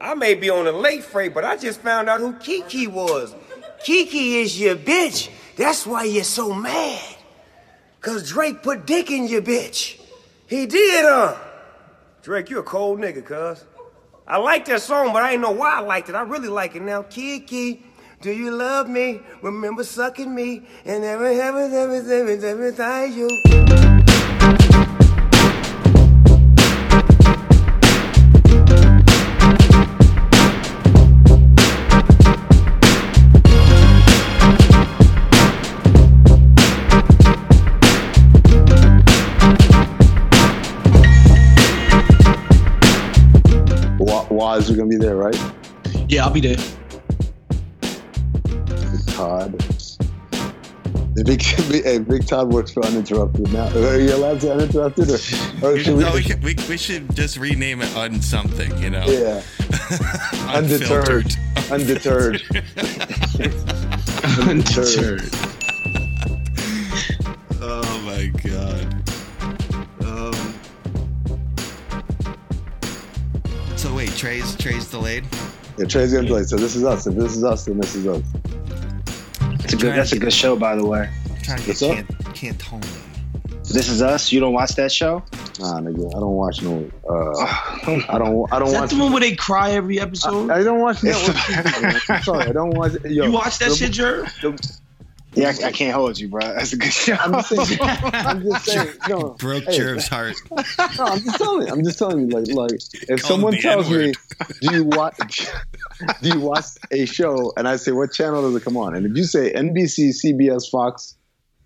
I 0.00 0.14
may 0.14 0.34
be 0.34 0.50
on 0.50 0.66
a 0.66 0.72
late 0.72 1.04
freight, 1.04 1.34
but 1.34 1.44
I 1.44 1.56
just 1.56 1.80
found 1.80 2.08
out 2.08 2.20
who 2.20 2.34
Kiki 2.34 2.86
was. 2.86 3.34
Kiki 3.82 4.36
is 4.38 4.58
your 4.58 4.76
bitch. 4.76 5.30
That's 5.56 5.86
why 5.86 6.04
you're 6.04 6.24
so 6.24 6.52
mad. 6.52 7.02
Cause 8.00 8.28
Drake 8.28 8.62
put 8.62 8.86
dick 8.86 9.10
in 9.10 9.26
your 9.26 9.42
bitch. 9.42 10.00
He 10.46 10.66
did, 10.66 11.04
huh? 11.04 11.36
Drake, 12.22 12.50
you 12.50 12.58
a 12.58 12.62
cold 12.62 13.00
nigga, 13.00 13.24
cuz. 13.24 13.64
I 14.28 14.38
like 14.38 14.64
that 14.66 14.82
song, 14.82 15.12
but 15.12 15.22
I 15.22 15.32
ain't 15.32 15.40
know 15.40 15.52
why 15.52 15.76
I 15.76 15.80
liked 15.80 16.08
it. 16.08 16.14
I 16.14 16.22
really 16.22 16.48
like 16.48 16.74
it 16.74 16.82
now. 16.82 17.02
Kiki, 17.02 17.84
do 18.20 18.30
you 18.30 18.50
love 18.50 18.88
me? 18.88 19.20
Remember 19.42 19.84
sucking 19.84 20.34
me 20.34 20.66
and 20.84 21.04
every, 21.04 21.40
every, 21.40 21.64
every, 21.64 21.98
every, 21.98 22.48
every 22.48 22.72
time 22.72 23.12
you. 23.12 23.75
Wa- 44.56 44.60
Wos, 44.60 44.68
you're 44.68 44.76
gonna 44.78 44.88
be 44.88 44.96
there, 44.96 45.16
right? 45.16 45.36
Yeah, 46.08 46.24
I'll 46.24 46.32
be 46.32 46.40
there. 46.40 46.56
Big 47.80 49.06
Todd. 49.08 49.52
The 51.14 51.24
Big, 51.24 51.42
big, 51.70 51.84
hey, 51.84 51.98
Big 51.98 52.26
Todd 52.26 52.52
works 52.52 52.72
for 52.72 52.84
Uninterrupted 52.84 53.50
now. 53.52 53.66
Uh, 53.74 53.80
are 53.88 53.98
you 54.00 54.14
allowed 54.14 54.40
to 54.40 54.52
Uninterrupted? 54.52 55.10
Or, 55.10 55.14
or 55.62 55.78
should 55.78 55.96
we? 55.96 56.04
no, 56.04 56.12
we, 56.12 56.22
can- 56.22 56.40
we, 56.40 56.54
we 56.68 56.76
should 56.76 57.14
just 57.14 57.36
rename 57.38 57.80
it 57.82 57.94
on 57.96 58.20
something, 58.20 58.76
you 58.78 58.90
know? 58.90 59.04
yeah. 59.06 59.42
Undeterred. 60.54 61.34
Unfiltered. 61.70 62.42
Undeterred. 62.42 62.42
Undeterred. 64.48 65.45
Tray's 74.16 74.56
Tray's 74.56 74.90
delayed. 74.90 75.24
Yeah, 75.78 75.84
Tray's 75.86 76.12
gonna 76.12 76.26
play. 76.26 76.42
So 76.44 76.56
this 76.56 76.74
is 76.74 76.84
us. 76.84 77.06
If 77.06 77.14
this 77.14 77.36
is 77.36 77.44
us, 77.44 77.64
then 77.66 77.78
this 77.78 77.94
is 77.94 78.06
us. 78.06 78.22
It's 79.64 79.74
a 79.74 79.76
good. 79.76 79.94
That's 79.96 80.12
a 80.12 80.18
good 80.18 80.32
show, 80.32 80.56
by 80.56 80.74
the 80.76 80.84
way. 80.86 81.10
I'm 81.30 81.42
trying 81.42 81.58
to 81.62 81.68
What's 81.68 81.80
get 81.80 82.00
up? 82.10 82.34
can't 82.34 82.58
Cantone. 82.58 83.02
This 83.72 83.88
is 83.88 84.00
us. 84.00 84.30
You 84.32 84.40
don't 84.40 84.52
watch 84.52 84.74
that 84.76 84.92
show? 84.92 85.22
Nah, 85.58 85.80
nigga, 85.80 86.08
I 86.14 86.20
don't 86.20 86.34
watch 86.36 86.62
no. 86.62 86.88
Uh, 87.08 87.34
I 88.08 88.16
don't. 88.18 88.52
I 88.52 88.58
don't 88.58 88.68
Is 88.68 88.72
that 88.74 88.80
watch. 88.82 88.90
the 88.90 88.98
one 88.98 89.12
where 89.12 89.20
they 89.20 89.34
cry 89.34 89.72
every 89.72 89.98
episode? 90.00 90.50
I, 90.50 90.60
I 90.60 90.62
don't 90.62 90.80
watch 90.80 91.02
network. 91.02 91.36
TV. 91.36 92.14
I'm 92.16 92.22
sorry, 92.22 92.44
I 92.48 92.52
don't 92.52 92.70
watch. 92.70 92.92
Yo, 93.04 93.24
you 93.26 93.32
watch 93.32 93.58
that 93.58 93.70
the- 93.70 93.74
shit, 93.76 93.92
Jer? 93.92 94.26
Yeah, 95.36 95.52
I, 95.62 95.66
I 95.66 95.72
can't 95.72 95.94
hold 95.94 96.18
you, 96.18 96.28
bro. 96.28 96.40
That's 96.40 96.72
a 96.72 96.76
good 96.76 96.92
show. 96.92 97.14
I'm 97.14 97.32
just 97.34 97.48
saying. 97.68 97.78
I'm 97.80 98.42
just 98.42 98.64
saying. 98.64 98.94
No, 99.06 99.36
Broke 99.38 99.64
hey, 99.64 99.76
Jerv's 99.76 100.08
heart. 100.08 100.36
No, 100.98 101.04
I'm 101.04 101.18
just 101.18 101.36
telling 101.36 101.66
you. 101.66 101.72
I'm 101.72 101.84
just 101.84 101.98
telling 101.98 102.20
you. 102.20 102.28
Like, 102.28 102.46
like 102.48 102.80
if 103.08 103.20
Call 103.20 103.28
someone 103.28 103.56
tells 103.58 103.90
me, 103.90 103.96
N-word. 103.96 104.16
"Do 104.62 104.74
you 104.74 104.84
watch? 104.84 105.48
do 106.22 106.30
you 106.30 106.40
watch 106.40 106.64
a 106.90 107.04
show?" 107.04 107.52
and 107.56 107.68
I 107.68 107.76
say, 107.76 107.92
"What 107.92 108.12
channel 108.12 108.42
does 108.50 108.60
it 108.60 108.64
come 108.64 108.76
on?" 108.78 108.94
and 108.94 109.04
if 109.04 109.12
you 109.14 109.24
say 109.24 109.52
NBC, 109.52 110.12
CBS, 110.24 110.70
Fox, 110.70 111.16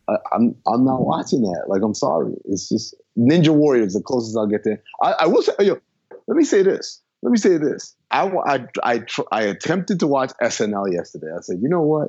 I, 0.08 0.16
I'm 0.32 0.56
I'm 0.66 0.84
not 0.84 1.04
watching 1.06 1.42
that. 1.42 1.64
Like, 1.68 1.82
I'm 1.82 1.94
sorry. 1.94 2.32
It's 2.46 2.68
just 2.68 2.96
Ninja 3.16 3.50
Warrior 3.50 3.84
is 3.84 3.94
the 3.94 4.02
closest 4.02 4.36
I'll 4.36 4.46
get 4.48 4.64
to. 4.64 4.78
I, 5.02 5.12
I 5.20 5.26
will 5.26 5.42
say, 5.42 5.52
yo, 5.60 5.78
let 6.26 6.36
me 6.36 6.44
say 6.44 6.62
this. 6.62 7.00
Let 7.22 7.30
me 7.30 7.38
say 7.38 7.56
this. 7.58 7.94
I 8.10 8.26
I 8.26 8.66
I, 8.82 8.98
tr- 8.98 9.30
I 9.30 9.42
attempted 9.42 10.00
to 10.00 10.06
watch 10.08 10.32
SNL 10.42 10.92
yesterday. 10.92 11.28
I 11.36 11.40
said, 11.42 11.58
you 11.62 11.68
know 11.68 11.82
what? 11.82 12.08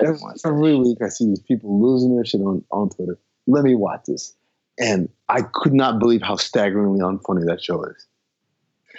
Every, 0.00 0.18
every 0.44 0.76
week 0.76 0.98
I 1.02 1.08
see 1.08 1.26
these 1.26 1.40
people 1.40 1.80
losing 1.80 2.14
their 2.14 2.24
shit 2.24 2.40
on, 2.40 2.64
on 2.70 2.90
Twitter. 2.90 3.18
Let 3.46 3.64
me 3.64 3.74
watch 3.74 4.02
this. 4.06 4.34
And 4.78 5.08
I 5.28 5.42
could 5.42 5.72
not 5.72 5.98
believe 5.98 6.22
how 6.22 6.36
staggeringly 6.36 7.00
unfunny 7.00 7.46
that 7.46 7.62
show 7.62 7.82
is. 7.84 8.06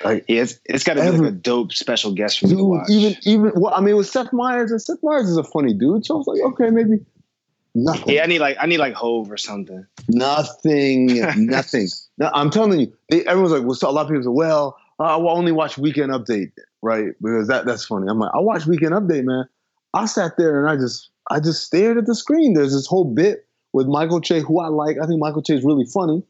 Like, 0.03 0.25
Yeah, 0.27 0.43
it's, 0.43 0.59
it's 0.65 0.83
got 0.83 0.95
to 0.95 1.01
be 1.01 1.09
like 1.09 1.27
a 1.27 1.31
dope 1.31 1.73
special 1.73 2.13
guest 2.13 2.39
for 2.39 2.47
me 2.47 2.55
to 2.55 2.63
watch. 2.63 2.89
even 2.89 3.15
even 3.23 3.51
well, 3.55 3.73
I 3.73 3.81
mean, 3.81 3.95
with 3.95 4.07
Seth 4.07 4.31
Meyers, 4.31 4.71
and 4.71 4.81
Seth 4.81 4.99
Meyers 5.01 5.29
is 5.29 5.37
a 5.37 5.43
funny 5.43 5.73
dude. 5.73 6.05
So 6.05 6.15
I 6.15 6.17
was 6.17 6.27
like, 6.27 6.41
okay, 6.41 6.69
maybe 6.69 6.99
nothing, 7.73 8.13
yeah, 8.15 8.23
I 8.23 8.27
need 8.27 8.39
like 8.39 8.57
I 8.59 8.67
need 8.67 8.77
like 8.77 8.93
Hove 8.93 9.31
or 9.31 9.37
something. 9.37 9.85
nothing, 10.07 11.19
nothing. 11.47 11.87
No, 12.17 12.29
I'm 12.33 12.49
telling 12.51 12.79
you, 12.79 12.93
they, 13.09 13.25
everyone's 13.25 13.53
like, 13.53 13.63
well, 13.63 13.75
so 13.75 13.89
a 13.89 13.91
lot 13.91 14.03
of 14.03 14.09
people 14.09 14.23
say, 14.23 14.29
well, 14.29 14.77
uh, 14.99 15.03
I 15.03 15.15
will 15.15 15.31
only 15.31 15.51
watch 15.51 15.77
Weekend 15.77 16.11
Update, 16.11 16.51
right? 16.81 17.13
Because 17.21 17.47
that 17.47 17.65
that's 17.65 17.85
funny. 17.85 18.07
I'm 18.07 18.19
like, 18.19 18.31
I 18.33 18.39
watch 18.39 18.65
Weekend 18.67 18.93
Update, 18.93 19.23
man. 19.23 19.47
I 19.97 20.05
sat 20.05 20.37
there 20.37 20.59
and 20.59 20.69
I 20.69 20.75
just 20.75 21.09
I 21.29 21.39
just 21.39 21.63
stared 21.63 21.97
at 21.97 22.05
the 22.05 22.15
screen. 22.15 22.53
There's 22.53 22.73
this 22.73 22.87
whole 22.87 23.05
bit 23.05 23.47
with 23.73 23.87
Michael 23.87 24.21
Che, 24.21 24.41
who 24.41 24.59
I 24.59 24.67
like. 24.67 24.97
I 25.01 25.07
think 25.07 25.19
Michael 25.19 25.41
Che 25.41 25.55
is 25.55 25.63
really 25.63 25.85
funny, 25.85 26.23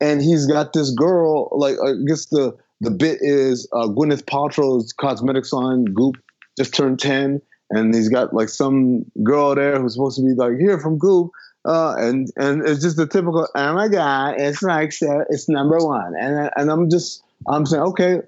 and 0.00 0.22
he's 0.22 0.46
got 0.46 0.72
this 0.72 0.90
girl. 0.90 1.48
Like 1.52 1.76
I 1.84 1.92
guess 2.06 2.26
the 2.26 2.56
the 2.80 2.90
bit 2.90 3.18
is 3.20 3.68
uh, 3.72 3.88
Gwyneth 3.88 4.24
Paltrow's 4.24 4.92
cosmetics 4.92 5.52
line 5.52 5.84
Goop 5.84 6.16
just 6.56 6.74
turned 6.74 7.00
ten, 7.00 7.42
and 7.70 7.94
he's 7.94 8.08
got 8.08 8.32
like 8.32 8.48
some 8.48 9.04
girl 9.22 9.54
there 9.54 9.80
who's 9.80 9.94
supposed 9.94 10.18
to 10.18 10.22
be 10.22 10.34
like 10.34 10.58
here 10.58 10.78
from 10.78 10.98
Goop. 10.98 11.30
Uh, 11.64 11.94
and 11.96 12.28
and 12.36 12.66
it's 12.66 12.82
just 12.82 12.96
the 12.96 13.06
typical 13.06 13.46
oh 13.54 13.72
my 13.72 13.86
god 13.86 14.34
it's 14.36 14.64
like 14.64 14.92
it's 15.30 15.48
number 15.48 15.78
one 15.78 16.12
and 16.18 16.50
and 16.56 16.72
I'm 16.72 16.90
just 16.90 17.22
I'm 17.46 17.66
saying 17.66 17.84
okay 17.84 18.22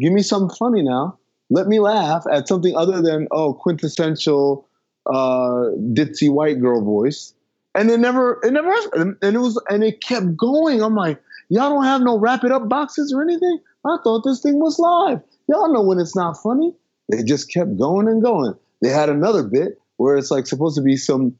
give 0.00 0.12
me 0.12 0.22
something 0.22 0.52
funny 0.56 0.82
now 0.82 1.19
let 1.50 1.66
me 1.66 1.80
laugh 1.80 2.24
at 2.32 2.48
something 2.48 2.74
other 2.76 3.02
than 3.02 3.28
oh 3.32 3.52
quintessential 3.54 4.66
uh 5.06 5.70
ditzy 5.92 6.32
white 6.32 6.60
girl 6.60 6.82
voice. 6.82 7.34
And 7.74 7.90
it 7.90 8.00
never 8.00 8.40
it 8.42 8.52
never 8.52 8.72
and 8.94 9.16
it 9.22 9.38
was 9.38 9.62
and 9.68 9.84
it 9.84 10.00
kept 10.00 10.36
going. 10.36 10.82
I'm 10.82 10.94
like 10.94 11.20
y'all 11.48 11.70
don't 11.70 11.84
have 11.84 12.00
no 12.00 12.18
wrap 12.18 12.44
it 12.44 12.52
up 12.52 12.68
boxes 12.68 13.12
or 13.12 13.22
anything? 13.22 13.58
I 13.84 13.96
thought 14.02 14.22
this 14.24 14.40
thing 14.40 14.60
was 14.60 14.78
live. 14.78 15.20
Y'all 15.48 15.72
know 15.72 15.82
when 15.82 15.98
it's 15.98 16.16
not 16.16 16.36
funny. 16.42 16.74
They 17.10 17.22
just 17.22 17.52
kept 17.52 17.76
going 17.76 18.06
and 18.08 18.22
going. 18.22 18.54
They 18.82 18.88
had 18.88 19.08
another 19.08 19.42
bit 19.42 19.80
where 19.96 20.16
it's 20.16 20.30
like 20.30 20.46
supposed 20.46 20.76
to 20.76 20.82
be 20.82 20.96
some 20.96 21.36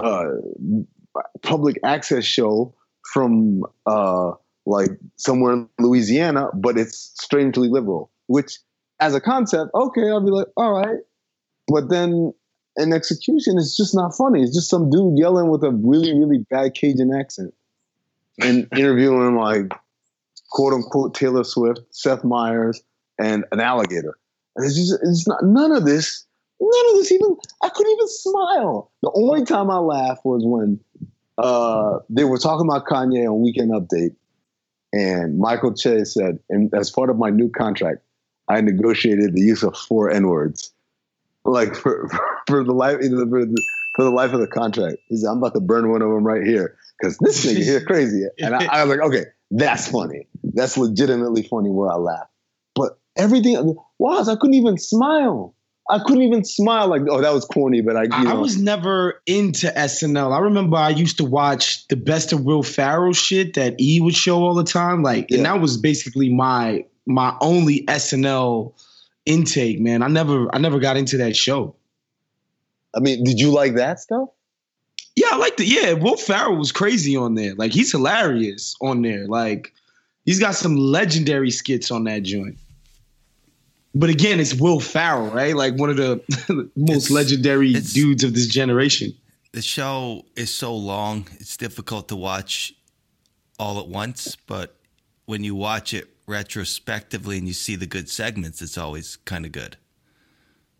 uh 0.00 0.24
public 1.42 1.78
access 1.84 2.24
show 2.24 2.74
from 3.12 3.64
uh 3.86 4.32
like 4.64 4.90
somewhere 5.16 5.52
in 5.54 5.68
louisiana 5.78 6.48
but 6.54 6.78
it's 6.78 7.12
strangely 7.16 7.68
liberal 7.68 8.10
which 8.28 8.58
as 9.02 9.16
a 9.16 9.20
concept, 9.20 9.72
okay, 9.74 10.08
I'll 10.08 10.24
be 10.24 10.30
like, 10.30 10.46
all 10.56 10.72
right. 10.72 11.00
But 11.66 11.90
then 11.90 12.32
in 12.76 12.92
execution, 12.92 13.58
it's 13.58 13.76
just 13.76 13.96
not 13.96 14.14
funny. 14.16 14.42
It's 14.42 14.54
just 14.54 14.70
some 14.70 14.90
dude 14.90 15.18
yelling 15.18 15.50
with 15.50 15.64
a 15.64 15.70
really, 15.70 16.16
really 16.16 16.38
bad 16.48 16.74
Cajun 16.74 17.12
accent 17.12 17.52
and 18.40 18.68
interviewing 18.76 19.34
like 19.34 19.72
quote 20.50 20.72
unquote 20.72 21.14
Taylor 21.14 21.42
Swift, 21.42 21.80
Seth 21.90 22.22
Meyers, 22.22 22.80
and 23.18 23.44
an 23.50 23.58
alligator. 23.58 24.16
And 24.54 24.64
it's 24.64 24.76
just, 24.76 24.94
it's 25.02 25.26
not, 25.26 25.42
none 25.42 25.72
of 25.72 25.84
this, 25.84 26.24
none 26.60 26.90
of 26.90 26.96
this 26.96 27.10
even, 27.10 27.36
I 27.60 27.70
couldn't 27.70 27.92
even 27.92 28.08
smile. 28.08 28.92
The 29.02 29.10
only 29.16 29.44
time 29.44 29.68
I 29.68 29.78
laughed 29.78 30.24
was 30.24 30.42
when 30.44 30.78
uh, 31.38 31.98
they 32.08 32.22
were 32.22 32.38
talking 32.38 32.68
about 32.68 32.86
Kanye 32.86 33.26
on 33.26 33.42
Weekend 33.42 33.72
Update. 33.72 34.14
And 34.92 35.38
Michael 35.38 35.74
Che 35.74 36.04
said, 36.04 36.38
and 36.50 36.72
as 36.74 36.90
part 36.90 37.08
of 37.08 37.16
my 37.16 37.30
new 37.30 37.48
contract, 37.48 38.02
I 38.48 38.60
negotiated 38.60 39.34
the 39.34 39.40
use 39.40 39.62
of 39.62 39.76
four 39.76 40.10
N 40.10 40.28
words, 40.28 40.72
like 41.44 41.74
for, 41.74 42.08
for 42.46 42.64
the 42.64 42.72
life 42.72 42.98
for 42.98 43.06
the, 43.06 43.62
for 43.94 44.04
the 44.04 44.10
life 44.10 44.32
of 44.32 44.40
the 44.40 44.46
contract. 44.46 44.98
He 45.08 45.16
said, 45.16 45.28
"I'm 45.28 45.38
about 45.38 45.54
to 45.54 45.60
burn 45.60 45.90
one 45.90 46.02
of 46.02 46.08
them 46.08 46.24
right 46.24 46.44
here 46.44 46.76
because 46.98 47.18
this 47.18 47.44
nigga 47.46 47.62
here 47.62 47.84
crazy." 47.86 48.24
And 48.38 48.54
I, 48.54 48.64
I 48.66 48.84
was 48.84 48.96
like, 48.96 49.06
"Okay, 49.06 49.24
that's 49.50 49.88
funny. 49.88 50.28
That's 50.42 50.76
legitimately 50.76 51.44
funny." 51.44 51.70
Where 51.70 51.90
I 51.90 51.96
laugh, 51.96 52.26
but 52.74 52.98
everything 53.16 53.76
was 53.98 54.28
I 54.28 54.34
couldn't 54.34 54.54
even 54.54 54.78
smile. 54.78 55.54
I 55.90 55.98
couldn't 55.98 56.22
even 56.22 56.44
smile. 56.44 56.88
Like, 56.88 57.02
oh, 57.10 57.20
that 57.20 57.34
was 57.34 57.44
corny, 57.44 57.80
but 57.80 57.96
I, 57.96 58.02
I, 58.10 58.22
know, 58.22 58.30
I 58.30 58.34
was 58.34 58.56
never 58.56 59.20
into 59.26 59.66
SNL. 59.66 60.32
I 60.32 60.38
remember 60.38 60.76
I 60.76 60.90
used 60.90 61.18
to 61.18 61.24
watch 61.24 61.86
the 61.88 61.96
best 61.96 62.32
of 62.32 62.44
Will 62.44 62.62
Ferrell 62.62 63.12
shit 63.12 63.54
that 63.54 63.80
E 63.80 64.00
would 64.00 64.14
show 64.14 64.42
all 64.42 64.54
the 64.54 64.64
time. 64.64 65.02
Like, 65.02 65.30
and 65.32 65.44
that 65.44 65.60
was 65.60 65.76
basically 65.76 66.32
my 66.32 66.84
my 67.06 67.36
only 67.40 67.84
SNL 67.86 68.74
intake, 69.26 69.80
man. 69.80 70.02
I 70.02 70.08
never 70.08 70.54
I 70.54 70.58
never 70.58 70.78
got 70.78 70.96
into 70.96 71.18
that 71.18 71.36
show. 71.36 71.74
I 72.94 73.00
mean, 73.00 73.24
did 73.24 73.38
you 73.40 73.50
like 73.50 73.74
that 73.74 74.00
stuff? 74.00 74.28
Yeah, 75.16 75.28
I 75.32 75.36
like 75.36 75.58
it. 75.60 75.66
yeah. 75.66 75.92
Will 75.92 76.16
Ferrell 76.16 76.56
was 76.56 76.72
crazy 76.72 77.16
on 77.16 77.34
there. 77.34 77.54
Like 77.54 77.72
he's 77.72 77.92
hilarious 77.92 78.74
on 78.80 79.02
there. 79.02 79.26
Like 79.26 79.72
he's 80.24 80.38
got 80.40 80.54
some 80.54 80.76
legendary 80.76 81.50
skits 81.50 81.90
on 81.90 82.04
that 82.04 82.22
joint. 82.22 82.56
But 83.94 84.08
again, 84.08 84.40
it's 84.40 84.54
Will 84.54 84.80
Ferrell, 84.80 85.26
right? 85.30 85.54
Like 85.54 85.76
one 85.78 85.90
of 85.90 85.96
the 85.96 86.22
most 86.76 87.06
It's- 87.06 87.10
legendary 87.10 87.70
it's- 87.70 87.92
dudes 87.92 88.24
of 88.24 88.34
this 88.34 88.46
generation. 88.46 89.14
The 89.52 89.60
show 89.60 90.24
is 90.34 90.52
so 90.54 90.74
long; 90.74 91.26
it's 91.38 91.58
difficult 91.58 92.08
to 92.08 92.16
watch 92.16 92.72
all 93.58 93.78
at 93.80 93.86
once. 93.86 94.34
But 94.46 94.74
when 95.26 95.44
you 95.44 95.54
watch 95.54 95.92
it 95.92 96.08
retrospectively 96.26 97.38
and 97.38 97.46
you 97.46 97.54
see 97.54 97.76
the 97.76 97.86
good 97.86 98.08
segments, 98.08 98.62
it's 98.62 98.78
always 98.78 99.16
kind 99.24 99.44
of 99.46 99.52
good. 99.52 99.76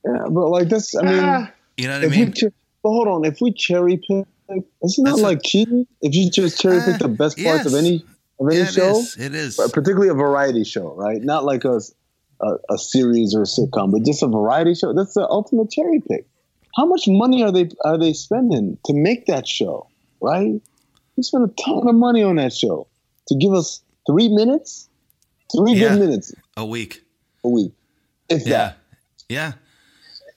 Yeah, 0.05 0.27
but 0.31 0.49
like 0.49 0.69
this, 0.69 0.95
I 0.97 1.03
mean, 1.03 1.19
Ah, 1.25 1.53
You 1.77 1.89
know 1.89 1.95
what 2.01 2.05
I 2.05 2.09
mean? 2.09 2.27
we, 2.29 2.33
cher- 2.35 2.53
but 2.83 2.89
hold 2.91 3.09
on, 3.09 3.25
if 3.25 3.41
we 3.41 3.53
cherry 3.53 3.97
pick, 3.97 4.27
isn't 4.49 5.05
that 5.05 5.11
That's 5.13 5.21
a- 5.21 5.23
like 5.23 5.43
cheating? 5.45 5.87
If 6.01 6.15
you 6.15 6.31
just 6.31 6.61
cherry 6.61 6.81
pick 6.85 6.97
Uh, 6.97 7.07
the 7.07 7.09
best 7.09 7.39
parts 7.39 7.67
of 7.67 7.75
any 7.75 8.05
of 8.41 8.49
any 8.49 8.57
Yeah, 8.59 8.65
it 8.65 8.73
show, 8.73 8.91
is. 8.99 9.17
It 9.17 9.35
is. 9.35 9.57
Particularly 9.57 10.09
a 10.09 10.15
variety 10.15 10.65
show, 10.65 10.93
right? 10.95 11.23
Not 11.23 11.45
like 11.45 11.65
a, 11.65 11.81
a 12.41 12.49
a 12.71 12.79
series 12.79 13.35
or 13.35 13.43
a 13.43 13.47
sitcom, 13.47 13.93
but 13.93 14.05
just 14.05 14.23
a 14.23 14.27
variety 14.27 14.75
show. 14.75 14.93
That's 14.93 15.15
the 15.15 15.29
ultimate 15.29 15.71
cherry 15.71 16.01
pick. 16.01 16.27
How 16.77 16.87
much 16.87 17.05
money 17.07 17.43
are 17.45 17.53
they 17.53 17.69
are 17.85 17.97
they 17.99 18.13
spending 18.13 18.79
to 18.87 18.93
make 18.95 19.27
that 19.27 19.47
show? 19.47 19.87
Right? 20.21 20.61
We 21.17 21.23
spent 21.23 21.45
a 21.45 21.63
ton 21.63 21.87
of 21.89 21.95
money 21.95 22.23
on 22.23 22.37
that 22.37 22.53
show 22.53 22.89
to 23.29 23.35
give 23.37 23.53
us 23.53 23.81
three 24.07 24.29
minutes, 24.29 24.89
three 25.57 25.75
Yeah. 25.75 25.91
good 25.91 26.01
minutes 26.01 26.33
A 26.57 26.65
week. 26.65 27.03
a 27.45 27.49
week, 27.49 27.73
if 28.29 28.47
Yeah. 28.47 28.51
that. 28.51 28.79
Yeah. 29.29 29.53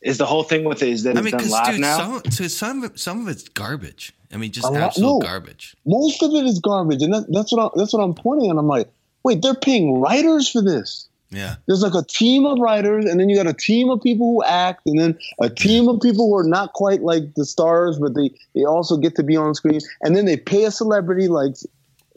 is 0.01 0.19
the 0.19 0.25
whole 0.25 0.43
thing 0.43 0.63
with 0.65 0.83
it 0.83 0.89
is 0.89 1.01
that 1.03 1.15
I 1.15 1.19
it's 1.19 1.25
mean, 1.25 1.31
done 1.31 1.37
because 1.39 1.51
live 1.51 1.71
dude, 1.71 1.81
now? 1.81 1.97
some 1.97 2.21
to 2.21 2.49
some 2.49 2.83
of 2.83 2.99
some 2.99 3.21
of 3.21 3.27
it's 3.27 3.47
garbage. 3.49 4.13
I 4.31 4.37
mean, 4.37 4.51
just 4.51 4.65
lot- 4.65 4.75
absolute 4.75 5.07
no. 5.07 5.19
garbage. 5.19 5.75
Most 5.85 6.21
of 6.21 6.31
it 6.33 6.45
is 6.45 6.59
garbage, 6.59 7.01
and 7.01 7.11
that, 7.13 7.25
that's 7.31 7.51
what 7.51 7.65
I, 7.65 7.69
that's 7.75 7.91
what 7.93 8.01
I'm 8.03 8.13
pointing 8.13 8.51
at. 8.51 8.57
I'm 8.57 8.67
like, 8.67 8.87
wait, 9.23 9.41
they're 9.41 9.55
paying 9.55 9.99
writers 9.99 10.47
for 10.49 10.61
this. 10.61 11.07
Yeah. 11.31 11.55
there's 11.65 11.81
like 11.81 11.95
a 11.95 12.05
team 12.05 12.45
of 12.45 12.59
writers, 12.59 13.05
and 13.05 13.19
then 13.19 13.29
you 13.29 13.35
got 13.35 13.47
a 13.47 13.53
team 13.53 13.89
of 13.89 13.99
people 14.01 14.27
who 14.35 14.43
act, 14.43 14.81
and 14.85 14.97
then 14.99 15.17
a 15.41 15.49
team 15.49 15.89
of 15.89 15.99
people 15.99 16.27
who 16.29 16.35
are 16.37 16.43
not 16.47 16.73
quite 16.73 17.01
like 17.01 17.33
the 17.35 17.43
stars, 17.45 17.97
but 17.97 18.13
they 18.13 18.29
they 18.53 18.63
also 18.63 18.97
get 18.97 19.15
to 19.15 19.23
be 19.23 19.35
on 19.35 19.55
screen, 19.55 19.79
and 20.03 20.15
then 20.15 20.25
they 20.25 20.37
pay 20.37 20.65
a 20.65 20.71
celebrity 20.71 21.27
like 21.27 21.55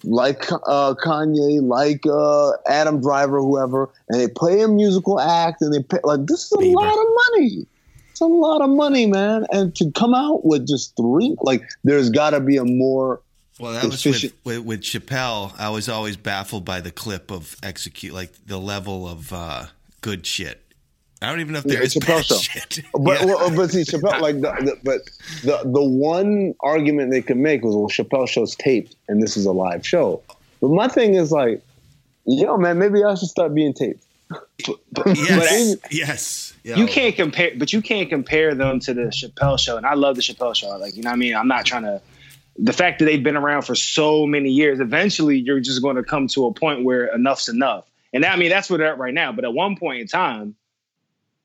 like 0.05 0.51
uh, 0.53 0.95
Kanye, 0.95 1.63
like 1.63 2.05
uh, 2.07 2.53
Adam 2.67 3.01
Driver, 3.01 3.41
whoever, 3.41 3.89
and 4.09 4.21
they 4.21 4.29
play 4.29 4.61
a 4.63 4.69
musical 4.69 5.21
act, 5.21 5.63
and 5.63 5.73
they 5.73 5.83
pay 5.83 5.99
like 6.05 6.27
this 6.27 6.45
is 6.45 6.53
a 6.53 6.57
Bieber. 6.57 6.75
lot 6.75 6.99
of 6.99 7.07
money. 7.33 7.67
It's 8.11 8.21
a 8.21 8.27
lot 8.27 8.63
of 8.63 8.71
money, 8.71 9.07
man, 9.07 9.47
and 9.53 9.75
to 9.77 9.93
come 9.93 10.15
out 10.15 10.45
with 10.45 10.67
just 10.67 10.97
three, 10.97 11.37
like 11.43 11.63
there's 11.85 12.11
got 12.11 12.31
to 12.31 12.41
be 12.41 12.57
a 12.57 12.65
more 12.65 13.21
Well, 13.61 13.73
that 13.73 13.85
was 13.85 14.05
with, 14.05 14.33
with 14.45 14.59
with 14.65 14.81
Chappelle. 14.81 15.55
I 15.59 15.71
was 15.71 15.89
always 15.89 16.17
baffled 16.17 16.65
by 16.65 16.81
the 16.81 16.91
clip 16.91 17.31
of 17.31 17.57
execute, 17.63 18.13
like 18.13 18.33
the 18.47 18.59
level 18.59 19.07
of 19.09 19.33
uh, 19.33 19.67
good 20.01 20.27
shit. 20.27 20.61
I 21.21 21.29
don't 21.31 21.41
even 21.41 21.53
know 21.53 21.59
if 21.59 21.65
Yeah, 21.67 21.75
there 21.75 21.83
is 21.83 21.97
it's 21.97 22.05
Chappelle 22.05 22.17
bad 22.19 22.25
show. 22.27 22.37
shit. 22.39 22.81
But 22.93 23.21
Yeah. 23.21 23.27
well, 23.27 23.51
but 23.57 23.71
see, 23.71 23.83
Chappelle 23.83 24.21
like 24.21 24.41
the, 24.41 24.53
the 24.61 24.77
but 24.85 25.01
the 25.43 25.69
the 25.71 25.83
one 25.83 26.55
argument 26.61 27.11
they 27.11 27.23
could 27.23 27.37
make 27.39 27.63
was 27.65 27.75
well, 27.75 27.89
Chappelle 27.89 28.29
show's 28.29 28.55
taped 28.55 28.95
and 29.09 29.23
this 29.23 29.37
is 29.37 29.45
a 29.47 29.53
live 29.53 29.87
show. 29.87 30.23
But 30.61 30.69
my 30.71 30.89
thing 30.89 31.15
is 31.15 31.31
like, 31.33 31.63
yo, 32.27 32.57
man, 32.57 32.79
maybe 32.79 33.03
I 33.05 33.15
should 33.15 33.29
start 33.29 33.55
being 33.55 33.73
taped. 33.75 34.05
yes, 35.15 35.77
yes. 35.91 36.55
Yo. 36.65 36.77
you 36.77 36.87
can't 36.87 37.15
compare, 37.17 37.53
but 37.57 37.73
you 37.73 37.81
can't 37.81 38.09
compare 38.09 38.55
them 38.55 38.79
to 38.81 38.93
the 38.95 39.03
Chappelle 39.05 39.59
show. 39.59 39.77
And 39.77 39.87
I 39.87 39.95
love 39.95 40.17
the 40.17 40.23
Chappelle 40.23 40.55
show. 40.55 40.69
Like, 40.77 40.95
you 40.97 41.03
know 41.03 41.11
what 41.11 41.15
I 41.15 41.19
mean? 41.19 41.35
I'm 41.35 41.49
not 41.49 41.65
trying 41.65 41.85
to. 41.85 42.01
The 42.61 42.73
fact 42.73 42.99
that 42.99 43.05
they've 43.05 43.23
been 43.23 43.37
around 43.37 43.63
for 43.63 43.77
so 43.77 44.27
many 44.27 44.51
years, 44.51 44.81
eventually 44.81 45.39
you're 45.39 45.61
just 45.61 45.81
going 45.81 45.95
to 45.97 46.03
come 46.03 46.27
to 46.29 46.47
a 46.47 46.53
point 46.53 46.85
where 46.85 47.07
enough's 47.15 47.49
enough. 47.49 47.87
And 48.13 48.25
I 48.25 48.35
mean, 48.37 48.51
that's 48.51 48.69
where 48.69 48.79
they're 48.79 48.89
at 48.89 48.99
right 48.99 49.15
now. 49.15 49.31
But 49.33 49.45
at 49.45 49.55
one 49.55 49.77
point 49.77 50.01
in 50.01 50.09
time, 50.09 50.57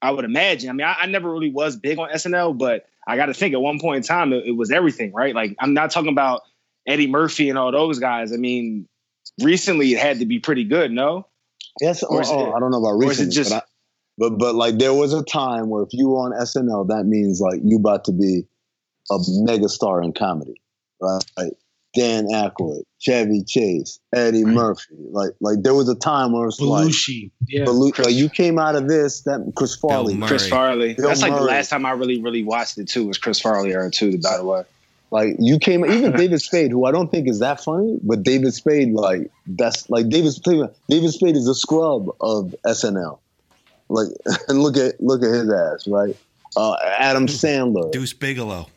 I 0.04 0.12
would 0.12 0.26
imagine. 0.26 0.70
I 0.70 0.74
mean, 0.74 0.86
I, 0.86 0.96
I 1.02 1.06
never 1.08 1.32
really 1.32 1.50
was 1.52 1.76
big 1.76 1.98
on 1.98 2.10
SNL, 2.10 2.58
but 2.58 2.86
I 3.08 3.16
got 3.16 3.28
to 3.28 3.34
think 3.34 3.54
at 3.54 3.62
one 3.62 3.80
point 3.80 3.98
in 3.98 4.04
time, 4.04 4.34
it, 4.34 4.46
it 4.48 4.52
was 4.52 4.72
everything, 4.72 5.14
right? 5.14 5.34
Like, 5.34 5.56
I'm 5.60 5.74
not 5.74 5.92
talking 5.92 6.12
about 6.12 6.42
Eddie 6.88 7.08
Murphy 7.08 7.50
and 7.50 7.58
all 7.58 7.72
those 7.72 8.00
guys. 8.00 8.34
I 8.34 8.38
mean, 8.38 8.88
recently 9.42 9.94
it 9.94 10.00
had 10.00 10.20
to 10.20 10.26
be 10.26 10.40
pretty 10.40 10.66
good, 10.66 10.92
no? 10.92 11.28
Yes, 11.82 12.04
Or 12.04 12.22
oh, 12.24 12.52
it- 12.52 12.54
I 12.56 12.60
don't 12.60 12.72
know 12.72 12.80
about 12.80 12.98
recently, 12.98 13.32
just- 13.34 13.50
but, 13.50 13.64
I, 13.64 13.68
but 14.18 14.38
but 14.38 14.56
like 14.56 14.78
there 14.78 14.94
was 14.94 15.12
a 15.14 15.24
time 15.24 15.70
where 15.70 15.82
if 15.84 15.90
you 15.92 16.10
were 16.10 16.20
on 16.20 16.34
SNL, 16.34 16.90
that 16.90 17.06
means 17.06 17.42
like 17.42 17.62
you 17.64 17.78
about 17.78 18.06
to 18.06 18.12
be 18.12 18.44
a 19.10 19.18
mega 19.40 19.68
star 19.68 20.04
in 20.04 20.14
comedy, 20.14 20.62
right? 21.02 21.24
Like 21.36 21.54
Dan 21.94 22.28
Aykroyd, 22.28 22.84
Chevy 23.00 23.44
Chase, 23.44 24.00
Eddie 24.16 24.46
Murphy, 24.46 24.96
like 25.12 25.32
like 25.42 25.62
there 25.62 25.76
was 25.76 25.88
a 25.90 25.96
time 25.96 26.32
where 26.32 26.48
it's 26.48 26.60
like, 26.60 26.88
Belushi. 26.88 27.32
Yeah. 27.48 27.66
Belu- 27.66 27.98
like 28.04 28.16
you 28.16 28.30
came 28.30 28.58
out 28.58 28.76
of 28.76 28.88
this, 28.88 29.22
that 29.22 29.54
Chris 29.56 29.76
Farley, 29.76 30.20
Chris 30.20 30.48
Farley. 30.48 30.96
Bill 30.96 31.08
That's 31.08 31.22
like 31.22 31.36
the 31.36 31.42
last 31.42 31.70
time 31.70 31.86
I 31.86 31.92
really, 31.92 32.20
really 32.22 32.44
watched 32.44 32.78
it 32.80 32.88
too. 32.88 33.08
Was 33.08 33.18
Chris 33.20 33.40
Farley 33.40 33.74
era 33.74 33.92
too? 33.92 34.18
By 34.20 34.38
the 34.38 34.44
way, 34.44 34.64
Like 35.12 35.36
you 35.38 35.60
came, 35.60 35.86
even 35.86 36.12
David 36.18 36.42
Spade, 36.42 36.72
who 36.72 36.86
I 36.86 36.92
don't 36.92 37.12
think 37.12 37.28
is 37.28 37.40
that 37.40 37.64
funny, 37.64 38.00
but 38.02 38.24
David 38.24 38.54
Spade, 38.54 38.94
like 38.94 39.30
that's 39.46 39.88
like 39.90 40.10
David 40.10 40.32
Spade. 40.32 40.66
David 40.90 41.12
Spade 41.12 41.36
is 41.36 41.48
a 41.48 41.56
scrub 41.56 42.10
of 42.20 42.56
SNL. 42.66 43.20
Like, 43.90 44.08
and 44.48 44.64
look 44.64 44.78
at 44.78 45.00
look 45.00 45.22
at 45.22 45.30
his 45.30 45.52
ass, 45.52 45.88
right? 45.88 46.18
Uh, 46.56 46.76
Adam 46.84 47.28
Sandler, 47.28 47.92
Deuce 47.92 48.14
Bigalow. 48.14 48.68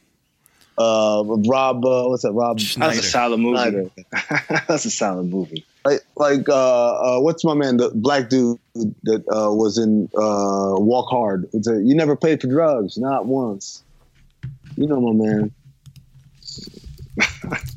Uh, 0.79 1.23
Rob, 1.27 1.85
uh, 1.85 2.05
what's 2.09 2.23
that? 2.23 2.33
Rob 2.33 2.61
Schneider. 2.61 2.95
that's 2.95 3.07
a 3.07 3.11
solid 3.11 3.39
movie. 3.41 3.91
That's 4.69 4.85
a 4.85 4.91
solid 4.91 5.27
movie. 5.31 5.65
Like, 5.85 6.01
like 6.17 6.49
uh, 6.49 7.17
uh, 7.17 7.21
what's 7.21 7.45
my 7.45 7.55
man, 7.55 7.77
the 7.77 7.91
black 7.95 8.29
dude 8.29 8.59
that 9.05 9.21
uh, 9.31 9.53
was 9.53 9.79
in 9.79 10.09
uh, 10.15 10.75
Walk 10.79 11.09
Hard? 11.11 11.49
It's 11.53 11.69
a, 11.69 11.81
you 11.81 11.95
never 11.95 12.17
paid 12.17 12.41
for 12.41 12.49
drugs, 12.49 12.99
not 12.99 13.27
once. 13.27 13.83
You 14.77 14.87
know 14.87 15.01
my 15.01 15.13
man. 15.25 15.53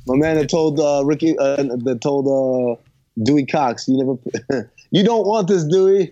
my 0.07 0.16
man 0.18 0.36
that 0.38 0.50
told 0.50 0.80
uh, 0.80 1.04
Ricky, 1.06 1.38
uh, 1.38 1.56
that 1.57 2.00
told 2.01 2.28
uh, 2.28 2.81
Dewey 3.24 3.46
Cox, 3.46 3.88
you 3.88 3.98
never, 3.98 4.69
you 4.92 5.04
don't 5.04 5.25
want 5.28 5.48
this, 5.48 5.63
Dewey. 5.63 6.12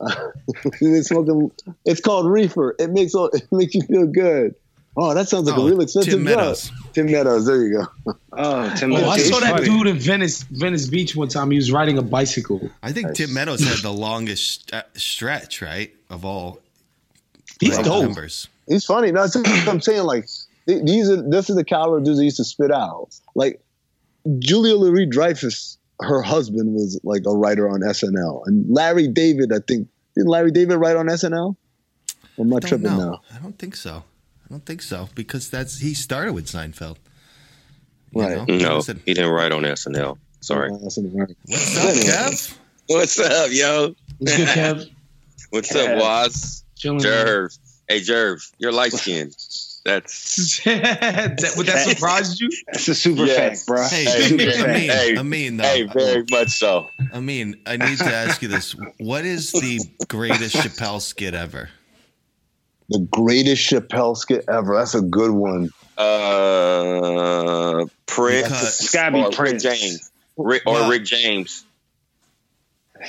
He's 0.78 1.08
smoking. 1.08 1.50
It's 1.84 2.00
called 2.00 2.26
reefer. 2.30 2.74
It 2.78 2.90
makes 2.90 3.14
all- 3.14 3.30
it 3.30 3.46
makes 3.50 3.74
you 3.74 3.82
feel 3.82 4.06
good. 4.06 4.54
Oh, 4.96 5.14
that 5.14 5.28
sounds 5.28 5.48
like 5.48 5.56
Oh, 5.58 5.66
a 5.66 5.70
real 5.70 5.80
expensive 5.80 6.12
Tim 6.14 6.24
drug. 6.24 6.36
Meadows. 6.36 6.70
Tim 6.92 7.06
Meadows. 7.06 7.46
There 7.46 7.64
you 7.64 7.86
go. 8.04 8.14
Oh, 8.32 8.74
Tim. 8.76 8.92
Oh, 8.92 9.08
I 9.08 9.18
saw 9.18 9.38
that 9.40 9.50
Funny. 9.52 9.64
dude 9.64 9.86
in 9.86 9.98
Venice, 9.98 10.42
Venice 10.50 10.88
Beach 10.88 11.14
one 11.14 11.28
time. 11.28 11.50
He 11.52 11.56
was 11.56 11.70
riding 11.70 11.96
a 11.96 12.02
bicycle. 12.02 12.68
I 12.82 12.90
think 12.92 13.14
Tim 13.14 13.32
Meadows 13.32 13.60
had 13.62 13.78
the 13.78 13.92
longest 13.92 14.68
st- 14.70 14.74
uh, 14.74 14.86
stretch, 14.94 15.62
right, 15.62 15.94
of 16.10 16.24
all 16.24 16.60
He's 17.60 17.76
like, 17.76 17.84
dope. 17.86 18.02
members. 18.04 18.48
He's 18.66 18.84
funny. 18.84 19.12
No, 19.12 19.22
that's 19.22 19.36
what 19.36 19.68
I'm 19.68 19.80
saying. 19.80 20.02
Like 20.04 20.26
these 20.66 21.08
are 21.08 21.22
this 21.22 21.50
is 21.50 21.56
the 21.56 21.64
caliber 21.64 21.98
of 21.98 22.04
dudes 22.04 22.18
that 22.18 22.24
used 22.24 22.36
to 22.38 22.44
spit 22.44 22.70
out. 22.72 23.08
Like 23.34 23.60
Julia 24.40 24.74
Louis 24.76 25.06
Dreyfus, 25.06 25.78
her 26.00 26.22
husband 26.22 26.74
was 26.74 26.98
like 27.04 27.22
a 27.26 27.36
writer 27.36 27.68
on 27.68 27.80
SNL, 27.80 28.42
and 28.46 28.68
Larry 28.72 29.08
David. 29.08 29.52
I 29.52 29.58
think 29.66 29.88
didn't 30.16 30.28
Larry 30.30 30.50
David 30.50 30.76
write 30.76 30.96
on 30.96 31.06
SNL? 31.06 31.54
I'm 32.38 32.46
I 32.52 32.58
don't 32.58 32.68
tripping 32.68 32.86
know. 32.86 33.10
now. 33.12 33.20
I 33.34 33.38
don't 33.38 33.58
think 33.58 33.76
so. 33.76 34.04
I 34.50 34.54
don't 34.54 34.66
think 34.66 34.82
so 34.82 35.08
because 35.14 35.48
that's 35.48 35.78
he 35.78 35.94
started 35.94 36.32
with 36.32 36.46
Seinfeld. 36.46 36.96
You 38.12 38.22
Right. 38.22 38.36
know? 38.36 38.44
No, 38.56 38.74
was 38.76 38.86
he 38.88 39.14
didn't 39.14 39.30
write 39.30 39.52
on 39.52 39.62
SNL. 39.62 40.18
Sorry. 40.40 40.70
Oh, 40.72 40.86
SNL, 40.88 41.12
right. 41.14 41.36
What's 41.46 41.76
up, 41.76 41.94
Kev? 41.94 42.58
What's 42.88 43.18
up, 43.20 43.50
yo? 43.52 43.94
What's 44.18 44.36
good, 44.36 44.48
Kev? 44.48 44.90
What's 45.50 45.72
Yeah. 45.74 45.82
up, 45.82 45.98
Wos? 45.98 46.64
Jerv. 46.82 47.56
Hey, 47.86 48.00
Jerv, 48.00 48.42
you're 48.58 48.72
light 48.72 48.92
skinned. 48.92 49.36
That's 49.84 50.60
that, 50.64 51.52
would 51.56 51.66
that 51.66 51.88
surprise 51.88 52.40
you? 52.40 52.48
That's 52.72 52.88
a 52.88 52.94
super 52.94 53.26
Yes. 53.26 53.36
fact, 53.36 53.66
bro. 53.66 53.88
Hey, 53.88 54.04
Hey, 54.04 54.26
Amin, 54.32 54.48
hey, 54.48 54.60
Amin, 54.62 54.90
hey, 54.90 55.16
Amin, 55.18 55.56
though. 55.58 55.64
hey, 55.64 55.82
very 55.92 56.24
much 56.30 56.48
so. 56.50 56.90
Amin, 57.12 57.56
I 57.66 57.76
need 57.76 57.98
to 57.98 58.12
ask 58.12 58.42
you 58.42 58.48
this: 58.48 58.74
What 58.98 59.24
is 59.24 59.52
the 59.52 59.80
greatest 60.08 60.56
Chappelle 60.56 61.00
skit 61.00 61.34
ever? 61.34 61.70
The 62.90 62.98
greatest 63.10 63.70
Chappelle 63.70 64.16
skit 64.16 64.44
ever. 64.48 64.74
That's 64.76 64.94
a 64.94 65.00
good 65.00 65.30
one. 65.30 65.70
Uh, 65.96 67.86
Prince. 68.06 68.42
Because- 68.48 68.80
It's 68.80 68.92
gotta 68.92 69.12
be 69.30 69.34
Prince. 69.36 69.64
Rick 69.64 69.74
James. 69.74 70.10
Rick, 70.36 70.62
or 70.66 70.74
What? 70.74 70.90
Rick 70.90 71.04
James. 71.04 71.64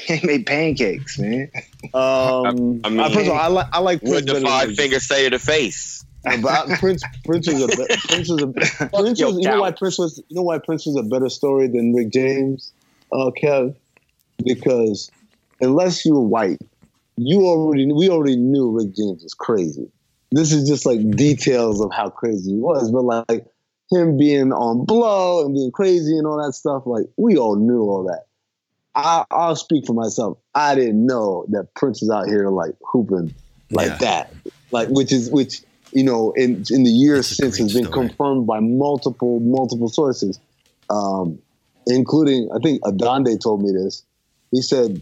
He 0.06 0.26
made 0.26 0.46
pancakes, 0.46 1.20
man. 1.20 1.52
Um, 1.94 2.80
I 2.86 2.90
mean- 2.90 3.00
uh, 3.02 3.10
first 3.10 3.26
of 3.28 3.34
all, 3.34 3.38
I 3.40 3.48
like 3.48 3.68
I 3.74 3.80
like 3.80 4.00
Prince 4.02 4.14
What 4.14 4.26
the 4.28 4.42
five 4.42 4.68
Rick 4.70 4.78
fingers 4.78 5.06
say 5.08 5.26
to 5.26 5.32
the 5.32 5.40
face? 5.40 6.06
But 6.24 6.46
I- 6.46 6.78
Prince, 6.78 7.04
Prince 7.26 7.48
was 7.48 7.62
a 7.64 7.68
be- 7.68 7.86
Prince 8.08 8.30
was 8.30 8.42
a 8.42 8.48
Prince 8.48 8.80
was, 9.22 9.38
you 9.40 9.50
know 9.50 9.62
why. 9.62 9.72
Prince 9.72 9.98
was 9.98 10.22
you 10.30 10.36
know 10.38 10.44
why 10.44 10.60
Prince 10.60 10.86
was 10.86 10.96
a 10.96 11.04
better 11.04 11.28
story 11.30 11.68
than 11.68 11.94
Rick 11.94 12.10
James, 12.12 12.72
uh, 13.12 13.32
Kev, 13.42 13.76
because 14.46 15.10
unless 15.60 16.06
you 16.06 16.14
were 16.14 16.22
white, 16.22 16.60
you 17.24 17.42
already 17.46 17.92
we 17.92 18.10
already 18.10 18.36
knew 18.36 18.72
Rick 18.72 18.96
James 18.96 19.24
was 19.24 19.34
crazy. 19.34 19.88
This 20.32 20.52
is 20.52 20.68
just 20.68 20.86
like 20.86 21.00
details 21.16 21.82
of 21.82 21.92
how 21.94 22.10
crazy 22.10 22.52
he 22.52 22.58
was, 22.58 22.92
but 22.92 23.04
like 23.04 23.46
him 23.92 24.18
being 24.18 24.52
on 24.54 24.86
blow 24.86 25.46
and 25.46 25.54
being 25.54 25.72
crazy 25.72 26.18
and 26.18 26.26
all 26.26 26.44
that 26.44 26.54
stuff, 26.54 26.84
like 26.86 27.06
we 27.18 27.38
all 27.38 27.56
knew 27.58 27.82
all 27.82 28.04
that. 28.06 28.24
I, 28.96 29.24
I'll 29.32 29.56
speak 29.56 29.86
for 29.86 29.94
myself. 29.94 30.38
I 30.56 30.76
didn't 30.76 31.06
know 31.06 31.46
that 31.50 31.74
Prince 31.76 32.02
was 32.02 32.10
out 32.10 32.28
here 32.28 32.50
like 32.50 32.74
hooping 32.92 33.34
like 33.72 33.88
Yeah. 33.88 33.98
that, 34.00 34.34
like 34.72 34.88
which 34.90 35.12
is 35.14 35.30
which 35.32 35.62
you 35.92 36.04
know 36.04 36.32
in 36.36 36.64
in 36.70 36.84
the 36.84 36.90
years 36.92 37.28
since 37.38 37.58
has 37.58 37.74
been 37.74 37.86
story. 37.86 38.08
confirmed 38.10 38.48
by 38.48 38.60
multiple 38.60 39.40
multiple 39.42 39.90
sources. 39.90 40.40
Um, 40.90 41.40
including 41.88 42.50
I 42.54 42.60
think 42.64 42.82
Adonde 42.86 43.40
told 43.42 43.62
me 43.62 43.72
this. 43.72 44.06
He 44.52 44.62
said 44.62 45.02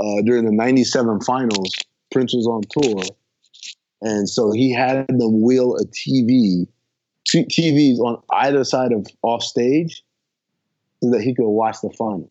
uh, 0.00 0.22
during 0.22 0.44
the 0.44 0.52
'97 0.52 1.20
finals, 1.20 1.72
Prince 2.10 2.34
was 2.34 2.46
on 2.46 2.62
tour, 2.70 3.02
and 4.00 4.28
so 4.28 4.50
he 4.50 4.72
had 4.72 5.06
them 5.08 5.42
wheel 5.42 5.76
a 5.76 5.84
TV, 5.86 6.66
TVs 7.28 7.98
on 7.98 8.22
either 8.32 8.64
side 8.64 8.92
of 8.92 9.06
off 9.22 9.42
stage, 9.42 10.02
so 11.02 11.10
that 11.10 11.20
he 11.22 11.34
could 11.34 11.48
watch 11.48 11.76
the 11.82 11.90
final. 11.90 12.30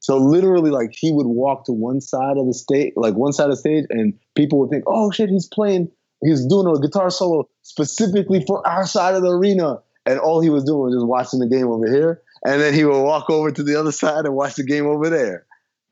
So 0.00 0.18
literally, 0.18 0.70
like 0.70 0.90
he 0.92 1.12
would 1.12 1.26
walk 1.26 1.64
to 1.64 1.72
one 1.72 2.00
side 2.00 2.36
of 2.36 2.46
the 2.46 2.52
stage, 2.52 2.92
like 2.94 3.14
one 3.14 3.32
side 3.32 3.44
of 3.44 3.52
the 3.52 3.56
stage, 3.56 3.86
and 3.88 4.12
people 4.34 4.58
would 4.58 4.70
think, 4.70 4.84
"Oh 4.86 5.10
shit, 5.10 5.30
he's 5.30 5.46
playing, 5.46 5.90
he's 6.22 6.44
doing 6.44 6.66
a 6.66 6.78
guitar 6.78 7.08
solo 7.08 7.48
specifically 7.62 8.44
for 8.46 8.66
our 8.66 8.86
side 8.86 9.14
of 9.14 9.22
the 9.22 9.30
arena." 9.30 9.78
And 10.04 10.18
all 10.18 10.42
he 10.42 10.50
was 10.50 10.64
doing 10.64 10.80
was 10.80 10.94
just 10.94 11.06
watching 11.06 11.40
the 11.40 11.48
game 11.48 11.68
over 11.68 11.90
here, 11.90 12.20
and 12.44 12.60
then 12.60 12.74
he 12.74 12.84
would 12.84 13.02
walk 13.02 13.30
over 13.30 13.50
to 13.50 13.62
the 13.62 13.76
other 13.76 13.92
side 13.92 14.26
and 14.26 14.34
watch 14.34 14.56
the 14.56 14.64
game 14.64 14.86
over 14.86 15.08
there. 15.08 15.46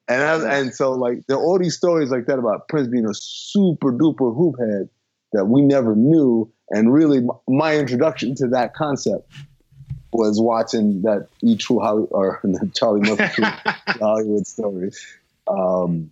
And 0.08 0.22
I, 0.22 0.58
and 0.58 0.74
so 0.74 0.92
like 0.92 1.26
there 1.26 1.36
are 1.36 1.42
all 1.42 1.58
these 1.58 1.76
stories 1.76 2.10
like 2.10 2.26
that 2.26 2.38
about 2.38 2.68
Prince 2.68 2.88
being 2.88 3.06
a 3.06 3.14
super 3.14 3.92
duper 3.92 4.36
hoop 4.36 4.56
head 4.58 4.88
that 5.32 5.46
we 5.46 5.62
never 5.62 5.94
knew, 5.94 6.50
and 6.70 6.92
really 6.92 7.26
my 7.48 7.76
introduction 7.76 8.34
to 8.36 8.48
that 8.48 8.74
concept 8.74 9.30
was 10.12 10.40
watching 10.40 11.02
that 11.02 11.28
E 11.42 11.56
True 11.56 11.80
Holly 11.80 12.06
or 12.10 12.40
the 12.44 12.70
Charlie 12.74 13.08
Murphy 13.08 13.24
True 13.34 13.44
Hollywood 13.86 14.46
stories. 14.46 15.06
Um, 15.48 16.10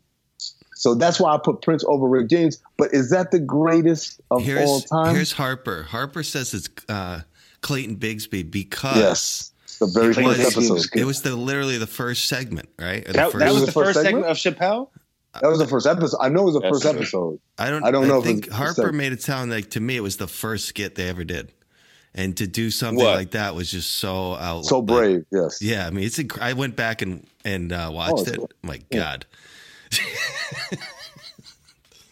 so 0.75 0.95
that's 0.95 1.21
why 1.21 1.35
I 1.35 1.39
put 1.39 1.61
Prince 1.61 1.85
over 1.87 2.09
Rick 2.09 2.31
James. 2.31 2.59
But 2.79 2.95
is 2.95 3.11
that 3.11 3.33
the 3.33 3.39
greatest 3.39 4.21
of 4.31 4.49
all 4.59 4.81
time? 4.81 5.15
here's 5.15 5.33
Harper. 5.33 5.83
Harper 5.83 6.23
says 6.23 6.55
it's 6.55 6.71
uh, 6.89 7.21
Clayton 7.61 7.97
Bigsby 7.97 8.51
because 8.51 8.97
yes, 8.97 9.53
the 9.81 9.87
very 9.87 10.15
Clayton 10.15 10.35
first 10.35 10.57
Bigsby 10.57 10.71
was 10.71 10.85
episode. 10.87 11.01
it 11.01 11.05
was 11.05 11.23
the 11.23 11.35
literally 11.37 11.79
the 11.79 11.87
first 11.89 12.27
segment, 12.29 12.69
right? 12.79 13.05
That, 13.07 13.33
first- 13.33 13.39
that 13.39 13.53
was 13.53 13.61
the 13.61 13.67
the 13.67 13.73
first 13.73 13.87
first 13.97 14.03
segment? 14.05 14.25
segment 14.27 14.31
of 14.31 14.37
Chappelle. 14.59 14.89
That 15.41 15.49
was 15.49 15.59
the 15.61 15.67
first 15.67 15.87
episode. 15.87 16.19
I 16.21 16.29
know 16.29 16.43
it 16.43 16.45
was 16.47 16.55
the 16.55 16.61
That's 16.61 16.71
first 16.73 16.83
good. 16.85 16.97
episode. 16.97 17.41
I 17.59 17.71
don't. 17.71 17.85
I 17.85 17.91
don't 17.91 18.07
know 18.09 18.19
if 18.19 18.25
think 18.25 18.47
it's- 18.47 18.57
Harper 18.57 18.93
made 18.93 19.13
it 19.13 19.23
sound 19.23 19.51
like 19.51 19.71
to 19.71 19.81
me 19.81 19.97
it 19.97 20.01
was 20.01 20.17
the 20.17 20.27
first 20.29 20.67
skit 20.67 20.95
they 20.97 21.09
ever 21.09 21.23
did, 21.25 21.53
and 22.15 22.37
to 22.39 22.47
do 22.47 22.71
something 22.71 23.05
What? 23.05 23.15
like 23.15 23.31
that 23.33 23.55
was 23.55 23.71
just 23.71 23.91
so 23.97 24.35
out. 24.35 24.65
So 24.65 24.79
like- 24.81 24.87
brave, 24.87 25.25
yes. 25.31 25.63
yeah, 25.63 25.87
I 25.87 25.91
mean, 25.91 26.05
it's. 26.05 26.19
Inc- 26.19 26.41
I 26.41 26.53
went 26.55 26.75
back 26.77 27.01
and 27.03 27.27
and 27.45 27.73
uh, 27.73 27.91
watched 27.93 28.23
it's 28.23 28.31
it. 28.33 28.37
cool. 28.39 28.51
My 28.63 28.81
Yeah. 28.91 28.99
God. 28.99 29.27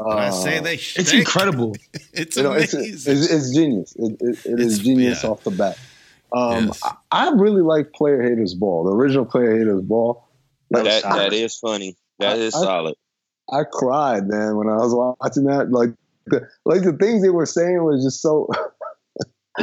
When 0.00 0.16
I 0.16 0.30
say 0.30 0.58
Uh, 0.58 0.62
they, 0.62 0.74
It's 0.74 1.12
incredible. 1.12 1.74
It's 2.12 2.36
you 2.36 2.44
know, 2.44 2.52
it's, 2.52 2.72
amazing. 2.72 3.16
it's, 3.16 3.30
it's 3.30 3.52
genius. 3.54 3.92
It, 3.96 4.12
it, 4.20 4.38
it 4.46 4.60
is 4.60 4.74
It's- 4.74 4.78
genius 4.78 5.24
yeah. 5.24 5.30
off 5.30 5.42
the 5.42 5.50
bat. 5.50 5.76
Um, 6.32 6.66
Yes. 6.66 6.80
I, 6.82 6.94
I 7.10 7.30
really 7.30 7.62
like 7.62 7.92
Player 7.92 8.22
Haters 8.22 8.54
Ball, 8.54 8.84
the 8.84 8.92
original 8.92 9.24
Player 9.24 9.56
Haters 9.58 9.82
Ball. 9.82 10.24
Like, 10.70 10.84
That 10.84 11.04
I, 11.06 11.16
that 11.18 11.32
is 11.32 11.56
funny. 11.56 11.96
That 12.18 12.38
is 12.38 12.54
I- 12.54 12.60
solid. 12.62 12.94
I 13.50 13.62
cried, 13.64 14.28
man, 14.28 14.56
when 14.56 14.68
I 14.68 14.76
was 14.76 14.94
watching 14.94 15.44
that. 15.44 15.70
Like, 15.70 15.90
the, 16.26 16.46
like 16.66 16.82
the 16.82 16.92
things 16.92 17.22
they 17.22 17.30
were 17.30 17.46
saying 17.46 17.82
was 17.82 18.04
just 18.04 18.20
so. 18.20 18.46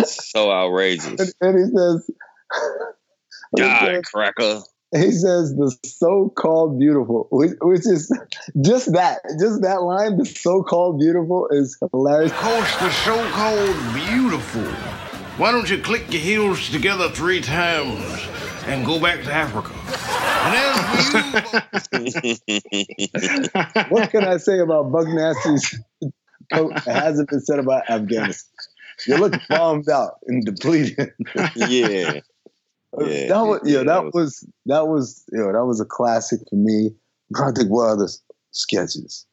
So 0.06 0.52
outrageous. 0.52 1.06
and, 1.06 1.34
and 1.42 1.60
he 1.60 1.66
says, 1.78 2.10
he 3.56 3.62
God, 3.62 3.86
says, 3.86 4.02
cracker. 4.12 4.62
he 4.96 5.12
says 5.12 5.54
the 5.56 5.76
so-called 5.86 6.80
beautiful, 6.80 7.28
which, 7.32 7.52
which 7.62 7.86
is 7.86 8.12
just 8.62 8.92
that, 8.94 9.20
just 9.40 9.62
that 9.62 9.84
line. 9.84 10.18
The 10.18 10.26
so-called 10.26 11.00
beautiful 11.00 11.48
is 11.52 11.78
hilarious. 11.92 12.32
Coach, 12.32 12.80
the 12.80 12.90
so 12.90 13.30
called 13.30 13.94
beautiful. 13.94 15.05
Why 15.38 15.52
don't 15.52 15.70
you 15.70 15.80
click 15.82 16.12
your 16.12 16.22
heels 16.22 16.70
together 16.70 17.10
three 17.10 17.42
times 17.42 18.00
and 18.68 18.86
go 18.86 19.00
back 19.02 19.22
to 19.24 19.34
Africa? 19.34 19.72
And 20.48 20.56
as 21.74 21.88
for 21.88 22.00
you, 22.00 23.86
what 23.90 24.12
can 24.12 24.24
I 24.24 24.38
say 24.38 24.60
about 24.60 24.92
Buck 24.92 25.08
Nasty's 25.08 25.78
coat 26.54 26.74
that 26.86 27.04
hasn't 27.04 27.30
been 27.30 27.42
said 27.42 27.60
about 27.60 27.90
Afghanistan? 27.90 28.52
You 29.08 29.18
look 29.18 29.34
bombed 29.50 29.90
out 29.90 30.20
and 30.28 30.46
depleted. 30.46 31.12
yeah. 31.56 32.20
Yeah, 32.98 33.28
that 33.28 33.42
was, 33.46 33.60
yeah, 33.66 33.72
yeah, 33.72 33.78
that 33.80 33.86
that 33.88 34.04
was, 34.06 34.14
was- 34.14 34.46
that 34.68 34.88
was, 34.88 35.24
you 35.34 35.40
know, 35.40 35.52
that 35.52 35.66
was 35.66 35.82
a 35.82 35.86
classic 35.86 36.40
for 36.50 36.56
me. 36.56 36.86
I'm 36.88 37.36
trying 37.36 37.54
to 37.54 37.60
think 37.60 37.70
what 37.74 37.90
other 37.90 38.08
sketches, 38.52 39.26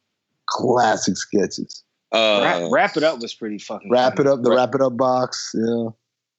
classic 0.51 1.17
sketches. 1.17 1.85
Uh, 2.12 2.40
wrap, 2.42 2.62
wrap 2.71 2.97
it 2.97 3.02
up 3.02 3.21
was 3.21 3.35
pretty 3.35 3.59
fucking. 3.59 3.90
Wrap 3.90 4.16
funny. 4.16 4.28
it 4.28 4.33
up, 4.33 4.42
the 4.42 4.50
wrap 4.50 4.75
it 4.75 4.81
up 4.83 4.97
box. 4.97 5.52
Yeah. 5.54 5.88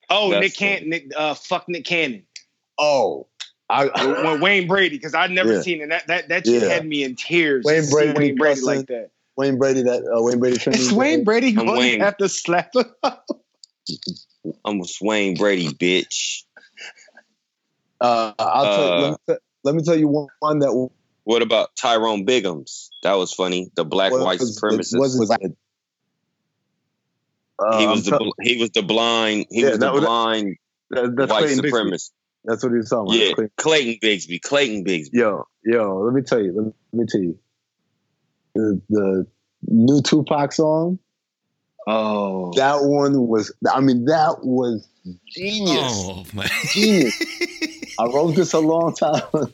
Oh, 0.09 0.29
That's 0.31 0.41
Nick 0.41 0.55
funny. 0.55 0.69
Cannon. 0.75 0.89
Nick, 0.89 1.11
uh, 1.17 1.33
fuck 1.33 1.67
Nick 1.67 1.85
Cannon. 1.85 2.23
Oh, 2.77 3.27
I, 3.69 3.87
when 4.23 4.39
Wayne 4.41 4.67
Brady, 4.67 4.97
because 4.97 5.15
I'd 5.15 5.31
never 5.31 5.53
Yeah. 5.55 5.61
seen 5.61 5.81
it. 5.81 5.89
That 5.89 6.07
that 6.07 6.29
that 6.29 6.45
shit 6.45 6.61
Yeah. 6.61 6.69
had 6.69 6.85
me 6.85 7.03
in 7.03 7.15
tears. 7.15 7.65
Wayne 7.65 7.89
Brady 7.89 8.13
Wayne 8.19 8.35
Brady 8.35 8.55
cussing. 8.61 8.65
like 8.65 8.87
that. 8.87 9.09
Wayne 9.35 9.57
Brady, 9.57 9.81
that 9.83 10.03
uh, 10.03 10.21
Wayne 10.21 10.39
Brady 10.39 10.57
training. 10.57 10.81
It's 10.81 10.91
Wayne 10.91 11.23
Brady 11.23 11.47
I'm 11.57 11.65
going 11.65 11.79
Wayne. 11.79 11.99
to 11.99 12.05
have 12.05 12.17
to 12.17 12.29
slap 12.29 12.75
him. 12.75 12.85
I'm 14.65 14.77
with 14.77 14.95
Wayne 15.01 15.35
Brady, 15.35 15.69
bitch. 15.69 16.43
Uh, 17.99 18.33
I'll 18.37 18.63
tell 18.75 18.85
you, 18.85 19.01
let, 19.05 19.19
me, 19.27 19.35
let 19.63 19.75
me 19.75 19.83
tell 19.83 19.95
you 19.95 20.07
one, 20.07 20.27
one 20.39 20.59
that 20.59 20.89
What 21.23 21.41
about 21.41 21.75
Tyrone 21.75 22.25
Biggums? 22.25 22.89
That 23.01 23.13
was 23.13 23.33
funny. 23.33 23.71
The 23.75 23.85
black 23.85 24.11
white 24.11 24.39
was, 24.39 24.59
supremacist. 24.59 24.99
was, 24.99 25.37
uh, 27.65 27.79
he 27.79 27.87
was 27.87 28.07
I'm 28.07 28.19
the 28.19 28.33
he 28.41 28.57
was 28.61 28.69
the 28.71 28.81
blind 28.83 29.45
he 29.49 29.61
Yeah, 29.61 29.69
was 29.71 29.79
the 29.79 29.91
was- 29.91 30.01
blind 30.03 30.57
that- 30.91 31.13
that's 31.17 31.31
white 31.31 31.43
Clayton 31.45 31.63
Bigsby. 31.63 31.71
supremacist. 31.71 32.11
That's 32.45 32.61
what 32.63 32.71
he 32.73 32.77
was 32.77 32.89
talking 32.89 33.15
about. 33.15 33.25
Yeah, 33.27 33.33
Clayton- 33.33 33.51
Clayton 33.57 33.99
Bigsby. 34.03 34.41
Clayton 34.41 34.83
Bigsby. 34.85 35.09
Yo, 35.13 35.45
yo, 35.63 35.99
let 36.01 36.13
me 36.13 36.21
tell 36.21 36.41
you. 36.43 36.53
Let 36.55 36.65
me, 36.65 36.71
let 36.93 36.99
me 36.99 37.05
tell 37.09 37.21
you. 37.21 37.39
The, 38.55 38.81
the 38.89 39.27
new 39.67 40.01
Tupac 40.01 40.51
song, 40.51 40.99
Oh, 41.87 42.53
that 42.55 42.83
one 42.83 43.27
was, 43.27 43.53
I 43.71 43.79
mean, 43.81 44.05
that 44.05 44.43
was 44.43 44.87
genius. 45.27 45.91
Oh 45.95 46.25
man, 46.33 46.49
Genius. 46.71 47.13
I 47.99 48.05
wrote 48.05 48.35
this 48.35 48.53
a 48.53 48.59
long 48.59 48.95
time. 48.95 49.21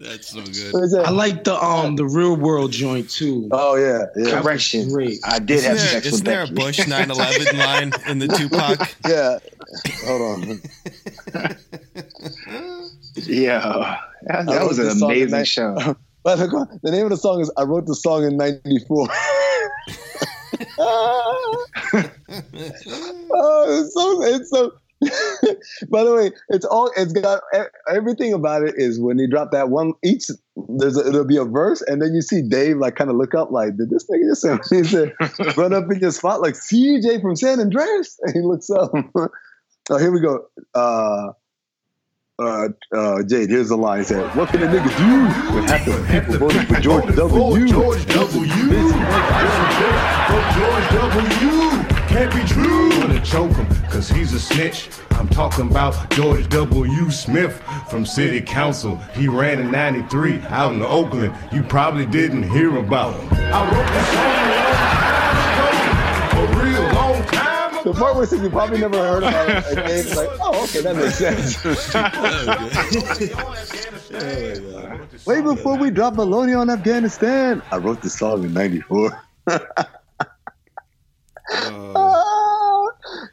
that's 0.00 0.28
so 0.28 0.42
good. 0.42 0.90
That? 0.90 1.04
I 1.06 1.10
like 1.10 1.44
the 1.44 1.54
um 1.54 1.96
the 1.96 2.06
real 2.06 2.34
world 2.36 2.72
joint 2.72 3.08
too. 3.08 3.48
oh, 3.52 3.76
yeah. 3.76 4.06
yeah. 4.16 4.40
correction. 4.40 4.88
Great. 4.88 5.18
I 5.24 5.38
did 5.38 5.58
Isn't 5.58 5.68
have 5.68 5.78
there, 5.78 5.86
sex 5.86 6.06
isn't 6.06 6.18
with 6.18 6.24
there 6.24 6.42
a 6.42 6.46
Bush 6.48 6.80
9/11 6.80 7.58
line 7.58 7.92
in 8.08 8.18
the 8.18 8.28
Tupac? 8.28 8.96
Yeah. 9.06 9.38
Hold 10.06 10.22
on. 10.22 10.60
Yeah, 13.26 13.98
that, 14.22 14.46
that 14.46 14.66
was 14.66 14.78
an 14.78 14.86
this 14.86 14.98
song 15.00 15.10
amazing 15.10 15.44
show. 15.44 15.96
But 16.22 16.36
the, 16.36 16.78
the 16.82 16.90
name 16.90 17.04
of 17.04 17.10
the 17.10 17.16
song 17.16 17.40
is 17.40 17.50
I 17.56 17.62
wrote 17.62 17.86
the 17.86 17.94
song 17.94 18.24
in 18.24 18.36
94. 18.36 19.08
oh, 20.80 21.66
it's 23.68 23.94
so, 23.94 24.22
it's 24.22 24.50
so. 24.50 24.72
By 25.90 26.02
the 26.02 26.12
way, 26.12 26.32
it's 26.48 26.64
all 26.64 26.90
it's 26.96 27.12
got. 27.12 27.40
Everything 27.88 28.32
about 28.32 28.62
it 28.62 28.74
is 28.76 29.00
when 29.00 29.18
he 29.18 29.28
dropped 29.28 29.52
that 29.52 29.68
one. 29.70 29.92
Each 30.02 30.26
there's 30.68 30.96
a, 30.96 31.06
it'll 31.06 31.24
be 31.24 31.36
a 31.36 31.44
verse, 31.44 31.82
and 31.82 32.02
then 32.02 32.14
you 32.14 32.22
see 32.22 32.42
Dave 32.42 32.78
like 32.78 32.96
kind 32.96 33.10
of 33.10 33.16
look 33.16 33.34
up, 33.34 33.52
like, 33.52 33.76
did 33.76 33.90
this 33.90 34.06
nigga 34.10 34.28
just 34.28 34.42
say? 34.42 34.58
He 34.76 34.84
said, 34.84 35.14
run 35.56 35.72
up 35.72 35.84
in 35.90 36.00
your 36.00 36.10
spot 36.10 36.40
like 36.40 36.54
CJ 36.54 37.22
from 37.22 37.36
San 37.36 37.60
Andreas, 37.60 38.18
and 38.22 38.34
he 38.34 38.40
looks 38.40 38.70
up. 38.70 38.90
oh, 39.14 39.98
here 39.98 40.10
we 40.10 40.20
go. 40.20 40.46
Uh, 40.74 41.28
uh, 42.40 42.68
uh, 42.94 43.22
Jade, 43.24 43.50
here's 43.50 43.68
the 43.68 43.76
line. 43.76 43.98
He 43.98 44.04
said, 44.04 44.24
"What 44.36 44.48
can 44.50 44.62
a 44.62 44.66
nigga 44.66 44.96
do 44.96 45.54
when 45.54 45.64
half 45.64 45.84
the 45.84 45.92
people 46.08 46.38
voted 46.38 46.68
for 46.68 46.80
George 46.80 47.16
W?" 47.16 47.66
George 47.66 48.06
W. 48.06 49.87
Fuck 50.28 50.44
George 50.54 50.88
W. 50.90 51.84
Can't 52.08 52.30
be 52.34 52.42
true. 52.44 52.90
I'm 52.92 53.00
gonna 53.00 53.20
choke 53.24 53.52
him, 53.52 53.66
cause 53.90 54.10
he's 54.10 54.34
a 54.34 54.40
snitch. 54.40 54.90
I'm 55.12 55.26
talking 55.28 55.70
about 55.70 56.10
George 56.10 56.46
W. 56.50 57.10
Smith 57.10 57.62
from 57.88 58.04
City 58.04 58.42
Council. 58.42 58.96
He 59.14 59.26
ran 59.26 59.58
in 59.58 59.70
93 59.70 60.42
out 60.48 60.74
in 60.74 60.82
Oakland. 60.82 61.34
You 61.50 61.62
probably 61.62 62.04
didn't 62.04 62.42
hear 62.42 62.76
about 62.76 63.18
him. 63.18 63.26
I 63.32 63.64
wrote 63.70 63.88
this 63.94 64.08
song 64.12 64.28
a 66.44 66.46
real 66.62 66.84
long 66.94 67.22
time 67.28 67.70
ago. 67.78 67.92
The 67.92 67.98
part 67.98 68.14
where 68.14 68.24
it 68.24 68.28
says 68.28 68.42
you 68.42 68.50
probably 68.50 68.80
never 68.80 68.98
heard 68.98 69.22
about 69.22 69.48
it, 69.48 69.64
and 69.78 69.86
Dave's 69.88 70.14
like, 70.14 70.28
"Oh, 70.42 70.62
okay, 70.64 70.82
that 70.82 70.94
makes 70.94 71.16
sense." 71.16 71.56
Way 75.26 75.40
before 75.40 75.78
we 75.78 75.90
dropped 75.90 76.18
Maloney 76.18 76.52
on 76.52 76.68
Afghanistan, 76.68 77.62
I 77.72 77.78
wrote 77.78 78.02
the 78.02 78.10
song 78.10 78.44
in 78.44 78.52
'94. 78.52 79.18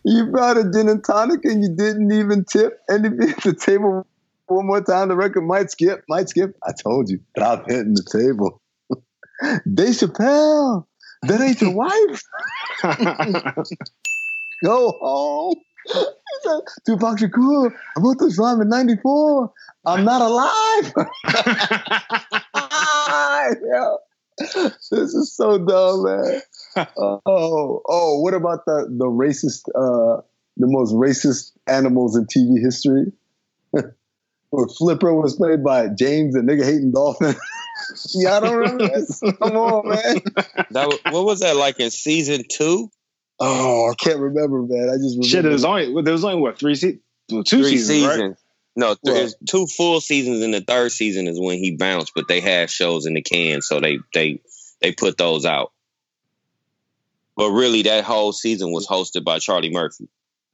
you 0.06 0.28
brought 0.28 0.58
a 0.58 0.64
gin 0.72 0.88
and 0.88 1.04
tonic 1.04 1.44
and 1.46 1.64
you 1.64 1.70
didn't 1.76 2.12
even 2.12 2.46
tip. 2.46 2.80
And 2.88 3.06
if 3.06 3.14
you 3.14 3.28
hit 3.28 3.44
the 3.44 3.56
table 3.56 4.06
one 4.46 4.68
more 4.68 4.82
time, 4.82 5.10
the 5.10 5.16
record 5.16 5.42
might 5.42 5.72
skip, 5.72 6.04
might 6.08 6.30
skip. 6.30 6.56
I 6.64 6.72
told 6.72 7.10
you, 7.10 7.20
stop 7.36 7.66
hitting 7.68 7.96
the 7.96 8.04
table. 8.12 8.62
Dave 9.74 9.96
Chappelle, 9.96 10.86
that 11.24 11.42
ain't 11.42 11.60
your 11.60 11.74
wife. 11.74 12.22
Go 14.64 14.92
home. 15.02 15.56
Tupac 16.86 17.18
Shakur, 17.18 17.72
I 17.98 18.00
wrote 18.00 18.20
this 18.20 18.38
rhyme 18.40 18.62
in 18.62 18.70
'94. 18.70 19.52
I'm 19.86 20.04
not 20.04 20.22
alive. 20.22 20.94
Yo, 23.72 23.98
this 24.40 24.92
is 24.92 25.36
so 25.36 25.58
dumb, 25.64 26.04
man. 26.04 26.42
Oh, 26.98 27.82
oh, 27.88 28.20
what 28.20 28.34
about 28.34 28.66
the 28.66 28.86
the 28.90 29.06
racist, 29.06 29.70
uh, 29.76 30.22
the 30.58 30.68
most 30.68 30.94
racist 30.94 31.52
animals 31.68 32.18
in 32.18 32.26
TV 32.26 32.60
history? 32.62 33.12
Where 33.72 34.68
Flipper 34.68 35.14
was 35.14 35.36
played 35.36 35.64
by 35.64 35.88
James, 35.88 36.34
the 36.34 36.42
nigga 36.42 36.64
hating 36.64 36.92
dolphin. 36.92 37.36
yeah, 38.16 38.38
I 38.38 38.40
don't 38.42 38.56
remember 38.58 38.88
this. 38.90 39.20
Come 39.22 39.56
on, 39.58 39.88
man. 39.90 40.22
That 40.72 41.00
what 41.12 41.26
was 41.26 41.40
that 41.42 41.56
like 41.56 41.80
in 41.80 41.92
season 41.92 42.44
two? 42.50 42.90
Oh, 43.40 43.92
I 43.92 43.96
can't 43.96 44.20
remember, 44.20 44.62
man. 44.62 44.90
I 44.90 44.96
just 44.96 45.16
remember. 45.18 45.28
Shit, 45.28 45.44
there 45.44 45.52
was 45.52 45.66
only 45.66 46.02
there 46.04 46.14
was 46.14 46.24
only 46.24 46.40
what 46.40 46.58
three 46.58 46.76
se- 46.76 47.00
two 47.30 47.44
Three 47.44 47.78
seasons, 47.78 48.06
right? 48.22 48.36
No, 48.78 48.96
there's 49.04 49.36
Well- 49.40 49.46
two 49.66 49.68
full 49.68 50.02
seasons, 50.02 50.42
and 50.42 50.54
the 50.54 50.62
third 50.62 50.92
season 50.92 51.28
is 51.28 51.40
when 51.40 51.58
he 51.58 51.76
bounced. 51.76 52.12
But 52.16 52.28
they 52.28 52.40
had 52.42 52.70
shows 52.70 53.06
in 53.06 53.14
the 53.14 53.22
can, 53.22 53.62
so 53.62 53.80
they 53.80 54.00
they 54.14 54.42
they 54.82 54.92
put 54.94 55.18
those 55.18 55.46
out. 55.46 55.72
But 57.38 57.52
really, 57.52 57.82
that 57.84 58.04
whole 58.06 58.32
season 58.32 58.72
was 58.72 58.88
hosted 58.88 59.24
by 59.24 59.40
Charlie 59.40 59.72
Murphy 59.72 60.08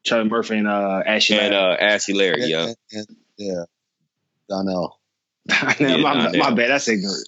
Charlie 0.04 0.30
Murphy 0.30 0.58
and 0.58 0.68
uh, 0.68 1.04
Ashley. 1.06 1.38
and 1.38 1.54
Larry. 1.54 1.74
uh, 1.74 1.78
Ashy 1.78 2.14
Larry. 2.14 2.46
yeah, 2.46 2.48
Yeah, 2.48 2.64
and- 2.68 2.76
and- 3.10 3.18
yeah. 3.38 3.64
Donnell. 4.50 5.00
my, 5.50 5.76
yeah, 5.80 5.98
my 5.98 6.14
Donnell. 6.32 6.56
bad, 6.56 6.70
that's 6.72 6.88
ignorant. 6.88 7.28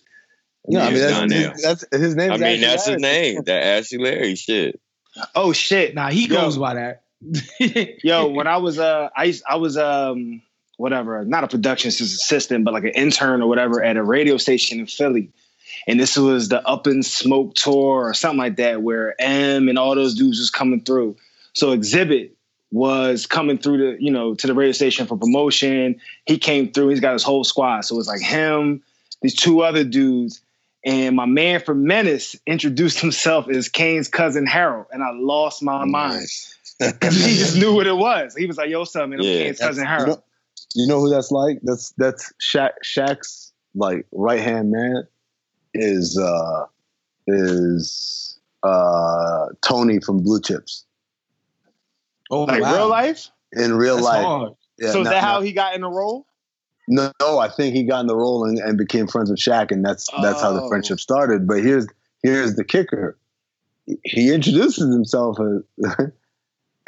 No, 0.67 0.79
I 0.79 0.85
mean 0.89 0.93
Yeah, 0.95 0.99
that's, 0.99 1.13
Donnell. 1.19 1.51
his, 1.51 1.61
that's 1.61 1.85
his 1.91 2.15
name. 2.15 2.31
I 2.31 2.37
mean 2.37 2.43
actually 2.45 2.65
that's 2.67 2.85
his 2.87 3.01
name. 3.01 3.41
That 3.45 3.63
Ashy 3.63 3.97
Larry 3.97 4.35
shit. 4.35 4.79
Oh 5.35 5.53
shit! 5.53 5.93
Nah, 5.93 6.09
he 6.09 6.27
Yo. 6.27 6.35
goes 6.41 6.57
by 6.57 6.73
that. 6.73 7.03
Yo, 8.03 8.27
when 8.29 8.47
I 8.47 8.57
was 8.57 8.79
uh, 8.79 9.09
I 9.15 9.25
used, 9.25 9.43
I 9.47 9.57
was 9.57 9.77
um, 9.77 10.41
whatever, 10.77 11.23
not 11.25 11.43
a 11.43 11.47
production 11.47 11.89
assistant, 11.89 12.65
but 12.65 12.73
like 12.73 12.83
an 12.85 12.91
intern 12.91 13.41
or 13.43 13.47
whatever 13.47 13.83
at 13.83 13.95
a 13.97 14.03
radio 14.03 14.37
station 14.37 14.79
in 14.79 14.87
Philly, 14.87 15.31
and 15.87 15.99
this 15.99 16.17
was 16.17 16.49
the 16.49 16.65
Up 16.67 16.87
in 16.87 17.03
Smoke 17.03 17.55
tour 17.55 18.07
or 18.07 18.13
something 18.13 18.39
like 18.39 18.57
that, 18.57 18.81
where 18.81 19.15
M 19.19 19.69
and 19.69 19.77
all 19.77 19.95
those 19.95 20.15
dudes 20.15 20.39
was 20.39 20.49
coming 20.49 20.81
through. 20.81 21.17
So 21.53 21.75
Xzibit 21.77 22.31
was 22.71 23.27
coming 23.27 23.59
through 23.59 23.77
the, 23.77 24.03
you 24.03 24.11
know, 24.11 24.33
to 24.33 24.47
the 24.47 24.53
radio 24.53 24.71
station 24.71 25.05
for 25.05 25.17
promotion. 25.17 26.01
He 26.25 26.37
came 26.37 26.71
through. 26.71 26.89
He's 26.89 26.99
got 26.99 27.13
his 27.13 27.23
whole 27.23 27.43
squad. 27.43 27.81
So 27.81 27.95
it 27.95 27.97
was 27.97 28.07
like 28.07 28.21
him, 28.21 28.81
these 29.21 29.35
two 29.35 29.61
other 29.61 29.83
dudes, 29.83 30.41
and 30.85 31.15
my 31.15 31.25
man 31.25 31.61
from 31.61 31.85
Menace 31.85 32.35
introduced 32.45 32.99
himself 32.99 33.47
as 33.47 33.69
Kane's 33.69 34.09
cousin 34.09 34.45
Harold, 34.45 34.87
and 34.91 35.01
I 35.01 35.11
lost 35.13 35.63
my 35.63 35.85
mind. 35.85 36.27
he 36.79 37.37
just 37.37 37.55
knew 37.55 37.73
what 37.73 37.87
it 37.87 37.95
was. 37.95 38.35
He 38.35 38.45
was 38.47 38.57
like, 38.57 38.69
"Yo, 38.69 38.83
son, 38.83 39.11
man, 39.11 39.19
I'm 39.19 39.25
Yeah, 39.25 39.43
Kane's 39.43 39.59
cousin 39.59 39.83
You 39.83 39.89
Harold." 39.89 40.07
know, 40.07 40.23
you 40.75 40.87
know 40.87 40.99
who 40.99 41.09
that's 41.09 41.31
like? 41.31 41.59
That's 41.63 41.93
that's 41.97 42.33
Shaq. 42.41 42.71
Shaq's 42.83 43.53
like 43.75 44.05
right 44.11 44.41
hand 44.41 44.71
man 44.71 45.07
is 45.73 46.17
uh 46.17 46.65
is 47.27 48.39
uh 48.63 49.47
Tony 49.65 49.99
from 49.99 50.23
Blue 50.23 50.41
Chips 50.41 50.85
Oh, 52.31 52.43
like 52.45 52.61
wow. 52.61 52.73
real 52.75 52.87
life. 52.87 53.29
in 53.51 53.75
real 53.75 53.95
That's 53.95 54.05
life. 54.07 54.25
hard. 54.25 54.53
Yeah, 54.79 54.91
so 54.91 54.99
is 55.01 55.05
not- 55.05 55.11
that 55.11 55.23
how 55.23 55.33
not- 55.35 55.43
he 55.43 55.51
got 55.51 55.75
in 55.75 55.81
the 55.81 55.89
role? 55.89 56.25
No, 56.87 57.11
no, 57.21 57.39
I 57.39 57.47
think 57.47 57.75
he 57.75 57.83
got 57.83 58.01
in 58.01 58.07
the 58.07 58.15
role 58.15 58.43
and, 58.45 58.57
and 58.59 58.77
became 58.77 59.07
friends 59.07 59.29
with 59.29 59.39
Shaq, 59.39 59.71
and 59.71 59.85
that's 59.85 60.05
that's 60.21 60.41
how 60.41 60.51
the 60.51 60.61
Oh. 60.61 60.67
friendship 60.67 60.99
started. 60.99 61.47
But 61.47 61.63
here's 61.63 61.87
here's 62.23 62.55
the 62.55 62.63
kicker: 62.65 63.17
he 64.03 64.33
introduces 64.33 64.93
himself 64.93 65.37
as, 65.39 65.95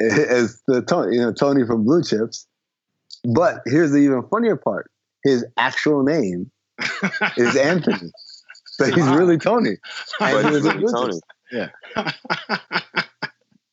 as 0.00 0.62
the 0.66 0.82
Tony, 0.82 1.16
you 1.16 1.22
know, 1.22 1.32
Tony 1.32 1.64
from 1.66 1.84
Blue 1.84 2.02
Chips. 2.02 2.46
But 3.24 3.62
here's 3.64 3.90
the 3.92 3.98
even 3.98 4.22
funnier 4.28 4.56
part: 4.56 4.90
his 5.24 5.46
actual 5.56 6.02
name 6.02 6.50
is 7.38 7.56
Anthony, 7.56 8.10
so 8.84 8.84
he's 8.86 9.08
really 9.08 9.38
Tony. 9.38 9.76
But 10.18 10.44
he 10.44 10.50
was 10.50 10.66
in 10.66 10.78
Blue 10.78 10.92
Tony. 10.92 11.20
Chips. 11.50 11.72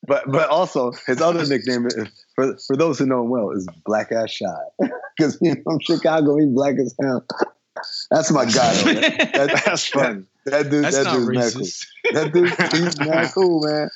But 0.06 0.30
but 0.30 0.50
also 0.50 0.92
his 1.08 1.22
other 1.22 1.46
nickname 1.46 1.88
is, 1.88 2.26
for 2.36 2.58
for 2.68 2.76
those 2.76 3.00
who 3.00 3.06
know 3.06 3.24
him 3.24 3.30
well 3.30 3.52
is 3.52 3.68
Black 3.86 4.12
Ass 4.12 4.32
Shy 4.32 4.90
because 5.18 5.38
he's 5.40 5.56
from 5.64 5.80
Chicago. 5.80 6.38
He's 6.38 6.50
black 6.50 6.76
as 6.78 6.94
hell. 7.02 7.26
That's 8.12 8.32
my 8.32 8.46
guy. 8.46 8.74
That, 8.84 9.62
That's 9.66 9.88
fun. 9.88 10.28
that 10.46 10.70
dude. 10.70 10.84
That's 10.84 11.04
that 11.04 11.14
dude's 11.14 11.30
mad 11.30 11.54
cool. 11.54 12.14
That 12.14 12.34
dude. 12.34 12.82
He's 12.82 13.00
mad 13.00 13.32
cool, 13.34 13.66
man. 13.66 13.90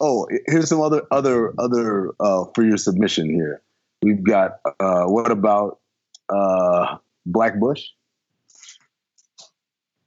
Oh, 0.00 0.28
here's 0.46 0.68
some 0.68 0.80
other 0.80 1.02
other 1.10 1.52
other 1.58 2.12
uh, 2.20 2.44
for 2.54 2.64
your 2.64 2.76
submission 2.76 3.28
here. 3.28 3.62
We've 4.02 4.22
got 4.22 4.58
uh, 4.80 5.04
what 5.04 5.30
about 5.30 5.80
uh, 6.28 6.98
Black 7.26 7.58
Bush? 7.58 7.84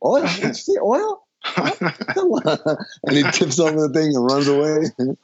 Oil? 0.05 0.21
Did 0.35 0.43
you 0.43 0.53
say 0.53 0.73
oil? 0.81 1.21
And 3.03 3.17
he 3.17 3.23
tips 3.31 3.59
over 3.59 3.87
the 3.87 3.89
thing 3.93 4.15
and 4.15 4.25
runs 4.25 4.47
away. 4.47 5.15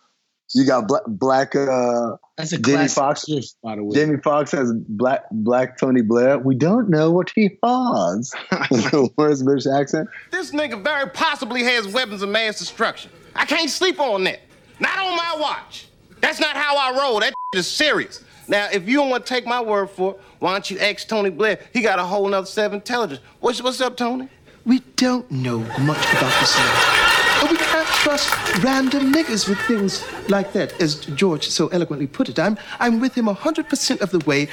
You 0.53 0.65
got 0.65 0.87
black, 0.87 1.03
black 1.07 1.55
uh, 1.55 2.17
That's 2.37 2.51
a 2.51 2.57
Jamie 2.57 2.77
classic 2.77 2.95
Foxx. 2.95 3.25
gift, 3.25 3.55
by 3.63 3.75
the 3.77 3.83
way. 3.83 3.95
Jamie 3.95 4.17
Foxx 4.21 4.51
has 4.51 4.73
black 4.73 5.23
black 5.31 5.77
Tony 5.77 6.01
Blair. 6.01 6.39
We 6.39 6.55
don't 6.55 6.89
know 6.89 7.09
what 7.11 7.31
he 7.33 7.57
has. 7.63 8.31
the 8.49 9.09
worst 9.17 9.45
British 9.45 9.65
accent. 9.67 10.09
This 10.31 10.51
nigga 10.51 10.83
very 10.83 11.09
possibly 11.09 11.63
has 11.63 11.87
weapons 11.87 12.21
of 12.21 12.29
mass 12.29 12.59
destruction. 12.59 13.11
I 13.35 13.45
can't 13.45 13.69
sleep 13.69 13.99
on 13.99 14.25
that. 14.25 14.41
Not 14.79 14.97
on 14.97 15.15
my 15.15 15.37
watch. 15.39 15.87
That's 16.19 16.39
not 16.39 16.57
how 16.57 16.75
I 16.75 16.99
roll. 16.99 17.19
That 17.21 17.33
is 17.55 17.67
serious. 17.67 18.23
Now, 18.47 18.67
if 18.73 18.87
you 18.87 18.97
don't 18.97 19.09
want 19.09 19.25
to 19.25 19.33
take 19.33 19.45
my 19.45 19.61
word 19.61 19.89
for 19.89 20.15
it, 20.15 20.19
why 20.39 20.51
don't 20.51 20.69
you 20.69 20.77
ask 20.79 21.07
Tony 21.07 21.29
Blair? 21.29 21.59
He 21.71 21.81
got 21.81 21.99
a 21.99 22.03
whole 22.03 22.27
nother 22.27 22.47
set 22.47 22.65
of 22.65 22.73
intelligence. 22.73 23.21
What's, 23.39 23.61
what's 23.63 23.79
up, 23.79 23.95
Tony? 23.95 24.27
We 24.65 24.79
don't 24.95 25.29
know 25.31 25.59
much 25.59 26.05
about 26.11 26.39
the 26.39 26.45
South. 26.45 27.41
But 27.41 27.51
we 27.51 27.57
can't 27.57 27.87
trust 27.87 28.63
random 28.63 29.11
niggas 29.11 29.49
with 29.49 29.57
things 29.61 30.03
like 30.29 30.53
that, 30.53 30.79
as 30.79 30.95
George 30.95 31.49
so 31.49 31.67
eloquently 31.69 32.05
put 32.05 32.29
it. 32.29 32.37
I'm, 32.37 32.57
I'm 32.79 32.99
with 32.99 33.15
him 33.15 33.25
100% 33.25 34.01
of 34.01 34.11
the 34.11 34.19
way. 34.19 34.47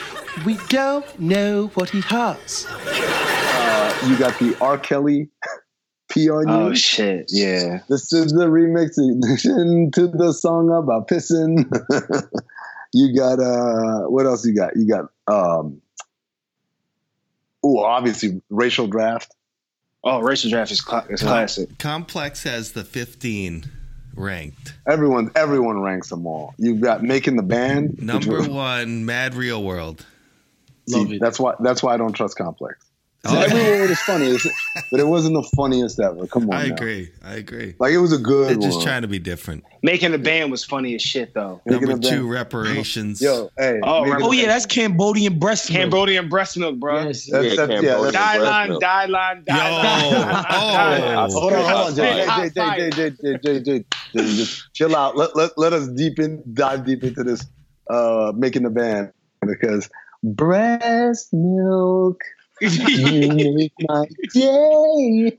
We 0.46 0.56
don't 0.68 1.20
know 1.20 1.66
what 1.74 1.90
he 1.90 2.00
has. 2.02 2.66
Uh, 2.68 4.06
you 4.08 4.16
got 4.16 4.38
the 4.38 4.56
R. 4.60 4.78
Kelly 4.78 5.28
P 6.08 6.30
on 6.30 6.48
you. 6.48 6.54
Oh 6.54 6.74
shit! 6.74 7.26
Yeah. 7.28 7.80
This 7.88 8.12
is 8.12 8.32
the 8.32 8.46
remix 8.46 8.94
to 8.94 10.06
the 10.06 10.32
song 10.32 10.70
about 10.70 11.06
pissing. 11.06 11.68
you 12.94 13.14
got 13.14 13.38
uh 13.40 14.08
what 14.08 14.24
else 14.24 14.46
you 14.46 14.54
got? 14.54 14.74
You 14.74 14.88
got 14.88 15.10
um 15.26 15.82
oh 17.62 17.80
obviously 17.80 18.40
racial 18.48 18.86
draft. 18.86 19.34
Oh, 20.04 20.20
racial 20.20 20.50
draft 20.50 20.70
is, 20.70 20.80
cla- 20.80 21.06
is 21.08 21.20
classic. 21.20 21.76
Complex 21.78 22.44
has 22.44 22.72
the 22.72 22.84
15 22.84 23.64
ranked. 24.14 24.74
Everyone 24.86 25.30
everyone 25.34 25.80
ranks 25.80 26.08
them 26.10 26.26
all. 26.26 26.54
You've 26.58 26.80
got 26.80 27.02
making 27.02 27.36
the 27.36 27.42
band. 27.42 28.00
Number 28.02 28.42
one, 28.42 29.04
Mad 29.04 29.34
Real 29.34 29.62
World. 29.62 30.04
see, 30.88 30.96
Love 30.98 31.12
it. 31.12 31.20
That's 31.20 31.40
why 31.40 31.54
that's 31.60 31.82
why 31.82 31.94
I 31.94 31.96
don't 31.96 32.12
trust 32.12 32.36
Complex. 32.36 32.84
Oh, 33.30 33.40
Everyone 33.40 33.88
was 33.88 34.00
funny, 34.00 34.36
but 34.90 35.00
it 35.00 35.06
wasn't 35.06 35.34
the 35.34 35.48
funniest 35.56 36.00
ever. 36.00 36.26
Come 36.26 36.48
on. 36.50 36.56
I 36.56 36.66
now. 36.68 36.74
agree. 36.74 37.10
I 37.22 37.34
agree. 37.34 37.74
Like 37.78 37.92
it 37.92 37.98
was 37.98 38.12
a 38.12 38.18
good 38.18 38.48
They're 38.48 38.56
just 38.56 38.78
one. 38.78 38.86
trying 38.86 39.02
to 39.02 39.08
be 39.08 39.18
different. 39.18 39.64
Making 39.82 40.12
the 40.12 40.18
band 40.18 40.50
was 40.50 40.64
funny 40.64 40.94
as 40.94 41.02
shit 41.02 41.34
though. 41.34 41.60
Making 41.66 41.88
Number 41.88 42.06
a 42.08 42.10
two, 42.10 42.26
reparations. 42.28 43.20
Yo, 43.20 43.50
hey. 43.58 43.80
Oh, 43.82 44.00
Making 44.00 44.12
right. 44.14 44.22
Oh 44.22 44.32
yeah, 44.32 44.46
that's 44.46 44.66
Cambodian 44.66 45.38
breast 45.38 45.70
milk. 45.70 45.80
Cambodian 45.82 46.28
breast 46.28 46.56
milk, 46.56 46.78
bro. 46.78 47.04
Yes. 47.04 47.28
That's, 47.30 47.44
Yeah, 47.44 47.66
that's, 47.66 47.82
yeah, 47.82 47.90
Cambodian. 47.90 48.02
that's, 48.02 48.12
Die 48.14 48.36
breast 48.38 48.50
line, 48.50 48.68
milk. 48.70 48.80
die 48.80 49.06
line, 49.06 49.44
die 49.46 49.70
Yo. 49.70 49.76
line. 49.76 50.48
Oh. 50.50 51.40
Hold 51.40 51.52
on, 51.52 51.64
hold 51.64 51.88
on, 51.90 51.94
Jay, 51.96 52.24
Hot 52.26 52.42
Jay, 52.42 52.48
Jay, 52.48 52.54
fire. 52.54 52.90
Jay, 52.90 53.10
Jay, 53.10 53.10
Jay, 53.10 53.38
Jay, 53.42 53.60
Jay, 53.60 53.84
Jay, 54.14 54.34
just 54.36 54.74
chill 54.74 54.96
out. 54.96 55.16
Let, 55.16 55.36
let, 55.36 55.56
let 55.58 55.72
us 55.72 55.88
deep 55.88 56.18
in, 56.18 56.42
dive 56.54 56.84
deep 56.86 57.04
into 57.04 57.22
this, 57.24 57.44
uh, 57.90 58.32
making 58.36 58.62
the 58.64 58.70
band 58.70 59.12
because 59.46 59.88
breast 60.22 61.28
milk, 61.32 62.20
you 62.60 63.54
make 63.54 63.72
my 63.88 64.04
day. 64.34 65.38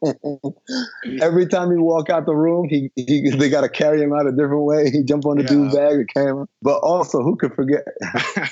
Every 1.21 1.47
time 1.47 1.71
he 1.71 1.77
walk 1.77 2.09
out 2.09 2.25
the 2.25 2.35
room, 2.35 2.67
he, 2.69 2.91
he 2.95 3.29
they 3.31 3.49
got 3.49 3.61
to 3.61 3.69
carry 3.69 4.01
him 4.01 4.13
out 4.13 4.27
a 4.27 4.31
different 4.31 4.63
way. 4.63 4.89
He 4.89 5.03
jump 5.03 5.25
on 5.25 5.37
the 5.37 5.43
dude 5.43 5.71
bag 5.71 5.93
and 5.95 6.09
carry 6.13 6.31
him. 6.31 6.47
But 6.61 6.77
also, 6.79 7.21
who 7.23 7.35
could 7.35 7.53
forget? 7.53 7.83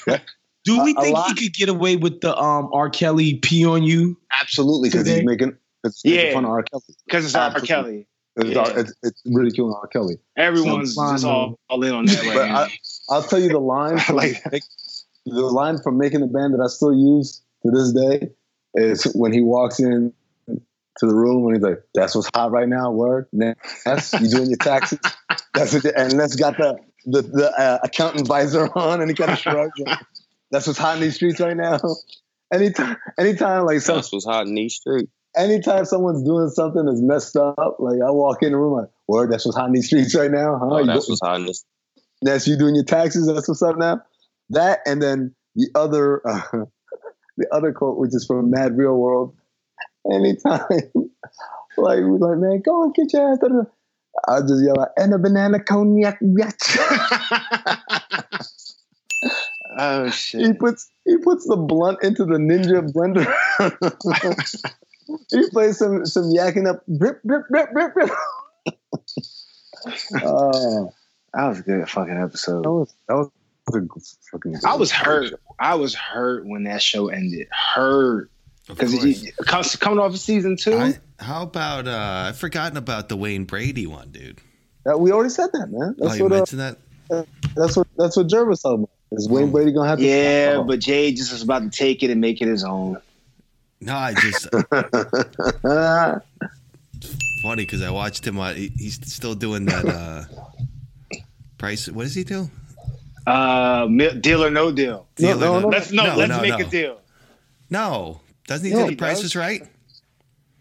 Do 0.64 0.84
we 0.84 0.94
A- 0.96 1.00
a 1.00 1.02
think 1.04 1.16
lot- 1.18 1.28
he 1.30 1.46
could 1.48 1.54
get 1.56 1.70
away 1.70 1.96
with 1.96 2.22
the 2.22 2.36
um 2.38 2.70
R. 2.74 2.90
Kelly 2.90 3.36
pee 3.36 3.66
on 3.66 3.84
you? 3.84 4.18
Absolutely, 4.42 4.90
because 4.90 5.08
he's 5.08 5.24
making 5.24 5.56
it's 5.84 6.02
Yeah. 6.04 6.34
fun 6.34 6.44
of 6.46 6.52
R. 6.52 6.64
Kelly. 6.64 6.84
Because 7.06 7.26
it's 7.26 7.36
R. 7.36 7.42
Absolutely. 7.56 7.68
Kelly. 7.68 8.08
It's, 8.40 8.50
Yeah. 8.50 8.80
it's, 8.82 8.94
it's 9.04 9.22
ridiculing 9.26 9.74
R. 9.74 9.88
Kelly. 9.88 10.18
Everyone's 10.36 10.94
Some 10.96 11.14
just 11.16 11.26
all, 11.26 11.60
all 11.70 11.82
in 11.84 11.94
on 11.94 12.06
that 12.06 12.22
right 12.24 12.34
But 12.36 12.48
now. 12.48 12.56
I, 12.64 12.78
I'll 13.10 13.24
tell 13.24 13.40
you 13.40 13.50
the 13.50 13.60
line. 13.60 13.98
Like- 14.14 14.44
the 15.26 15.42
line 15.42 15.78
from 15.84 15.98
making 15.98 16.22
the 16.22 16.28
band 16.28 16.54
that 16.54 16.62
I 16.64 16.68
still 16.68 16.94
use 16.94 17.42
to 17.64 17.70
this 17.72 17.92
day 17.92 18.30
is 18.76 19.04
when 19.16 19.32
he 19.34 19.42
walks 19.42 19.80
in 19.80 20.14
to 20.48 21.06
the 21.06 21.14
room 21.16 21.46
and 21.48 21.56
he's 21.56 21.64
like, 21.64 21.84
"That's 21.94 22.16
what's 22.16 22.30
hot 22.34 22.52
right 22.52 22.68
now." 22.68 22.92
Word, 22.92 23.28
that's 23.86 24.14
you 24.20 24.30
doing 24.30 24.50
your 24.50 24.58
taxes? 24.60 25.00
That's 25.54 25.74
what. 25.74 25.86
And 25.86 26.18
Ness 26.18 26.36
got 26.36 26.58
the 26.58 26.78
the 27.06 27.22
the 27.24 27.52
uh, 27.52 27.80
accountant 27.84 28.28
visor 28.28 28.70
on, 28.76 29.02
and 29.02 29.10
he 29.10 29.16
kind 29.16 29.32
of 29.32 29.40
shrugs. 29.40 29.72
like, 29.80 29.98
That's 30.52 30.68
what's 30.68 30.78
hot 30.80 30.96
in 30.98 31.02
these 31.02 31.16
streets 31.16 31.40
right 31.40 31.58
now. 31.58 31.80
Anytime, 32.54 32.96
anytime, 33.20 33.66
like 33.66 33.82
some, 33.82 33.96
That's 33.98 34.12
what's 34.14 34.26
hot 34.26 34.48
in 34.48 34.56
these 34.56 34.76
streets. 34.76 35.12
anytime 35.36 35.86
someone's 35.86 36.24
doing 36.24 36.50
something 36.50 36.86
that's 36.86 37.02
messed 37.02 37.36
up, 37.36 37.58
like 37.80 38.00
I 38.06 38.10
walk 38.12 38.42
in 38.44 38.52
the 38.54 38.58
room, 38.58 38.74
like, 38.80 38.90
word, 39.08 39.32
that's 39.32 39.46
what's 39.46 39.58
hot 39.58 39.68
in 39.68 39.74
these 39.74 39.88
streets 39.88 40.16
right 40.16 40.32
now, 40.32 40.58
huh? 40.60 40.68
Oh, 40.72 40.86
that's 40.86 41.08
go- 41.08 41.12
what's 41.12 41.22
hot 41.22 41.40
in 41.40 41.46
this. 41.48 41.66
that's 42.22 42.48
you 42.48 42.58
doing 42.58 42.76
your 42.76 42.86
taxes. 42.86 43.28
That's 43.28 43.48
what's 43.48 43.62
up 43.62 43.78
now. 43.78 44.02
That 44.52 44.80
and 44.86 45.02
then 45.02 45.36
the 45.56 45.70
other, 45.76 46.22
uh, 46.28 46.66
the 47.38 47.48
other 47.54 47.72
quote, 47.74 47.98
which 47.98 48.14
is 48.16 48.26
from 48.26 48.50
Mad 48.50 48.78
Real 48.78 48.96
World. 48.98 49.36
Anytime, 50.12 50.62
like 51.78 52.00
we're 52.00 52.18
like, 52.18 52.38
man, 52.40 52.62
go 52.66 52.84
and 52.84 52.94
get 52.94 53.14
your 53.14 53.32
ass. 53.32 53.40
da, 53.40 53.48
da, 53.48 53.56
da." 53.56 53.70
I 54.28 54.42
just 54.42 54.64
yell 54.66 54.80
out, 54.80 54.90
and 54.98 55.14
a 55.14 55.20
banana 55.20 55.60
cognac, 55.64 56.20
bitch. 56.22 56.78
Oh 59.80 60.06
he 60.06 60.12
shit. 60.12 60.60
puts 60.60 60.90
he 61.06 61.18
puts 61.18 61.46
the 61.48 61.56
blunt 61.56 62.00
into 62.02 62.26
the 62.26 62.38
ninja 62.38 62.82
blender. 62.92 63.26
he 65.32 65.50
plays 65.52 65.78
some 65.78 66.04
some 66.06 66.32
yakking 66.32 66.68
up, 66.68 66.82
rip, 66.88 67.20
rip, 67.24 67.44
rip, 67.52 67.70
rip, 67.74 67.96
rip. 67.96 68.10
Oh, 70.24 70.92
That 71.34 71.48
was 71.50 71.60
a 71.60 71.62
good 71.62 71.88
fucking 71.90 72.18
episode. 72.18 72.64
that 72.64 72.72
was 72.72 72.94
that 73.08 73.14
was 73.16 73.28
a 73.28 73.30
good 73.30 73.34
fucking. 73.36 73.37
I 74.66 74.76
was 74.76 74.92
hurt. 74.92 75.34
I 75.60 75.76
was 75.76 75.94
hurt 75.94 76.46
when 76.46 76.64
that 76.64 76.82
show 76.82 77.10
ended. 77.10 77.48
Hurt 77.52 78.30
because 78.68 79.32
course. 79.48 79.76
coming 79.76 80.00
off 80.00 80.14
of 80.14 80.20
season 80.20 80.58
two. 80.58 80.78
I, 80.78 81.00
how 81.20 81.44
about 81.44 81.88
uh 81.88 82.28
I've 82.30 82.38
forgotten 82.38 82.78
about 82.78 83.10
the 83.10 83.18
Wayne 83.18 83.46
Brady 83.46 83.88
one, 83.88 84.12
dude. 84.12 84.40
That, 84.86 85.00
we 85.00 85.12
already 85.12 85.30
said 85.30 85.50
that, 85.54 85.68
man. 85.70 85.96
Oh, 86.00 86.08
That's 86.08 86.18
you 86.18 86.24
what 86.24 86.32
uh, 86.34 86.36
mentioned 86.36 86.60
that? 86.62 86.78
that's 87.56 87.78
what 87.78 87.88
that's 87.98 88.18
what 88.18 88.28
Jervis 88.28 88.62
talking 88.62 88.84
about. 88.84 88.90
Is 89.12 89.30
Wayne 89.30 89.52
Brady 89.52 89.72
gonna 89.72 89.90
have 89.90 90.00
to? 90.00 90.06
yeah, 90.06 90.62
but 90.62 90.80
Jay 90.80 91.14
just 91.14 91.32
was 91.32 91.42
about 91.42 91.64
to 91.64 91.70
take 91.70 92.04
it 92.04 92.10
and 92.10 92.20
make 92.20 92.42
it 92.42 92.48
his 92.48 92.64
own. 92.64 93.02
No, 93.80 93.96
I 93.96 94.14
just 94.14 94.50
but 94.72 96.26
funny 97.42 97.64
because 97.64 97.82
I 97.82 97.92
watched 97.92 98.26
him. 98.26 98.40
On, 98.40 98.56
he, 98.56 98.72
he's 98.78 99.00
still 99.12 99.36
doing 99.36 99.66
that. 99.66 99.86
uh 99.86 100.24
Price. 101.58 101.88
What 101.88 102.04
does 102.04 102.14
he 102.14 102.24
do? 102.24 102.50
Uh, 103.28 103.88
deal 104.22 104.44
or 104.44 104.50
no 104.50 104.72
deal. 104.72 105.08
No, 105.20 105.28
Deal 105.28 105.38
or 105.38 105.40
no, 105.40 105.60
no. 105.60 105.68
Let's 105.68 105.92
no, 105.92 106.04
let's 106.16 106.30
no, 106.30 106.42
make 106.42 106.58
no. 106.60 106.66
a 106.66 106.70
deal. 106.70 107.02
No, 107.70 108.22
doesn't 108.48 108.66
he 108.66 108.72
No, 108.74 108.80
do 108.80 108.84
he 108.86 108.90
the 108.92 108.96
Price 108.96 109.18
does. 109.18 109.26
is 109.26 109.36
Right? 109.36 109.62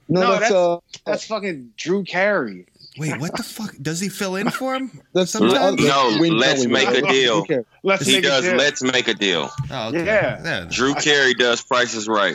no, 0.08 0.20
No, 0.20 0.30
that's, 0.32 0.40
that's- 0.40 0.52
uh, 0.52 0.78
That's 1.04 1.26
fucking 1.26 1.70
Drew 1.76 2.02
Carey. 2.04 2.66
Wait, 2.98 3.20
what 3.20 3.36
the 3.36 3.42
fuck? 3.42 3.74
Does 3.80 4.00
he 4.00 4.08
fill 4.08 4.36
in 4.36 4.50
for 4.50 4.74
him? 4.74 4.90
that's 5.14 5.30
Sometimes- 5.30 5.80
No, 5.84 6.08
let's 6.18 6.66
make 6.66 6.88
a 6.88 7.02
deal. 7.02 7.34
Okay. 7.38 7.60
Let's 7.84 8.06
He 8.06 8.14
make 8.14 8.24
does. 8.24 8.44
a 8.44 8.48
deal. 8.50 8.58
Let's 8.58 8.82
make 8.82 9.06
a 9.08 9.14
deal. 9.14 9.50
Oh, 9.70 9.88
okay. 9.88 10.04
Yeah. 10.04 10.66
Drew 10.70 10.94
Carey 10.94 11.34
does 11.34 11.62
prices 11.62 12.08
right. 12.08 12.34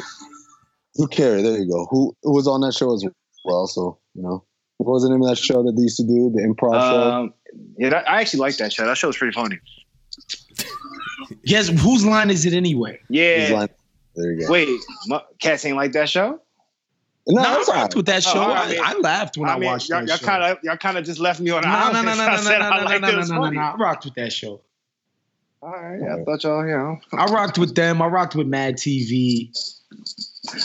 Who 0.95 1.07
cares? 1.07 1.41
There 1.43 1.57
you 1.57 1.67
go. 1.69 1.87
Who, 1.89 2.15
who 2.23 2.33
was 2.33 2.47
on 2.47 2.61
that 2.61 2.73
show 2.73 2.93
as 2.93 3.03
well? 3.43 3.65
So 3.67 3.97
you 4.13 4.21
know, 4.21 4.43
what 4.77 4.91
was 4.93 5.03
the 5.03 5.09
name 5.09 5.21
of 5.23 5.29
that 5.29 5.37
show 5.37 5.63
that 5.63 5.73
they 5.75 5.81
used 5.83 5.97
to 5.97 6.03
do? 6.03 6.31
The 6.35 6.41
improv 6.43 6.73
show. 6.73 7.11
Um, 7.11 7.33
yeah, 7.77 7.89
that, 7.89 8.09
I 8.09 8.21
actually 8.21 8.41
like 8.41 8.57
that 8.57 8.71
show. 8.73 8.85
That 8.85 8.97
show 8.97 9.07
was 9.07 9.17
pretty 9.17 9.33
funny. 9.33 9.59
Yes, 11.43 11.67
whose 11.69 12.05
line 12.05 12.29
is 12.29 12.45
it 12.45 12.53
anyway? 12.53 12.99
Yeah. 13.09 13.67
there 14.15 14.33
you 14.33 14.45
go. 14.45 14.51
Wait, 14.51 14.67
mu- 15.07 15.19
cats 15.39 15.65
ain't 15.65 15.75
like 15.77 15.91
that 15.93 16.09
show. 16.09 16.39
no, 17.27 17.41
No, 17.41 17.49
I 17.49 17.53
that's 17.55 17.69
all 17.69 17.75
rocked 17.75 17.95
with 17.95 18.05
that 18.07 18.25
oh, 18.27 18.33
show. 18.33 18.39
Oh, 18.39 18.51
I 18.51 18.59
I, 18.63 18.69
mean- 18.69 18.79
I 18.83 18.93
laughed 18.99 19.37
when 19.37 19.49
I, 19.49 19.53
I 19.53 19.59
mean, 19.59 19.69
watched 19.69 19.89
y'all, 19.89 19.99
that 20.01 20.07
y'all 20.09 20.17
show. 20.17 20.25
kind 20.25 20.43
of 20.43 20.57
y'all 20.63 20.77
kind 20.77 20.97
of 20.97 21.05
just 21.05 21.19
left 21.19 21.39
me 21.39 21.51
on 21.51 21.61
the 21.61 21.67
no, 21.67 21.73
no, 21.73 21.79
island. 21.79 22.05
no, 22.05 22.15
no, 22.15 22.21
I 22.23 22.25
no, 22.27 22.31
no, 22.35 22.41
said 22.41 22.59
no, 22.59 22.65
I 22.69 22.79
no, 22.79 22.85
liked 22.85 23.01
no, 23.01 23.07
it. 23.07 23.11
It 23.11 23.13
no, 23.13 23.19
was 23.19 23.29
no, 23.29 23.35
no, 23.37 23.41
funny. 23.43 23.57
no. 23.57 23.61
I 23.63 23.75
rocked 23.75 24.05
with 24.05 24.13
that 24.15 24.33
show. 24.33 24.61
All 25.63 25.69
right, 25.71 26.01
I 26.01 26.23
thought 26.23 26.43
y'all, 26.43 26.65
you 26.65 26.71
know, 26.75 26.99
I 27.13 27.25
rocked 27.25 27.59
with 27.59 27.75
them. 27.75 28.01
I 28.01 28.07
rocked 28.07 28.35
with 28.35 28.47
Mad 28.47 28.77
TV. 28.77 29.49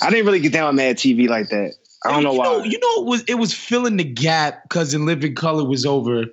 I 0.02 0.08
didn't 0.10 0.24
really 0.24 0.40
get 0.40 0.52
down 0.52 0.68
with 0.68 0.76
Mad 0.76 0.96
TV 0.96 1.28
like 1.28 1.50
that. 1.50 1.74
I 2.04 2.12
don't 2.12 2.22
know 2.22 2.32
you 2.32 2.38
why. 2.38 2.44
Know, 2.44 2.64
you 2.64 2.78
know, 2.78 3.02
it 3.02 3.06
was 3.06 3.22
it 3.28 3.34
was 3.34 3.52
filling 3.52 3.98
the 3.98 4.04
gap 4.04 4.62
because 4.62 4.94
In 4.94 5.04
Living 5.04 5.34
Color 5.34 5.64
was 5.64 5.84
over, 5.84 6.24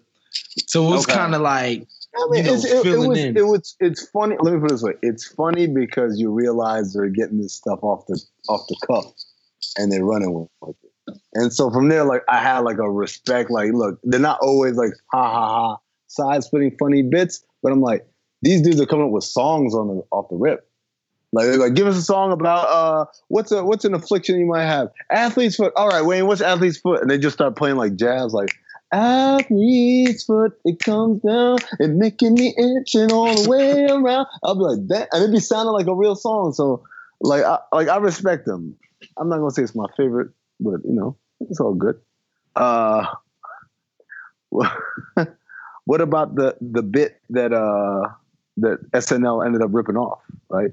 so 0.67 0.88
it 0.88 0.89
was 0.91 1.04
Okay. 1.04 1.13
kind 1.13 1.36
of 1.36 1.41
like 1.41 1.86
I 2.15 2.28
mean, 2.30 2.43
you 2.45 2.52
know, 2.52 2.56
it's, 2.56 2.65
it, 2.65 2.86
it 2.86 2.97
was, 2.99 3.19
in. 3.19 3.38
it 3.38 3.47
was, 3.47 3.76
it's 3.80 4.08
funny. 4.10 4.36
Let 4.39 4.54
me 4.54 4.60
put 4.60 4.71
it 4.71 4.73
this 4.73 4.84
way: 4.84 4.93
it's 5.02 5.28
funny 5.28 5.67
because 5.67 6.19
you 6.19 6.32
realize 6.32 6.93
they're 6.93 7.10
getting 7.10 7.41
this 7.41 7.54
stuff 7.54 7.80
off 7.82 8.06
the 8.08 8.21
off 8.49 8.67
the 8.67 8.78
cuff, 8.86 9.06
and 9.78 9.91
they're 9.91 10.06
running 10.06 10.34
with 10.34 10.76
it. 10.84 11.17
And 11.34 11.52
so 11.52 11.69
from 11.71 11.89
there, 11.89 12.04
like 12.06 12.21
I 12.30 12.39
had 12.39 12.60
like 12.60 12.78
a 12.78 12.89
respect. 12.89 13.49
Like, 13.49 13.71
look, 13.73 13.99
they're 14.04 14.19
not 14.19 14.39
always 14.41 14.76
like 14.76 14.91
ha 15.12 15.23
ha 15.23 15.47
ha 15.47 15.78
side 16.08 16.43
splitting 16.43 16.76
funny 16.78 17.02
bits, 17.02 17.43
but 17.62 17.71
I'm 17.71 17.82
like, 17.82 18.08
these 18.41 18.62
dudes 18.62 18.80
are 18.80 18.86
coming 18.86 19.08
up 19.08 19.12
with 19.12 19.23
songs 19.23 19.73
on 19.73 19.88
the 19.88 20.04
off 20.12 20.30
the 20.30 20.36
rip. 20.36 20.67
Like, 21.32 21.47
they're 21.47 21.58
like, 21.58 21.73
give 21.73 21.88
us 21.88 21.97
a 21.97 22.02
song 22.04 22.32
about 22.32 22.67
uh, 22.69 23.06
what's 23.30 23.52
a 23.52 23.65
what's 23.65 23.86
an 23.86 23.95
affliction 23.95 24.39
you 24.39 24.45
might 24.45 24.65
have? 24.65 24.89
Athlete's 25.10 25.56
foot. 25.56 25.73
All 25.76 25.88
right, 25.88 26.06
Wayne, 26.06 26.28
what's 26.28 26.41
athlete's 26.41 26.78
foot? 26.78 27.02
And 27.02 27.10
they 27.10 27.17
just 27.17 27.36
start 27.36 27.56
playing 27.56 27.78
like 27.78 27.95
jazz, 27.95 28.34
like 28.34 28.56
athlete's 28.93 30.23
foot. 30.23 30.53
It 30.63 30.79
comes 30.79 31.21
down 31.21 31.58
and 31.79 31.97
making 31.97 32.36
me 32.36 32.56
itching 32.58 33.12
all 33.12 33.34
the 33.36 33.49
way 33.49 33.88
around. 33.89 34.27
I'll 34.43 34.56
be 34.56 34.62
like 34.62 34.88
that, 34.88 35.10
and 35.12 35.23
it'd 35.23 35.34
be 35.34 35.39
sounding 35.39 35.73
like 35.73 35.88
a 35.88 35.95
real 35.95 36.15
song. 36.15 36.53
So, 36.53 36.84
like, 37.19 37.43
I, 37.43 37.60
like 37.71 37.89
I 37.89 37.97
respect 37.97 38.45
them. 38.45 38.75
I'm 39.17 39.29
not 39.29 39.39
gonna 39.39 39.51
say 39.51 39.63
it's 39.63 39.75
my 39.75 39.88
favorite, 39.97 40.29
but 40.60 40.82
you 40.86 40.93
know, 40.93 41.17
it's 41.41 41.60
all 41.60 41.73
good. 41.73 41.99
Uh, 42.56 43.06
what 45.86 46.01
about 46.01 46.36
the 46.36 46.56
the 46.62 46.84
bit 46.84 47.19
that 47.32 47.51
uh 47.51 48.10
that 48.58 48.79
SNL 48.91 49.45
ended 49.45 49.62
up 49.62 49.69
ripping 49.73 49.97
off, 49.97 50.21
right? 50.49 50.71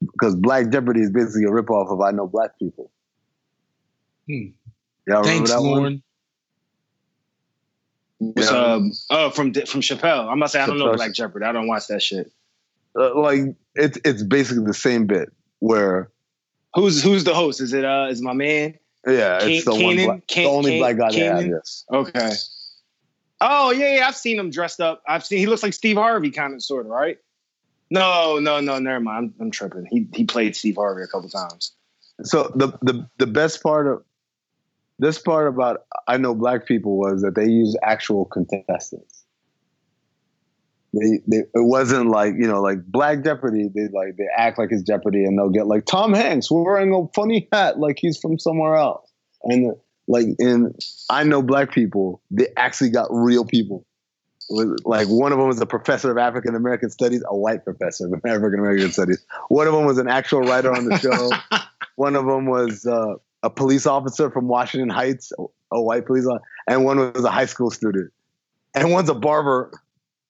Because 0.00 0.34
Black 0.34 0.70
Jeopardy 0.70 1.00
is 1.00 1.10
basically 1.10 1.44
a 1.44 1.48
ripoff 1.48 1.90
of 1.90 2.00
I 2.00 2.10
Know 2.10 2.26
Black 2.26 2.58
People. 2.58 2.90
Hmm. 4.26 4.48
Y'all 5.06 5.22
remember 5.22 5.46
thanks, 5.46 5.50
that 5.50 5.62
one? 5.62 6.02
Yeah. 8.20 8.46
um, 8.46 8.92
oh, 9.10 9.30
from 9.30 9.52
from 9.54 9.80
Chappelle. 9.80 10.26
I'm 10.26 10.38
about 10.38 10.46
to 10.46 10.48
say 10.50 10.60
I 10.60 10.66
don't 10.66 10.78
know. 10.78 10.94
Black 10.94 11.12
Jeopardy. 11.12 11.44
I 11.44 11.52
don't 11.52 11.68
watch 11.68 11.86
that 11.88 12.02
shit. 12.02 12.32
Uh, 12.98 13.16
like 13.18 13.40
it's 13.74 13.98
it's 14.04 14.22
basically 14.22 14.64
the 14.64 14.74
same 14.74 15.06
bit 15.06 15.30
where 15.60 16.10
Who's 16.74 17.02
who's 17.02 17.24
the 17.24 17.34
host? 17.34 17.60
Is 17.60 17.72
it 17.72 17.84
uh 17.84 18.08
is 18.10 18.22
my 18.22 18.32
man? 18.32 18.74
yeah, 19.06 19.38
Ke- 19.38 19.44
it's 19.44 19.64
the 19.64 19.74
one 19.74 19.96
black, 19.96 20.26
the 20.26 20.44
only 20.44 20.78
black 20.78 20.96
guy 20.96 21.10
they 21.10 21.20
have. 21.20 21.46
Yes. 21.46 21.84
Okay. 21.92 22.32
Oh 23.40 23.70
yeah, 23.70 23.96
yeah, 23.96 24.08
I've 24.08 24.16
seen 24.16 24.38
him 24.38 24.50
dressed 24.50 24.80
up. 24.80 25.02
I've 25.06 25.24
seen 25.24 25.38
he 25.38 25.46
looks 25.46 25.62
like 25.62 25.72
Steve 25.72 25.96
Harvey, 25.96 26.30
kind 26.30 26.54
of, 26.54 26.62
sort 26.62 26.86
of, 26.86 26.90
right? 26.90 27.18
No, 27.90 28.38
no, 28.38 28.60
no, 28.60 28.78
never 28.78 29.00
mind. 29.00 29.32
I'm, 29.40 29.46
I'm 29.46 29.50
tripping. 29.50 29.86
He 29.90 30.08
he 30.12 30.24
played 30.24 30.56
Steve 30.56 30.76
Harvey 30.76 31.02
a 31.02 31.06
couple 31.06 31.28
times. 31.28 31.72
So 32.22 32.52
the 32.54 32.68
the 32.82 33.08
the 33.18 33.26
best 33.26 33.62
part 33.62 33.86
of 33.86 34.04
this 34.98 35.18
part 35.18 35.48
about 35.48 35.84
I 36.06 36.16
know 36.16 36.34
black 36.34 36.66
people 36.66 36.98
was 36.98 37.22
that 37.22 37.34
they 37.34 37.46
used 37.46 37.78
actual 37.82 38.24
contestants. 38.24 39.24
They, 40.94 41.20
they 41.26 41.36
it 41.38 41.64
wasn't 41.66 42.08
like 42.10 42.34
you 42.38 42.48
know 42.48 42.60
like 42.60 42.84
Black 42.86 43.22
Jeopardy. 43.22 43.68
They 43.74 43.88
like 43.88 44.16
they 44.16 44.26
act 44.36 44.58
like 44.58 44.70
it's 44.72 44.82
Jeopardy 44.82 45.24
and 45.24 45.38
they'll 45.38 45.50
get 45.50 45.66
like 45.66 45.84
Tom 45.84 46.14
Hanks 46.14 46.50
wearing 46.50 46.94
a 46.94 47.06
funny 47.14 47.48
hat 47.52 47.78
like 47.78 47.98
he's 47.98 48.18
from 48.18 48.38
somewhere 48.38 48.74
else. 48.74 49.10
And 49.44 49.74
like 50.08 50.26
in 50.38 50.74
I 51.10 51.24
know 51.24 51.42
black 51.42 51.72
people, 51.72 52.22
they 52.30 52.48
actually 52.56 52.90
got 52.90 53.08
real 53.10 53.44
people. 53.44 53.84
Like 54.50 55.06
one 55.08 55.30
of 55.30 55.38
them 55.38 55.46
was 55.46 55.60
a 55.60 55.66
professor 55.66 56.10
of 56.10 56.16
African 56.16 56.54
American 56.54 56.88
studies, 56.88 57.22
a 57.28 57.36
white 57.36 57.64
professor 57.64 58.06
of 58.06 58.14
African 58.24 58.58
American 58.58 58.90
studies. 58.90 59.22
One 59.48 59.66
of 59.66 59.74
them 59.74 59.84
was 59.84 59.98
an 59.98 60.08
actual 60.08 60.40
writer 60.40 60.72
on 60.72 60.86
the 60.86 60.98
show. 60.98 61.58
One 61.96 62.14
of 62.14 62.26
them 62.26 62.46
was 62.46 62.86
uh, 62.86 63.14
a 63.42 63.50
police 63.50 63.86
officer 63.86 64.30
from 64.30 64.48
Washington 64.48 64.88
Heights, 64.88 65.32
a, 65.38 65.44
a 65.72 65.80
white 65.80 66.06
police 66.06 66.26
officer, 66.26 66.44
and 66.66 66.84
one 66.84 67.12
was 67.12 67.24
a 67.24 67.30
high 67.30 67.46
school 67.46 67.70
student. 67.70 68.12
And 68.74 68.92
one's 68.92 69.08
a 69.08 69.14
barber. 69.14 69.72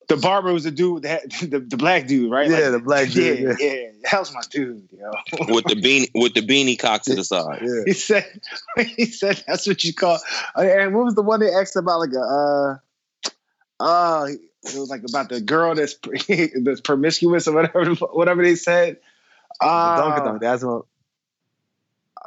The 0.08 0.16
barber 0.16 0.52
was 0.52 0.64
the 0.64 0.70
dude 0.70 1.02
that 1.02 1.30
the, 1.40 1.60
the 1.60 1.76
black 1.76 2.06
dude, 2.06 2.30
right? 2.30 2.48
Yeah, 2.48 2.70
the 2.70 2.78
black 2.78 3.10
dude, 3.10 3.40
Yeah, 3.40 3.54
yeah. 3.58 3.72
yeah, 3.72 3.88
that 4.10 4.20
was 4.20 4.32
my 4.32 4.40
dude, 4.50 4.88
yo. 4.92 5.10
with 5.54 5.64
the 5.64 5.74
beanie 5.74 6.10
with 6.14 6.34
the 6.34 6.42
beanie 6.42 6.78
cock 6.78 7.02
to 7.02 7.14
the 7.14 7.24
side. 7.24 7.60
Yeah. 7.62 7.82
He 7.86 7.92
said, 7.92 8.40
he 8.96 9.06
said 9.06 9.42
that's 9.46 9.66
what 9.66 9.84
you 9.84 9.92
call. 9.92 10.18
And 10.56 10.94
what 10.94 11.04
was 11.04 11.14
the 11.14 11.22
one 11.22 11.40
they 11.40 11.52
asked 11.52 11.76
about? 11.76 12.00
Like 12.00 12.12
a, 12.14 12.20
uh, 12.20 12.76
uh, 13.80 14.26
it 14.28 14.78
was 14.78 14.90
like 14.90 15.02
about 15.08 15.28
the 15.28 15.40
girl 15.40 15.74
that's 15.74 15.96
that's 16.64 16.80
promiscuous 16.80 17.46
or 17.46 17.54
whatever, 17.54 17.94
whatever 17.94 18.42
they 18.42 18.56
said. 18.56 18.98
Uh, 19.60 20.02
Donkadonk, 20.02 20.40
that's 20.40 20.64
what. 20.64 20.84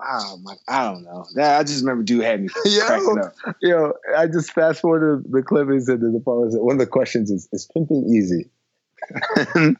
Oh 0.04 0.38
my, 0.44 0.56
I 0.68 0.92
don't 0.92 1.04
know. 1.04 1.26
That 1.36 1.60
I 1.60 1.64
just 1.64 1.82
remember 1.82 2.04
dude 2.04 2.24
had 2.24 2.42
me 2.42 2.50
Yo. 2.66 2.86
cracking 2.86 3.20
up. 3.20 3.56
Yo, 3.62 3.94
I 4.16 4.28
just 4.28 4.52
fast 4.52 4.82
forwarded 4.82 5.32
the 5.32 5.44
clip 5.44 5.68
and 5.68 5.84
said 5.84 6.02
the 6.02 6.12
was 6.26 6.56
one 6.58 6.76
of 6.76 6.80
the 6.80 6.88
questions 6.88 7.32
is 7.32 7.48
is 7.52 7.70
pimping 7.74 8.06
easy? 8.14 8.50
and 9.56 9.78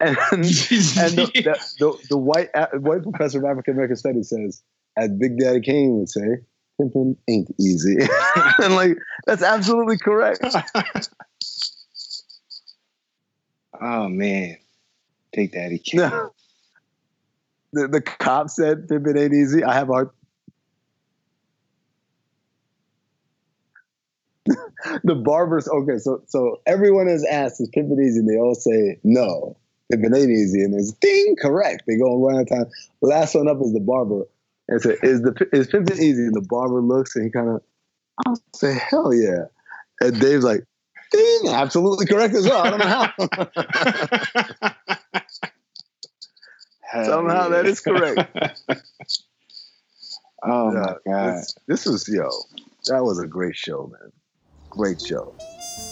and, 0.00 0.18
and 0.32 0.44
the, 0.44 1.30
the, 1.34 1.74
the, 1.78 2.06
the 2.10 2.18
white 2.18 2.50
uh, 2.54 2.66
white 2.74 3.02
professor 3.02 3.38
of 3.38 3.44
African 3.44 3.74
American 3.74 3.96
studies 3.96 4.30
says, 4.30 4.62
as 4.96 5.10
Big 5.10 5.38
Daddy 5.38 5.60
Kane 5.60 5.98
would 5.98 6.08
say, 6.08 6.38
pimping 6.80 7.16
ain't 7.28 7.50
easy. 7.60 7.96
and 8.62 8.74
like 8.74 8.96
that's 9.26 9.42
absolutely 9.42 9.98
correct. 9.98 10.44
Oh 13.80 14.08
man, 14.08 14.56
Big 15.32 15.52
Daddy 15.52 15.78
Kane. 15.78 16.00
No. 16.00 16.32
The, 17.74 17.88
the 17.88 18.00
cop 18.00 18.50
said 18.50 18.86
Pimpin' 18.86 19.18
ain't 19.18 19.34
easy. 19.34 19.64
I 19.64 19.74
have 19.74 19.88
a 19.90 19.92
hard. 19.92 20.10
the 25.04 25.14
barbers. 25.16 25.68
Okay, 25.68 25.98
so 25.98 26.22
so 26.26 26.60
everyone 26.66 27.08
is 27.08 27.26
asked 27.28 27.60
is 27.60 27.68
Pimpin' 27.70 28.00
easy, 28.00 28.20
and 28.20 28.28
they 28.28 28.36
all 28.36 28.54
say 28.54 29.00
no. 29.02 29.56
Pimpin' 29.92 30.16
ain't 30.16 30.30
easy, 30.30 30.62
and 30.62 30.72
it's 30.74 30.92
ding 30.92 31.34
correct. 31.40 31.82
They 31.88 31.96
go 31.96 32.16
one 32.16 32.36
at 32.36 32.42
a 32.42 32.44
time. 32.44 32.66
Last 33.02 33.34
one 33.34 33.48
up 33.48 33.60
is 33.60 33.72
the 33.72 33.80
barber, 33.80 34.22
and 34.68 34.80
say 34.80 34.96
is 35.02 35.22
the 35.22 35.48
is 35.52 35.66
Pimpin' 35.66 35.98
easy? 35.98 36.22
And 36.22 36.34
the 36.34 36.46
barber 36.48 36.80
looks 36.80 37.16
and 37.16 37.24
he 37.24 37.30
kind 37.32 37.48
of, 37.48 37.62
I'll 38.24 38.40
say 38.54 38.78
hell 38.78 39.12
yeah, 39.12 39.46
and 40.00 40.20
Dave's 40.20 40.44
like, 40.44 40.64
ding, 41.10 41.48
absolutely 41.48 42.06
correct 42.06 42.34
as 42.34 42.46
well. 42.46 42.62
I 42.62 42.70
don't 42.70 42.78
know 42.78 44.30
how. 44.62 44.74
Somehow 47.04 47.48
that 47.48 47.66
is 47.66 47.80
correct. 47.80 48.30
oh 50.44 50.72
Yeah, 50.72 50.80
my 50.80 50.96
god. 51.06 51.34
This, 51.36 51.54
this 51.66 51.86
was 51.86 52.08
yo. 52.08 52.28
That 52.88 53.02
was 53.02 53.18
a 53.18 53.26
great 53.26 53.56
show, 53.56 53.90
man. 53.92 54.12
Great 54.70 55.00
show. 55.00 55.34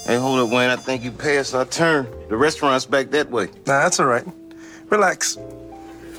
Hey, 0.04 0.16
hold 0.16 0.38
up, 0.40 0.50
Wayne. 0.50 0.70
I 0.70 0.76
think 0.76 1.02
you 1.04 1.10
passed 1.10 1.54
our 1.54 1.64
turn. 1.64 2.06
The 2.28 2.36
restaurant's 2.36 2.84
back 2.86 3.10
that 3.10 3.30
way. 3.30 3.46
Nah, 3.66 3.82
that's 3.84 3.98
all 4.00 4.06
right. 4.06 4.26
Relax. 4.90 5.36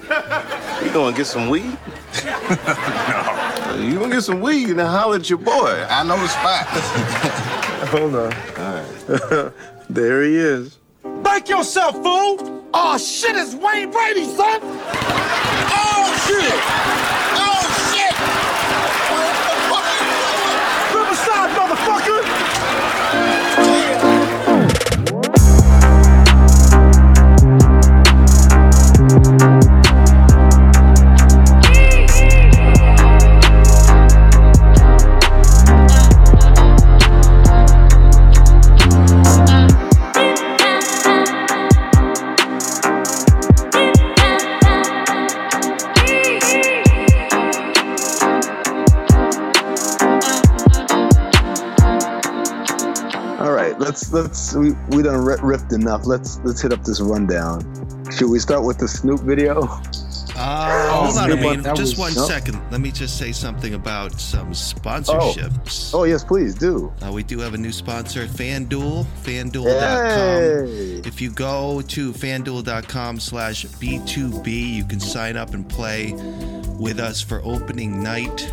You 0.04 0.90
going 0.92 1.14
to 1.14 1.18
get 1.18 1.28
some 1.28 1.50
weed? 1.50 1.64
no. 2.26 3.78
You 3.80 3.96
going 4.00 4.10
to 4.10 4.16
get 4.18 4.22
some 4.24 4.42
weed 4.42 4.70
and 4.70 4.80
then 4.80 4.86
holler 4.88 5.18
at 5.18 5.30
your 5.30 5.40
boy. 5.40 5.86
I 5.90 6.04
know 6.04 6.18
the 6.18 6.28
spot. 6.28 6.66
Hold 7.90 8.16
on. 8.16 8.34
All 8.58 9.42
right. 9.44 9.54
there 9.90 10.24
he 10.24 10.36
is. 10.38 10.78
Back 11.24 11.50
yourself, 11.50 11.96
fool! 12.04 12.63
Oh 12.76 12.98
shit, 12.98 13.36
it's 13.36 13.54
Wayne 13.54 13.92
Brady, 13.92 14.26
son! 14.26 14.60
Oh 14.64 16.10
shit! 16.26 17.03
Let's 54.54 54.66
let's 54.66 54.92
we 54.92 54.98
we 54.98 55.04
done 55.04 55.24
ri- 55.24 55.38
ripped 55.42 55.72
enough. 55.72 56.06
Let's 56.06 56.40
let's 56.44 56.62
hit 56.62 56.74
up 56.74 56.84
this 56.84 57.02
rundown. 57.02 57.62
Should 58.12 58.30
we 58.30 58.40
start 58.40 58.64
with 58.64 58.78
the 58.78 58.88
Snoop 58.88 59.22
video? 59.22 59.68
Uh, 60.36 60.92
hold 60.92 61.16
on 61.16 61.30
a 61.30 61.34
Snoop, 61.34 61.40
minute. 61.42 61.76
Just 61.76 61.96
was- 61.96 62.00
one 62.00 62.14
no? 62.16 62.26
second. 62.26 62.60
Let 62.72 62.82
me 62.82 62.92
just 62.92 63.20
say 63.20 63.32
something 63.32 63.76
about 63.76 64.20
some 64.20 64.50
sponsorships. 64.50 65.94
Oh 65.94 66.06
yes, 66.06 66.24
please 66.24 66.56
do. 66.56 66.92
Uh, 67.06 67.12
we 67.12 67.22
do 67.22 67.38
have 67.40 67.54
a 67.54 67.58
new 67.58 67.72
sponsor, 67.72 68.26
FanDuel, 68.26 69.06
fanduel.com. 69.22 70.66
Hey. 70.66 71.02
If 71.06 71.22
you 71.22 71.30
go 71.30 71.82
to 71.82 72.12
fanduel.com 72.14 73.20
slash 73.20 73.68
B2B, 73.68 74.74
you 74.74 74.86
can 74.86 75.00
sign 75.00 75.38
up 75.38 75.54
and 75.54 75.70
play 75.70 76.14
with 76.80 77.00
us 77.00 77.22
for 77.22 77.40
opening 77.46 78.02
night 78.02 78.52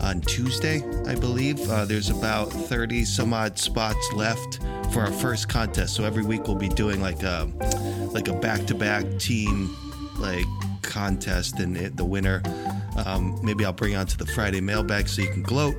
on 0.00 0.20
Tuesday, 0.20 0.82
I 1.06 1.14
believe. 1.14 1.60
Uh, 1.70 1.84
there's 1.84 2.10
about 2.10 2.52
30 2.52 3.04
some 3.04 3.32
odd 3.32 3.58
spots 3.58 4.12
left 4.12 4.60
for 4.92 5.00
our 5.00 5.12
first 5.12 5.48
contest. 5.48 5.94
So 5.94 6.04
every 6.04 6.24
week 6.24 6.46
we'll 6.46 6.56
be 6.56 6.68
doing 6.68 7.00
like 7.00 7.22
a 7.22 7.48
like 8.12 8.28
a 8.28 8.34
back-to-back 8.34 9.18
team 9.18 9.76
like 10.18 10.46
contest 10.82 11.60
and 11.60 11.76
it, 11.76 11.96
the 11.96 12.04
winner 12.04 12.42
um, 13.06 13.38
maybe 13.42 13.64
I'll 13.64 13.72
bring 13.72 13.96
onto 13.96 14.16
the 14.16 14.26
Friday 14.26 14.60
mailbag 14.60 15.08
so 15.08 15.22
you 15.22 15.30
can 15.30 15.42
gloat. 15.42 15.76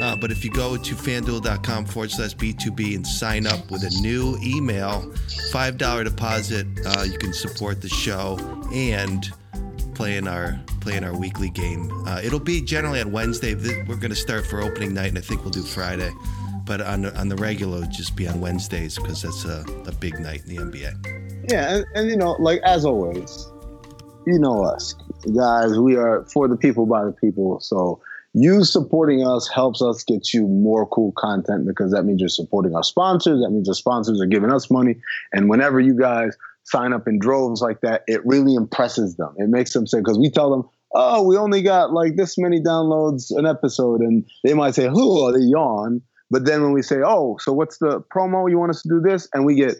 Uh, 0.00 0.16
but 0.16 0.30
if 0.30 0.44
you 0.44 0.50
go 0.50 0.76
to 0.76 0.94
fanduel.com 0.94 1.86
forward 1.86 2.10
slash 2.10 2.34
B2B 2.36 2.94
and 2.94 3.06
sign 3.06 3.46
up 3.46 3.70
with 3.70 3.82
a 3.82 3.90
new 4.00 4.38
email, 4.42 5.12
$5 5.52 6.04
deposit, 6.04 6.66
uh, 6.86 7.02
you 7.02 7.18
can 7.18 7.32
support 7.32 7.80
the 7.80 7.88
show 7.88 8.38
and 8.72 9.30
play 9.98 10.16
in 10.16 10.28
our 10.28 10.56
play 10.80 10.96
in 10.96 11.02
our 11.02 11.18
weekly 11.18 11.50
game. 11.50 11.90
Uh, 12.06 12.20
it'll 12.22 12.38
be 12.38 12.60
generally 12.60 13.00
on 13.00 13.10
Wednesday. 13.10 13.56
We're 13.56 13.96
going 13.96 14.10
to 14.10 14.14
start 14.14 14.46
for 14.46 14.62
opening 14.62 14.94
night, 14.94 15.08
and 15.08 15.18
I 15.18 15.20
think 15.20 15.42
we'll 15.42 15.50
do 15.50 15.64
Friday. 15.64 16.12
But 16.64 16.80
on 16.80 17.02
the, 17.02 17.18
on 17.18 17.28
the 17.28 17.34
regular, 17.34 17.84
just 17.86 18.14
be 18.14 18.28
on 18.28 18.40
Wednesdays 18.40 18.94
because 18.94 19.22
that's 19.22 19.44
a, 19.44 19.64
a 19.86 19.92
big 19.92 20.20
night 20.20 20.42
in 20.46 20.54
the 20.54 20.62
NBA. 20.62 21.50
Yeah, 21.50 21.74
and, 21.74 21.86
and 21.96 22.10
you 22.10 22.16
know, 22.16 22.36
like 22.38 22.60
as 22.62 22.84
always, 22.84 23.50
you 24.24 24.38
know 24.38 24.62
us 24.62 24.94
guys. 25.36 25.76
We 25.76 25.96
are 25.96 26.24
for 26.32 26.46
the 26.46 26.56
people 26.56 26.86
by 26.86 27.04
the 27.04 27.12
people. 27.12 27.58
So 27.58 28.00
you 28.34 28.62
supporting 28.62 29.26
us 29.26 29.48
helps 29.48 29.82
us 29.82 30.04
get 30.04 30.32
you 30.32 30.46
more 30.46 30.86
cool 30.86 31.12
content 31.16 31.66
because 31.66 31.90
that 31.90 32.04
means 32.04 32.20
you're 32.20 32.28
supporting 32.28 32.76
our 32.76 32.84
sponsors. 32.84 33.40
That 33.40 33.50
means 33.50 33.68
our 33.68 33.74
sponsors 33.74 34.20
are 34.20 34.26
giving 34.26 34.52
us 34.52 34.70
money. 34.70 35.00
And 35.32 35.48
whenever 35.48 35.80
you 35.80 35.98
guys 35.98 36.36
sign 36.70 36.92
up 36.92 37.08
in 37.08 37.18
droves 37.18 37.60
like 37.60 37.80
that, 37.80 38.02
it 38.06 38.24
really 38.24 38.54
impresses 38.54 39.16
them. 39.16 39.34
It 39.38 39.48
makes 39.48 39.72
them 39.72 39.86
say 39.86 39.98
because 39.98 40.18
we 40.18 40.30
tell 40.30 40.50
them. 40.50 40.68
Oh, 40.94 41.22
we 41.22 41.36
only 41.36 41.60
got 41.60 41.92
like 41.92 42.16
this 42.16 42.38
many 42.38 42.62
downloads 42.62 43.30
an 43.36 43.44
episode, 43.44 44.00
and 44.00 44.24
they 44.42 44.54
might 44.54 44.74
say, 44.74 44.88
"Oh, 44.90 45.30
they 45.30 45.44
yawn." 45.44 46.00
But 46.30 46.46
then 46.46 46.62
when 46.62 46.72
we 46.72 46.80
say, 46.80 46.96
"Oh, 47.04 47.36
so 47.40 47.52
what's 47.52 47.76
the 47.76 48.00
promo? 48.00 48.50
You 48.50 48.58
want 48.58 48.70
us 48.70 48.82
to 48.82 48.88
do 48.88 49.00
this?" 49.00 49.28
and 49.34 49.44
we 49.44 49.54
get 49.54 49.76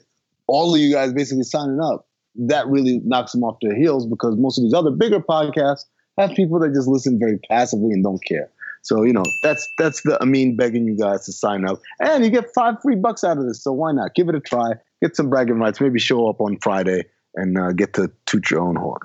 all 0.49 0.75
of 0.75 0.81
you 0.81 0.93
guys 0.93 1.15
basically 1.15 1.45
signing 1.45 1.81
up, 1.81 2.07
that 2.37 2.67
really 2.69 3.01
knocks 3.05 3.33
them 3.33 3.43
off 3.43 3.57
their 3.63 3.75
heels 3.75 4.07
because 4.07 4.37
most 4.37 4.59
of 4.59 4.65
these 4.65 4.75
other 4.75 4.91
bigger 4.91 5.21
podcasts 5.21 5.85
have 6.19 6.35
people 6.35 6.59
that 6.61 6.75
just 6.75 6.89
listen 6.89 7.19
very 7.19 7.39
passively 7.49 7.93
and 7.93 8.05
don't 8.05 8.23
care. 8.25 8.51
So 8.83 9.03
you 9.03 9.13
know 9.13 9.25
that's 9.43 9.69
that's 9.79 10.03
the 10.03 10.21
Amin 10.23 10.57
begging 10.57 10.87
you 10.87 10.97
guys 10.97 11.27
to 11.27 11.33
sign 11.33 11.67
up, 11.67 11.81
and 12.01 12.25
you 12.25 12.31
get 12.31 12.53
five 12.55 12.77
free 12.83 12.97
bucks 12.97 13.25
out 13.25 13.39
of 13.39 13.47
this. 13.47 13.63
So 13.63 13.73
why 13.73 13.93
not 13.93 14.15
give 14.15 14.29
it 14.29 14.35
a 14.35 14.41
try? 14.41 14.73
Get 15.03 15.17
some 15.17 15.31
bragging 15.31 15.59
rights. 15.59 15.81
Maybe 15.81 15.99
show 15.99 16.29
up 16.29 16.41
on 16.41 16.59
Friday 16.59 17.05
and 17.35 17.59
uh, 17.59 17.73
get 17.73 17.95
to 17.95 18.11
toot 18.27 18.51
your 18.51 18.61
own 18.61 18.77
horn. 18.77 19.01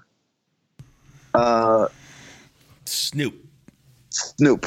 Uh, 1.34 1.88
Snoop. 2.86 3.36
Snoop. 4.10 4.66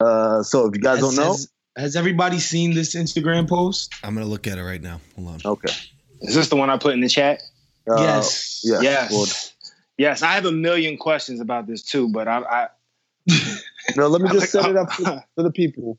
Uh, 0.00 0.42
so 0.42 0.66
if 0.66 0.74
you 0.74 0.80
guys 0.80 0.98
Has- 0.98 1.14
don't 1.14 1.16
know, 1.16 1.32
has, 1.32 1.50
has 1.76 1.96
everybody 1.96 2.38
seen 2.38 2.74
this 2.74 2.94
Instagram 2.94 3.48
post? 3.48 3.94
I'm 4.02 4.14
going 4.14 4.24
to 4.26 4.30
look 4.30 4.46
at 4.46 4.58
it 4.58 4.62
right 4.64 4.82
now. 4.82 5.00
Hold 5.16 5.28
on. 5.28 5.40
okay. 5.52 5.72
Is 6.22 6.34
this 6.34 6.48
the 6.48 6.56
one 6.56 6.70
I 6.70 6.78
put 6.78 6.94
in 6.94 7.00
the 7.00 7.08
chat? 7.08 7.42
Uh, 7.88 8.00
yes. 8.00 8.62
Yes. 8.64 8.82
Yes. 8.82 9.12
Well, 9.12 9.26
Yes, 9.98 10.22
I 10.22 10.32
have 10.34 10.46
a 10.46 10.52
million 10.52 10.96
questions 10.96 11.40
about 11.40 11.66
this 11.66 11.82
too, 11.82 12.08
but 12.08 12.28
I, 12.28 12.38
I 12.38 12.68
No, 13.96 14.06
let 14.06 14.22
me 14.22 14.28
just 14.28 14.54
like, 14.54 14.64
set 14.64 14.70
it 14.70 14.76
up 14.76 14.92
for, 14.92 15.24
for 15.34 15.42
the 15.42 15.50
people. 15.50 15.98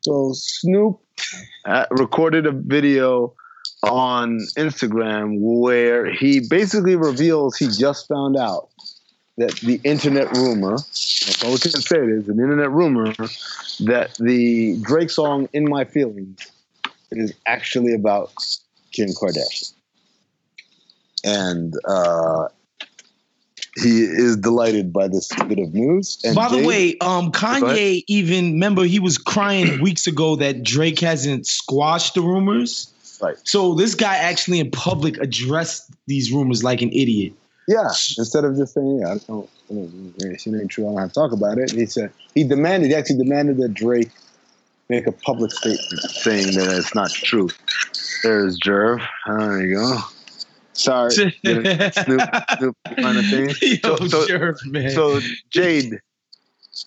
So 0.00 0.32
Snoop 0.34 1.00
uh, 1.66 1.84
recorded 1.90 2.46
a 2.46 2.52
video 2.52 3.34
on 3.88 4.38
Instagram 4.56 5.38
where 5.40 6.10
he 6.12 6.40
basically 6.40 6.96
reveals 6.96 7.56
he 7.56 7.68
just 7.68 8.08
found 8.08 8.36
out 8.36 8.68
that 9.36 9.52
the 9.56 9.80
internet 9.84 10.30
rumor, 10.36 10.72
that's 10.76 11.42
all 11.44 11.52
we 11.52 11.58
can 11.58 11.70
say 11.72 11.96
it 11.98 12.08
is 12.08 12.28
an 12.28 12.38
internet 12.38 12.70
rumor, 12.70 13.12
that 13.80 14.14
the 14.20 14.78
Drake 14.82 15.10
song 15.10 15.48
"In 15.52 15.64
My 15.68 15.84
Feelings" 15.84 16.50
is 17.10 17.32
actually 17.46 17.94
about 17.94 18.32
Kim 18.92 19.08
Kardashian, 19.08 19.72
and 21.24 21.74
uh, 21.84 22.48
he 23.76 24.02
is 24.02 24.36
delighted 24.36 24.92
by 24.92 25.08
this 25.08 25.28
bit 25.48 25.58
of 25.58 25.74
news. 25.74 26.20
And 26.24 26.36
By 26.36 26.48
the 26.48 26.58
Jay- 26.58 26.66
way, 26.66 26.98
um, 27.00 27.32
Kanye 27.32 28.04
even 28.06 28.52
remember 28.52 28.84
he 28.84 29.00
was 29.00 29.18
crying 29.18 29.82
weeks 29.82 30.06
ago 30.06 30.36
that 30.36 30.62
Drake 30.62 31.00
hasn't 31.00 31.46
squashed 31.48 32.14
the 32.14 32.22
rumors. 32.22 32.92
Right. 33.24 33.36
So 33.44 33.74
this 33.74 33.94
guy 33.94 34.16
actually 34.16 34.60
in 34.60 34.70
public 34.70 35.16
addressed 35.18 35.90
these 36.06 36.32
rumors 36.32 36.62
like 36.62 36.82
an 36.82 36.90
idiot. 36.92 37.32
Yeah, 37.66 37.88
instead 38.18 38.44
of 38.44 38.56
just 38.56 38.74
saying, 38.74 38.98
"Yeah, 39.00 39.14
I 39.14 39.18
don't, 39.26 39.48
I 39.70 39.74
don't 39.74 40.14
it 40.18 40.46
ain't 40.46 40.70
true. 40.70 40.84
I 40.86 40.90
don't 40.90 40.98
have 40.98 41.08
to 41.08 41.14
talk 41.14 41.32
about 41.32 41.56
it." 41.58 41.70
He 41.70 41.86
said 41.86 42.10
he 42.34 42.44
demanded, 42.44 42.90
he 42.90 42.94
actually 42.94 43.16
demanded 43.16 43.56
that 43.58 43.72
Drake 43.72 44.10
make 44.90 45.06
a 45.06 45.12
public 45.12 45.50
statement 45.50 46.02
saying 46.10 46.54
that 46.58 46.76
it's 46.78 46.94
not 46.94 47.10
true. 47.10 47.48
There's 48.22 48.58
Jerv. 48.60 49.00
Ah, 49.26 49.38
there 49.38 49.66
you 49.66 49.74
go. 49.76 49.98
sorry. 50.74 51.10
Snoop, 51.14 51.66
Snoop 51.94 52.76
kind 52.96 53.18
of 53.18 53.24
thing. 53.30 53.48
Yo, 53.82 53.96
So- 53.96 54.08
so- 54.08 54.26
sure, 54.26 54.56
man. 54.66 54.90
So 54.90 55.20
Jade, 55.48 56.00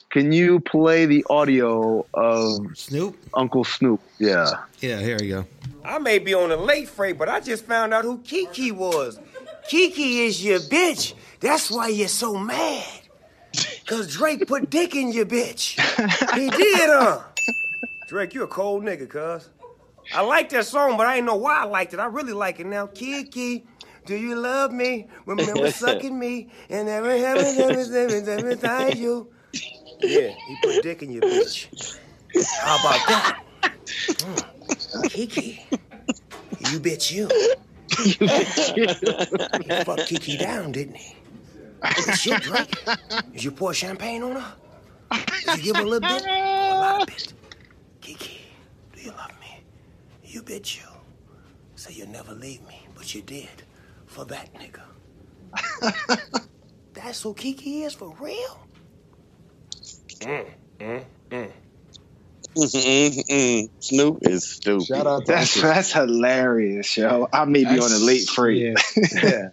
can 0.09 0.31
you 0.31 0.59
play 0.59 1.05
the 1.05 1.25
audio 1.29 2.05
of 2.13 2.77
Snoop? 2.77 3.17
Uncle 3.33 3.63
Snoop? 3.63 4.01
Yeah. 4.19 4.63
Yeah, 4.79 4.99
here 4.99 5.17
we 5.19 5.29
go. 5.29 5.45
I 5.83 5.99
may 5.99 6.19
be 6.19 6.33
on 6.33 6.51
a 6.51 6.57
late 6.57 6.89
freight, 6.89 7.17
but 7.17 7.29
I 7.29 7.39
just 7.39 7.65
found 7.65 7.93
out 7.93 8.03
who 8.03 8.19
Kiki 8.19 8.71
was. 8.71 9.19
Kiki 9.67 10.25
is 10.25 10.43
your 10.43 10.59
bitch. 10.59 11.13
That's 11.39 11.69
why 11.69 11.89
you're 11.89 12.07
so 12.07 12.37
mad. 12.37 12.85
Cause 13.85 14.13
Drake 14.13 14.45
put 14.47 14.69
dick 14.69 14.95
in 14.95 15.11
your 15.11 15.25
bitch. 15.25 15.79
He 16.35 16.49
did, 16.49 16.89
huh? 16.89 17.21
Drake, 18.07 18.33
you 18.33 18.43
a 18.43 18.47
cold 18.47 18.83
nigga, 18.83 19.09
cuz. 19.09 19.49
I 20.13 20.21
like 20.21 20.49
that 20.49 20.65
song, 20.65 20.97
but 20.97 21.07
I 21.07 21.17
ain't 21.17 21.25
know 21.25 21.35
why 21.35 21.61
I 21.61 21.65
liked 21.65 21.93
it. 21.93 21.99
I 21.99 22.05
really 22.05 22.33
like 22.33 22.59
it 22.59 22.65
now. 22.65 22.87
Kiki, 22.87 23.65
do 24.05 24.15
you 24.15 24.35
love 24.35 24.71
me? 24.71 25.07
Remember 25.25 25.69
sucking 25.71 26.17
me 26.17 26.49
and 26.69 26.87
every 26.87 27.23
every 27.23 27.61
every 27.61 27.83
every 27.83 28.31
every 28.31 28.55
time 28.55 28.97
you. 28.97 29.29
Yeah, 29.99 30.29
he 30.47 30.57
put 30.61 30.81
dick 30.83 31.01
in 31.01 31.11
your 31.11 31.23
bitch. 31.23 31.67
How 32.61 32.75
about 32.79 33.07
that? 33.07 33.39
Mm. 34.17 35.09
Kiki, 35.09 35.61
you 36.59 36.79
bitch 36.79 37.11
you. 37.11 37.29
You 37.97 38.27
bitch, 38.27 39.65
he 39.65 39.83
fucked 39.83 40.07
Kiki 40.07 40.37
down, 40.37 40.71
didn't 40.71 40.95
he? 40.95 41.15
Good 41.95 42.15
shit, 42.15 42.41
Drake. 42.41 42.75
Did 43.31 43.43
you 43.43 43.51
pour 43.51 43.73
champagne 43.73 44.23
on 44.23 44.35
her? 44.35 44.53
Did 45.45 45.57
you 45.57 45.63
give 45.63 45.75
her 45.77 45.83
a 45.83 45.85
little 45.85 46.07
bit? 46.07 46.23
Or 46.23 46.27
a 46.27 46.79
lot 46.79 47.01
of 47.01 47.07
bit? 47.07 47.33
Kiki, 48.01 48.41
do 48.93 49.01
you 49.01 49.11
love 49.11 49.31
me? 49.39 49.61
You 50.23 50.41
bitch 50.43 50.77
you. 50.77 50.87
Say 51.75 51.93
you'll 51.93 52.09
never 52.09 52.33
leave 52.33 52.61
me, 52.67 52.87
but 52.95 53.13
you 53.15 53.21
did. 53.21 53.63
For 54.05 54.25
that 54.25 54.49
nigga. 54.53 54.81
That's 56.93 57.21
who 57.21 57.33
Kiki 57.33 57.83
is 57.83 57.93
for 57.93 58.15
real? 58.19 58.66
Mm, 60.21 60.45
mm, 60.79 61.03
mm. 61.29 61.51
Mm-mm-mm. 62.55 63.69
Snoop 63.79 64.17
is 64.23 64.49
stupid. 64.49 64.85
Shout 64.87 65.05
out 65.05 65.25
to 65.25 65.31
That's 65.31 65.55
Uncle. 65.57 65.69
that's 65.73 65.93
hilarious, 65.93 66.97
yo. 66.97 67.27
I 67.31 67.45
may 67.45 67.63
be 67.63 67.69
on 67.69 67.75
a 67.75 67.79
That's- 67.79 68.01
late 68.01 68.27
freight. 68.29 68.77
yeah. 68.95 69.21
Yeah. 69.23 69.49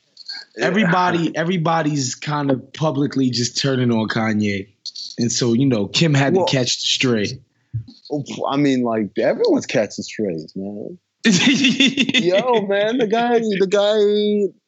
Everybody, 0.56 1.36
everybody's 1.36 2.14
kind 2.14 2.50
of 2.50 2.72
publicly 2.72 3.28
just 3.30 3.58
turning 3.60 3.90
on 3.90 4.08
Kanye, 4.08 4.68
and 5.18 5.30
so 5.30 5.52
you 5.52 5.66
know 5.66 5.86
Kim 5.88 6.14
had 6.14 6.34
Well- 6.36 6.46
to 6.46 6.56
catch 6.56 6.76
the 6.80 6.86
stray. 6.86 7.40
I 8.48 8.56
mean, 8.56 8.84
like 8.84 9.10
everyone's 9.18 9.66
catching 9.66 10.04
strays, 10.04 10.52
man. 10.54 10.98
Yo, 11.24 12.66
man, 12.66 12.98
the 12.98 13.08
guy, 13.10 13.38
the 13.40 13.66
guy, 13.68 13.98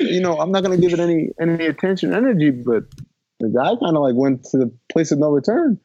you 0.05 0.21
know, 0.21 0.39
I'm 0.41 0.51
not 0.51 0.63
gonna 0.65 0.77
give 0.79 0.93
it 0.93 0.99
any 1.01 1.31
any 1.41 1.67
attention, 1.67 2.13
energy, 2.13 2.51
but 2.51 2.85
the 3.39 3.49
guy 3.49 3.77
kind 3.77 3.97
of 3.97 4.03
like 4.03 4.15
went 4.17 4.43
to 4.51 4.59
the 4.59 4.73
place 4.91 5.13
of 5.13 5.19
no 5.19 5.31
return. 5.31 5.79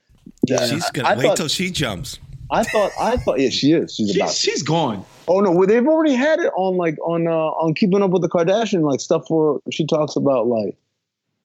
Yeah, 0.47 0.65
she's 0.67 0.89
gonna 0.91 1.07
I 1.09 1.15
wait 1.15 1.23
thought- 1.23 1.37
till 1.37 1.47
she 1.47 1.71
jumps. 1.71 2.19
I 2.53 2.63
thought, 2.63 2.91
I 2.99 3.15
thought, 3.15 3.39
yeah, 3.39 3.49
she 3.49 3.71
is. 3.71 3.95
She's 3.95 4.13
about. 4.13 4.27
she's, 4.31 4.37
she's 4.39 4.63
gone. 4.63 5.05
Oh 5.29 5.39
no, 5.39 5.51
well, 5.51 5.67
they've 5.67 5.87
already 5.87 6.15
had 6.15 6.39
it 6.39 6.51
on 6.57 6.75
like 6.75 6.97
on 6.99 7.25
uh 7.27 7.31
on 7.31 7.73
Keeping 7.75 8.01
Up 8.01 8.11
with 8.11 8.21
the 8.23 8.27
Kardashian, 8.29 8.81
like 8.81 8.99
stuff 8.99 9.23
where 9.29 9.59
she 9.71 9.85
talks 9.85 10.17
about 10.17 10.47
like, 10.47 10.75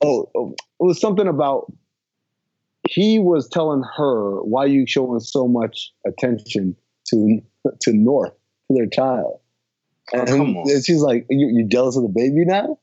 oh, 0.02 0.28
oh, 0.34 0.50
it 0.58 0.82
was 0.84 1.00
something 1.00 1.28
about 1.28 1.72
he 2.88 3.20
was 3.20 3.48
telling 3.48 3.84
her 3.96 4.42
why 4.42 4.64
you 4.64 4.84
showing 4.86 5.20
so 5.20 5.46
much 5.46 5.92
attention 6.06 6.74
to 7.08 7.40
to 7.82 7.92
North 7.92 8.32
to 8.68 8.74
their 8.76 8.88
child, 8.88 9.38
and, 10.12 10.22
Oh, 10.28 10.36
come 10.38 10.56
on. 10.56 10.70
and 10.70 10.84
she's 10.84 11.02
like, 11.02 11.24
you, 11.30 11.48
"You're 11.52 11.68
jealous 11.68 11.96
of 11.96 12.02
the 12.02 12.08
baby 12.08 12.44
now," 12.44 12.78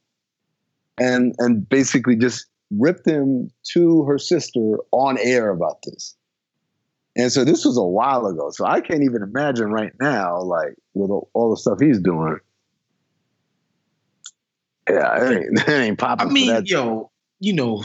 and 0.97 1.35
and 1.39 1.67
basically 1.67 2.15
just 2.15 2.45
ripped 2.77 3.07
him 3.07 3.49
to 3.73 4.03
her 4.03 4.17
sister 4.17 4.77
on 4.91 5.17
air 5.19 5.49
about 5.49 5.81
this. 5.83 6.15
And 7.15 7.31
so 7.31 7.43
this 7.43 7.63
was 7.63 7.77
a 7.77 7.83
while 7.83 8.25
ago. 8.25 8.49
So 8.51 8.65
I 8.65 8.81
can't 8.81 9.03
even 9.03 9.21
imagine 9.21 9.71
right 9.71 9.93
now, 9.99 10.41
like 10.41 10.75
with 10.93 11.11
all, 11.33 11.49
the 11.51 11.57
stuff 11.57 11.77
he's 11.79 11.99
doing. 11.99 12.37
Yeah, 14.89 15.23
it 15.23 15.37
ain't, 15.37 15.59
it 15.67 15.69
ain't 15.69 15.99
popping. 15.99 16.27
I 16.27 16.31
mean, 16.31 16.47
that. 16.47 16.67
yo, 16.69 17.11
you 17.39 17.53
know, 17.53 17.83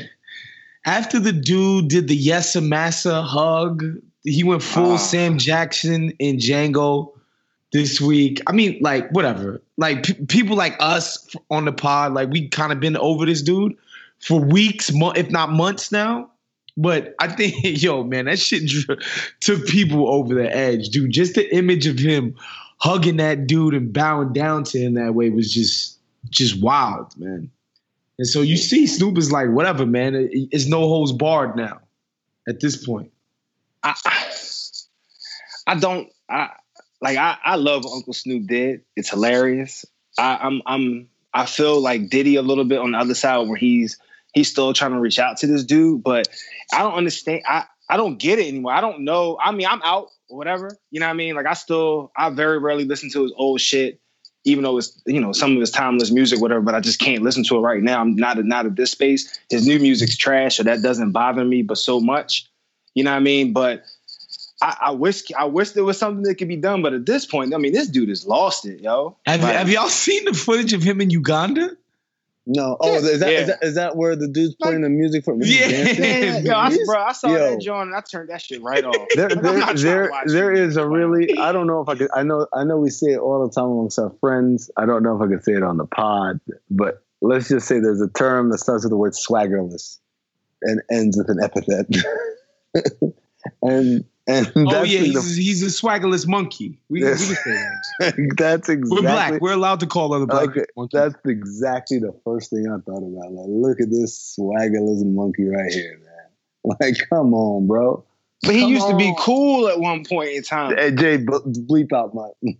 after 0.86 1.18
the 1.18 1.32
dude 1.32 1.88
did 1.88 2.08
the 2.08 2.16
Yes 2.16 2.54
Massa 2.56 3.22
hug, 3.22 3.82
he 4.22 4.44
went 4.44 4.62
full 4.62 4.92
Ah. 4.92 4.96
Sam 4.98 5.38
Jackson 5.38 6.10
in 6.18 6.36
Django 6.36 7.12
this 7.72 8.00
week. 8.00 8.40
I 8.46 8.52
mean, 8.52 8.78
like, 8.82 9.10
whatever. 9.12 9.62
Like, 9.78 10.04
p- 10.04 10.26
people 10.26 10.56
like 10.56 10.76
us 10.78 11.26
on 11.50 11.64
the 11.64 11.72
pod, 11.72 12.12
like, 12.12 12.28
we 12.30 12.48
kind 12.48 12.70
of 12.70 12.80
been 12.80 12.96
over 12.98 13.24
this 13.24 13.42
dude 13.42 13.74
for 14.22 14.40
weeks, 14.40 14.92
mo- 14.92 15.12
if 15.12 15.30
not 15.30 15.50
months 15.50 15.92
now. 15.92 16.30
But 16.76 17.14
I 17.18 17.28
think, 17.28 17.56
yo, 17.82 18.04
man, 18.04 18.26
that 18.26 18.38
shit 18.38 18.70
took 19.40 19.66
people 19.66 20.08
over 20.08 20.34
the 20.34 20.54
edge, 20.54 20.88
dude. 20.88 21.10
Just 21.10 21.34
the 21.34 21.54
image 21.54 21.86
of 21.86 21.98
him 21.98 22.34
hugging 22.78 23.18
that 23.18 23.46
dude 23.46 23.74
and 23.74 23.92
bowing 23.92 24.32
down 24.32 24.64
to 24.64 24.78
him 24.78 24.94
that 24.94 25.14
way 25.14 25.30
was 25.30 25.52
just, 25.52 25.98
just 26.30 26.60
wild, 26.60 27.16
man. 27.16 27.50
And 28.18 28.26
so 28.26 28.40
you 28.40 28.56
see, 28.56 28.86
Snoop 28.86 29.18
is 29.18 29.32
like, 29.32 29.50
whatever, 29.50 29.86
man. 29.86 30.14
It's 30.30 30.66
no 30.66 30.80
holds 30.80 31.12
barred 31.12 31.56
now. 31.56 31.80
At 32.48 32.60
this 32.60 32.84
point, 32.84 33.12
I, 33.82 33.94
I 35.66 35.74
don't 35.76 36.08
I 36.28 36.50
like 37.00 37.16
I, 37.16 37.36
I 37.44 37.56
love 37.56 37.84
Uncle 37.86 38.12
Snoop 38.12 38.46
did. 38.46 38.82
It's 38.96 39.10
hilarious. 39.10 39.84
I, 40.18 40.38
I'm 40.42 40.62
I'm 40.66 41.08
I 41.32 41.46
feel 41.46 41.80
like 41.80 42.10
Diddy 42.10 42.36
a 42.36 42.42
little 42.42 42.64
bit 42.64 42.78
on 42.78 42.92
the 42.92 42.98
other 42.98 43.14
side 43.14 43.48
where 43.48 43.56
he's 43.56 43.98
he's 44.32 44.50
still 44.50 44.72
trying 44.72 44.92
to 44.92 45.00
reach 45.00 45.18
out 45.18 45.38
to 45.38 45.46
this 45.46 45.64
dude, 45.64 46.02
but 46.02 46.28
I 46.72 46.82
don't 46.82 46.94
understand. 46.94 47.42
I 47.48 47.64
I 47.88 47.96
don't 47.96 48.18
get 48.18 48.38
it 48.38 48.48
anymore. 48.48 48.72
I 48.72 48.80
don't 48.80 49.04
know. 49.04 49.38
I 49.42 49.52
mean, 49.52 49.66
I'm 49.66 49.82
out 49.82 50.08
whatever. 50.28 50.76
You 50.90 51.00
know 51.00 51.06
what 51.06 51.10
I 51.12 51.16
mean? 51.16 51.34
Like 51.34 51.46
I 51.46 51.54
still 51.54 52.10
I 52.16 52.30
very 52.30 52.58
rarely 52.58 52.84
listen 52.84 53.10
to 53.10 53.22
his 53.22 53.32
old 53.36 53.60
shit, 53.60 54.00
even 54.44 54.64
though 54.64 54.78
it's 54.78 55.00
you 55.06 55.20
know 55.20 55.32
some 55.32 55.52
of 55.52 55.60
his 55.60 55.70
timeless 55.70 56.10
music, 56.10 56.40
whatever. 56.40 56.60
But 56.60 56.74
I 56.74 56.80
just 56.80 56.98
can't 56.98 57.22
listen 57.22 57.44
to 57.44 57.56
it 57.56 57.60
right 57.60 57.82
now. 57.82 58.00
I'm 58.00 58.16
not 58.16 58.42
not 58.44 58.66
at 58.66 58.76
this 58.76 58.90
space. 58.90 59.38
His 59.50 59.66
new 59.66 59.78
music's 59.78 60.16
trash, 60.16 60.56
so 60.56 60.62
that 60.62 60.82
doesn't 60.82 61.12
bother 61.12 61.44
me, 61.44 61.62
but 61.62 61.78
so 61.78 62.00
much. 62.00 62.48
You 62.94 63.04
know 63.04 63.10
what 63.10 63.16
I 63.16 63.20
mean? 63.20 63.52
But 63.52 63.84
I, 64.62 64.76
I 64.80 64.90
wish 64.92 65.22
I 65.32 65.44
wish 65.44 65.70
there 65.70 65.84
was 65.84 65.98
something 65.98 66.22
that 66.22 66.36
could 66.36 66.48
be 66.48 66.56
done. 66.56 66.82
But 66.82 66.94
at 66.94 67.04
this 67.04 67.26
point, 67.26 67.52
I 67.52 67.58
mean, 67.58 67.72
this 67.72 67.88
dude 67.88 68.08
has 68.08 68.26
lost 68.26 68.64
it, 68.64 68.80
yo. 68.80 69.16
have, 69.26 69.42
Like, 69.42 69.56
have 69.56 69.68
y'all 69.68 69.88
seen 69.88 70.24
the 70.24 70.34
footage 70.34 70.72
of 70.72 70.82
him 70.82 71.00
in 71.00 71.10
Uganda? 71.10 71.76
No, 72.46 72.76
oh, 72.80 72.94
is 72.96 73.20
that, 73.20 73.32
Yeah. 73.32 73.38
is 73.40 73.46
that 73.46 73.58
is 73.62 73.74
that 73.76 73.96
where 73.96 74.16
the 74.16 74.26
dude's 74.28 74.54
playing 74.56 74.82
the 74.82 74.88
music 74.88 75.24
for? 75.24 75.34
me? 75.36 75.46
Yeah. 75.46 75.68
dancing? 75.68 76.02
Yeah, 76.02 76.38
yo, 76.38 76.54
I, 76.54 76.76
bro, 76.86 77.00
I 77.02 77.12
saw 77.12 77.28
yo. 77.28 77.50
that 77.50 77.60
John 77.60 77.88
and 77.88 77.96
I 77.96 78.00
turned 78.00 78.30
that 78.30 78.42
shit 78.42 78.62
right 78.62 78.84
off. 78.84 78.96
There, 79.14 79.28
Like, 79.28 79.38
I'm 79.38 79.42
there, 79.44 79.52
not 79.58 79.64
trying 79.64 79.76
to 79.76 79.82
there, 79.82 80.10
watch 80.10 80.24
there 80.28 80.52
it. 80.52 80.58
is 80.58 80.76
a 80.76 80.86
really. 80.86 81.38
I 81.38 81.52
don't 81.52 81.66
know 81.66 81.80
if 81.82 81.88
I 81.88 81.94
could. 81.94 82.10
I 82.14 82.22
know, 82.24 82.46
I 82.52 82.64
know, 82.64 82.78
we 82.78 82.90
say 82.90 83.12
it 83.12 83.18
all 83.18 83.46
the 83.46 83.52
time 83.52 83.70
amongst 83.70 83.98
our 83.98 84.10
friends. 84.20 84.70
I 84.76 84.86
don't 84.86 85.02
know 85.02 85.14
if 85.16 85.22
I 85.22 85.28
could 85.32 85.44
say 85.44 85.52
it 85.52 85.62
on 85.62 85.76
the 85.76 85.86
pod, 85.86 86.40
but 86.70 87.04
let's 87.20 87.48
just 87.48 87.68
say 87.68 87.78
there's 87.78 88.00
a 88.00 88.08
term 88.08 88.50
that 88.50 88.58
starts 88.58 88.84
with 88.84 88.90
the 88.90 88.96
word 88.96 89.12
swaggerless 89.12 89.98
and 90.62 90.82
ends 90.90 91.16
with 91.16 91.28
an 91.28 91.38
epithet. 91.42 91.86
and 93.62 94.04
and 94.26 94.52
Oh 94.54 94.70
that's 94.70 94.88
yeah, 94.90 95.00
the- 95.00 95.06
he's, 95.06 95.36
he's 95.36 95.62
a 95.62 95.66
swaggerless 95.66 96.26
monkey. 96.28 96.78
We, 96.88 97.00
we 97.00 97.06
Yes. 97.08 97.26
can 97.26 97.36
say 97.36 97.52
that. 97.52 98.34
that's 98.38 98.68
exactly. 98.68 98.90
We're 98.90 99.02
black. 99.02 99.40
We're 99.40 99.52
allowed 99.52 99.80
to 99.80 99.86
call 99.86 100.12
other 100.14 100.26
black 100.26 100.50
Okay, 100.50 100.64
monkeys. 100.76 101.00
that's 101.00 101.14
exactly 101.26 101.98
the 101.98 102.14
first 102.24 102.50
thing 102.50 102.66
I 102.68 102.78
thought 102.88 102.98
about. 102.98 103.32
Like, 103.32 103.46
look 103.48 103.80
at 103.80 103.90
this 103.90 104.36
swaggerless 104.38 105.04
monkey 105.04 105.44
right 105.48 105.72
here, 105.72 105.98
man. 105.98 106.08
Like, 106.80 106.94
come 107.10 107.34
on, 107.34 107.66
bro. 107.66 108.04
But 108.44 108.54
he 108.54 108.60
Come 108.62 108.70
used 108.72 108.86
to 108.88 108.96
be 108.96 109.12
cool 109.18 109.68
at 109.68 109.80
one 109.80 110.04
point 110.04 110.30
in 110.30 110.42
time. 110.44 110.76
Hey, 110.76 110.92
Jay, 110.92 111.18
bleep 111.18 111.92
out 111.92 112.14
my. 112.14 112.28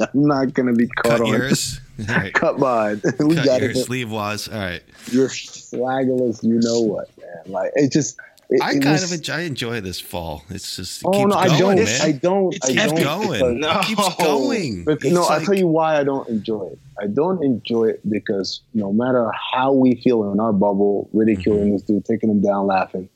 I'm 0.00 0.10
not 0.14 0.52
gonna 0.54 0.72
be 0.72 0.86
caught 0.86 1.04
Cut 1.18 1.20
on. 1.22 1.26
yours. 1.28 1.80
All 2.08 2.14
right. 2.14 2.32
Cut 2.34 2.58
mine. 2.60 3.00
we 3.18 3.34
Cut 3.36 3.44
got 3.44 3.60
your 3.60 3.70
it. 3.70 3.76
sleeve 3.78 4.10
was. 4.12 4.48
All 4.48 4.58
right. 4.58 4.82
You're 5.10 5.28
swaggerless. 5.28 6.42
You 6.44 6.60
know 6.62 6.80
what, 6.80 7.08
man? 7.18 7.52
Like, 7.52 7.72
it 7.74 7.92
just. 7.92 8.16
It, 8.50 8.62
I 8.62 8.70
it 8.70 8.80
kind 8.82 8.92
was- 8.92 9.04
of 9.04 9.12
enjoy, 9.18 9.34
I 9.34 9.40
enjoy 9.40 9.80
this 9.82 10.00
fall. 10.00 10.42
It's 10.48 10.76
just 10.76 11.02
it 11.02 11.06
Oh 11.06 11.10
keeps 11.12 11.28
no, 11.34 11.36
I 11.36 11.58
don't. 11.58 11.76
man. 11.76 12.00
I 12.02 12.12
don't. 12.12 12.54
it 12.54 12.78
I 12.78 12.86
don't. 12.86 13.02
going. 13.02 13.30
because- 13.30 13.54
No. 13.56 13.80
It 13.80 13.84
keeps 13.86 14.14
going. 14.16 14.84
Bec- 14.84 15.04
It's 15.04 15.14
no, 15.14 15.24
I'll 15.24 15.40
tell 15.40 15.54
you 15.54 15.66
why 15.66 15.98
I 16.00 16.04
don't 16.04 16.26
enjoy 16.30 16.68
it. 16.68 16.78
I 17.00 17.06
don't 17.08 17.44
enjoy 17.44 17.84
it 17.88 18.08
because 18.08 18.60
no 18.74 18.92
matter 18.92 19.30
how 19.52 19.72
we 19.72 19.96
feel 19.96 20.32
in 20.32 20.40
our 20.40 20.52
bubble, 20.54 21.10
ridiculing 21.12 21.64
Mm-hmm. 21.64 21.72
this 21.72 21.82
dude, 21.82 22.04
taking 22.06 22.30
him 22.30 22.40
down, 22.40 22.66
laughing, 22.66 23.08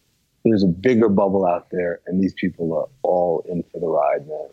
there's 0.44 0.62
a 0.64 0.68
bigger 0.68 1.08
bubble 1.08 1.46
out 1.46 1.70
there, 1.70 2.00
and 2.06 2.22
these 2.22 2.34
people 2.34 2.74
are 2.76 2.88
all 3.02 3.42
in 3.48 3.62
for 3.72 3.80
the 3.80 3.86
ride, 3.86 4.26
man. 4.28 4.48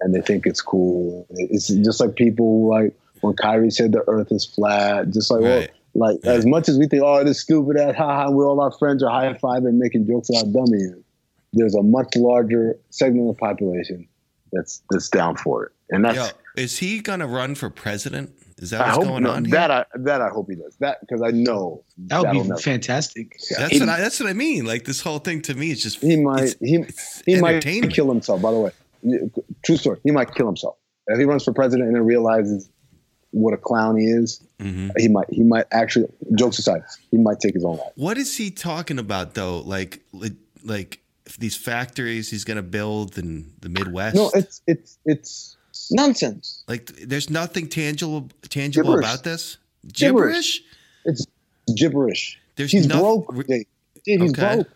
And 0.00 0.14
they 0.14 0.20
think 0.20 0.44
it's 0.46 0.60
cool. 0.60 1.26
It's 1.30 1.68
just 1.68 1.98
like 2.00 2.14
people 2.16 2.68
like 2.68 2.94
when 3.22 3.34
Kyrie 3.36 3.70
said 3.70 3.92
the 3.92 4.02
Earth 4.06 4.30
is 4.32 4.44
flat, 4.44 5.10
just 5.10 5.30
like 5.30 5.40
well, 5.40 5.66
Right. 5.94 6.16
like 6.24 6.24
as 6.24 6.44
much 6.46 6.68
as 6.68 6.78
we 6.78 6.86
think, 6.86 7.02
oh, 7.04 7.22
this 7.24 7.40
stupid 7.40 7.76
ass, 7.76 7.94
ha 7.96 8.24
ha, 8.24 8.30
we 8.30 8.44
all 8.44 8.60
our 8.60 8.72
friends 8.72 9.02
are 9.02 9.10
high 9.10 9.32
fiving 9.34 9.68
and 9.68 9.78
making 9.78 10.06
jokes 10.06 10.28
about 10.30 10.52
dummy. 10.52 10.78
There's 11.52 11.74
a 11.74 11.82
much 11.82 12.14
larger 12.16 12.76
segment 12.90 13.28
of 13.30 13.36
the 13.36 13.40
population 13.40 14.08
that's 14.52 14.82
that's 14.90 15.08
down 15.08 15.36
for 15.36 15.66
it, 15.66 15.72
and 15.90 16.04
that's 16.04 16.16
Yo, 16.16 16.62
is 16.62 16.78
he 16.78 17.00
gonna 17.00 17.26
run 17.28 17.54
for 17.54 17.70
president 17.70 18.30
Is 18.58 18.70
that 18.70 18.80
I 18.80 18.86
what's 18.86 18.96
hope 18.96 19.06
going 19.06 19.22
no, 19.22 19.30
on 19.30 19.44
here? 19.44 19.52
that 19.52 19.70
I 19.70 19.84
that 20.00 20.20
I 20.20 20.28
hope 20.30 20.48
he 20.50 20.56
does 20.56 20.76
that 20.80 20.98
because 21.00 21.22
I 21.22 21.30
know 21.30 21.84
That 22.06 22.22
would 22.22 22.32
be 22.32 22.42
never- 22.42 22.56
fantastic. 22.56 23.36
That's 23.56 23.78
what 23.78 23.88
I, 23.88 24.00
that's 24.00 24.18
what 24.18 24.28
I 24.28 24.32
mean. 24.32 24.64
Like 24.66 24.84
this 24.84 25.00
whole 25.00 25.18
thing 25.20 25.42
to 25.42 25.54
me 25.54 25.70
is 25.70 25.82
just 25.82 26.00
He 26.00 26.16
might 26.16 26.54
he 26.60 26.84
he 27.24 27.40
might 27.40 27.62
kill 27.62 28.08
himself. 28.08 28.42
By 28.42 28.50
the 28.50 28.58
way, 28.58 28.72
true 29.64 29.76
story. 29.76 30.00
He 30.02 30.10
might 30.10 30.34
kill 30.34 30.46
himself 30.46 30.76
if 31.06 31.18
he 31.18 31.24
runs 31.24 31.44
for 31.44 31.52
president 31.52 31.86
and 31.88 31.96
then 31.96 32.04
realizes 32.04 32.68
what 33.34 33.52
a 33.52 33.56
clown 33.56 33.96
he 33.96 34.04
is. 34.06 34.40
Mm-hmm. 34.60 34.90
He 34.96 35.08
might 35.08 35.26
he 35.30 35.42
might 35.42 35.66
actually 35.72 36.06
jokes 36.36 36.58
aside, 36.58 36.82
he 37.10 37.18
might 37.18 37.40
take 37.40 37.54
his 37.54 37.64
own 37.64 37.76
life. 37.76 37.92
What 37.96 38.16
is 38.16 38.36
he 38.36 38.50
talking 38.50 38.98
about 38.98 39.34
though? 39.34 39.58
Like 39.60 40.00
like, 40.12 40.32
like 40.64 41.00
these 41.38 41.56
factories 41.56 42.30
he's 42.30 42.44
going 42.44 42.56
to 42.56 42.62
build 42.62 43.18
in 43.18 43.52
the 43.60 43.68
Midwest. 43.68 44.16
No, 44.16 44.30
it's 44.34 44.62
it's 44.66 44.98
it's 45.04 45.56
nonsense. 45.90 46.62
like 46.68 46.86
there's 46.86 47.28
nothing 47.30 47.68
tangible 47.68 48.28
tangible 48.48 48.90
Gibberish. 48.94 49.04
about 49.06 49.24
this. 49.24 49.58
Gibberish. 49.92 50.62
It's 51.04 51.26
gibberish. 51.76 52.38
There's 52.56 52.70
he's 52.72 52.86
noth- 52.86 53.26
broke. 53.26 53.46
Dude, 53.46 53.66
he's 54.04 54.30
Okay. 54.30 54.54
broke. 54.56 54.68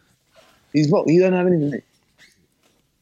He's 0.73 0.91
broke. 0.91 1.09
He 1.09 1.19
doesn't 1.19 1.35
have 1.35 1.47
anything. 1.47 1.83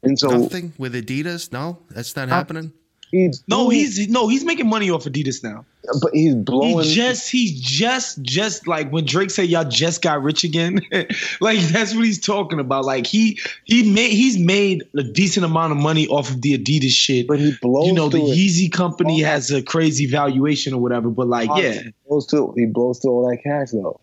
And 0.02 0.18
so 0.18 0.28
Nothing 0.28 0.72
with 0.78 0.94
Adidas. 0.94 1.50
No, 1.50 1.78
that's 1.90 2.14
not 2.14 2.28
happening. 2.28 2.72
He's 3.10 3.42
No, 3.48 3.68
he's 3.68 4.08
no, 4.08 4.28
he's 4.28 4.44
making 4.44 4.68
money 4.68 4.90
off 4.90 5.04
Adidas 5.04 5.42
now. 5.42 5.64
but 6.02 6.12
he's 6.12 6.34
blowing. 6.34 6.84
He 6.84 6.94
just 6.94 7.30
he's 7.30 7.60
just 7.60 8.20
just 8.22 8.66
like 8.66 8.90
when 8.90 9.04
Drake 9.04 9.30
said 9.30 9.48
y'all 9.48 9.68
just 9.68 10.02
got 10.02 10.22
rich 10.22 10.44
again. 10.44 10.80
like 11.40 11.58
that's 11.60 11.94
what 11.94 12.04
he's 12.04 12.20
talking 12.20 12.60
about. 12.60 12.84
Like 12.84 13.06
he 13.06 13.38
he 13.64 13.90
made 13.92 14.10
he's 14.10 14.38
made 14.38 14.84
a 14.96 15.02
decent 15.02 15.46
amount 15.46 15.72
of 15.72 15.78
money 15.78 16.06
off 16.08 16.30
of 16.30 16.42
the 16.42 16.58
Adidas 16.58 16.90
shit. 16.90 17.26
But 17.26 17.38
he 17.38 17.54
blows 17.60 17.86
You 17.86 17.92
know 17.92 18.08
the 18.08 18.18
it. 18.18 18.36
Yeezy 18.36 18.70
company 18.70 19.20
has 19.22 19.50
a 19.50 19.62
crazy 19.62 20.06
valuation 20.06 20.74
or 20.74 20.80
whatever. 20.80 21.08
But 21.10 21.28
like 21.28 21.50
yeah, 21.56 21.82
He 21.82 21.94
blows 22.08 22.26
through. 22.26 22.54
He 22.56 22.66
blows 22.66 22.98
through 23.00 23.12
all 23.12 23.30
that 23.30 23.38
cash 23.42 23.70
though. 23.72 24.00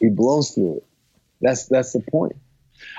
He 0.00 0.08
blows 0.08 0.50
through 0.52 0.78
it. 0.78 0.84
That's 1.40 1.66
that's 1.66 1.92
the 1.92 2.00
point. 2.00 2.36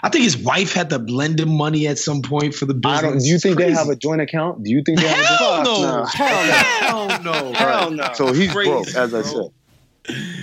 I 0.03 0.09
think 0.09 0.23
his 0.23 0.37
wife 0.37 0.73
had 0.73 0.89
to 0.91 0.97
lend 0.99 1.39
him 1.39 1.49
money 1.49 1.87
at 1.87 1.97
some 1.97 2.21
point 2.21 2.53
for 2.53 2.65
the 2.65 2.73
business. 2.73 2.99
I 2.99 3.01
don't. 3.01 3.17
Do 3.19 3.25
you 3.27 3.35
It's 3.35 3.43
think 3.43 3.57
they 3.57 3.71
have 3.71 3.89
a 3.89 3.95
joint 3.95 4.21
account? 4.21 4.63
Do 4.63 4.69
you 4.71 4.83
think 4.83 4.99
they 4.99 5.07
have? 5.07 5.25
Hell 5.25 5.61
a 5.61 5.63
no. 5.63 5.81
Nah. 5.81 6.05
Hell 6.05 7.23
no. 7.23 7.53
Hell 7.53 7.91
no. 7.91 8.09
So 8.13 8.33
he's 8.33 8.51
Crazy, 8.51 8.69
broke, 8.69 8.87
as 8.95 9.13
I 9.13 9.21
said. 9.23 9.49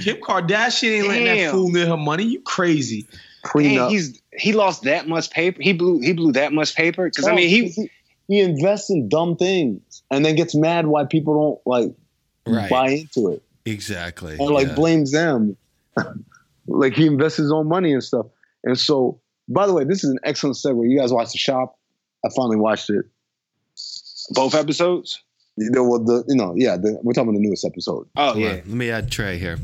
Kim 0.03 0.17
Kardashian 0.19 0.99
ain't 0.99 1.09
letting 1.09 1.25
that 1.25 1.51
fool 1.53 1.71
near 1.71 1.87
her 1.87 1.97
money. 1.97 2.25
You 2.25 2.41
crazy. 2.43 3.03
Dang, 3.03 3.53
Prenup. 3.77 3.91
he's 3.91 4.21
he 4.37 4.53
lost 4.53 4.83
that 4.85 5.07
much 5.07 5.31
paper. 5.31 5.63
He 5.63 5.73
blew 5.73 6.01
he 6.01 6.13
blew 6.13 6.33
that 6.33 6.53
much 6.53 6.75
paper 6.75 7.05
because 7.09 7.27
I 7.27 7.35
mean 7.35 7.49
he 7.49 7.69
he 7.69 7.91
he 8.29 8.41
invests 8.41 8.91
in 8.91 9.09
dumb 9.09 9.37
things 9.37 10.03
and 10.11 10.25
then 10.25 10.35
gets 10.35 10.55
mad 10.55 10.87
why 10.87 11.05
people 11.05 11.35
don't 11.35 11.67
like 11.67 11.95
Right. 12.47 12.69
buy 12.71 12.89
into 12.91 13.31
it 13.33 13.43
Exactly. 13.65 14.37
or 14.39 14.51
like 14.53 14.69
yeah. 14.69 14.75
blames 14.75 15.13
them. 15.13 15.57
like 16.67 16.93
he 16.95 17.07
invests 17.07 17.39
his 17.39 17.51
own 17.53 17.69
money 17.69 17.93
and 17.93 18.03
stuff. 18.05 18.27
And 18.65 18.79
so, 18.79 19.19
by 19.49 19.67
the 19.67 19.73
way, 19.75 19.85
this 19.85 20.05
is 20.05 20.11
an 20.11 20.19
excellent 20.25 20.57
segue. 20.57 20.89
You 20.89 20.99
guys 20.99 21.13
watched 21.13 21.33
the 21.33 21.39
shop. 21.39 21.79
I 22.25 22.29
finally 22.35 22.57
watched 22.57 22.91
it. 22.91 23.05
both 24.31 24.55
episodes. 24.55 25.23
You 25.57 25.71
know, 25.71 25.85
well, 25.85 26.01
the 26.03 26.25
you 26.29 26.37
know, 26.37 26.55
yeah, 26.57 26.77
the, 26.77 26.99
we're 27.03 27.13
talking 27.13 27.29
about 27.29 27.39
the 27.39 27.47
newest 27.47 27.65
episode. 27.65 28.09
Oh 28.17 28.33
Hold 28.33 28.39
yeah, 28.39 28.49
on, 28.49 28.55
Let 28.57 28.67
me 28.67 28.91
add 28.91 29.11
Tray 29.11 29.39
here. 29.39 29.59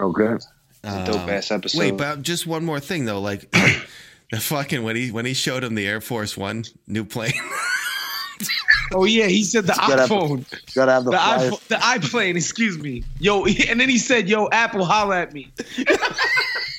Okay. 0.00 0.44
dope 0.82 1.28
ass 1.28 1.50
um, 1.50 1.58
episode. 1.58 1.78
Wait, 1.78 1.96
but 1.96 2.22
just 2.22 2.46
one 2.46 2.64
more 2.64 2.80
thing 2.80 3.04
though. 3.04 3.20
Like 3.20 3.50
the 4.32 4.40
fucking 4.40 4.82
when 4.82 4.96
he 4.96 5.10
when 5.12 5.24
he 5.24 5.34
showed 5.34 5.62
him 5.62 5.74
the 5.74 5.86
Air 5.86 6.00
Force 6.00 6.36
One 6.36 6.64
new 6.86 7.04
plane. 7.04 7.32
Oh 8.92 9.04
yeah, 9.04 9.26
he 9.26 9.42
said 9.42 9.66
the 9.66 9.72
Gotta 9.74 10.02
have- 10.02 10.10
iPhone. 10.10 10.74
Gotta 10.74 10.92
have 10.92 11.04
the, 11.04 11.10
The, 11.10 11.16
iPhone, 11.16 11.68
the 11.68 11.74
iPlane, 11.76 12.36
excuse 12.36 12.78
me. 12.78 13.02
Yo, 13.18 13.44
and 13.68 13.80
then 13.80 13.88
he 13.88 13.98
said, 13.98 14.28
"Yo, 14.28 14.48
Apple, 14.50 14.84
holla 14.84 15.22
at 15.22 15.32
me." 15.32 15.52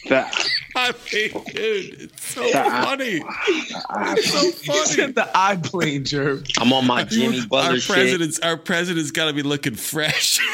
The- 0.10 0.26
I 0.76 0.92
mean, 1.14 1.32
dude, 1.32 2.02
it's 2.02 2.34
so 2.34 2.44
The- 2.44 2.52
funny. 2.54 3.22
It's 3.50 4.32
so 4.32 4.40
He 4.52 4.52
funny. 4.68 4.86
said 4.86 5.16
the 5.16 5.30
I 5.36 5.56
plane 5.58 6.04
Jerv. 6.04 6.50
I'm 6.60 6.72
on 6.74 6.86
my 6.86 7.04
Jimmy 7.04 7.40
Our 7.42 7.48
Butler 7.48 7.80
shit. 7.80 7.96
president's 7.96 8.40
our 8.40 8.58
president's 8.58 9.12
got 9.12 9.26
to 9.26 9.34
be 9.34 9.44
looking 9.44 9.76
fresh. 9.76 10.40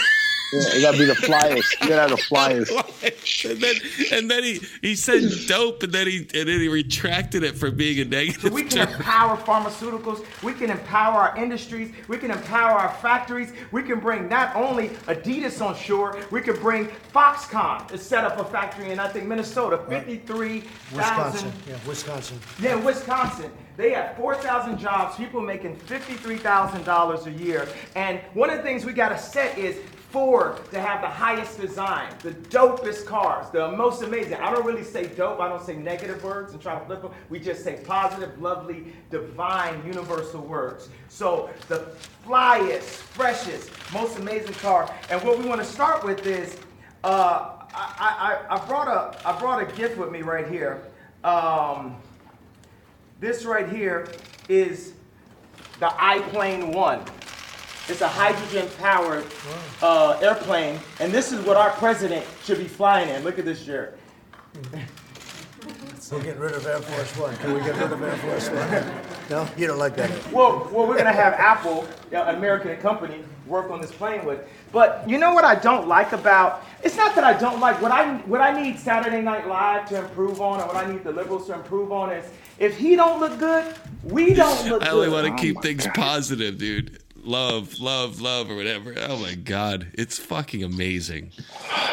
Yeah, 0.53 0.75
it 0.75 0.81
gotta 0.81 0.97
be 0.97 1.05
the 1.05 1.15
flyers. 1.15 1.75
You 1.81 1.89
gotta 1.89 2.01
have 2.01 2.09
the 2.11 2.17
flyers. 2.17 2.69
and 3.45 3.59
then 3.59 3.75
and 4.11 4.29
then 4.29 4.43
he 4.43 4.59
he 4.81 4.95
said 4.95 5.23
dope, 5.47 5.81
and 5.83 5.91
then 5.91 6.07
he 6.07 6.17
and 6.19 6.47
then 6.47 6.59
he 6.59 6.67
retracted 6.67 7.43
it 7.43 7.57
for 7.57 7.71
being 7.71 7.99
a 7.99 8.05
negative 8.05 8.53
We 8.53 8.63
can 8.63 8.85
term. 8.87 8.95
empower 8.95 9.37
pharmaceuticals. 9.37 10.23
We 10.43 10.53
can 10.53 10.69
empower 10.69 11.21
our 11.21 11.37
industries. 11.37 11.91
We 12.07 12.17
can 12.17 12.29
empower 12.31 12.77
our 12.77 12.93
factories. 12.95 13.51
We 13.71 13.81
can 13.83 13.99
bring 13.99 14.29
not 14.29 14.55
only 14.55 14.89
Adidas 15.07 15.65
on 15.65 15.75
shore, 15.75 16.19
we 16.31 16.41
can 16.41 16.55
bring 16.57 16.87
Foxconn 17.13 17.87
to 17.87 17.97
set 17.97 18.23
up 18.23 18.37
a 18.39 18.43
factory 18.45 18.91
in, 18.91 18.99
I 18.99 19.07
think, 19.07 19.25
Minnesota. 19.25 19.79
53,000. 19.89 20.69
Wisconsin. 20.95 21.51
Yeah, 21.67 21.77
Wisconsin. 21.87 22.39
Yeah, 22.61 22.75
Wisconsin. 22.75 23.51
They 23.75 23.91
have 23.91 24.15
4,000 24.17 24.77
jobs, 24.77 25.15
people 25.15 25.41
making 25.41 25.77
$53,000 25.77 27.25
a 27.25 27.31
year. 27.43 27.67
And 27.95 28.19
one 28.33 28.49
of 28.51 28.57
the 28.57 28.63
things 28.63 28.85
we 28.85 28.93
got 28.93 29.09
to 29.09 29.17
set 29.17 29.57
is 29.57 29.77
Ford 30.13 30.59
to 30.69 30.79
have 30.79 31.01
the 31.01 31.07
highest 31.07 31.59
design, 31.59 32.13
the 32.21 32.33
dopest 32.33 33.07
cars, 33.07 33.49
the 33.49 33.71
most 33.71 34.03
amazing. 34.03 34.35
I 34.35 34.51
don't 34.51 34.63
really 34.63 34.83
say 34.83 35.07
dope, 35.07 35.39
I 35.39 35.49
don't 35.49 35.65
say 35.65 35.75
negative 35.75 36.23
words 36.23 36.53
and 36.53 36.61
try 36.61 36.77
to 36.77 36.85
flip 36.85 37.01
them. 37.01 37.11
We 37.31 37.39
just 37.39 37.63
say 37.63 37.79
positive, 37.83 38.39
lovely, 38.39 38.93
divine, 39.09 39.83
universal 39.87 40.41
words. 40.41 40.89
So 41.09 41.49
the 41.67 41.87
flyest, 42.27 42.83
freshest, 42.83 43.71
most 43.91 44.19
amazing 44.19 44.53
car. 44.53 44.87
And 45.09 45.19
what 45.23 45.39
we 45.39 45.45
want 45.45 45.61
to 45.61 45.67
start 45.67 46.05
with 46.05 46.27
is 46.27 46.59
uh, 47.03 47.65
I, 47.73 48.37
I, 48.49 48.55
I, 48.55 48.65
brought 48.67 48.87
a, 48.87 49.27
I 49.27 49.39
brought 49.39 49.63
a 49.63 49.75
gift 49.75 49.97
with 49.97 50.11
me 50.11 50.21
right 50.21 50.47
here. 50.47 50.83
Um, 51.23 51.95
this 53.19 53.45
right 53.45 53.67
here 53.67 54.09
is 54.47 54.93
the 55.79 55.87
iPlane 55.87 56.71
1. 56.71 57.03
It's 57.89 57.99
a 57.99 58.07
hydrogen 58.07 58.69
powered 58.79 59.25
uh, 59.81 60.17
airplane, 60.21 60.79
and 61.01 61.11
this 61.11 61.33
is 61.33 61.45
what 61.45 61.57
our 61.57 61.71
president 61.71 62.25
should 62.45 62.57
be 62.57 62.67
flying 62.67 63.09
in. 63.09 63.23
Look 63.25 63.39
at 63.39 63.43
this, 63.43 63.65
Jared. 63.65 63.95
We're 66.09 66.19
getting 66.23 66.39
rid 66.39 66.53
of 66.53 66.65
Air 66.65 66.79
Force 66.79 67.17
One. 67.17 67.35
Can 67.37 67.53
we 67.53 67.59
get 67.59 67.75
rid 67.75 67.91
of 67.91 68.01
Air 68.01 68.15
Force 68.17 68.49
One? 68.49 68.93
No, 69.29 69.49
you 69.57 69.67
don't 69.67 69.79
like 69.79 69.97
that. 69.97 70.09
Well, 70.31 70.69
well, 70.71 70.87
we're 70.87 70.97
gonna 70.97 71.11
have 71.11 71.33
Apple, 71.33 71.85
uh, 72.13 72.23
an 72.23 72.35
American 72.35 72.77
company, 72.77 73.21
work 73.47 73.69
on 73.69 73.81
this 73.81 73.91
plane 73.91 74.23
with. 74.23 74.47
But 74.71 75.03
you 75.09 75.17
know 75.17 75.33
what 75.33 75.43
I 75.43 75.55
don't 75.55 75.85
like 75.85 76.13
about? 76.13 76.63
It's 76.83 76.95
not 76.95 77.15
that 77.15 77.25
I 77.25 77.33
don't 77.33 77.59
like 77.59 77.81
what 77.81 77.91
I 77.91 78.15
what 78.19 78.39
I 78.39 78.61
need 78.61 78.79
Saturday 78.79 79.21
Night 79.21 79.45
Live 79.45 79.89
to 79.89 79.99
improve 79.99 80.39
on, 80.39 80.61
or 80.61 80.67
what 80.67 80.77
I 80.77 80.89
need 80.89 81.03
the 81.03 81.11
liberals 81.11 81.47
to 81.47 81.53
improve 81.53 81.91
on 81.91 82.11
is 82.13 82.25
if 82.59 82.77
he 82.77 82.95
don't 82.95 83.19
look 83.19 83.37
good, 83.39 83.75
we 84.03 84.33
don't 84.33 84.69
look 84.69 84.81
good. 84.81 84.87
I 84.87 84.91
only 84.91 85.09
want 85.09 85.27
to 85.27 85.41
keep 85.41 85.61
things 85.61 85.85
positive, 85.93 86.57
dude. 86.57 87.02
Love, 87.25 87.79
love, 87.79 88.19
love, 88.19 88.49
or 88.51 88.55
whatever. 88.55 88.93
Oh 88.97 89.17
my 89.17 89.35
god, 89.35 89.87
it's 89.93 90.19
fucking 90.19 90.63
amazing. 90.63 91.31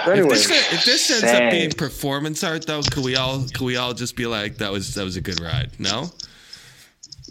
Anyway, 0.07 0.27
if 0.35 0.49
this, 0.49 0.73
if 0.73 0.85
this 0.85 1.11
ends 1.11 1.23
sad. 1.23 1.45
up 1.45 1.51
being 1.53 1.71
performance 1.71 2.43
art, 2.43 2.67
though, 2.67 2.83
could 2.83 3.05
we 3.05 3.15
all 3.17 3.45
could 3.55 3.65
we 3.65 3.77
all 3.77 3.95
just 3.95 4.17
be 4.17 4.27
like 4.27 4.57
that 4.59 4.73
was 4.73 4.95
that 4.95 5.05
was 5.05 5.17
a 5.17 5.21
good 5.21 5.41
ride? 5.41 5.71
No. 5.79 6.11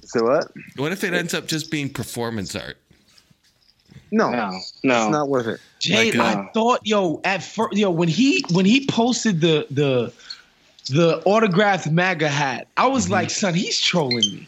So 0.05 0.23
what? 0.23 0.47
What 0.77 0.91
if 0.93 1.03
it 1.03 1.13
ends 1.13 1.33
up 1.33 1.45
just 1.47 1.69
being 1.69 1.89
performance 1.89 2.55
art? 2.55 2.77
No, 4.11 4.31
no, 4.31 4.49
it's 4.53 4.83
not 4.83 5.27
worth 5.29 5.47
it. 5.47 5.59
Jay, 5.79 6.11
Like, 6.11 6.37
I 6.37 6.49
thought, 6.53 6.79
yo, 6.83 7.21
at 7.23 7.43
first, 7.43 7.77
yo, 7.77 7.91
when 7.91 8.07
he 8.07 8.43
when 8.51 8.65
he 8.65 8.87
posted 8.87 9.39
the 9.41 9.67
the 9.69 10.11
the 10.89 11.21
autographed 11.25 11.91
MAGA 11.91 12.27
hat, 12.29 12.67
I 12.77 12.87
was 12.87 13.03
Mm-hmm. 13.05 13.13
like, 13.13 13.29
son, 13.29 13.53
he's 13.53 13.79
trolling 13.79 14.17
me. 14.17 14.47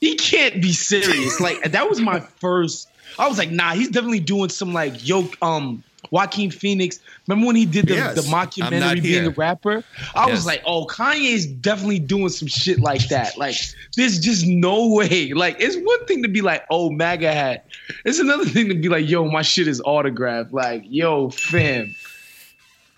He 0.00 0.14
can't 0.16 0.62
be 0.62 0.72
serious. 0.72 1.40
like 1.40 1.72
that 1.72 1.88
was 1.88 2.00
my 2.00 2.20
first. 2.20 2.88
I 3.18 3.26
was 3.28 3.38
like, 3.38 3.50
nah, 3.50 3.72
he's 3.74 3.88
definitely 3.88 4.20
doing 4.20 4.48
some 4.48 4.72
like 4.72 5.06
yo, 5.06 5.28
um, 5.42 5.82
Joaquin 6.10 6.50
Phoenix. 6.50 7.00
Remember 7.26 7.48
when 7.48 7.56
he 7.56 7.66
did 7.66 7.88
the, 7.88 7.94
Yes, 7.94 8.14
the 8.14 8.22
mockumentary 8.30 9.02
being 9.02 9.26
a 9.26 9.30
rapper? 9.30 9.82
I 10.14 10.26
Yes. 10.26 10.36
was 10.36 10.46
like, 10.46 10.62
oh, 10.64 10.86
Kanye's 10.86 11.44
definitely 11.46 11.98
doing 11.98 12.28
some 12.28 12.48
shit 12.48 12.78
like 12.78 13.08
that. 13.08 13.36
Like, 13.36 13.56
there's 13.96 14.20
just 14.20 14.46
no 14.46 14.88
way. 14.94 15.32
Like, 15.34 15.56
it's 15.58 15.76
one 15.76 16.06
thing 16.06 16.22
to 16.22 16.28
be 16.28 16.40
like, 16.40 16.64
oh, 16.70 16.90
MAGA 16.90 17.32
hat. 17.32 17.66
It's 18.04 18.20
another 18.20 18.44
thing 18.44 18.68
to 18.68 18.74
be 18.74 18.88
like, 18.88 19.08
yo, 19.08 19.24
my 19.24 19.42
shit 19.42 19.66
is 19.68 19.82
autographed. 19.84 20.52
Like, 20.52 20.84
yo, 20.86 21.30
fam. 21.30 21.94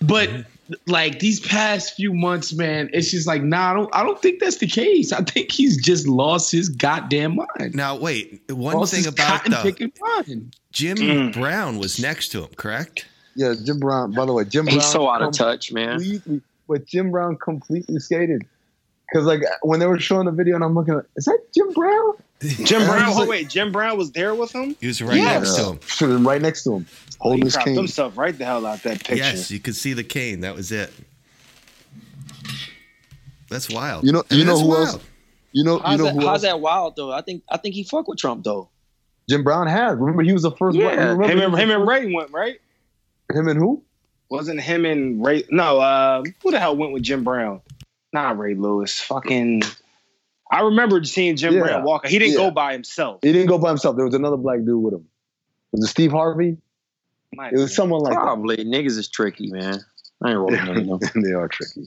But 0.00 0.28
Mm-hmm. 0.28 0.42
Like 0.86 1.18
these 1.18 1.40
past 1.40 1.94
few 1.94 2.12
months, 2.12 2.52
man, 2.52 2.90
it's 2.92 3.10
just 3.10 3.26
like, 3.26 3.42
nah, 3.42 3.70
I 3.70 3.74
don't, 3.74 3.94
I 3.94 4.02
don't 4.02 4.20
think 4.20 4.40
that's 4.40 4.58
the 4.58 4.66
case. 4.66 5.12
I 5.12 5.22
think 5.22 5.50
he's 5.50 5.82
just 5.82 6.06
lost 6.06 6.52
his 6.52 6.68
goddamn 6.68 7.36
mind. 7.36 7.74
Now 7.74 7.96
wait, 7.96 8.42
one 8.48 8.76
Lost 8.76 8.94
thing 8.94 9.06
about 9.06 9.44
cotton 9.44 9.52
the. 9.52 10.42
Jim 10.72 10.98
Mm. 10.98 11.32
Brown 11.32 11.78
was 11.78 12.00
next 12.00 12.28
to 12.30 12.42
him, 12.44 12.50
correct? 12.56 13.06
Yeah, 13.34 13.54
Jim 13.64 13.80
Brown. 13.80 14.12
By 14.12 14.26
the 14.26 14.32
way, 14.32 14.44
Jim 14.44 14.64
Brown. 14.64 14.76
He's 14.76 14.86
so 14.86 15.08
out 15.08 15.22
of 15.22 15.32
touch, 15.32 15.72
man. 15.72 16.22
But 16.68 16.86
Jim 16.86 17.10
Brown 17.10 17.36
completely 17.36 17.98
skated. 17.98 18.46
Because 19.10 19.26
like 19.26 19.42
when 19.62 19.80
they 19.80 19.86
were 19.86 19.98
showing 19.98 20.26
the 20.26 20.32
video, 20.32 20.54
and 20.54 20.62
I'm 20.62 20.74
looking, 20.74 20.94
at, 20.94 21.04
is 21.16 21.24
that 21.24 21.40
Jim 21.54 21.72
Brown? 21.72 22.14
Jim 22.40 22.86
Brown. 22.86 23.08
was 23.08 23.18
Oh 23.18 23.26
wait, 23.28 23.48
Jim 23.50 23.70
Brown 23.72 23.98
was 23.98 24.12
there 24.12 24.34
with 24.34 24.52
him. 24.52 24.74
He 24.80 24.86
was 24.86 25.02
right 25.02 25.16
Yes. 25.16 25.42
next 25.42 25.56
to 25.56 25.64
him. 25.72 25.80
Sitting 25.86 26.24
right 26.24 26.40
next 26.40 26.62
to 26.64 26.74
him, 26.76 26.86
holding 27.18 27.38
He 27.40 27.44
his 27.44 27.54
cropped 27.54 27.66
cane. 27.66 27.76
himself 27.76 28.16
right 28.16 28.36
the 28.36 28.44
hell 28.44 28.64
out 28.64 28.82
that 28.84 28.98
picture. 29.00 29.16
Yes, 29.16 29.50
you 29.50 29.60
could 29.60 29.76
see 29.76 29.92
the 29.92 30.04
cane. 30.04 30.40
That 30.40 30.54
was 30.54 30.72
it. 30.72 30.90
That's 33.48 33.68
wild. 33.68 34.04
You 34.04 34.12
know, 34.12 34.22
I 34.30 34.34
mean, 34.34 34.40
you 34.40 34.46
know 34.46 34.58
who 34.58 34.68
wild. 34.68 34.88
else? 34.88 34.98
You 35.52 35.64
know, 35.64 35.78
How's, 35.80 35.92
you 35.92 35.98
know 35.98 36.04
that, 36.04 36.12
who 36.14 36.20
how's 36.20 36.28
else? 36.28 36.42
that 36.42 36.60
wild 36.60 36.96
though? 36.96 37.12
I 37.12 37.20
think 37.22 37.42
I 37.50 37.56
think 37.56 37.74
he 37.74 37.82
fucked 37.84 38.08
with 38.08 38.18
Trump 38.18 38.44
though. 38.44 38.68
Jim 39.28 39.42
Brown 39.44 39.66
has. 39.66 39.96
Remember, 39.98 40.22
he 40.22 40.32
was 40.32 40.42
the 40.42 40.50
first. 40.52 40.76
one. 40.78 40.86
Yeah, 40.86 41.10
Remember 41.12 41.24
him 41.24 41.38
he 41.38 41.44
and 41.44 41.54
him 41.58 41.70
and 41.70 41.86
Ray 41.88 42.12
went 42.12 42.30
right. 42.32 42.60
Him 43.32 43.48
and 43.48 43.58
who? 43.58 43.82
Wasn't 44.28 44.60
him 44.60 44.84
and 44.84 45.24
Ray? 45.24 45.44
No, 45.50 45.80
uh, 45.80 46.22
who 46.42 46.50
the 46.52 46.58
hell 46.60 46.76
went 46.76 46.92
with 46.92 47.02
Jim 47.02 47.24
Brown? 47.24 47.60
Not 48.12 48.38
Ray 48.38 48.54
Lewis. 48.54 49.00
Fucking. 49.00 49.62
I 50.50 50.62
remember 50.62 51.02
seeing 51.04 51.36
Jim 51.36 51.54
Yeah. 51.54 51.60
Brown 51.60 51.84
walk. 51.84 52.06
He 52.06 52.18
didn't 52.18 52.32
Yeah. 52.34 52.48
go 52.48 52.50
by 52.50 52.72
himself. 52.72 53.20
He 53.22 53.32
didn't 53.32 53.48
go 53.48 53.58
by 53.58 53.68
himself. 53.68 53.96
There 53.96 54.04
was 54.04 54.14
another 54.14 54.36
black 54.36 54.64
dude 54.64 54.82
with 54.82 54.94
him. 54.94 55.06
Was 55.72 55.84
it 55.84 55.88
Steve 55.88 56.10
Harvey? 56.10 56.56
Might 57.32 57.52
It 57.52 57.58
was 57.58 57.74
someone 57.74 58.00
like 58.00 58.14
Probably 58.14 58.56
niggas 58.56 58.98
is 58.98 59.08
tricky, 59.08 59.50
man. 59.52 59.78
I 60.22 60.30
ain't 60.30 60.38
rolling 60.38 60.88
with 60.88 61.12
them. 61.12 61.22
they 61.22 61.32
are 61.32 61.46
tricky. 61.48 61.84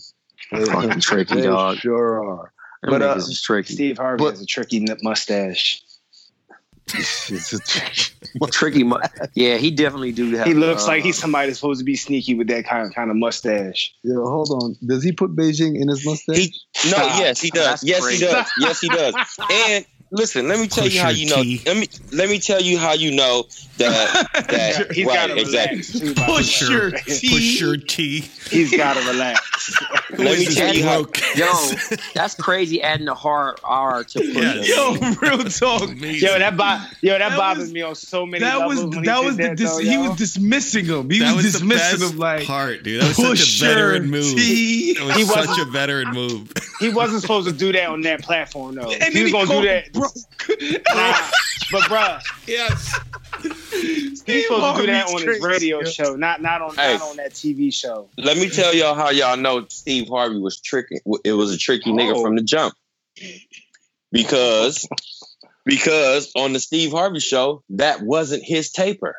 They 0.51 0.65
fucking 0.65 0.99
tricky, 1.01 1.35
They 1.35 1.41
dog. 1.47 1.77
Sure 1.77 2.23
are. 2.25 2.53
Them 2.81 2.91
But 2.91 3.01
uh, 3.01 3.15
niggas 3.15 3.29
is 3.29 3.41
tricky. 3.41 3.73
Steve 3.73 3.97
Harvey 3.97 4.23
But- 4.23 4.31
has 4.31 4.41
a 4.41 4.45
tricky 4.45 4.79
n- 6.93 6.99
mustache. 6.99 8.15
tricky. 8.51 8.83
Mu- 8.83 8.97
yeah, 9.35 9.57
he 9.57 9.71
definitely 9.71 10.11
do 10.11 10.35
have. 10.35 10.47
He 10.47 10.53
looks 10.53 10.83
uh, 10.85 10.87
like 10.87 11.03
he's 11.03 11.17
somebody 11.17 11.47
that's 11.47 11.59
supposed 11.59 11.79
to 11.79 11.85
be 11.85 11.95
sneaky 11.95 12.35
with 12.35 12.47
that 12.47 12.65
kind 12.65 12.87
of 12.87 12.93
kind 12.93 13.09
of 13.09 13.17
mustache. 13.17 13.93
Yo, 14.03 14.25
hold 14.25 14.49
on. 14.51 14.75
Does 14.85 15.03
he 15.03 15.11
put 15.11 15.35
Beijing 15.35 15.79
in 15.79 15.87
his 15.87 16.05
mustache? 16.05 16.37
He, 16.37 16.53
no, 16.85 16.97
Stop. 16.97 17.19
yes, 17.19 17.41
he 17.41 17.49
does. 17.49 17.65
That's 17.65 17.83
yes, 17.83 18.01
crazy. 18.01 18.25
he 18.25 18.31
does. 18.31 18.51
Yes, 18.59 18.81
he 18.81 18.89
does. 18.89 19.15
And 19.51 19.85
listen, 20.13 20.47
let 20.47 20.59
me 20.59 20.67
tell 20.67 20.87
you 20.87 21.01
how 21.01 21.09
Pusher 21.09 21.19
you 21.19 21.29
know. 21.29 21.43
T. 21.43 21.61
Let 21.65 21.77
me 21.77 21.87
let 22.13 22.29
me 22.29 22.39
tell 22.39 22.61
you 22.61 22.77
how 22.77 22.93
you 22.93 23.11
know 23.15 23.43
that 23.77 24.29
that 24.49 24.91
He's 24.93 25.05
right 25.05 25.27
gotta 25.29 25.39
exactly. 25.41 25.77
relax. 25.77 25.99
too, 25.99 26.13
by 26.13 26.21
the 26.25 26.31
way. 26.31 26.37
Pusher 26.37 26.91
T. 26.91 27.29
Pusher 27.29 27.77
T. 27.77 28.19
He's 28.49 28.75
got 28.77 28.95
to 28.95 29.09
relax. 29.11 29.49
Let 30.11 30.37
me 30.37 30.45
tell 30.45 30.73
you 30.75 30.83
how- 30.83 31.05
Yo, 31.35 31.97
that's 32.13 32.35
crazy. 32.35 32.81
Adding 32.83 33.07
a 33.07 33.15
hard 33.15 33.59
R 33.63 34.03
to 34.03 34.19
push. 34.19 34.27
Yes. 34.35 34.67
Yo, 34.67 34.93
real 35.21 35.43
talk. 35.45 35.83
Amazing. 35.89 36.27
Yo, 36.29 36.37
that 36.37 36.55
bo- 36.57 36.85
yo, 37.01 37.17
that, 37.17 37.29
That 37.29 37.37
bothers 37.37 37.63
was- 37.63 37.73
me 37.73 37.81
on 37.81 37.95
so 37.95 38.25
many 38.25 38.43
That 38.43 38.59
levels. 38.59 38.85
was 38.85 38.95
when 38.95 39.03
he 39.03 39.09
that 39.09 39.23
was 39.23 39.37
the 39.37 39.43
that, 39.43 39.57
dis- 39.57 39.71
though, 39.71 39.77
he 39.79 39.97
was 39.97 40.17
dismissing 40.17 40.85
him. 40.85 41.09
He 41.09 41.19
that 41.19 41.35
was, 41.35 41.45
was 41.45 41.53
the 41.53 41.59
dismissing 41.59 41.99
best 41.99 42.13
him 42.13 42.19
like 42.19 42.45
part, 42.45 42.83
dude. 42.83 43.01
That 43.01 43.07
was 43.07 43.15
such 43.17 43.25
a 43.39 43.43
Pusher 43.43 43.65
veteran 43.65 44.09
move. 44.09 44.35
T. 44.35 44.93
That 44.93 45.05
was 45.05 45.15
He 45.15 45.23
such 45.23 45.47
wasn't- 45.47 45.67
a 45.67 45.71
veteran 45.71 46.07
move. 46.13 46.53
He 46.79 46.89
wasn't 46.89 47.21
supposed 47.21 47.47
to 47.47 47.53
do 47.53 47.71
that 47.71 47.87
on 47.89 48.01
that 48.01 48.21
platform 48.21 48.75
though. 48.75 48.91
and 48.91 49.13
he 49.13 49.23
was 49.23 49.31
gonna 49.31 49.47
do 49.47 49.61
that. 49.67 49.95
Him 50.03 50.11
broke. 50.45 50.85
Nah, 50.95 51.17
but 51.71 51.81
bruh, 51.83 52.21
yes. 52.47 52.99
he's 53.71 54.21
supposed 54.47 54.75
to 54.77 54.81
do 54.81 54.87
that 54.87 55.07
on 55.07 55.21
his 55.27 55.41
radio 55.41 55.79
crazy. 55.79 55.91
show, 55.93 56.15
not 56.15 56.41
not 56.41 56.61
on 56.61 56.75
Hey. 56.75 56.93
not 56.93 57.01
on 57.09 57.15
that 57.17 57.31
TV 57.33 57.73
show. 57.73 58.09
Let 58.17 58.37
me 58.37 58.49
tell 58.49 58.73
y'all 58.73 58.95
how 58.95 59.09
y'all 59.09 59.37
know 59.37 59.65
Steve 59.69 60.07
Harvey 60.09 60.37
was 60.39 60.59
tricking. 60.61 60.99
It 61.23 61.33
was 61.33 61.53
a 61.53 61.57
tricky 61.57 61.91
nigga 61.91 62.13
Oh. 62.15 62.21
from 62.23 62.35
the 62.35 62.43
jump. 62.43 62.73
Because 64.11 64.87
because 65.65 66.31
on 66.35 66.53
the 66.53 66.59
Steve 66.59 66.91
Harvey 66.91 67.19
show, 67.19 67.63
that 67.71 68.01
wasn't 68.01 68.43
his 68.43 68.71
taper. 68.71 69.15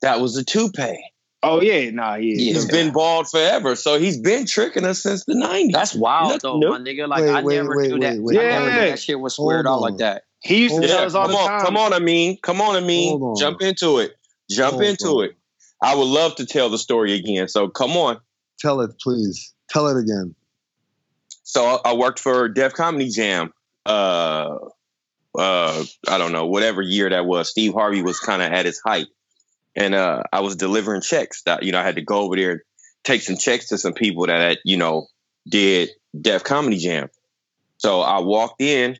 That 0.00 0.20
was 0.20 0.36
a 0.36 0.44
toupee. 0.44 0.98
Oh 1.42 1.60
yeah, 1.62 1.90
nah, 1.90 2.16
yeah. 2.16 2.34
He's 2.36 2.66
been 2.66 2.92
bald 2.92 3.28
forever, 3.30 3.76
so 3.76 3.98
he's 3.98 4.18
been 4.18 4.44
tricking 4.46 4.84
us 4.84 5.02
since 5.02 5.24
the 5.24 5.34
'90s. 5.34 5.72
That's 5.72 5.94
wild 5.94 6.30
Nothing 6.30 6.40
though, 6.42 6.58
new. 6.58 6.70
my 6.70 6.78
nigga. 6.78 7.06
Like 7.08 7.22
Wait, 7.22 7.30
I 7.30 7.42
wait, 7.42 7.56
never 7.56 7.76
wait, 7.76 7.90
knew 7.90 7.98
that. 8.00 8.14
wait, 8.16 8.22
wait. 8.22 8.38
I 8.38 8.42
never 8.42 8.70
knew 8.72 8.76
Yeah. 8.80 8.86
that 8.90 8.98
shit 8.98 9.20
was 9.20 9.34
squared 9.34 9.66
Hold 9.66 9.78
out 9.78 9.82
like 9.82 9.98
that. 9.98 10.22
He 10.40 10.62
used 10.64 10.74
to 10.76 10.82
Yeah, 10.82 10.88
tell 10.88 11.04
us 11.06 11.14
all 11.14 11.22
come 11.26 11.32
the 11.32 11.38
on, 11.38 11.48
time. 11.48 11.60
come 11.60 11.76
on, 11.76 11.92
Amin, 11.94 12.38
come 12.42 12.60
on, 12.60 12.76
I 12.76 12.80
mean, 12.80 13.22
on. 13.22 13.36
jump 13.38 13.62
into 13.62 13.98
it, 13.98 14.16
jump 14.50 14.72
Hold 14.74 14.84
into 14.84 15.08
on. 15.08 15.24
it. 15.26 15.36
I 15.80 15.94
would 15.94 16.08
love 16.08 16.34
to 16.36 16.46
tell 16.46 16.70
the 16.70 16.78
story 16.78 17.12
again. 17.14 17.46
So 17.48 17.68
come 17.68 17.92
on. 17.92 18.18
Tell 18.58 18.80
it, 18.80 18.90
please. 19.00 19.54
Tell 19.70 19.86
it 19.86 19.96
again. 20.00 20.34
So 21.44 21.80
I 21.84 21.94
worked 21.94 22.18
for 22.18 22.48
Def 22.48 22.74
Comedy 22.74 23.10
Jam. 23.10 23.52
Uh, 23.86 24.56
uh, 25.38 25.84
I 26.08 26.18
don't 26.18 26.32
know, 26.32 26.46
whatever 26.46 26.82
year 26.82 27.08
that 27.10 27.26
was. 27.26 27.48
Steve 27.48 27.74
Harvey 27.74 28.02
was 28.02 28.18
kind 28.18 28.42
of 28.42 28.50
at 28.52 28.66
his 28.66 28.80
height, 28.84 29.06
and 29.78 29.94
uh, 29.94 30.24
I 30.32 30.40
was 30.40 30.56
delivering 30.56 31.00
checks. 31.00 31.42
That 31.44 31.62
you 31.62 31.72
know, 31.72 31.78
I 31.80 31.84
had 31.84 31.96
to 31.96 32.02
go 32.02 32.18
over 32.20 32.36
there 32.36 32.62
take 33.04 33.22
some 33.22 33.36
checks 33.36 33.68
to 33.68 33.78
some 33.78 33.94
people 33.94 34.26
that 34.26 34.40
had, 34.40 34.58
you 34.64 34.76
know 34.76 35.06
did 35.48 35.88
Def 36.20 36.44
Comedy 36.44 36.76
Jam. 36.76 37.08
So 37.78 38.00
I 38.00 38.18
walked 38.18 38.60
in, 38.60 38.98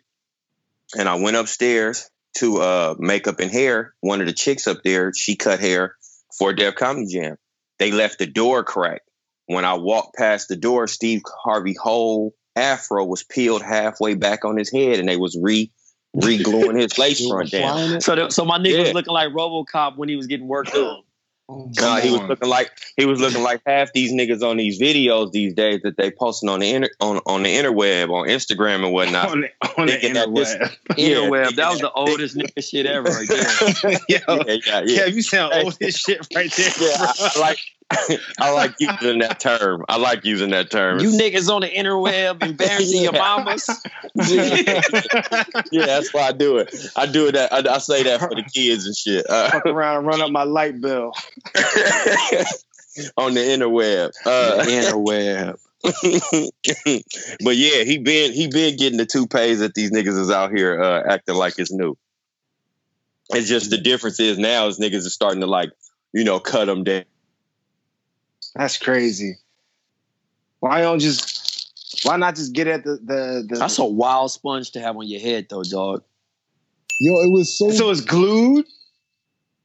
and 0.97 1.09
I 1.09 1.17
went 1.17 1.37
upstairs 1.37 2.09
to 2.39 2.59
uh, 2.59 2.95
makeup 2.99 3.41
and 3.41 3.51
hair. 3.51 3.95
One 4.01 4.21
of 4.21 4.27
the 4.27 4.33
chicks 4.33 4.67
up 4.67 4.79
there, 4.83 5.13
she 5.13 5.37
cut 5.37 5.61
hair 5.61 5.97
for 6.39 6.55
Def 6.55 6.77
Comedy 6.77 7.07
Jam. 7.13 7.37
They 7.79 7.93
left 7.93 8.19
the 8.19 8.27
door 8.27 8.65
cracked. 8.65 9.09
When 9.47 9.65
I 9.65 9.75
walked 9.75 10.17
past 10.17 10.49
the 10.49 10.57
door, 10.57 10.87
Steve 10.87 11.23
Harvey 11.45 11.75
whole 11.81 12.35
afro 12.57 13.05
was 13.05 13.25
peeled 13.25 13.63
halfway 13.63 14.15
back 14.15 14.45
on 14.45 14.57
his 14.57 14.73
head, 14.73 15.01
and 15.01 15.09
they 15.09 15.17
was 15.17 15.39
re 15.41 15.71
re 16.15 16.43
gluing 16.43 16.77
his 16.79 16.97
lace 16.99 17.27
front 17.29 17.51
down. 17.51 18.01
So, 18.01 18.15
the, 18.17 18.31
so 18.31 18.45
my 18.45 18.59
nigga 18.59 18.73
Yeah. 18.73 18.83
was 18.85 18.95
looking 18.95 19.13
like 19.15 19.29
RoboCop 19.31 19.97
when 19.97 20.09
he 20.09 20.17
was 20.17 20.27
getting 20.27 20.49
worked 20.49 20.75
up. 20.75 21.05
Oh, 21.51 21.71
nah, 21.81 21.97
he 21.97 22.11
was 22.11 22.21
looking 22.21 22.51
like 22.51 22.71
he 22.99 23.07
was 23.07 23.23
looking 23.23 23.43
like 23.43 23.63
half 23.65 23.91
these 23.95 24.13
niggas 24.13 24.43
on 24.43 24.59
these 24.59 24.79
videos 24.79 25.33
these 25.33 25.55
days 25.55 25.81
that 25.83 25.97
they 25.97 26.11
posting 26.11 26.47
on 26.51 26.61
the 26.61 26.71
inter, 26.75 26.91
on 27.01 27.21
on 27.25 27.43
the 27.43 27.49
interweb 27.49 28.11
on 28.11 28.29
Instagram 28.29 28.85
and 28.85 28.93
whatnot. 28.93 29.31
on 29.31 29.41
the, 29.41 29.49
on 29.79 29.87
the 29.87 29.93
Thinking 29.93 30.13
that 30.13 30.35
this- 30.35 30.55
interweb. 30.55 30.77
Yeah, 30.99 31.51
That 31.57 31.71
was 31.71 31.81
the 31.81 31.91
oldest 31.93 32.37
nigga 32.37 32.63
shit 32.63 32.85
ever 32.85 33.09
right 33.09 33.27
there. 33.27 33.49
Yo, 33.83 33.99
Yeah, 34.11 34.45
yeah, 34.47 34.57
yeah. 34.67 34.81
yeah, 34.85 35.05
you 35.07 35.23
sound 35.23 35.55
Hey. 35.55 35.63
old 35.65 35.79
as 35.81 35.97
shit 35.97 36.19
right 36.35 36.53
there. 36.53 36.71
Yeah, 36.79 36.97
I. 37.01 37.31
I 37.35 37.41
like 37.41 37.59
I 38.39 38.53
like 38.53 38.75
using 38.79 39.21
that 39.21 39.41
term. 39.41 39.85
I 39.89 39.97
like 39.97 40.25
using 40.25 40.51
that 40.51 40.71
term. 40.71 41.01
You 41.01 41.11
niggas 41.11 41.49
on 41.53 41.63
the 41.63 41.69
interweb 41.69 42.43
embarrassing 42.47 43.03
your 43.03 43.13
mamas. 43.13 43.67
yeah, 45.73 45.87
that's 45.87 46.13
why 46.13 46.23
I 46.23 46.33
do 46.33 46.59
it. 46.59 46.75
I 46.97 47.07
do 47.07 47.29
it. 47.29 47.33
That 47.33 47.53
I, 47.53 47.75
I 47.75 47.79
say 47.79 48.03
that 48.03 48.21
for 48.21 48.35
the 48.35 48.43
kids 48.43 48.85
and 48.87 48.95
shit. 48.95 49.25
Uh, 49.29 49.51
Fuck 49.51 49.67
around 49.67 49.99
and 49.99 50.07
run 50.07 50.21
up 50.21 50.31
my 50.31 50.43
light 50.43 50.81
bill. 50.81 51.13
on 53.17 53.33
the 53.35 53.41
interweb. 53.41 54.13
Uh, 54.27 54.65
interweb. 54.67 55.59
but 57.45 57.57
yeah, 57.57 57.85
he 57.85 57.99
been 57.99 58.33
he 58.33 58.49
been 58.49 58.77
getting 58.77 58.99
the 58.99 59.07
two 59.07 59.27
pays 59.27 59.61
that 59.61 59.75
these 59.75 59.91
niggas 59.93 60.19
is 60.19 60.31
out 60.31 60.51
here 60.55 60.83
uh, 60.83 61.05
acting 61.09 61.37
like 61.37 61.59
it's 61.59 61.73
new. 61.73 61.97
It's 63.31 63.49
just 63.49 63.71
the 63.71 63.79
difference 63.79 64.21
is 64.21 64.39
now 64.39 64.67
is 64.67 64.79
niggas 64.79 65.07
are 65.07 65.11
starting 65.11 65.41
to 65.41 65.47
like 65.47 65.71
you 66.13 66.25
know 66.25 66.39
cut 66.39 66.67
them 66.67 66.85
down. 66.85 67.05
That's 68.55 68.79
crazy. 68.79 69.37
Why 70.61 70.81
don't 70.81 70.99
just 70.99 72.05
why 72.05 72.17
not 72.17 72.35
just 72.37 72.53
get 72.53 72.67
at 72.67 72.85
the 72.85 72.97
the, 72.97 73.47
the 73.49 73.57
That's 73.59 73.79
a 73.79 73.85
wild 73.85 74.31
sponge 74.31 74.73
to 74.73 74.81
have 74.81 74.97
on 74.97 75.07
your 75.07 75.21
head, 75.21 75.47
though, 75.49 75.63
dog. 75.63 76.03
Yo, 77.01 77.13
it 77.21 77.31
was 77.31 77.57
so. 77.57 77.71
so 77.71 77.91
it's 77.91 78.01
glued? 78.01 78.67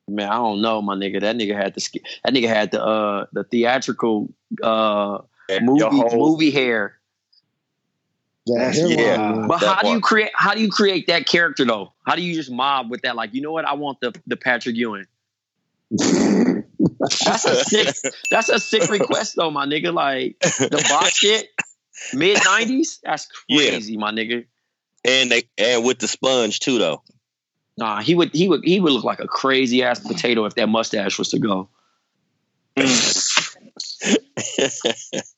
Man, 0.07 0.29
I 0.29 0.35
don't 0.35 0.61
know, 0.61 0.81
my 0.81 0.95
nigga. 0.95 1.21
That 1.21 1.35
nigga 1.37 1.55
had 1.55 1.73
the 1.73 1.79
sk- 1.81 2.03
that 2.23 2.33
nigga 2.33 2.47
had 2.47 2.71
the 2.71 2.83
uh 2.83 3.25
the 3.33 3.43
theatrical 3.43 4.31
uh 4.61 5.19
movie 5.61 5.83
whole- 5.83 6.31
movie 6.31 6.51
hair. 6.51 6.99
that 8.47 8.73
That's- 8.75 8.89
yeah. 8.91 9.17
man. 9.17 9.47
But 9.47 9.61
That 9.61 9.77
how 9.77 9.81
do 9.81 9.89
you 9.89 10.01
create 10.01 10.31
how 10.35 10.53
do 10.53 10.61
you 10.61 10.69
create 10.69 11.07
that 11.07 11.25
character 11.25 11.65
though? 11.65 11.93
How 12.05 12.15
do 12.15 12.21
you 12.21 12.35
just 12.35 12.51
mob 12.51 12.91
with 12.91 13.01
that? 13.01 13.15
Like, 13.15 13.33
you 13.33 13.41
know 13.41 13.51
what? 13.51 13.65
I 13.65 13.73
want 13.73 13.99
the 14.01 14.13
the 14.27 14.35
Patrick 14.37 14.75
Ewing. 14.75 15.05
That's 17.25 17.45
a 17.45 17.63
sick 17.63 17.95
that's 18.29 18.49
a 18.49 18.59
sick 18.59 18.89
request 18.89 19.35
though, 19.35 19.51
my 19.51 19.65
nigga. 19.65 19.93
Like 19.93 20.39
the 20.39 20.85
box 20.89 21.17
shit, 21.17 21.47
mid 22.13 22.39
nineties. 22.45 22.99
That's 23.03 23.27
Yeah. 23.47 23.71
crazy, 23.71 23.97
my 23.97 24.11
nigga. 24.11 24.45
and 25.05 25.31
they 25.31 25.43
and 25.57 25.83
with 25.83 25.99
the 25.99 26.07
sponge 26.07 26.59
too 26.59 26.79
though. 26.79 27.03
Nah, 27.77 28.01
he 28.01 28.15
would 28.15 28.33
he 28.33 28.47
would 28.47 28.63
he 28.63 28.79
would 28.79 28.93
look 28.93 29.03
like 29.03 29.19
a 29.19 29.27
crazy 29.27 29.83
ass 29.83 29.99
potato 29.99 30.45
if 30.45 30.55
that 30.55 30.67
mustache 30.69 31.17
was 31.17 31.29
to 31.29 31.39
go. 31.39 31.69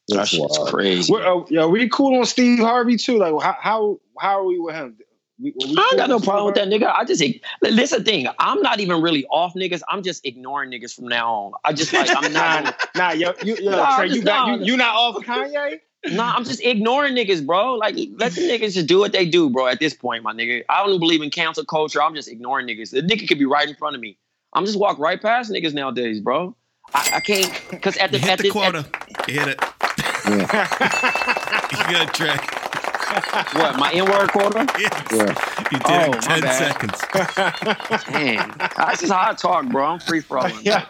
That's 0.08 0.30
shit's 0.30 0.60
crazy. 0.70 1.12
We're, 1.12 1.26
uh, 1.26 1.46
yo, 1.50 1.68
we 1.68 1.90
cool 1.90 2.18
on 2.20 2.26
Steve 2.26 2.60
Harvey 2.60 2.98
too. 2.98 3.18
Like 3.18 3.34
how 3.42 3.56
how 3.60 4.00
how 4.20 4.40
are 4.40 4.46
we 4.46 4.60
with 4.60 4.76
him? 4.76 4.98
We, 5.38 5.54
we 5.56 5.66
I 5.66 5.68
ain't 5.68 5.76
cool 5.76 5.98
got 5.98 6.10
no 6.10 6.16
with 6.16 6.24
Steve 6.24 6.30
problem 6.30 6.46
with 6.46 6.56
that 6.56 6.68
nigga. 6.70 6.94
I 6.94 7.04
just 7.04 7.22
this 7.62 7.90
the 7.92 8.04
thing. 8.04 8.28
I'm 8.40 8.62
not 8.62 8.80
even 8.80 9.02
really 9.02 9.26
off 9.28 9.54
niggas. 9.54 9.82
I'm 9.90 10.02
just 10.02 10.26
ignoring 10.26 10.72
niggas 10.72 10.94
from 10.94 11.08
now 11.08 11.34
on. 11.34 11.52
I 11.64 11.74
just 11.74 11.92
like 11.92 12.10
I'm 12.16 12.32
not. 12.32 12.76
nah, 12.96 13.12
yo, 13.12 13.34
you, 13.44 13.58
yo, 13.58 13.72
Nah, 13.72 13.98
Tray, 13.98 14.08
just 14.08 14.20
you, 14.20 14.24
got, 14.24 14.48
nah. 14.48 14.56
you, 14.56 14.64
you 14.72 14.78
not 14.78 14.96
off 14.96 15.16
Kanye? 15.24 15.82
Nah, 16.08 16.34
I'm 16.36 16.46
just 16.46 16.64
ignoring 16.64 17.16
niggas, 17.16 17.46
bro. 17.46 17.74
Like, 17.74 17.96
let 18.18 18.34
the 18.34 18.42
niggas 18.42 18.76
just 18.76 18.88
do 18.88 19.00
what 19.00 19.12
they 19.12 19.26
do, 19.26 19.50
bro. 19.50 19.68
At 19.68 19.80
this 19.80 19.94
point, 19.94 20.24
my 20.24 20.34
nigga, 20.34 20.64
I 20.70 20.86
don't 20.86 21.00
believe 21.00 21.22
in 21.22 21.32
cancel 21.32 21.66
culture. 21.66 22.02
I'm 22.02 22.14
just 22.14 22.30
ignoring 22.30 22.68
niggas. 22.68 22.92
The 22.92 23.02
nigga 23.02 23.28
could 23.28 23.40
be 23.40 23.46
right 23.46 23.68
in 23.68 23.76
front 23.76 23.96
of 23.96 24.02
me. 24.02 24.18
I'm 24.54 24.66
just 24.66 24.80
walk 24.80 25.00
right 25.00 25.22
past 25.22 25.52
niggas 25.52 25.74
nowadays, 25.74 26.22
bro. 26.22 26.56
I, 26.94 27.12
I 27.16 27.20
can't 27.20 27.52
because 27.72 27.98
at 27.98 28.12
the 28.12 28.20
You 28.20 28.24
hit 28.24 28.32
at 28.32 28.38
the 28.38 28.44
the, 28.44 28.52
quota. 28.52 28.86
You 29.28 29.34
hit 29.34 29.48
it. 29.48 29.62
you 30.26 31.94
got 31.94 32.14
Tray. 32.14 32.65
what, 33.54 33.78
my 33.78 33.92
N-word 33.94 34.30
quota? 34.32 34.66
Yeah. 34.80 35.36
You 35.72 35.80
did 35.80 35.82
Oh, 35.86 36.12
it 36.12 36.16
in 36.16 36.22
10 36.22 36.42
seconds. 36.54 37.02
Dang. 38.12 38.90
This 38.92 39.04
is 39.04 39.12
how 39.12 39.30
I 39.32 39.34
talk, 39.34 39.66
bro. 39.68 39.86
I'm 39.86 40.00
free 40.00 40.22
for 40.22 40.38
all. 40.40 40.50
Yeah. 40.62 40.86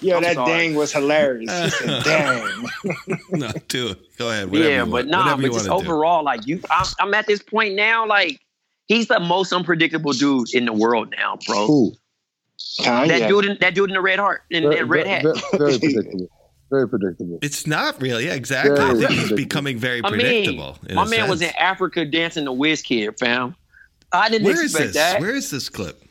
Yo, 0.00 0.16
I'm 0.16 0.22
that 0.22 0.34
sorry. 0.36 0.50
dang 0.50 0.74
was 0.74 0.92
hilarious. 0.94 1.50
He 1.62 1.70
said, 1.86 2.04
dang. 2.04 2.66
no, 3.32 3.50
do 3.68 3.88
it. 3.88 4.16
Go 4.16 4.30
ahead. 4.30 4.50
Whatever 4.50 4.70
yeah, 4.70 4.82
but 4.84 4.90
want. 4.90 5.08
nah, 5.08 5.36
but 5.36 5.42
just 5.52 5.68
wanna 5.68 5.82
do. 5.82 5.90
overall, 5.90 6.24
like 6.24 6.46
you, 6.46 6.58
I'm, 6.70 6.86
I'm 7.00 7.12
at 7.12 7.26
this 7.26 7.42
point 7.42 7.74
now. 7.74 8.06
Like 8.06 8.40
he's 8.86 9.08
the 9.08 9.20
most 9.20 9.52
unpredictable 9.52 10.12
dude 10.12 10.54
in 10.54 10.64
the 10.64 10.72
world 10.72 11.12
now, 11.18 11.38
bro. 11.46 11.66
Who? 11.66 11.92
That 12.82 13.28
dude, 13.28 13.44
in, 13.44 13.58
that 13.60 13.74
dude 13.74 13.90
in 13.90 13.94
the 13.94 14.00
red 14.00 14.18
heart, 14.18 14.44
in 14.48 14.62
Very- 14.62 14.76
that 14.76 14.86
red 14.86 15.06
hat. 15.06 15.22
very- 15.22 15.38
very 15.58 15.78
predictable. 15.78 16.30
Very 16.74 16.88
predictable. 16.88 17.38
It's 17.40 17.68
not 17.68 18.02
really. 18.02 18.26
Yeah, 18.26 18.34
exactly. 18.34 18.76
I 18.76 18.94
think 18.94 19.10
he's 19.10 19.30
becoming 19.30 19.78
very 19.78 20.00
I 20.02 20.10
mean, 20.10 20.18
predictable. 20.18 20.76
in 20.88 20.96
my 20.96 21.04
a 21.04 21.08
man 21.08 21.30
was 21.30 21.40
in. 21.40 21.50
Africa 21.56 22.04
dancing 22.04 22.46
the 22.46 22.52
Wizkid, 22.52 23.16
fam. 23.16 23.54
I 24.12 24.28
didn't 24.28 24.44
Where 24.44 24.54
is 24.54 24.72
expect 24.74 24.86
this? 24.86 24.94
that. 24.96 25.20
Where 25.20 25.36
is 25.36 25.52
this 25.52 25.68
clip? 25.68 26.02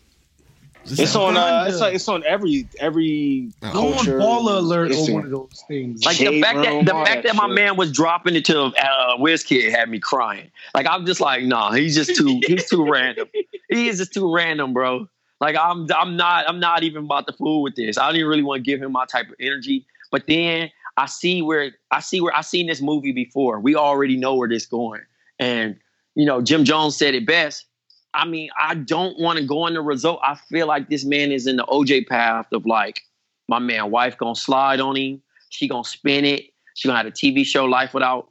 Is 0.86 1.02
It's 1.02 1.18
on. 1.18 1.36
Uh, 1.36 1.66
it's 1.68 1.82
like 1.82 1.96
it's 1.96 2.08
on 2.08 2.24
every 2.26 2.66
every 2.80 3.52
Go 3.60 3.68
on 3.68 3.94
culture. 3.94 4.20
Baller 4.20 4.60
Alert 4.60 4.94
or 4.94 5.14
one 5.14 5.26
of 5.26 5.32
those 5.32 5.64
things. 5.68 6.06
Like 6.06 6.18
the 6.18 6.28
Shade 6.28 6.42
fact 6.42 6.60
that 6.60 6.86
the 6.86 6.92
fact 6.94 7.24
that 7.24 7.24
that 7.24 7.36
my 7.36 7.48
shit. 7.48 7.56
man 7.56 7.76
was 7.76 7.92
dropping 7.92 8.38
it 8.38 8.46
to 8.46 8.62
uh, 8.62 9.18
Wizkid 9.18 9.70
had 9.70 9.90
me 9.90 10.00
crying. 10.00 10.50
Like 10.74 10.88
I'm 10.90 11.06
just 11.06 11.20
like, 11.20 11.44
nah, 11.44 11.74
he's 11.74 11.94
just 11.94 12.16
too 12.16 12.40
he's 12.48 12.70
too 12.70 12.90
random. 12.90 13.28
He 13.68 13.90
is 13.90 13.98
just 13.98 14.14
too 14.14 14.34
random, 14.34 14.72
bro. 14.72 15.10
Like 15.42 15.58
I'm 15.58 15.88
I'm 15.94 16.16
not 16.16 16.48
I'm 16.48 16.62
not 16.62 16.84
even 16.84 17.04
about 17.04 17.28
to 17.28 17.34
fool 17.34 17.64
with 17.64 17.76
this. 17.76 17.98
I 17.98 18.06
didn't 18.08 18.20
even 18.20 18.30
really 18.30 18.44
want 18.44 18.64
to 18.64 18.72
give 18.72 18.82
him 18.82 18.94
my 18.94 19.06
type 19.06 19.28
of 19.28 19.36
energy. 19.42 19.86
But 20.14 20.28
then 20.28 20.70
I 20.96 21.08
see 21.08 21.42
where 21.42 21.72
I 21.90 22.00
see 22.00 22.22
where 22.22 22.34
I 22.38 22.42
seen 22.42 22.68
this 22.68 22.82
movie 22.84 23.12
before. 23.12 23.60
We 23.60 23.76
already 23.76 24.16
know 24.16 24.36
where 24.36 24.48
this 24.48 24.68
going. 24.68 25.02
And 25.40 25.78
you 26.14 26.28
know, 26.28 26.40
Jim 26.40 26.64
Jones 26.66 26.96
said 26.96 27.16
it 27.16 27.26
best. 27.26 27.66
I 28.14 28.26
mean, 28.26 28.52
I 28.62 28.76
don't 28.76 29.20
want 29.20 29.40
to 29.40 29.44
go 29.46 29.64
on 29.64 29.74
the 29.74 29.82
result. 29.82 30.20
I 30.24 30.36
feel 30.36 30.68
like 30.68 30.88
this 30.88 31.04
man 31.04 31.32
is 31.32 31.48
in 31.48 31.56
the 31.56 31.64
OJ 31.66 32.08
path 32.08 32.46
of 32.54 32.68
like, 32.68 33.02
my 33.50 33.58
man 33.58 33.90
wife 33.90 34.20
gonna 34.20 34.36
slide 34.36 34.80
on 34.80 34.96
him. 34.96 35.24
She 35.50 35.68
gonna 35.68 35.84
spin 35.84 36.26
it. 36.26 36.44
She 36.76 36.88
gonna 36.88 36.98
have 37.00 37.08
a 37.08 37.12
TV 37.12 37.44
show 37.44 37.66
Life 37.66 37.96
Without 37.96 38.30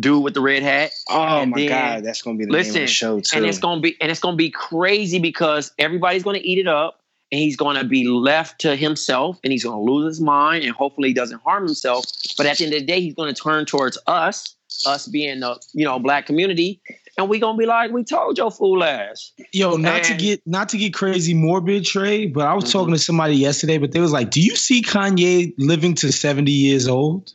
Dude 0.00 0.24
with 0.24 0.32
the 0.32 0.40
red 0.40 0.62
hat. 0.62 0.92
Oh 1.10 1.42
And 1.42 1.50
my 1.50 1.58
then- 1.58 1.68
god, 1.68 2.04
that's 2.04 2.22
gonna 2.22 2.38
be 2.38 2.46
the 2.46 2.52
name 2.52 2.60
of 2.60 2.66
Listen, 2.68 2.80
the 2.80 2.86
show 2.86 3.20
too. 3.20 3.36
and 3.36 3.44
it's 3.44 3.58
gonna 3.58 3.82
be 3.82 3.98
and 4.00 4.10
it's 4.10 4.20
gonna 4.20 4.34
be 4.36 4.48
crazy 4.48 5.18
because 5.18 5.72
everybody's 5.78 6.22
gonna 6.22 6.40
eat 6.42 6.56
it 6.58 6.66
up, 6.66 7.02
and 7.30 7.38
he's 7.40 7.56
gonna 7.56 7.84
be 7.84 8.06
left 8.08 8.60
to 8.62 8.74
himself, 8.76 9.38
and 9.44 9.52
he's 9.52 9.64
gonna 9.64 9.82
lose 9.82 10.06
his 10.06 10.20
mind, 10.20 10.64
and 10.64 10.72
hopefully 10.74 11.08
he 11.08 11.14
doesn't 11.14 11.42
harm 11.42 11.64
himself. 11.66 12.04
But 12.36 12.46
at 12.46 12.58
the 12.58 12.64
end 12.64 12.74
of 12.74 12.80
the 12.80 12.86
day, 12.86 13.00
he's 13.00 13.14
gonna 13.14 13.34
turn 13.34 13.66
towards 13.66 13.98
us, 14.06 14.56
us 14.86 15.06
being 15.06 15.40
the 15.40 15.60
you 15.72 15.84
know 15.84 15.98
black 15.98 16.26
community, 16.26 16.80
and 17.18 17.28
we're 17.28 17.40
gonna 17.40 17.58
be 17.58 17.66
like, 17.66 17.90
we 17.90 18.04
told 18.04 18.38
your 18.38 18.50
fool 18.50 18.82
ass. 18.82 19.32
Yo, 19.52 19.76
not 19.76 20.04
to 20.04 20.14
get 20.14 20.40
not 20.46 20.68
to 20.70 20.78
get 20.78 20.94
crazy 20.94 21.34
morbid, 21.34 21.84
Tray, 21.84 22.26
but 22.26 22.46
I 22.46 22.54
was 22.54 22.64
Mm-hmm. 22.64 22.72
talking 22.72 22.94
to 22.94 23.00
somebody 23.00 23.34
yesterday, 23.34 23.78
but 23.78 23.92
they 23.92 24.00
was 24.00 24.12
like, 24.12 24.30
"Do 24.30 24.40
you 24.40 24.56
see 24.56 24.82
Kanye 24.82 25.52
living 25.58 25.94
to 25.96 26.12
seventy 26.12 26.52
years 26.52 26.88
old? 26.88 27.32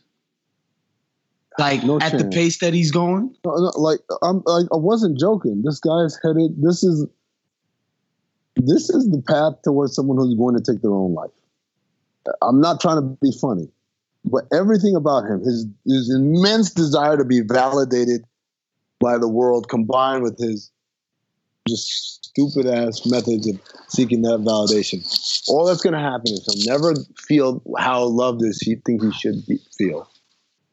Like 1.56 1.84
No 1.84 2.00
at 2.00 2.18
the 2.18 2.24
pace 2.24 2.58
that 2.58 2.74
he's 2.74 2.90
going?" 2.90 3.34
No, 3.44 3.54
no, 3.54 3.72
like 3.76 4.00
I'm, 4.22 4.42
like, 4.44 4.66
I 4.72 4.76
wasn't 4.76 5.20
joking. 5.20 5.62
This 5.64 5.78
guy's 5.78 6.18
headed. 6.24 6.60
This 6.60 6.82
is, 6.82 7.06
this 8.66 8.90
is 8.90 9.10
the 9.10 9.22
path 9.22 9.54
towards 9.62 9.94
someone 9.94 10.16
who's 10.16 10.34
going 10.34 10.56
to 10.56 10.62
take 10.62 10.82
their 10.82 10.92
own 10.92 11.14
life. 11.14 11.30
I'm 12.42 12.60
not 12.60 12.80
trying 12.80 12.96
to 12.96 13.18
be 13.20 13.32
funny, 13.40 13.68
but 14.24 14.44
everything 14.52 14.96
about 14.96 15.24
him, 15.24 15.40
his 15.40 15.66
his 15.86 16.14
immense 16.14 16.70
desire 16.70 17.16
to 17.16 17.24
be 17.24 17.40
validated 17.40 18.24
by 19.00 19.18
the 19.18 19.28
world, 19.28 19.68
combined 19.68 20.22
with 20.22 20.38
his 20.38 20.70
just 21.68 22.24
stupid 22.24 22.66
ass 22.66 23.06
methods 23.06 23.48
of 23.48 23.60
seeking 23.88 24.22
that 24.22 24.40
validation, 24.40 25.02
all 25.48 25.66
that's 25.66 25.82
going 25.82 25.94
to 25.94 26.00
happen 26.00 26.32
is 26.32 26.46
he'll 26.46 26.72
never 26.72 26.94
feel 27.26 27.62
how 27.78 28.04
loved 28.04 28.42
as 28.42 28.58
he 28.58 28.76
think 28.86 29.02
he 29.02 29.12
should 29.12 29.46
be, 29.46 29.58
feel, 29.76 30.08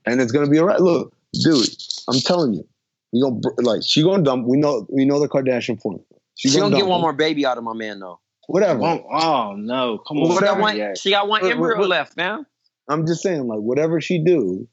and 0.05 0.21
it's 0.21 0.31
going 0.31 0.45
to 0.45 0.51
be 0.51 0.59
all 0.59 0.65
right. 0.65 0.79
Look, 0.79 1.13
dude, 1.33 1.67
I'm 2.09 2.19
telling 2.19 2.53
you, 2.53 2.67
you 3.11 3.23
gonna 3.23 3.39
like 3.61 3.81
she 3.85 4.03
gonna 4.03 4.23
dump. 4.23 4.47
We 4.47 4.57
know 4.57 4.87
we 4.89 5.05
know 5.05 5.19
the 5.19 5.27
Kardashian 5.27 5.81
formula. 5.81 6.05
She 6.49 6.59
gonna 6.59 6.75
get 6.75 6.87
one 6.87 7.01
more 7.01 7.13
baby 7.13 7.45
out 7.45 7.57
of 7.57 7.63
my 7.63 7.73
man 7.73 7.99
though. 7.99 8.19
Whatever. 8.47 8.81
Oh, 8.83 9.05
oh, 9.11 9.55
no, 9.55 9.99
come 9.99 10.17
on. 10.17 10.23
She 10.23 10.29
got 10.29 10.35
Whatever. 10.41 10.61
one. 10.61 10.77
Yeah. 10.77 10.93
She 10.99 11.09
got 11.11 11.27
one 11.27 11.41
What- 11.41 11.51
embryo 11.51 11.79
what- 11.79 11.89
left, 11.89 12.17
man. 12.17 12.45
I'm 12.89 13.05
just 13.05 13.21
saying, 13.21 13.47
like 13.47 13.59
whatever 13.59 14.01
she 14.01 14.17
do, 14.23 14.67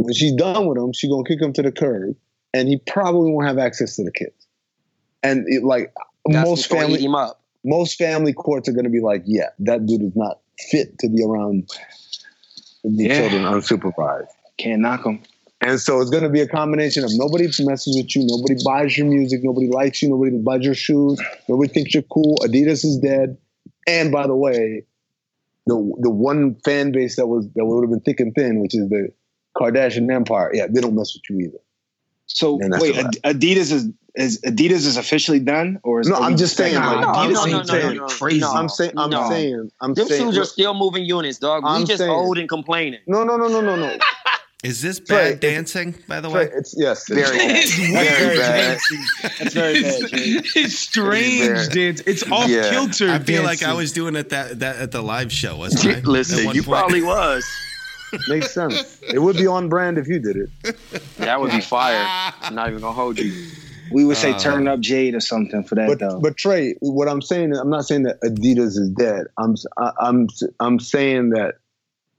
when 0.00 0.14
she's 0.14 0.32
done 0.32 0.66
with 0.66 0.78
him, 0.78 0.92
she 0.92 1.08
gonna 1.08 1.24
kick 1.24 1.40
him 1.42 1.52
to 1.54 1.62
the 1.62 1.72
curb, 1.72 2.14
and 2.54 2.68
he 2.68 2.78
probably 2.86 3.32
won't 3.32 3.46
have 3.46 3.58
access 3.58 3.96
to 3.96 4.04
the 4.04 4.12
kids. 4.12 4.46
And 5.22 5.44
it, 5.48 5.64
like 5.64 5.92
That's 6.26 6.48
most 6.48 6.68
before 6.68 6.84
he 6.84 6.84
eat 6.84 6.96
family, 6.96 7.04
him 7.04 7.14
up. 7.16 7.40
most 7.64 7.98
family 7.98 8.32
courts 8.32 8.68
are 8.68 8.72
gonna 8.72 8.88
be 8.90 9.00
like, 9.00 9.22
yeah, 9.26 9.48
that 9.58 9.84
dude 9.86 10.02
is 10.02 10.14
not 10.16 10.38
fit 10.70 10.98
to 11.00 11.08
be 11.08 11.22
around 11.22 11.68
the 12.84 13.04
Yeah. 13.04 13.18
children 13.28 13.42
unsupervised. 13.42 14.28
Can't 14.56 14.80
knock 14.80 15.04
him. 15.04 15.20
And 15.62 15.78
so 15.78 16.00
it's 16.00 16.10
going 16.10 16.22
to 16.22 16.30
be 16.30 16.40
a 16.40 16.48
combination 16.48 17.04
of 17.04 17.10
nobody 17.14 17.44
messes 17.60 17.94
with 17.96 18.16
you, 18.16 18.26
nobody 18.26 18.54
buys 18.64 18.96
your 18.96 19.06
music, 19.06 19.40
nobody 19.42 19.68
likes 19.68 20.00
you, 20.00 20.08
nobody 20.08 20.38
buys 20.38 20.64
your 20.64 20.74
shoes, 20.74 21.20
nobody 21.48 21.70
thinks 21.70 21.92
you're 21.92 22.02
cool. 22.04 22.38
Adidas 22.42 22.82
is 22.84 22.98
dead. 22.98 23.36
And 23.86 24.10
by 24.10 24.26
the 24.26 24.34
way, 24.36 24.84
the 25.66 25.74
the 26.00 26.10
one 26.10 26.54
fan 26.64 26.92
base 26.92 27.16
that 27.16 27.26
was 27.26 27.46
that 27.56 27.64
would 27.66 27.82
have 27.82 27.90
been 27.90 28.00
thick 28.00 28.20
and 28.20 28.34
thin, 28.34 28.60
which 28.60 28.74
is 28.74 28.88
the 28.88 29.08
Kardashian 29.56 30.10
Empire, 30.12 30.50
yeah, 30.54 30.66
they 30.68 30.80
don't 30.80 30.94
mess 30.94 31.14
with 31.14 31.22
you 31.28 31.46
either. 31.48 31.58
So 32.26 32.58
wait, 32.60 32.96
a 32.96 33.02
wrap. 33.02 33.14
Ad- 33.24 33.40
Adidas 33.40 33.70
is 33.72 33.88
is 34.14 34.40
Adidas 34.42 34.86
is 34.86 34.96
officially 34.96 35.40
done, 35.40 35.78
or 35.82 36.00
is 36.00 36.08
No, 36.08 36.16
I'm 36.16 36.36
just 36.36 36.56
saying, 36.56 36.74
like, 36.74 36.96
like, 36.96 37.00
No, 37.06 37.12
Adidas 37.12 37.32
no, 37.34 37.42
ain't 37.42 37.50
no, 37.52 37.58
no, 37.58 37.64
saying 37.64 37.96
no, 37.96 38.06
no, 38.06 38.06
crazy. 38.06 38.40
no. 38.40 38.52
I'm 38.52 38.68
saying, 38.68 38.92
I'm 38.96 39.10
No. 39.10 39.28
saying, 39.28 39.70
I'm 39.80 39.94
Them 39.94 40.06
saying. 40.08 40.22
shoes 40.22 40.38
are 40.38 40.44
still 40.44 40.74
moving 40.74 41.04
units, 41.04 41.38
dog. 41.38 41.64
We 41.64 41.70
I'm 41.70 41.84
just 41.84 41.98
saying- 41.98 42.10
old 42.10 42.38
and 42.38 42.48
complaining. 42.48 43.00
no, 43.06 43.24
no, 43.24 43.36
no, 43.36 43.48
no, 43.48 43.60
no, 43.60 43.76
no. 43.76 43.96
Is 44.62 44.82
this 44.82 45.00
Tray, 45.00 45.30
bad 45.32 45.40
dancing, 45.40 45.94
by 46.06 46.20
the 46.20 46.28
Tray, 46.28 46.46
way? 46.46 46.52
it's 46.54 46.74
yes, 46.76 47.08
Very 47.08 47.38
bad. 47.38 47.56
It's 47.56 47.74
Very 47.74 47.92
weird 47.92 48.38
bad. 48.38 48.78
dancing. 48.78 49.04
That's 49.22 49.54
very 49.54 49.82
bad. 49.82 50.00
Jay. 50.10 50.60
It's 50.60 50.78
strange 50.78 51.40
Very- 51.46 51.68
dance. 51.92 52.02
It's 52.06 52.30
off 52.30 52.50
Yeah. 52.50 52.68
kilter. 52.68 53.10
I 53.10 53.20
feel 53.20 53.42
like 53.42 53.62
I 53.62 53.72
was 53.72 53.92
doing 53.92 54.16
it 54.16 54.28
that, 54.28 54.58
that 54.60 54.76
at 54.76 54.90
the 54.92 55.02
live 55.02 55.32
show, 55.32 55.56
wasn't 55.56 55.96
I? 55.96 56.00
Listen, 56.04 56.44
you 56.54 56.62
point? 56.62 56.66
probably 56.66 57.02
was. 57.02 57.42
makes 58.28 58.52
sense. 58.52 58.98
It 59.02 59.18
would 59.20 59.36
be 59.36 59.46
on 59.46 59.68
brand 59.70 59.96
if 59.96 60.08
you 60.08 60.18
did 60.18 60.36
it. 60.36 60.76
That 61.18 61.40
would 61.40 61.52
be 61.52 61.60
fire. 61.62 62.32
I'm 62.42 62.54
not 62.54 62.68
even 62.68 62.80
gonna 62.82 62.92
hold 62.92 63.18
you. 63.18 63.32
We 63.92 64.04
would 64.04 64.16
say 64.18 64.32
Uh, 64.32 64.38
turn 64.38 64.68
up 64.68 64.80
Jade 64.80 65.14
or 65.14 65.20
something 65.20 65.64
for 65.64 65.74
that 65.76 65.88
but 65.88 65.98
though. 66.00 66.20
but 66.20 66.36
Tray, 66.36 66.74
what 66.80 67.08
I'm 67.08 67.22
saying, 67.22 67.54
I'm 67.56 67.70
not 67.70 67.86
saying 67.86 68.02
that 68.02 68.20
Adidas 68.20 68.76
is 68.78 68.90
dead. 68.90 69.26
I'm 69.38 69.56
I- 69.78 69.92
I'm 70.00 70.28
I'm 70.60 70.78
saying 70.80 71.30
that 71.30 71.56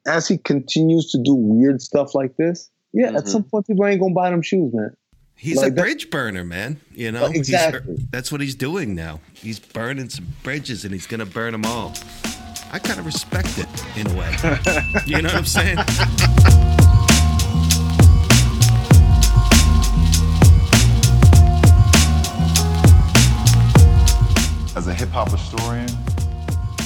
as 0.07 0.27
he 0.27 0.37
continues 0.37 1.11
to 1.11 1.17
do 1.23 1.33
weird 1.35 1.81
stuff 1.81 2.15
like 2.15 2.35
this, 2.37 2.69
yeah, 2.93 3.07
at 3.09 3.25
Mhm. 3.25 3.27
some 3.27 3.43
point 3.43 3.67
people 3.67 3.85
ain't 3.85 3.99
gonna 4.01 4.13
buy 4.13 4.29
them 4.29 4.41
shoes, 4.41 4.73
man. 4.73 4.95
He's 5.35 5.57
Like 5.57 5.71
a 5.71 5.75
that- 5.75 5.81
bridge 5.81 6.09
burner, 6.09 6.43
man. 6.43 6.79
You 6.93 7.11
know, 7.11 7.23
Like, 7.23 7.31
He's- 7.33 7.49
exactly. 7.49 7.97
that's 8.11 8.31
what 8.31 8.41
he's 8.41 8.55
doing 8.55 8.93
now. 8.95 9.21
He's 9.33 9.59
burning 9.59 10.09
some 10.09 10.27
bridges, 10.43 10.83
and 10.85 10.93
he's 10.93 11.07
gonna 11.07 11.25
burn 11.25 11.51
them 11.53 11.65
all. 11.65 11.93
I 12.71 12.79
kind 12.79 12.99
of 12.99 13.05
respect 13.05 13.57
it 13.57 13.67
in 13.97 14.07
a 14.07 14.13
way. 14.15 14.31
you 15.07 15.21
know 15.21 15.29
what 15.29 15.35
I'm 15.35 15.45
saying? 15.45 15.77
As 24.73 24.87
a 24.87 24.93
hip 24.93 25.09
hop 25.09 25.29
historian 25.31 25.87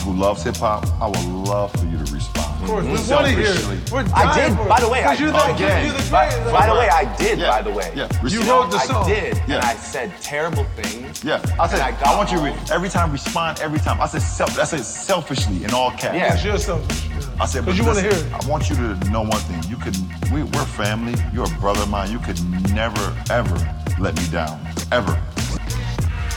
who 0.06 0.14
loves 0.14 0.44
hip 0.44 0.56
hop, 0.58 0.86
I 1.02 1.08
would 1.08 1.26
love 1.50 1.72
for 1.74 1.86
you 1.86 1.98
to 1.98 2.14
respond. 2.14 2.46
Of 2.64 2.70
course, 2.70 2.86
we 2.86 2.92
want 3.14 3.26
to 3.28 3.32
hear 3.32 3.54
it. 3.54 3.92
We're 3.92 4.00
I 4.14 4.24
dying 4.36 4.50
did. 4.52 4.58
for 4.58 4.66
it. 4.66 4.70
By 4.70 4.80
the 4.80 4.90
way, 4.90 5.04
I, 5.04 5.08
'Cause 5.08 5.20
you 5.20 5.32
the, 5.32 5.54
again, 5.54 5.86
you 5.86 5.92
the 5.92 6.12
by, 6.12 6.30
greatest. 6.30 6.52
by 6.54 6.66
the 6.68 6.74
way, 6.74 6.90
I 6.90 7.16
did. 7.18 7.40
Yeah. 7.40 7.50
By 7.50 7.62
the 7.62 7.72
way, 7.72 7.92
Yeah. 7.96 8.08
You 8.14 8.20
Respond. 8.24 8.48
wrote 8.50 8.72
the 8.72 8.80
song. 8.80 8.96
I 8.96 9.00
song. 9.02 9.10
did, 9.10 9.38
Yeah. 9.48 9.56
and 9.56 9.66
I 9.66 9.76
said 9.76 10.12
terrible 10.22 10.64
things. 10.76 11.24
Yeah, 11.24 11.42
I 11.60 11.68
said 11.68 11.80
And 11.80 11.84
I 11.84 11.88
I, 11.88 11.92
got 12.04 12.18
want 12.18 12.32
you 12.32 12.38
to 12.38 12.44
re- 12.44 12.56
every 12.72 12.90
time 12.90 13.12
respond 13.12 13.60
every 13.60 13.80
time. 13.80 14.00
I 14.02 14.08
said 14.08 14.22
self. 14.22 14.58
I 14.60 14.64
said 14.64 14.86
selfishly 14.86 15.64
in 15.64 15.74
all 15.74 15.92
caps. 15.92 16.16
Yeah. 16.16 16.34
It's 16.34 16.44
your 16.46 16.58
selfish. 16.58 17.10
I 17.40 17.46
said, 17.46 17.66
but 17.66 17.76
you 17.76 17.84
wanna 17.84 17.96
listen, 18.02 18.12
hear 18.26 18.38
it. 18.38 18.44
I 18.46 18.48
want 18.48 18.70
you 18.70 18.76
to 18.78 18.96
know 19.12 19.22
one 19.24 19.42
thing. 19.50 19.62
You 19.70 19.76
could, 19.78 19.96
we, 20.32 20.44
we're 20.44 20.66
family. 20.66 21.14
You're 21.34 21.46
a 21.48 21.60
brother 21.60 21.82
of 21.82 21.90
mine. 21.90 22.10
You 22.12 22.20
could 22.20 22.40
never, 22.74 23.14
ever 23.30 23.58
let 24.00 24.16
me 24.16 24.26
down, 24.32 24.58
ever. 24.92 25.20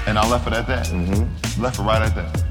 And 0.07 0.19
I 0.19 0.27
left 0.29 0.47
it 0.49 0.55
at 0.55 0.67
that. 0.67 0.87
Mm-hmm. 0.87 1.63
Left 1.63 1.79
it 1.79 1.83
right 1.83 2.03
at 2.03 2.15
that. 2.17 2.43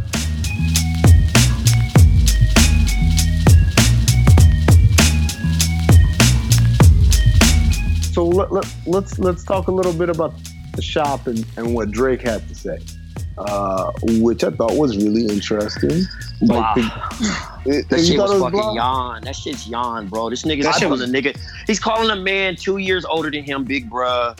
So 8.17 8.25
let, 8.25 8.51
let, 8.51 8.65
let's 8.87 9.19
let's 9.19 9.43
talk 9.43 9.67
a 9.67 9.71
little 9.71 9.93
bit 9.93 10.09
about 10.09 10.33
the 10.75 10.81
shop 10.81 11.27
and, 11.27 11.45
and 11.55 11.75
what 11.75 11.91
Drake 11.91 12.21
had 12.23 12.47
to 12.49 12.55
say, 12.55 12.79
uh, 13.37 13.91
which 14.05 14.43
I 14.43 14.49
thought 14.49 14.73
was 14.75 14.97
really 14.97 15.27
interesting. 15.27 16.01
Wow. 16.41 16.73
the- 16.73 17.61
it- 17.67 17.89
That 17.89 17.99
shit 18.03 18.17
thought 18.17 18.29
was 18.29 18.39
fucking 18.41 18.57
blind? 18.59 18.75
yawn. 18.75 19.21
That 19.25 19.35
shit's 19.35 19.67
yawn, 19.67 20.07
bro. 20.07 20.31
This 20.31 20.41
nigga's 20.41 20.65
That 20.65 20.79
shit 20.79 20.89
was- 20.89 21.01
a 21.01 21.05
nigga. 21.05 21.39
He's 21.67 21.79
calling 21.79 22.09
a 22.09 22.15
man 22.15 22.55
two 22.55 22.77
years 22.77 23.05
older 23.05 23.29
than 23.29 23.43
him, 23.43 23.63
big 23.65 23.87
bruh. 23.87 24.35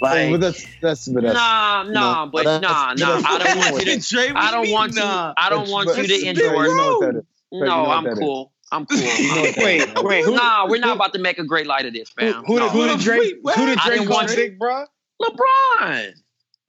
Like, 0.00 0.32
but 0.32 0.40
that's 0.40 0.66
that's 0.80 1.06
but 1.06 1.22
that's 1.22 1.34
nah, 1.36 1.84
nah, 1.84 2.24
no, 2.24 2.30
but 2.32 2.44
that's- 2.44 2.60
nah, 2.60 2.94
nah. 2.94 3.20
that's- 3.20 3.24
I 3.24 3.38
don't 3.38 3.56
want 3.72 3.86
you 3.86 4.00
to. 4.00 4.32
what 4.34 4.36
I 4.36 4.46
do 4.50 4.52
don't 4.64 4.72
want 4.72 4.96
you. 4.96 5.02
I 5.04 5.46
don't 5.48 5.70
want 5.70 5.96
you 5.96 6.02
to 6.02 6.08
Tray, 6.08 6.16
you 6.16 6.32
know 6.34 6.48
endorse. 6.50 6.68
what 6.68 7.00
that 7.12 7.18
is. 7.18 7.24
Tray, 7.24 7.58
you 7.60 7.64
No, 7.66 7.66
know 7.66 7.82
what 7.84 8.51
I'm 8.72 8.86
cool. 8.86 8.98
I'm 8.98 9.52
cool. 9.54 9.64
Wait, 9.64 10.02
wait, 10.02 10.24
who, 10.24 10.34
Nah, 10.34 10.66
we're 10.68 10.80
not 10.80 10.96
about 10.96 11.12
to 11.14 11.18
make 11.20 11.38
a 11.38 11.44
great 11.44 11.66
light 11.66 11.86
of 11.86 11.92
this, 11.92 12.08
fam. 12.10 12.42
who, 12.44 12.56
No. 12.56 12.68
who 12.70 12.86
did 12.88 13.00
Drake? 13.00 13.36
Wait, 13.42 13.54
Who 13.56 13.66
did 13.66 13.78
I 13.78 13.84
Drake 13.86 13.98
didn't 14.00 14.08
call 14.08 14.16
want 14.24 14.34
Big 14.34 14.58
Bro? 14.58 14.86
LeBron. 15.22 16.12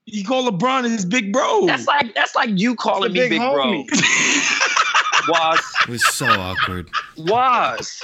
You 0.05 0.23
call 0.25 0.51
LeBron 0.51 0.83
his 0.83 1.05
big 1.05 1.31
bro. 1.31 1.65
That's 1.65 1.87
like 1.87 2.13
that's 2.13 2.35
like 2.35 2.49
you 2.51 2.75
calling 2.75 3.13
me 3.13 3.19
big 3.21 3.29
big, 3.31 3.39
bro. 3.39 3.83
Was 5.29 5.59
It 5.83 5.89
was 5.89 6.05
so 6.13 6.25
awkward. 6.25 6.89
was 7.17 8.03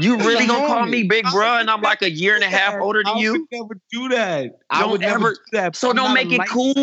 you 0.00 0.18
really 0.18 0.46
gonna 0.46 0.66
call 0.66 0.84
me 0.84 1.04
big 1.04 1.24
bro? 1.32 1.56
And 1.56 1.70
I'm 1.70 1.80
like 1.80 2.02
a 2.02 2.10
year 2.10 2.34
and 2.34 2.44
a 2.44 2.48
half 2.48 2.74
older 2.78 3.02
than 3.02 3.14
I 3.16 3.18
you. 3.20 3.32
would 3.32 3.42
never 3.50 3.80
do 3.90 4.08
that. 4.10 4.58
I 4.68 4.84
would 4.84 5.00
never 5.00 5.14
ever- 5.28 5.36
that. 5.52 5.74
so 5.76 5.94
don't 5.94 6.12
make 6.12 6.30
it 6.30 6.42
cool. 6.46 6.74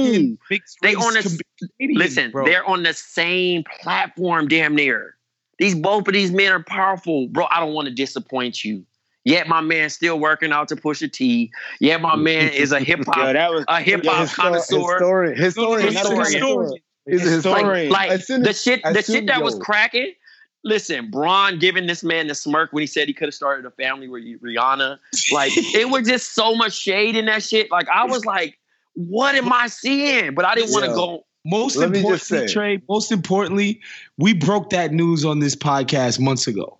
They 0.82 0.96
on 0.96 1.14
the 1.14 1.40
Canadian, 1.78 2.00
listen. 2.00 2.32
bro. 2.32 2.46
They're 2.46 2.66
on 2.68 2.82
the 2.82 2.94
same 2.94 3.64
platform, 3.82 4.48
damn 4.48 4.74
near. 4.76 5.15
These 5.60 5.76
both 5.76 6.08
of 6.08 6.14
these 6.14 6.32
men 6.32 6.52
are 6.52 6.64
powerful, 6.64 7.28
bro. 7.28 7.46
I 7.50 7.60
don't 7.60 7.74
want 7.74 7.88
to 7.88 7.94
disappoint 7.94 8.64
you. 8.64 8.86
Yet 9.24 9.48
my 9.48 9.60
man 9.62 9.90
still 9.90 10.20
working 10.20 10.52
out 10.52 10.68
to 10.68 10.76
push 10.76 11.02
a 11.02 11.08
T. 11.08 11.52
Yet 11.80 12.00
my 12.02 12.16
man 12.18 12.50
is 12.54 12.72
a 12.72 12.80
hip 12.80 13.06
hop, 13.06 13.34
that 13.34 13.52
was 13.52 13.66
a 13.68 13.82
hip 13.82 14.06
hop 14.06 14.30
connoisseur. 14.30 14.78
Historian, 14.78 15.36
historian, 15.36 15.94
No, 15.94 16.02
no, 16.04 16.10
not 16.10 16.12
a 16.12 16.26
historian. 16.26 16.34
historian. 16.34 16.82
He's 17.08 17.22
a 17.22 17.30
Historian. 17.30 17.66
historian. 17.66 17.92
Like 17.92 18.12
As 18.12 18.28
soon 18.28 18.44
the 18.44 18.54
shit, 18.54 18.82
the 18.84 19.02
shit 19.02 19.28
that 19.28 19.44
was 19.44 19.58
cracking. 19.60 20.14
Listen, 20.64 21.12
Bron 21.12 21.60
giving 21.60 21.86
this 21.86 22.04
man 22.04 22.26
the 22.26 22.34
smirk 22.34 22.74
when 22.74 22.82
he 22.82 22.88
said 22.88 23.08
he 23.08 23.14
could 23.14 23.28
have 23.28 23.36
started 23.36 23.68
a 23.68 23.72
family 23.72 24.08
with 24.08 24.24
Rihanna. 24.42 24.98
Like 25.32 25.52
it 25.56 25.90
was 25.90 26.08
just 26.08 26.34
so 26.34 26.56
much 26.56 26.74
shade 26.74 27.16
in 27.16 27.26
that 27.26 27.44
shit. 27.44 27.70
Like 27.70 27.88
I 27.90 28.06
was 28.06 28.26
like, 28.26 28.58
what 28.96 29.36
am 29.36 29.54
I 29.54 29.68
seeing? 29.68 30.34
But 30.34 30.46
I 30.46 30.56
didn't 30.56 30.72
want 30.72 30.86
to 30.86 30.92
Yo. 30.92 30.96
go. 30.96 31.26
Most 31.46 31.76
Let 31.78 31.92
me 31.92 32.02
just 32.02 32.24
importantly, 32.32 32.48
say- 32.48 32.54
Tray, 32.54 32.82
most 32.90 33.12
importantly, 33.12 33.82
we 34.18 34.34
broke 34.34 34.72
that 34.72 34.92
news 34.92 35.24
on 35.24 35.40
this 35.40 35.56
podcast 35.56 36.20
months 36.20 36.48
ago. 36.48 36.78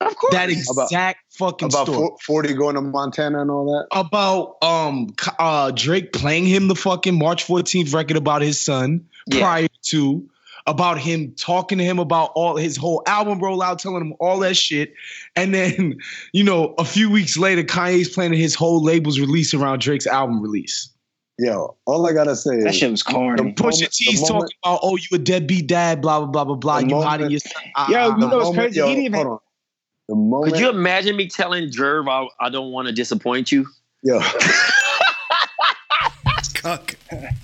Of 0.00 0.16
course. 0.16 0.34
That 0.34 0.50
exact 0.50 1.32
fucking 1.34 1.68
about 1.68 1.86
story. 1.86 1.96
four- 1.96 2.16
40 2.26 2.54
going 2.54 2.74
to 2.74 2.80
Montana 2.82 3.40
and 3.40 3.50
all 3.50 3.64
that. 3.66 3.86
about 3.96 4.56
um 4.62 5.14
uh 5.38 5.70
Drake 5.70 6.12
playing 6.12 6.44
him 6.46 6.66
the 6.68 6.74
fucking 6.74 7.16
March 7.16 7.46
14th 7.46 7.94
record 7.94 8.16
about 8.16 8.42
his 8.42 8.60
son 8.60 9.06
Yeah. 9.28 9.40
prior 9.40 9.68
to 9.90 10.28
about 10.66 10.98
him 10.98 11.34
talking 11.36 11.78
to 11.78 11.84
him 11.84 11.98
about 11.98 12.30
all 12.34 12.56
his 12.56 12.76
whole 12.76 13.02
album 13.06 13.40
rollout, 13.40 13.78
telling 13.78 14.00
him 14.00 14.14
all 14.20 14.38
that 14.40 14.56
shit. 14.56 14.94
And 15.34 15.52
then, 15.54 15.98
you 16.32 16.44
know, 16.44 16.74
a 16.78 16.84
few 16.84 17.08
weeks 17.10 17.36
later, 17.36 17.62
Kanye's 17.64 18.08
planning 18.08 18.38
his 18.38 18.54
whole 18.54 18.82
label's 18.82 19.18
release 19.18 19.54
around 19.54 19.80
Drake's 19.80 20.06
album 20.06 20.40
release. 20.42 20.88
Yo, 21.44 21.76
all 21.86 22.06
I 22.06 22.12
gotta 22.12 22.36
say 22.36 22.60
That 22.60 22.68
is 22.68 22.76
shit 22.76 22.90
was 22.90 23.02
corny. 23.02 23.52
Pusha 23.54 23.62
moment- 23.80 23.92
T's 23.92 24.20
the 24.20 24.26
talking 24.28 24.48
about, 24.62 24.78
oh, 24.82 24.96
you 24.96 25.08
a 25.12 25.18
deadbeat 25.18 25.66
dad, 25.66 26.00
blah, 26.00 26.20
blah, 26.20 26.28
blah, 26.28 26.44
blah, 26.44 26.54
blah. 26.54 26.78
You 26.78 26.86
moment- 26.86 27.08
hiding 27.10 27.30
your 27.32 27.40
son. 27.40 27.62
Ah, 27.74 27.90
Yo, 27.90 28.10
you 28.10 28.16
know 28.18 28.28
the 28.30 28.36
what's 28.38 28.56
crazy? 28.56 28.78
yo, 28.78 28.86
He 28.86 28.94
didn't 28.94 29.06
even- 29.06 29.14
hold 29.26 29.26
on. 29.28 29.38
The 30.08 30.14
moment, 30.14 30.52
Could 30.52 30.60
you 30.60 30.68
imagine 30.70 31.16
me 31.16 31.26
telling 31.28 31.70
Jerv 31.70 32.08
I, 32.08 32.28
I 32.44 32.48
don't 32.48 32.70
want 32.70 32.86
to 32.86 32.92
disappoint 32.94 33.50
you? 33.50 33.66
yo, 34.04 34.20
Cuck. 36.54 36.94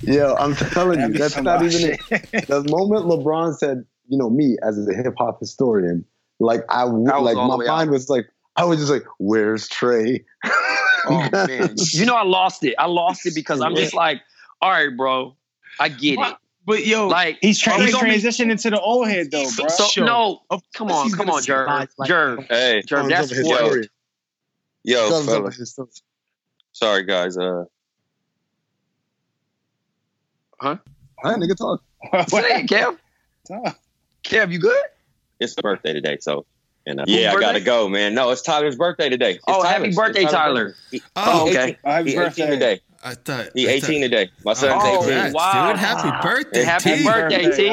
yo, 0.03 0.35
I'm 0.37 0.55
telling 0.55 1.01
you, 1.01 1.09
That'd 1.09 1.13
be 1.15 1.19
that's 1.19 1.35
some 1.35 1.45
not 1.45 1.61
wild 1.61 1.73
even 1.73 1.99
it. 2.11 2.47
The 2.49 2.65
moment 2.69 3.07
LeBron 3.07 3.57
said, 3.57 3.85
you 4.09 4.17
know, 4.19 4.31
me 4.31 4.57
as 4.63 4.79
a 4.87 4.95
hip 4.95 5.15
hop 5.19 5.41
historian, 5.41 6.05
like 6.41 6.61
I, 6.69 6.85
was 6.85 7.23
like 7.23 7.37
my 7.37 7.57
way 7.57 7.67
mind 7.67 7.91
was 7.91 8.09
like, 8.09 8.27
I 8.57 8.65
was 8.65 8.79
just 8.79 8.91
like, 8.91 9.05
where's 9.19 9.69
Tray? 9.69 10.25
Oh 11.09 11.47
man, 11.47 11.75
you 11.93 12.07
know 12.07 12.15
I 12.15 12.25
lost 12.25 12.65
it. 12.65 12.75
I 12.79 12.87
lost 12.87 13.27
it 13.27 13.35
because 13.35 13.61
I'm 13.61 13.75
just 13.77 13.95
like, 13.95 14.21
all 14.61 14.71
right, 14.71 14.95
bro, 14.97 15.37
I 15.81 15.89
get 15.89 16.19
it. 16.19 16.37
But 16.67 16.85
yo, 16.87 17.09
Like 17.09 17.39
He's, 17.41 17.59
tra- 17.59 17.75
he's 17.79 17.87
we 17.87 17.93
gonna 17.93 18.05
be- 18.13 18.17
transitioning 18.21 18.51
into 18.51 18.69
the 18.69 18.79
old 18.79 19.09
head 19.09 19.31
though, 19.31 19.49
bro. 19.57 19.69
so 19.69 19.85
Sure. 19.87 20.05
no, 20.05 20.43
Of 20.51 20.63
come 20.75 20.91
on, 20.91 21.11
come 21.13 21.31
on, 21.31 21.41
Jerv, 21.41 21.45
survive 21.47 21.89
like 21.97 22.11
Jerv, 22.11 22.47
Hey, 22.51 22.83
Jerv, 22.87 23.09
that's 23.09 23.31
His 23.31 23.47
spoiled. 23.47 23.71
story. 23.71 23.89
yo, 24.85 25.09
Thumbs 25.09 25.29
up 25.29 25.35
fellas. 25.37 25.57
his 25.57 25.71
story. 25.71 25.89
Sorry, 26.73 27.05
guys. 27.05 27.39
Uh, 27.39 27.65
huh? 30.61 30.77
Hi, 31.23 31.35
nigga, 31.35 31.57
talk. 31.57 31.83
Say 32.29 32.61
it, 32.61 32.67
Kev. 32.67 32.99
Kev, 34.25 34.53
you 34.53 34.59
good? 34.59 34.85
it's 35.41 35.55
the 35.55 35.63
birthday 35.63 35.93
today, 35.95 36.19
so 36.21 36.45
and 36.89 37.01
uh, 37.01 37.05
yeah, 37.07 37.33
I 37.33 37.41
gotta 37.41 37.61
go, 37.61 37.89
man. 37.89 38.15
No, 38.15 38.31
it's 38.31 38.43
Tyler's 38.43 38.77
birthday 38.77 39.09
today. 39.09 39.33
It's 39.33 39.45
Oh, 39.47 39.63
happy 39.63 39.93
birthday, 39.93 40.23
It's 40.23 40.33
Tyler. 40.33 40.75
He, 40.91 41.03
Oh, 41.17 41.49
okay. 41.49 41.63
18, 41.65 41.77
Oh, 41.85 41.91
happy 41.91 42.15
birthday. 42.17 42.43
18 42.45 42.53
today. 42.53 42.81
I 43.05 43.15
thought 43.15 43.47
He 43.55 43.69
I 43.69 43.73
18 43.73 44.01
today. 44.03 44.31
My 44.45 44.55
son's 44.55 44.83
Oh, 44.85 44.89
18. 44.89 45.09
Congrats, 45.09 45.35
wow. 45.35 45.69
dude. 45.71 45.79
Happy 45.79 46.29
birthday. 46.29 46.63
Happy 46.65 46.97
T. 46.97 47.05
birthday, 47.05 47.57
T. 47.57 47.67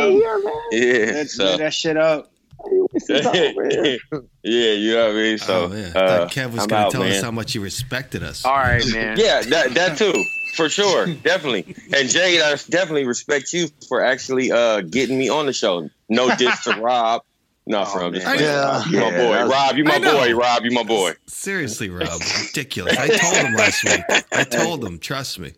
Yeah, 0.72 1.12
Let's 1.14 1.36
so 1.36 1.58
that 1.58 1.74
shit 1.74 1.98
up. 1.98 2.32
yeah, 3.10 3.98
you 4.44 4.94
know 4.94 5.06
what 5.08 5.12
I 5.12 5.14
mean. 5.14 5.38
So 5.38 5.70
oh, 5.72 5.76
yeah. 5.76 5.92
I 5.96 6.00
uh, 6.00 6.18
thought 6.20 6.32
Kev 6.32 6.52
was 6.52 6.62
I'm 6.64 6.68
going 6.68 6.70
to 6.70 6.76
out, 6.78 6.92
tell 6.92 7.02
man. 7.04 7.12
us 7.12 7.22
how 7.22 7.32
much 7.32 7.54
he 7.54 7.60
respected 7.60 8.24
us. 8.24 8.44
All 8.46 8.54
right, 8.54 8.84
man. 8.92 9.18
Yeah, 9.26 9.42
that 9.42 9.74
that 9.76 9.98
too, 9.98 10.14
for 10.56 10.70
sure, 10.70 11.08
definitely. 11.08 11.76
And 11.96 12.10
Jade, 12.10 12.42
I 12.42 12.52
definitely 12.70 13.06
respect 13.06 13.54
you 13.54 13.68
for 13.88 14.04
actually 14.04 14.52
uh 14.52 14.82
getting 14.82 15.18
me 15.18 15.30
on 15.30 15.46
the 15.46 15.54
show. 15.54 15.90
No 16.10 16.36
diss 16.36 16.64
to 16.64 16.80
Rob. 16.82 17.24
No, 17.68 17.84
from 17.86 18.14
just 18.14 18.26
man. 18.26 18.38
playing. 18.38 18.52
Yeah. 18.52 18.62
Rob, 18.78 18.88
you 18.88 19.00
my 19.00 19.10
boy. 19.12 19.32
that's- 19.32 19.50
Rob, 19.50 19.78
you 19.78 19.84
my 19.86 20.00
boy. 20.00 20.34
Rob, 20.36 20.66
you 20.66 20.72
my 20.72 20.84
boy. 20.84 21.14
Seriously, 21.28 21.90
Rob. 21.90 22.22
Ridiculous. 22.48 22.98
I 22.98 23.08
told 23.08 23.36
him 23.38 23.54
last 23.56 23.84
week. 23.84 24.02
I 24.32 24.44
told 24.44 24.86
him. 24.86 25.00
Trust 25.00 25.40
me. 25.40 25.54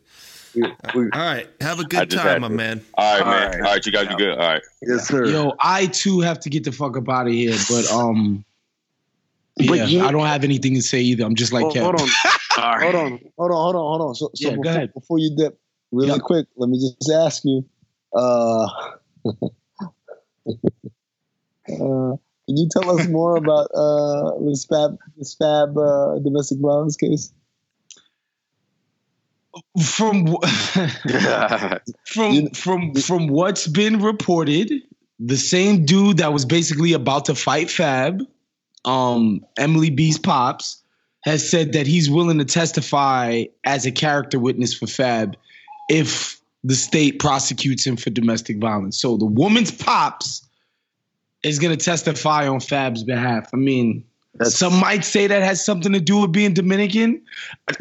We- 0.56 0.62
we- 0.96 1.10
All 1.12 1.20
right. 1.22 1.48
Have 1.62 1.80
a 1.80 1.84
good 1.84 2.10
time, 2.10 2.42
my 2.42 2.48
man. 2.48 2.84
All 2.94 3.14
right, 3.14 3.22
All 3.22 3.32
man. 3.32 3.48
right. 3.52 3.56
All 3.56 3.62
right, 3.74 3.86
you 3.86 3.92
guys 3.92 4.08
be 4.08 4.16
good. 4.16 4.32
All 4.32 4.38
right. 4.38 4.62
yes, 4.82 5.08
sir. 5.08 5.26
Yo, 5.26 5.54
I 5.60 5.88
too 5.88 6.22
have 6.22 6.40
to 6.40 6.50
get 6.50 6.64
the 6.64 6.72
fuck 6.72 6.96
up 6.98 7.10
out 7.10 7.28
of 7.28 7.34
here, 7.34 7.56
but 7.70 7.92
um, 7.92 8.44
But 9.58 9.66
yeah, 9.78 9.86
you- 9.86 10.02
I 10.06 10.12
don't 10.12 10.26
have 10.28 10.44
anything 10.46 10.76
to 10.76 10.82
say 10.82 11.02
either. 11.02 11.26
I'm 11.26 11.36
just 11.36 11.52
like 11.52 11.64
Hold, 11.64 11.76
Kev. 11.76 11.82
hold 11.82 12.02
on, 12.02 12.08
All 12.64 12.76
right. 12.78 12.84
hold 12.84 12.96
on, 12.96 13.20
hold 13.38 13.52
on, 13.52 13.58
hold 13.58 13.76
on, 13.76 13.82
hold 13.82 14.02
on. 14.02 14.16
So, 14.16 14.32
so 14.34 14.50
Yeah, 14.50 14.56
go 14.56 14.62
before, 14.62 14.72
ahead. 14.78 14.94
before 14.94 15.20
you 15.20 15.36
dip, 15.36 15.60
really 15.92 16.10
Yeah. 16.12 16.18
quick, 16.20 16.46
let 16.56 16.70
me 16.70 16.80
just 16.80 17.12
ask 17.12 17.44
you. 17.44 17.66
Uh, 18.16 18.68
uh, 21.70 22.18
can 22.48 22.56
you 22.56 22.70
tell 22.72 22.98
us 22.98 23.08
more 23.08 23.36
about 23.44 23.70
uh, 23.74 24.32
this 24.46 24.66
Fab, 24.66 24.98
this 25.18 25.36
Fab 25.36 25.78
uh, 25.78 26.20
domestic 26.20 26.60
violence 26.60 26.96
case? 26.96 27.34
From 29.84 30.28
from 32.06 32.50
from 32.52 32.94
from 32.94 33.28
what's 33.28 33.68
been 33.68 34.02
reported, 34.02 34.72
the 35.20 35.38
same 35.38 35.86
dude 35.86 36.18
that 36.18 36.32
was 36.32 36.46
basically 36.46 36.94
about 36.94 37.26
to 37.26 37.36
fight 37.36 37.72
Fab, 37.72 38.22
um, 38.86 39.44
Emily 39.58 39.90
B's 39.90 40.20
pops, 40.20 40.84
has 41.24 41.50
said 41.50 41.74
that 41.74 41.88
he's 41.88 42.10
willing 42.10 42.38
to 42.38 42.46
testify 42.46 43.46
as 43.64 43.86
a 43.88 43.92
character 43.92 44.40
witness 44.40 44.76
for 44.76 44.86
Fab 44.86 45.36
if 45.90 46.40
the 46.64 46.76
state 46.76 47.20
prosecutes 47.20 47.86
him 47.86 47.98
for 47.98 48.10
domestic 48.12 48.58
violence. 48.60 49.00
So 49.00 49.18
the 49.18 49.26
woman's 49.26 49.72
pops 49.72 50.47
is 51.48 51.60
going 51.60 51.76
to 51.78 51.84
testify 51.84 52.48
on 52.48 52.60
Fab's 52.60 53.04
behalf. 53.04 53.50
I 53.54 53.58
mean, 53.58 54.04
some 54.44 54.80
might 54.80 55.04
say 55.04 55.28
that 55.28 55.42
has 55.44 55.64
something 55.66 55.94
to 55.94 56.00
do 56.00 56.22
with 56.22 56.32
being 56.32 56.54
Dominican. 56.54 57.24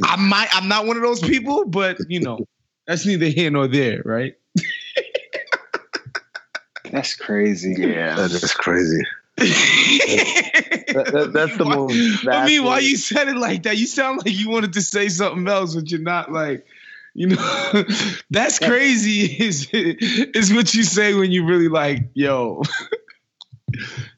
I 0.03 0.17
might. 0.17 0.49
I'm 0.53 0.69
not 0.69 0.87
one 0.87 0.97
of 0.97 1.03
those 1.03 1.21
people, 1.21 1.65
but 1.67 1.99
you 2.09 2.21
know, 2.21 2.39
that's 2.87 3.05
neither 3.07 3.27
here 3.27 3.51
nor 3.51 3.67
there, 3.69 4.03
right? 4.05 4.35
That's 6.91 7.17
crazy. 7.17 7.75
Yeah. 7.77 8.15
That 8.15 8.31
is 8.31 8.53
crazy. 8.55 9.03
That- 9.37 11.11
that- 11.13 11.33
that's 11.33 11.57
the 11.57 11.65
Why- 11.65 11.75
most. 11.75 12.27
I 12.29 12.47
mean, 12.47 12.65
why 12.65 12.79
you 12.79 12.97
said 12.97 13.29
it 13.29 13.37
like 13.37 13.65
that? 13.65 13.77
You 13.77 13.87
sound 13.87 14.19
like 14.19 14.35
you 14.35 14.49
wanted 14.49 14.73
to 14.75 14.83
say 14.83 15.09
something 15.09 15.47
else, 15.49 15.75
but 15.75 15.91
you're 15.91 16.01
not 16.01 16.33
like, 16.33 16.65
you 17.13 17.27
know, 17.29 17.85
that's 18.31 18.59
crazy. 18.61 19.23
Is 19.25 19.69
is 19.73 20.55
what 20.55 20.75
you 20.75 20.85
say 20.85 21.13
when 21.15 21.33
you 21.33 21.45
really 21.45 21.69
like, 21.69 22.05
yo. 22.15 22.63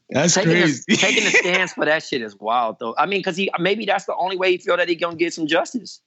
That's 0.09 0.33
taking 0.33 0.51
crazy. 0.51 0.83
A, 0.89 0.95
taking 0.95 1.23
a 1.23 1.29
stance 1.29 1.73
for 1.73 1.85
that 1.85 2.03
shit 2.03 2.21
is 2.21 2.35
wild, 2.39 2.77
though. 2.79 2.95
I 2.97 3.05
mean, 3.05 3.19
because 3.19 3.37
he 3.37 3.49
maybe 3.59 3.85
that's 3.85 4.05
the 4.05 4.15
only 4.15 4.37
way 4.37 4.51
he 4.51 4.57
feel 4.57 4.77
that 4.77 4.89
he 4.89 4.95
gonna 4.95 5.15
get 5.15 5.33
some 5.33 5.47
justice. 5.47 6.01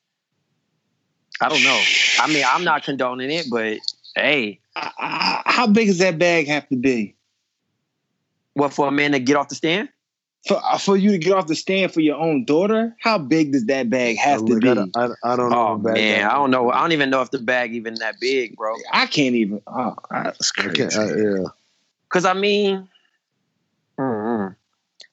I 1.40 1.48
don't 1.48 1.62
know. 1.62 1.80
I 2.20 2.28
mean, 2.28 2.44
I'm 2.46 2.64
not 2.64 2.84
condoning 2.84 3.30
it, 3.30 3.46
but 3.50 3.78
hey, 4.14 4.61
How 4.74 5.66
big 5.66 5.88
does 5.88 5.98
that 5.98 6.18
bag 6.18 6.46
have 6.48 6.68
to 6.68 6.76
be 6.76 7.14
what 8.55 8.72
for 8.72 8.88
a 8.88 8.92
man 8.92 9.12
to 9.12 9.18
get 9.18 9.36
off 9.36 9.48
the 9.48 9.55
stand? 9.55 9.88
for 10.46 10.61
uh, 10.64 10.76
for 10.76 10.96
you 10.96 11.12
to 11.12 11.18
get 11.18 11.32
off 11.34 11.46
the 11.46 11.55
stand 11.55 11.92
for 11.92 12.00
your 12.00 12.16
own 12.16 12.44
daughter? 12.44 12.96
How 13.00 13.16
big 13.18 13.53
does 13.53 13.66
that 13.66 13.88
bag 13.88 14.16
have 14.18 14.44
to 14.46 14.59
be? 14.59 14.68
I, 14.68 14.74
don't- 14.74 14.96
I, 14.96 15.09
I 15.22 15.36
don't 15.36 15.50
know. 15.50 15.68
Oh 15.68 15.72
about 15.74 15.94
man. 15.94 16.26
I 16.28 16.34
don't 16.34 16.50
know. 16.50 16.70
I 16.70 16.80
don't 16.80 16.92
even 16.92 17.11
know 17.11 17.22
if 17.22 17.30
the 17.30 17.38
bag 17.38 17.74
even 17.74 17.94
that 18.00 18.16
big, 18.20 18.57
bro. 18.57 18.74
I 18.92 19.07
can't 19.07 19.36
even. 19.36 19.62
Oh, 19.66 19.94
that's 20.11 20.50
crazy. 20.50 20.82
I, 20.96 21.07
yeah. 21.14 21.44
Cause 22.09 22.24
I 22.24 22.34
mean. 22.34 22.88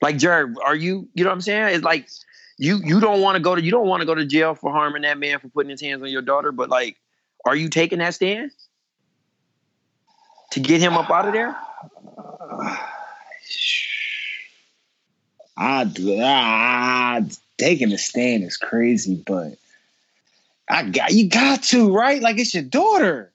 Like 0.01 0.17
Jared, 0.17 0.55
are 0.63 0.75
you? 0.75 1.09
You 1.13 1.23
know 1.23 1.29
what 1.29 1.35
I'm 1.35 1.41
saying? 1.41 1.75
It's 1.75 1.83
like 1.83 2.09
you 2.57 2.81
you 2.83 2.99
don't 2.99 3.21
want 3.21 3.35
to 3.35 3.41
go 3.41 3.55
to 3.55 3.61
you 3.61 3.71
don't 3.71 3.87
want 3.87 4.01
to 4.01 4.05
go 4.05 4.15
to 4.15 4.25
jail 4.25 4.55
for 4.55 4.71
harming 4.71 5.03
that 5.03 5.17
man 5.17 5.39
for 5.39 5.49
putting 5.49 5.69
his 5.69 5.81
hands 5.81 6.01
on 6.01 6.09
your 6.09 6.21
daughter, 6.21 6.51
but 6.51 6.69
like, 6.69 6.97
are 7.45 7.55
you 7.55 7.69
taking 7.69 7.99
that 7.99 8.13
stand 8.13 8.51
to 10.51 10.59
get 10.59 10.81
him 10.81 10.93
up 10.93 11.09
out 11.09 11.27
of 11.27 11.33
there? 11.33 11.55
I 15.57 15.91
ah, 16.21 17.21
taking 17.57 17.91
a 17.91 17.97
stand 17.97 18.43
is 18.43 18.57
crazy, 18.57 19.21
but 19.25 19.57
I 20.69 20.83
got 20.83 21.11
you 21.11 21.29
got 21.29 21.63
to 21.63 21.93
right. 21.93 22.21
Like 22.21 22.39
it's 22.39 22.53
your 22.53 22.63
daughter. 22.63 23.33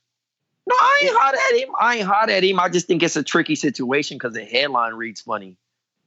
No, 0.66 0.74
I 0.78 1.00
ain't 1.04 1.16
hot 1.16 1.34
at 1.34 1.60
him. 1.60 1.74
I 1.78 1.96
ain't 1.96 2.06
hot 2.06 2.30
at 2.30 2.42
him. 2.42 2.58
I 2.58 2.70
just 2.70 2.86
think 2.86 3.02
it's 3.02 3.16
a 3.16 3.22
tricky 3.22 3.54
situation 3.54 4.16
because 4.16 4.32
the 4.32 4.44
headline 4.44 4.94
reads 4.94 5.20
funny. 5.20 5.58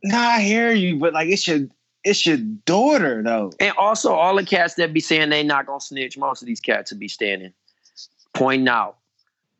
Nah, 0.08 0.18
I 0.18 0.42
hear 0.42 0.72
you, 0.72 0.98
but 0.98 1.14
like 1.14 1.28
it's 1.30 1.48
your 1.48 1.68
it's 2.04 2.26
your 2.26 2.38
daughter 2.38 3.22
though. 3.24 3.52
And 3.60 3.76
also, 3.78 4.14
all 4.14 4.36
the 4.36 4.46
cats 4.46 4.76
that 4.76 4.94
be 4.94 5.00
saying 5.00 5.30
they 5.30 5.44
not 5.44 5.66
gonna 5.66 5.82
snitch, 5.82 6.18
most 6.18 6.42
of 6.42 6.48
these 6.48 6.62
cats 6.62 6.92
would 6.92 7.00
be 7.00 7.08
standing, 7.08 7.54
pointing 8.34 8.68
out. 8.68 8.98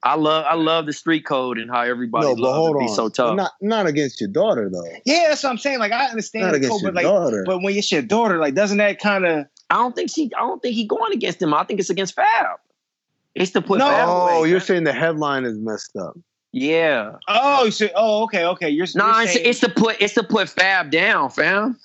I 0.04 0.16
love 0.16 0.46
I 0.48 0.54
love 0.56 0.86
the 0.86 0.94
street 0.94 1.26
code 1.26 1.58
and 1.58 1.70
how 1.70 1.82
everybody 1.82 2.28
No, 2.28 2.36
but 2.36 2.42
loves 2.44 2.56
hold 2.58 2.76
to 2.76 2.80
be 2.80 2.88
on. 2.88 2.96
so 2.96 3.10
tough. 3.10 3.36
Not 3.36 3.52
not 3.62 3.88
against 3.88 4.22
your 4.22 4.30
daughter 4.30 4.70
though. 4.72 4.84
Yeah, 5.06 5.26
that's 5.30 5.44
what 5.44 5.50
I'm 5.50 5.58
saying. 5.58 5.80
Like 5.80 5.92
I 5.92 6.06
understand 6.06 6.46
Not 6.46 6.52
the 6.52 6.58
against 6.58 6.72
code, 6.72 6.82
your 6.84 6.92
but 6.92 6.96
like, 6.96 7.04
daughter. 7.06 7.44
but 7.46 7.62
when 7.62 7.76
it's 7.76 7.92
your 7.92 8.02
daughter, 8.04 8.38
like, 8.38 8.54
doesn't 8.54 8.78
that 8.78 9.00
kind 9.00 9.26
of? 9.26 9.48
I 9.70 9.76
don't 9.76 9.96
think 9.96 10.10
she. 10.10 10.32
I 10.38 10.40
don't 10.42 10.62
think 10.62 10.76
he 10.76 10.86
going 10.86 11.12
against 11.14 11.42
him. 11.42 11.54
I 11.54 11.64
think 11.66 11.80
it's 11.82 11.90
against 11.90 12.16
Fab. 12.16 12.60
It's 13.36 13.52
to 13.52 13.62
put 13.62 13.82
Fab 13.82 14.08
Oh, 14.10 14.40
away. 14.44 14.50
you're 14.50 14.60
saying 14.62 14.86
the 14.86 14.94
headline 14.94 15.44
is 15.46 15.58
messed 15.58 15.96
up. 15.98 16.16
Yeah. 16.54 17.14
Oh, 17.28 17.66
you 17.66 17.72
say, 17.72 17.92
oh, 17.96 18.24
okay, 18.24 18.46
okay. 18.46 18.70
You're 18.70 18.88
Nah, 18.96 19.22
it's, 19.22 19.34
saying- 19.34 19.46
it's 19.46 19.60
to 19.62 19.70
put 19.70 20.02
it's 20.02 20.14
to 20.16 20.24
put 20.24 20.50
Fab 20.50 20.90
down, 20.92 21.30
fam. 21.30 21.78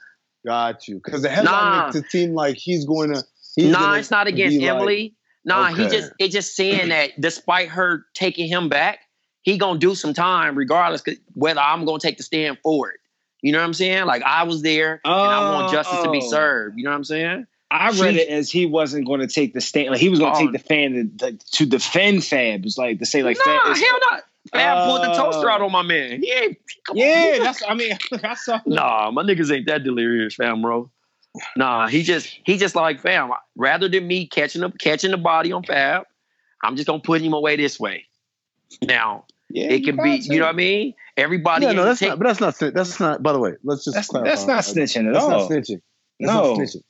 Got 0.46 0.88
you. 0.88 0.96
Because 1.04 1.22
the 1.22 1.28
headline 1.28 1.54
Nah. 1.54 1.84
makes 1.86 1.96
it 1.96 2.10
seem 2.10 2.34
like 2.34 2.56
he's 2.56 2.84
going 2.84 3.12
to. 3.12 3.22
He's 3.56 3.70
nah, 3.70 3.94
it's 3.94 4.10
not 4.10 4.26
against 4.26 4.58
be 4.58 4.64
like- 4.66 4.76
Emily. 4.76 5.14
nah, 5.44 5.66
he 5.74 5.88
just 5.88 6.12
it's 6.18 6.32
just 6.32 6.56
saying 6.56 6.88
that 6.88 7.20
despite 7.20 7.68
her 7.68 8.06
taking 8.14 8.48
him 8.48 8.68
back, 8.68 9.00
he 9.42 9.58
gonna 9.58 9.78
do 9.78 9.94
some 9.94 10.14
time 10.14 10.56
regardless 10.56 11.02
whether 11.34 11.60
I'm 11.60 11.84
gonna 11.84 11.98
take 11.98 12.16
the 12.16 12.22
stand 12.22 12.58
for 12.62 12.90
it. 12.90 13.00
You 13.42 13.52
know 13.52 13.58
what 13.58 13.64
I'm 13.64 13.74
saying? 13.74 14.06
Like 14.06 14.22
I 14.22 14.44
was 14.44 14.62
there 14.62 15.00
and 15.04 15.12
I 15.12 15.52
want 15.52 15.72
justice 15.72 16.02
to 16.04 16.10
be 16.10 16.20
Oh. 16.22 16.30
served. 16.30 16.78
You 16.78 16.84
know 16.84 16.90
what 16.90 16.96
I'm 16.96 17.04
saying? 17.04 17.46
I 17.70 17.88
read 17.90 18.14
She- 18.14 18.20
it 18.20 18.28
as 18.28 18.50
he 18.50 18.66
wasn't 18.66 19.06
going 19.06 19.20
to 19.20 19.26
take 19.26 19.52
the 19.54 19.60
stand. 19.60 19.90
Like 19.90 20.00
he 20.00 20.08
was 20.10 20.18
going 20.18 20.32
to 20.32 20.38
Oh. 20.38 20.42
take 20.42 20.52
the 20.52 20.58
fan 20.58 21.16
to, 21.18 21.32
to 21.52 21.66
defend 21.66 22.22
Fab. 22.24 22.64
It's 22.64 22.78
like 22.78 22.98
to 23.00 23.06
say 23.06 23.22
like 23.22 23.36
Nah, 23.44 23.58
Fab. 23.74 23.76
hell 23.76 24.20
it's- 24.46 24.52
not. 24.54 24.60
Fab 24.60 24.86
pulled 24.88 25.02
the 25.02 25.12
toaster 25.14 25.50
out 25.50 25.60
uh, 25.60 25.64
on 25.66 25.72
my 25.72 25.82
man. 25.82 26.20
He 26.22 26.30
ain't. 26.32 26.56
come 26.86 26.96
on. 26.96 27.02
Yeah, 27.02 27.38
that's. 27.40 27.62
I 27.68 27.74
mean, 27.74 27.96
I 28.24 28.34
saw. 28.34 28.60
Nah, 28.66 29.10
my 29.10 29.22
niggas 29.22 29.54
ain't 29.54 29.66
that 29.66 29.84
delirious, 29.84 30.34
fam, 30.34 30.62
bro. 30.62 30.90
Nah, 31.56 31.86
he 31.88 32.02
just 32.02 32.26
he 32.44 32.58
just 32.58 32.74
like 32.74 33.00
fam. 33.00 33.30
Rather 33.56 33.88
than 33.88 34.06
me 34.06 34.26
catching 34.26 34.62
up 34.62 34.76
catching 34.78 35.10
the 35.12 35.16
body 35.16 35.50
on 35.52 35.62
Fab, 35.64 36.04
I'm 36.62 36.76
just 36.76 36.86
gonna 36.86 37.00
put 37.00 37.22
him 37.22 37.32
away 37.32 37.56
this 37.56 37.80
way. 37.80 38.04
Now 38.82 39.24
Yeah, 39.50 39.68
it 39.70 39.84
can 39.84 39.96
be, 39.96 40.18
got 40.18 40.26
you 40.26 40.38
know 40.40 40.46
what 40.46 40.54
I 40.54 40.56
mean? 40.56 40.94
Everybody, 41.16 41.66
Yeah, 41.66 41.72
no, 41.72 41.84
that's 41.84 42.00
take- 42.00 42.10
not. 42.10 42.18
But 42.18 42.26
that's 42.38 42.40
not. 42.60 42.74
That's 42.74 43.00
not. 43.00 43.22
By 43.22 43.32
the 43.32 43.38
way, 43.38 43.52
let's 43.64 43.84
just 43.84 43.94
That's- 43.94 44.08
clarify. 44.08 44.30
that's 44.30 44.46
not 44.46 44.60
snitching 44.64 45.06
at 45.06 45.12
that's 45.14 45.24
all. 45.24 45.30
not 45.30 45.50
snitching. 45.50 45.80
That's 46.20 46.32
No. 46.32 46.54
not 46.54 46.58
snitching. 46.58 46.82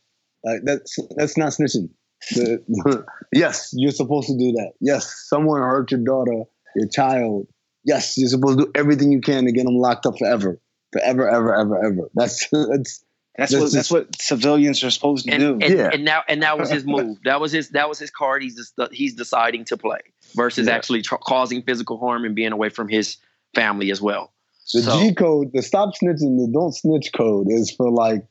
Like 0.45 0.61
that's 0.65 0.99
that's 1.17 1.37
not 1.37 1.51
snitching. 1.51 1.89
The- 2.31 3.05
yes, 3.33 3.71
you're 3.77 3.91
supposed 3.93 4.27
to 4.29 4.37
do 4.39 4.53
that. 4.53 4.73
Yes, 4.81 5.25
someone 5.29 5.61
hurt 5.61 5.91
your 5.93 6.01
daughter, 6.01 6.43
your 6.77 6.89
child. 6.89 7.47
Yes, 7.85 8.17
you're 8.17 8.29
supposed 8.29 8.59
to 8.59 8.65
do 8.67 8.71
everything 8.75 9.11
you 9.11 9.21
can 9.21 9.45
to 9.47 9.53
get 9.53 9.65
them 9.65 9.77
locked 9.77 10.07
up 10.07 10.19
forever, 10.19 10.61
forever, 10.93 11.29
ever, 11.29 11.55
ever, 11.61 11.85
ever. 11.85 12.11
That's 12.15 12.49
that's 12.53 13.05
That's 13.37 13.53
what 13.53 13.61
just- 13.61 13.75
that's 13.75 13.91
what 13.91 14.21
civilians 14.21 14.85
are 14.85 14.91
supposed 14.91 15.25
to 15.27 15.33
and, 15.33 15.41
do. 15.61 15.67
and, 15.67 15.95
and 15.95 16.05
now 16.05 16.23
and 16.29 16.43
that 16.43 16.59
was 16.59 16.71
his 16.71 16.85
move. 16.87 17.19
That 17.25 17.41
was 17.41 17.51
his 17.51 17.71
that 17.71 17.89
was 17.89 17.99
his 17.99 18.11
card. 18.11 18.43
He's 18.43 18.57
just, 18.57 18.75
he's 18.93 19.15
deciding 19.15 19.65
to 19.67 19.77
play 19.77 20.01
versus 20.37 20.67
Yeah. 20.69 20.75
actually 20.75 21.03
tr- 21.03 21.17
causing 21.17 21.63
physical 21.63 21.99
harm 21.99 22.25
and 22.25 22.35
being 22.35 22.53
away 22.53 22.69
from 22.69 22.89
his 22.89 23.17
family 23.55 23.91
as 23.91 24.01
well. 24.01 24.33
The 24.75 24.83
So- 24.83 25.01
G 25.01 25.15
code, 25.15 25.51
the 25.53 25.63
stop 25.63 25.95
snitching, 26.01 26.39
the 26.39 26.49
don't 26.53 26.73
snitch 26.73 27.11
code 27.13 27.49
is 27.51 27.71
for 27.75 27.91
like 27.91 28.25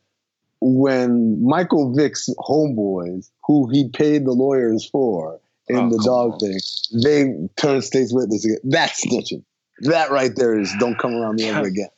when 0.61 1.43
Michael 1.43 1.93
Vick's 1.93 2.29
homeboys, 2.37 3.29
who 3.45 3.67
he 3.69 3.89
paid 3.89 4.25
the 4.25 4.31
lawyers 4.31 4.87
for 4.87 5.40
in 5.67 5.75
Oh, 5.77 5.89
the 5.89 5.97
come 5.97 6.05
dog 6.05 6.31
on. 6.33 6.39
thing, 6.39 6.59
they 7.03 7.47
turn 7.61 7.81
state's 7.81 8.13
witness 8.13 8.45
again. 8.45 8.57
That's 8.63 9.05
snitching. 9.05 9.43
That 9.81 10.11
right 10.11 10.31
there 10.35 10.59
is 10.59 10.71
don't 10.79 10.97
come 10.99 11.13
around 11.15 11.35
me 11.35 11.49
ever 11.49 11.67
again. 11.67 11.89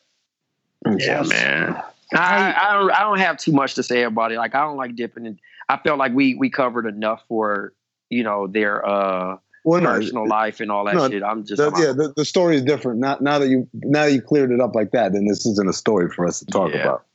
Yeah, 0.97 1.23
man. 1.23 1.81
I, 2.13 2.53
I 2.53 2.73
don't 2.73 2.91
I 2.91 2.99
don't 3.01 3.19
have 3.19 3.37
too 3.37 3.51
much 3.51 3.75
to 3.75 3.83
say 3.83 4.03
about 4.03 4.31
it. 4.31 4.37
Like 4.37 4.53
I 4.55 4.61
don't 4.61 4.77
like 4.77 4.95
dipping 4.95 5.25
in. 5.25 5.39
I 5.69 5.77
felt 5.77 5.97
like 5.97 6.13
we 6.13 6.35
we 6.35 6.49
covered 6.49 6.85
enough 6.85 7.23
for 7.27 7.73
you 8.09 8.23
know 8.23 8.47
their 8.47 8.85
uh 8.87 9.37
Well, 9.65 9.81
no, 9.81 9.89
personal 9.93 10.27
life 10.27 10.59
and 10.59 10.71
all 10.71 10.85
that 10.85 10.93
no, 10.95 11.09
shit. 11.09 11.23
I'm 11.23 11.43
just 11.45 11.57
The- 11.57 11.71
I'm 11.71 11.81
yeah, 11.81 11.91
the, 11.93 12.13
the 12.15 12.25
story 12.25 12.55
is 12.57 12.63
different. 12.63 12.99
Now, 12.99 13.17
now 13.19 13.39
that 13.39 13.47
you 13.47 13.67
now 13.73 14.05
that 14.05 14.11
you 14.13 14.21
cleared 14.21 14.51
it 14.51 14.59
up 14.61 14.75
like 14.75 14.91
that, 14.91 15.13
then 15.13 15.25
this 15.25 15.45
isn't 15.45 15.67
a 15.67 15.73
story 15.73 16.09
for 16.09 16.27
us 16.27 16.39
to 16.39 16.45
talk 16.45 16.71
Yeah. 16.71 16.81
about. 16.81 17.05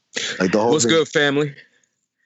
Like 0.40 0.51
the 0.53 0.59
whole 0.59 0.72
What's 0.72 0.84
thing. 0.84 0.94
good, 0.94 1.09
family? 1.09 1.55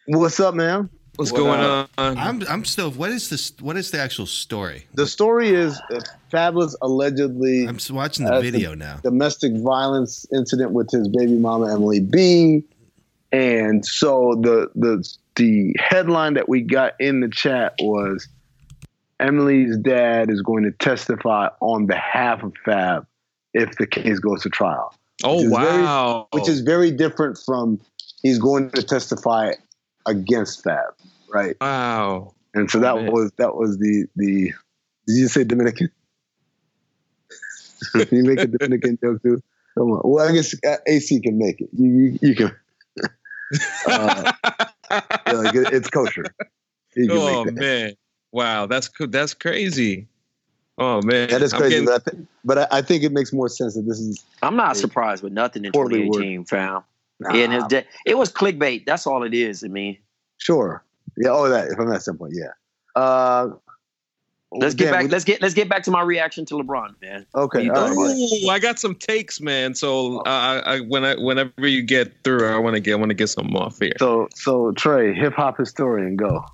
What's 0.06 0.40
up, 0.40 0.54
man? 0.54 0.88
What's 1.16 1.30
What 1.30 1.38
going 1.38 1.60
up? 1.60 1.90
on? 1.98 2.16
I'm 2.16 2.42
I'm 2.48 2.64
still. 2.64 2.90
What 2.90 3.10
is 3.10 3.28
this? 3.28 3.52
What 3.60 3.76
is 3.76 3.90
the 3.90 3.98
actual 3.98 4.26
story? 4.26 4.86
The 4.94 5.06
story 5.06 5.50
is 5.50 5.78
uh, 5.90 6.00
Fabulous 6.30 6.74
allegedly. 6.80 7.66
I'm 7.66 7.78
watching 7.90 8.24
the 8.24 8.40
video 8.40 8.74
now. 8.74 8.96
Domestic 9.02 9.52
violence 9.56 10.26
incident 10.32 10.72
with 10.72 10.90
his 10.90 11.08
baby 11.08 11.36
mama 11.36 11.72
Emily 11.72 12.00
B. 12.00 12.64
And 13.30 13.84
so 13.84 14.38
the 14.40 14.70
the 14.74 15.06
the 15.36 15.74
headline 15.78 16.34
that 16.34 16.48
we 16.48 16.62
got 16.62 16.94
in 16.98 17.20
the 17.20 17.28
chat 17.28 17.74
was 17.80 18.26
Emily's 19.20 19.76
dad 19.78 20.30
is 20.30 20.40
going 20.40 20.64
to 20.64 20.72
testify 20.72 21.48
on 21.60 21.86
behalf 21.86 22.42
of 22.42 22.54
Fab 22.64 23.06
if 23.52 23.76
the 23.76 23.86
case 23.86 24.18
goes 24.18 24.42
to 24.42 24.48
trial. 24.48 24.94
Oh 25.24 25.36
Which 25.36 25.44
is 25.44 25.50
very- 25.50 25.82
wow! 25.82 26.28
which 26.32 26.48
is 26.48 26.60
very 26.60 26.90
different 26.90 27.38
from 27.44 27.80
he's 28.22 28.38
going 28.38 28.70
to 28.70 28.82
testify 28.82 29.52
against 30.06 30.62
Fab, 30.64 30.94
right? 31.32 31.56
wow. 31.60 32.34
And 32.54 32.70
so 32.70 32.80
that 32.80 32.96
Man. 32.96 33.10
was 33.12 33.32
that 33.38 33.54
was 33.54 33.78
the 33.78 34.06
the. 34.16 34.52
Did 35.06 35.16
you 35.16 35.28
say 35.28 35.44
Dominican? 35.44 35.90
you 37.94 38.24
make 38.24 38.40
a 38.40 38.46
Dominican 38.46 38.98
joke 39.02 39.22
too. 39.22 39.42
Come 39.76 39.90
on. 39.92 40.00
Well, 40.04 40.28
I 40.28 40.32
guess 40.32 40.54
uh, 40.66 40.76
AC 40.86 41.20
can 41.20 41.38
make 41.38 41.60
it. 41.60 41.70
You 41.72 41.88
you, 41.90 42.18
you 42.20 42.34
can. 42.34 42.52
uh, 43.86 44.32
yeah, 45.26 45.32
like 45.32 45.54
it- 45.54 45.72
it's 45.72 45.88
kosher. 45.88 46.34
You 46.94 47.08
can 47.08 47.16
Oh 47.16 47.44
make 47.44 47.54
that. 47.54 47.60
man! 47.60 47.92
Wow, 48.32 48.66
that's 48.66 48.88
co- 48.88 49.06
that's 49.06 49.34
crazy. 49.34 50.08
Oh 50.78 51.00
man, 51.02 51.28
That 51.30 51.42
is 51.42 51.52
crazy, 51.52 51.70
getting- 51.70 51.86
but, 51.86 51.94
I 51.94 51.98
think, 52.10 52.28
but 52.44 52.58
I, 52.58 52.66
I 52.78 52.82
think 52.82 53.02
it 53.02 53.12
makes 53.12 53.32
more 53.32 53.48
sense 53.48 53.74
that 53.74 53.82
this 53.82 53.98
is. 53.98 54.22
I'm 54.42 54.56
not 54.56 54.76
surprised 54.76 55.22
with 55.22 55.32
nothing 55.32 55.64
in 55.64 55.72
Poorly 55.72 56.00
2018, 56.00 56.44
fam. 56.44 56.82
Nah, 57.22 57.34
Yeah, 57.34 57.44
and 57.44 57.52
his 57.52 57.64
de- 57.64 57.84
it 58.06 58.18
was 58.18 58.32
clickbait. 58.32 58.84
That's 58.86 59.06
all 59.06 59.22
it 59.22 59.34
is. 59.34 59.64
I 59.64 59.68
mean, 59.68 59.98
Sure. 60.38 60.84
Yeah. 61.16 61.30
Oh, 61.30 61.48
that 61.48 61.70
from 61.76 61.88
that 61.90 62.02
standpoint, 62.02 62.34
yeah. 62.34 63.00
Uh, 63.00 63.50
let's 64.50 64.74
get 64.74 64.86
damn, 64.86 64.92
back. 64.92 65.02
we- 65.04 65.08
let's 65.08 65.24
get 65.24 65.40
let's 65.40 65.54
get 65.54 65.68
back 65.68 65.82
to 65.84 65.90
my 65.90 66.02
reaction 66.02 66.44
to 66.46 66.54
LeBron, 66.54 66.94
man. 67.00 67.26
Okay. 67.34 67.64
You 67.64 67.70
all 67.70 67.76
thought 67.76 67.96
right. 67.96 68.06
about 68.06 68.16
it? 68.16 68.44
Ooh, 68.44 68.48
I 68.48 68.58
got 68.58 68.78
some 68.78 68.94
takes, 68.94 69.40
man. 69.40 69.74
So 69.74 70.18
uh, 70.20 70.22
I, 70.26 70.58
I 70.58 70.80
when 70.80 71.04
I 71.04 71.14
whenever 71.14 71.66
you 71.66 71.82
get 71.82 72.12
through, 72.24 72.48
I 72.48 72.58
want 72.58 72.74
to 72.74 72.80
get 72.80 72.92
I 72.92 72.96
want 72.96 73.10
to 73.10 73.14
get 73.14 73.28
some 73.28 73.54
off 73.56 73.78
here. 73.78 73.92
So 73.98 74.28
so 74.34 74.72
Tray, 74.72 75.14
hip 75.14 75.34
hop 75.34 75.58
historian, 75.58 76.16
go. 76.16 76.44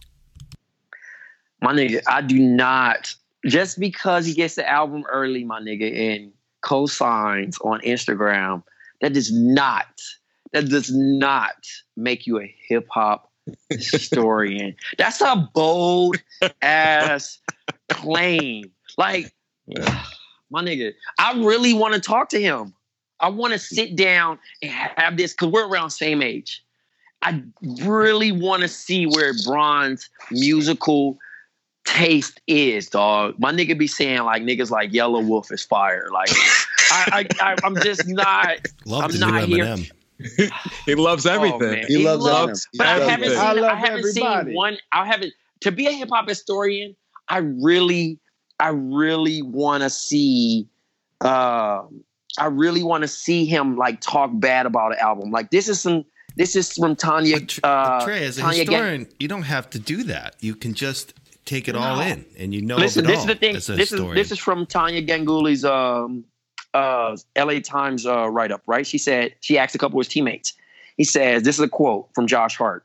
My 1.61 1.73
nigga, 1.73 2.03
I 2.07 2.21
do 2.21 2.39
not. 2.39 3.15
Just 3.47 3.79
because 3.79 4.27
he 4.27 4.35
gets 4.35 4.57
the 4.57 4.69
album 4.69 5.05
early, 5.11 5.45
my 5.45 5.61
nigga, 5.61 6.17
and 6.17 6.33
co-signs 6.61 7.59
on 7.61 7.81
Instagram, 7.81 8.63
that 9.01 9.13
does 9.13 9.33
not, 9.33 9.87
that 10.53 10.69
does 10.69 10.91
not 10.93 11.57
make 11.97 12.27
you 12.27 12.41
a 12.41 12.55
hip 12.69 12.87
hop 12.91 13.31
historian. 13.71 14.77
That's 14.99 15.21
a 15.21 15.49
bold 15.55 16.17
ass 16.63 17.39
claim. 17.89 18.71
Like, 18.97 19.33
my 20.51 20.63
nigga, 20.63 20.93
I 21.19 21.33
really 21.43 21.75
want 21.75 21.95
to 21.95 22.01
talk 22.01 22.29
to 22.31 22.41
him. 22.41 22.75
I 23.21 23.29
want 23.31 23.53
to 23.53 23.59
sit 23.59 23.97
down 23.97 24.39
and 24.63 24.71
have 24.71 25.17
this 25.17 25.33
because 25.33 25.49
we're 25.49 25.69
around 25.69 25.91
same 25.91 26.23
age. 26.23 26.65
I 27.23 27.43
really 27.85 28.31
want 28.31 28.63
to 28.63 28.69
see 28.69 29.07
where 29.07 29.33
Bron's 29.45 30.09
musical 30.31 31.19
taste 31.85 32.41
is, 32.47 32.89
dog. 32.89 33.35
My 33.39 33.53
nigga 33.53 33.77
be 33.77 33.89
saying 33.89 34.23
like 34.23 34.43
niggas 34.43 34.71
like 34.71 34.93
Yelawolf 34.93 35.51
is 35.51 35.65
fire. 35.65 36.09
Like 36.13 36.31
I, 36.93 37.27
I, 37.41 37.51
I 37.51 37.57
I'm 37.65 37.75
just 37.77 38.07
not. 38.07 38.59
Love 38.85 39.05
I'm 39.05 39.19
not 39.19 39.45
here. 39.45 39.65
Eminem. 39.65 39.91
he 40.87 40.95
loves 40.95 41.27
Oh, 41.27 41.33
everything. 41.33 41.61
man. 41.73 41.85
He 41.89 41.99
loves 42.05 42.25
loves- 42.25 42.67
Eminem. 42.67 42.69
He 42.73 42.79
But 42.79 42.87
I 42.87 42.99
haven't 43.11 43.29
Eminem. 43.29 43.31
seen. 43.31 43.39
I 43.39 43.49
I, 43.49 43.53
love 43.53 43.79
haven't 43.79 43.99
everybody. 44.01 44.47
seen 44.51 44.55
one. 44.55 44.79
I 44.93 45.07
haven't. 45.07 45.33
To 45.63 45.73
be 45.73 45.87
a 45.87 45.93
hip 45.93 46.09
hop 46.13 46.29
historian, 46.29 46.95
I 47.29 47.39
really, 47.39 48.19
I 48.61 48.69
really 48.71 49.43
want 49.43 49.83
to 49.83 49.91
see. 49.91 50.67
Uh, 51.21 51.83
I 52.39 52.47
really 52.47 52.85
want 52.85 53.03
to 53.03 53.09
see 53.09 53.45
him 53.45 53.77
like 53.77 54.01
talk 54.01 54.31
bad 54.35 54.67
about 54.67 54.93
an 54.93 54.99
album. 55.01 55.31
Like 55.31 55.51
this 55.51 55.69
is 55.69 55.81
some. 55.81 56.05
This 56.37 56.55
is 56.55 56.73
from 56.73 56.95
Tania. 56.95 57.39
Uh, 57.65 58.05
Tray, 58.05 58.25
as 58.25 58.39
a 58.39 58.43
Tania 58.43 58.65
Ga- 58.65 58.71
historian, 58.73 59.09
you 59.19 59.27
don't 59.27 59.43
have 59.43 59.69
to 59.71 59.79
do 59.81 60.05
that. 60.05 60.37
You 60.41 60.55
can 60.55 60.73
just 60.75 61.15
take 61.47 61.67
it 61.67 61.75
all 61.75 61.99
in, 62.01 62.25
and 62.39 62.55
you 62.55 62.63
know. 62.63 62.77
Listen, 62.77 63.05
of 63.05 63.11
it 63.11 63.15
this 63.15 63.21
is 63.21 63.27
the 63.27 63.35
thing. 63.35 63.55
This 63.55 63.69
is 63.93 64.01
this 64.15 64.31
is 64.31 64.39
from 64.39 64.65
Tania 64.67 65.03
Ganguli's 65.03 65.65
um, 65.65 66.25
uh, 66.75 67.17
L.A. 67.37 67.61
Times 67.61 68.07
uh, 68.07 68.29
write 68.29 68.53
up. 68.53 68.63
Right? 68.67 68.87
She 68.87 68.99
said 68.99 69.35
she 69.41 69.59
asked 69.59 69.75
a 69.75 69.79
couple 69.79 69.99
of 69.99 70.07
his 70.07 70.13
teammates. 70.13 70.55
He 70.97 71.05
says 71.05 71.43
this 71.43 71.57
is 71.57 71.65
a 71.65 71.69
quote 71.69 72.09
from 72.15 72.27
Josh 72.27 72.57
Hart. 72.57 72.85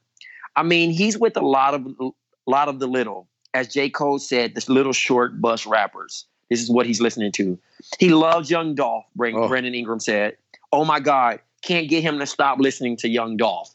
I 0.55 0.63
mean, 0.63 0.91
he's 0.91 1.17
with 1.17 1.35
a 1.35 1.41
lot 1.41 1.73
of 1.73 1.85
a 1.99 2.11
lot 2.45 2.67
of 2.67 2.79
the 2.79 2.87
little, 2.87 3.27
as 3.53 3.67
J. 3.67 3.89
Cole 3.89 4.19
said, 4.19 4.55
this 4.55 4.69
little 4.69 4.93
short 4.93 5.41
bus 5.41 5.65
rappers. 5.65 6.25
This 6.49 6.61
is 6.61 6.69
what 6.69 6.85
he's 6.85 7.01
listening 7.01 7.31
to. 7.33 7.57
He 7.99 8.09
loves 8.09 8.51
Young 8.51 8.75
Dolph. 8.75 9.05
Brent, 9.15 9.35
Brandon 9.47 9.73
Ingram 9.73 9.99
said, 9.99 10.37
"Oh 10.71 10.85
my 10.85 10.99
God, 10.99 11.39
can't 11.63 11.89
get 11.89 12.03
him 12.03 12.19
to 12.19 12.27
stop 12.27 12.59
listening 12.59 12.97
to 12.97 13.09
Young 13.09 13.37
Dolph." 13.37 13.73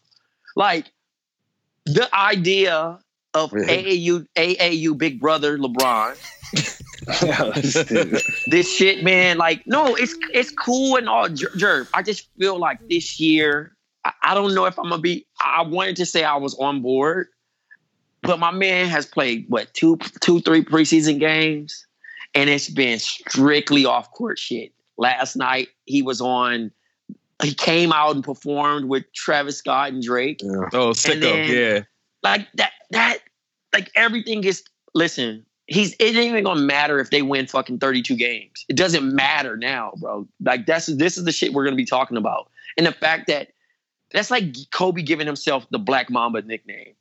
Like 0.54 0.92
the 1.84 2.08
idea 2.14 2.98
of 3.34 3.50
AAU 3.50 4.26
AAU 4.36 4.96
Big 4.96 5.20
Brother 5.20 5.58
LeBron. 5.58 6.16
this 8.46 8.70
shit, 8.72 9.02
man. 9.02 9.38
Like, 9.38 9.66
no, 9.66 9.94
it's 9.94 10.14
it's 10.32 10.50
cool 10.50 10.96
and 10.96 11.08
all, 11.08 11.28
Jer- 11.28 11.50
Jerv. 11.50 11.88
I 11.94 12.02
just 12.02 12.28
feel 12.38 12.58
like 12.58 12.86
this 12.88 13.18
year, 13.18 13.76
I, 14.04 14.12
I 14.22 14.34
don't 14.34 14.54
know 14.54 14.66
if 14.66 14.78
I'm 14.78 14.88
gonna 14.90 15.00
be. 15.00 15.26
I 15.40 15.62
wanted 15.62 15.96
to 15.96 16.06
say 16.06 16.24
I 16.24 16.36
was 16.36 16.54
on 16.58 16.82
board, 16.82 17.28
but 18.22 18.38
my 18.38 18.50
man 18.50 18.88
has 18.88 19.06
played 19.06 19.46
what 19.48 19.72
two, 19.74 19.96
two, 20.20 20.40
three 20.40 20.64
preseason 20.64 21.18
games, 21.18 21.86
and 22.34 22.50
it's 22.50 22.68
been 22.68 22.98
strictly 22.98 23.84
off 23.86 24.10
court 24.12 24.38
shit. 24.38 24.72
Last 24.96 25.36
night 25.36 25.68
he 25.86 26.02
was 26.02 26.20
on. 26.20 26.70
He 27.42 27.54
came 27.54 27.92
out 27.92 28.16
and 28.16 28.24
performed 28.24 28.88
with 28.88 29.04
Travis 29.14 29.58
Scott 29.58 29.92
and 29.92 30.02
Drake. 30.02 30.40
Oh, 30.72 30.90
sicko, 30.90 31.20
then- 31.20 31.48
yeah. 31.56 31.80
Like 32.22 32.48
that. 32.54 32.72
That 32.90 33.18
like 33.72 33.90
everything 33.94 34.42
is. 34.44 34.64
Listen, 34.94 35.44
he's. 35.68 35.92
It 35.94 36.16
ain't 36.16 36.16
even 36.16 36.42
gonna 36.44 36.60
matter 36.60 36.98
if 36.98 37.10
they 37.10 37.22
win 37.22 37.46
fucking 37.46 37.78
thirty 37.78 38.02
two 38.02 38.16
games. 38.16 38.64
It 38.68 38.76
doesn't 38.76 39.14
matter 39.14 39.56
now, 39.56 39.92
bro. 40.00 40.26
Like 40.44 40.66
that's 40.66 40.86
this 40.86 41.16
is 41.16 41.24
the 41.24 41.32
shit 41.32 41.52
we're 41.52 41.64
gonna 41.64 41.76
be 41.76 41.84
talking 41.84 42.16
about, 42.16 42.50
and 42.76 42.86
the 42.86 42.92
fact 42.92 43.28
that 43.28 43.48
that's 44.12 44.30
like 44.30 44.56
Kobe 44.72 45.02
giving 45.02 45.26
himself 45.26 45.66
the 45.70 45.78
Black 45.78 46.10
Mamba 46.10 46.42
nickname, 46.42 46.94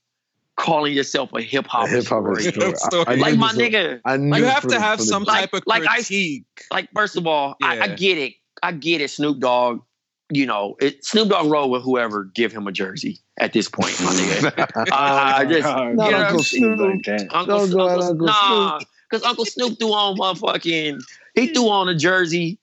calling 0.58 0.94
yourself 0.94 1.32
a 1.34 1.42
hip 1.42 1.66
hop 1.66 1.88
Hip 1.90 2.06
hop 2.06 2.24
story. 2.24 2.44
story. 2.44 3.06
I- 3.08 3.14
I 3.14 3.16
like 3.16 3.34
knew 3.34 3.40
my 3.40 3.54
nigga. 3.54 4.02
I 4.06 4.18
knew 4.18 4.32
like, 4.32 4.40
You 4.42 4.46
have 4.46 4.68
to 4.68 4.80
have 4.80 5.02
some 5.02 5.24
like, 5.24 5.40
type 5.40 5.54
of 5.54 5.64
like 5.66 5.84
critique. 5.84 6.46
I, 6.72 6.76
like 6.76 6.90
first 6.94 7.16
of 7.16 7.26
all, 7.26 7.56
I, 7.64 7.80
I 7.80 7.88
get 7.96 8.18
it. 8.18 8.34
I 8.62 8.74
get 8.74 9.02
it. 9.02 9.10
Snoop 9.10 9.40
Dogg. 9.40 9.82
You 10.30 10.46
know, 10.46 10.76
it, 10.82 11.06
Snoop 11.06 11.30
Dogg 11.30 11.50
roll 11.50 11.70
with 11.70 11.84
whoever 11.84 12.26
give 12.26 12.52
him 12.52 12.68
a 12.68 12.72
jersey 12.74 13.20
at 13.38 13.54
this 13.54 13.70
point, 13.70 14.00
my 14.02 14.12
nigga. 14.14 14.92
I 14.92 15.44
oh, 15.44 15.50
just, 15.50 15.64
Not 15.68 15.90
you 15.90 15.96
know 15.96 16.18
Uncle? 16.26 16.44
Snoop 16.44 16.80
like 16.80 17.04
that. 17.04 17.22
Uncle, 17.36 17.58
Don't 17.60 17.72
go 17.72 17.88
Uncle, 17.90 18.04
Uncle 18.04 18.26
nah, 18.28 18.80
because 19.10 19.24
Uncle 19.26 19.46
Snoop 19.46 19.78
threw 19.80 19.94
on 19.94 20.18
motherfucking, 20.18 21.02
he 21.36 21.48
threw 21.54 21.70
on 21.70 21.88
a 21.90 21.96
jersey 21.96 22.60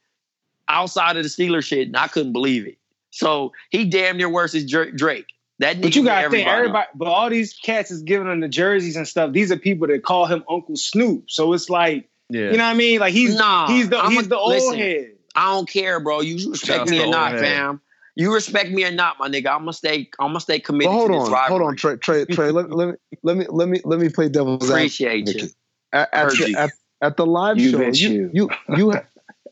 outside 0.68 1.16
of 1.16 1.22
the 1.22 1.28
Steelers 1.28 1.64
shit, 1.64 1.86
and 1.88 1.96
I 1.96 2.08
couldn't 2.08 2.32
believe 2.32 2.66
it. 2.66 2.78
So 3.10 3.52
he 3.70 3.84
damn 3.84 4.16
near 4.16 4.28
worse 4.28 4.54
is 4.54 4.68
Dra- 4.68 4.90
Drake. 4.90 5.26
That 5.60 5.80
But 5.80 5.94
you 5.94 6.04
gotta 6.04 6.30
think 6.30 6.48
everybody. 6.48 6.58
everybody, 6.58 6.86
but 6.96 7.06
all 7.06 7.30
these 7.30 7.52
cats 7.54 7.92
is 7.92 8.02
giving 8.02 8.26
him 8.28 8.40
the 8.40 8.48
jerseys 8.48 8.96
and 8.96 9.06
stuff. 9.06 9.32
These 9.32 9.52
are 9.52 9.56
people 9.56 9.86
that 9.86 10.02
call 10.02 10.26
him 10.26 10.42
Uncle 10.50 10.74
Snoop. 10.74 11.26
So 11.30 11.52
it's 11.52 11.70
like, 11.70 12.08
Yeah. 12.28 12.50
you 12.50 12.56
know 12.56 12.64
what 12.64 12.70
I 12.70 12.74
mean? 12.74 12.98
Like 12.98 13.12
he's 13.12 13.36
Nah, 13.36 13.68
he's 13.68 13.88
the 13.88 13.98
I'm 14.00 14.10
he's 14.10 14.26
a- 14.26 14.30
the 14.30 14.36
old 14.36 14.48
listen, 14.50 14.78
head. 14.78 15.10
I 15.36 15.52
don't 15.52 15.68
care, 15.68 16.00
bro. 16.00 16.22
You 16.22 16.50
respect 16.50 16.90
me 16.90 17.00
or 17.00 17.06
not, 17.06 17.32
head. 17.32 17.40
fam. 17.40 17.80
You 18.16 18.32
respect 18.32 18.70
me 18.70 18.84
or 18.84 18.90
not, 18.92 19.16
my 19.18 19.28
nigga. 19.28 19.48
I'm 19.48 19.60
gonna 19.60 19.72
stay. 19.72 20.08
I'm 20.20 20.28
gonna 20.28 20.40
stay 20.40 20.58
But 20.58 20.64
committed 20.66 20.92
hold 20.92 21.10
to 21.10 21.18
this 21.18 21.26
on, 21.26 21.32
rivalry. 21.32 21.48
hold 21.58 21.62
on, 21.70 21.76
Tray, 21.76 21.96
Tray, 21.96 22.24
Tray. 22.26 22.50
let, 22.50 22.70
let 22.70 22.88
me, 22.88 22.94
let 23.24 23.36
me, 23.36 23.46
let 23.50 23.68
me, 23.68 23.80
let 23.84 23.98
me 23.98 24.08
play 24.08 24.28
devil's 24.28 24.68
Appreciate 24.70 25.28
advocate. 25.28 25.42
you. 25.42 25.48
At, 25.92 26.08
at, 26.12 26.30
the, 26.30 26.50
you. 26.50 26.56
at, 26.56 26.70
at 27.02 27.16
the 27.16 27.26
live 27.26 27.58
You 27.58 27.70
show, 27.70 27.80
you, 27.80 28.30
you, 28.32 28.50
you, 28.76 28.92